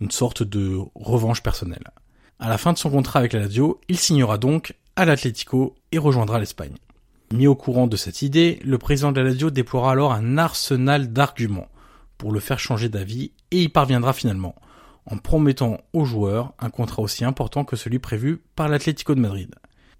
une 0.00 0.10
sorte 0.10 0.42
de 0.42 0.78
revanche 0.94 1.42
personnelle. 1.42 1.90
À 2.40 2.48
la 2.48 2.58
fin 2.58 2.72
de 2.72 2.78
son 2.78 2.90
contrat 2.90 3.20
avec 3.20 3.32
la 3.32 3.40
Lazio, 3.40 3.80
il 3.88 3.98
signera 3.98 4.38
donc 4.38 4.74
à 4.96 5.04
l'Atlético 5.04 5.76
et 5.92 5.98
rejoindra 5.98 6.40
l'Espagne. 6.40 6.74
Mis 7.32 7.46
au 7.46 7.54
courant 7.54 7.86
de 7.86 7.96
cette 7.96 8.22
idée, 8.22 8.58
le 8.64 8.78
président 8.78 9.12
de 9.12 9.20
la 9.20 9.28
Lazio 9.28 9.50
déploiera 9.50 9.92
alors 9.92 10.12
un 10.12 10.36
arsenal 10.36 11.12
d'arguments 11.12 11.68
pour 12.18 12.32
le 12.32 12.40
faire 12.40 12.58
changer 12.58 12.88
d'avis 12.88 13.30
et 13.52 13.62
y 13.62 13.68
parviendra 13.68 14.12
finalement, 14.12 14.56
en 15.06 15.16
promettant 15.16 15.78
aux 15.92 16.04
joueurs 16.04 16.54
un 16.58 16.70
contrat 16.70 17.02
aussi 17.02 17.24
important 17.24 17.64
que 17.64 17.76
celui 17.76 17.98
prévu 17.98 18.42
par 18.56 18.68
l'Atlético 18.68 19.14
de 19.14 19.20
Madrid. 19.20 19.54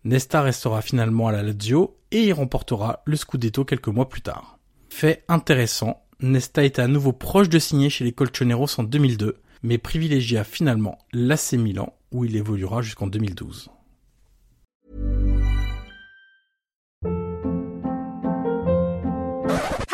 Nesta 0.05 0.43
restera 0.43 0.83
finalement 0.83 1.29
à 1.29 1.33
la 1.33 1.43
Lazio 1.43 1.97
et 2.11 2.25
y 2.25 2.33
remportera 2.33 3.03
le 3.05 3.17
Scudetto 3.17 3.65
quelques 3.65 3.89
mois 3.89 4.09
plus 4.09 4.23
tard. 4.23 4.59
Fait 4.89 5.25
intéressant, 5.29 6.03
Nesta 6.21 6.65
était 6.65 6.83
à 6.83 6.89
nouveau 6.89 7.13
proche 7.13 7.49
de 7.49 7.59
signer 7.59 7.91
chez 7.91 8.05
les 8.05 8.13
Colchoneros 8.13 8.79
en 8.79 8.83
2002, 8.83 9.37
mais 9.63 9.79
privilégia 9.79 10.45
finalement 10.45 10.99
l'AC 11.13 11.53
Milan 11.53 11.95
où 12.13 12.25
il 12.25 12.37
évoluera 12.37 12.83
jusqu'en 12.83 13.07
2012. 13.07 13.71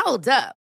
Hold 0.06 0.28
up. 0.28 0.65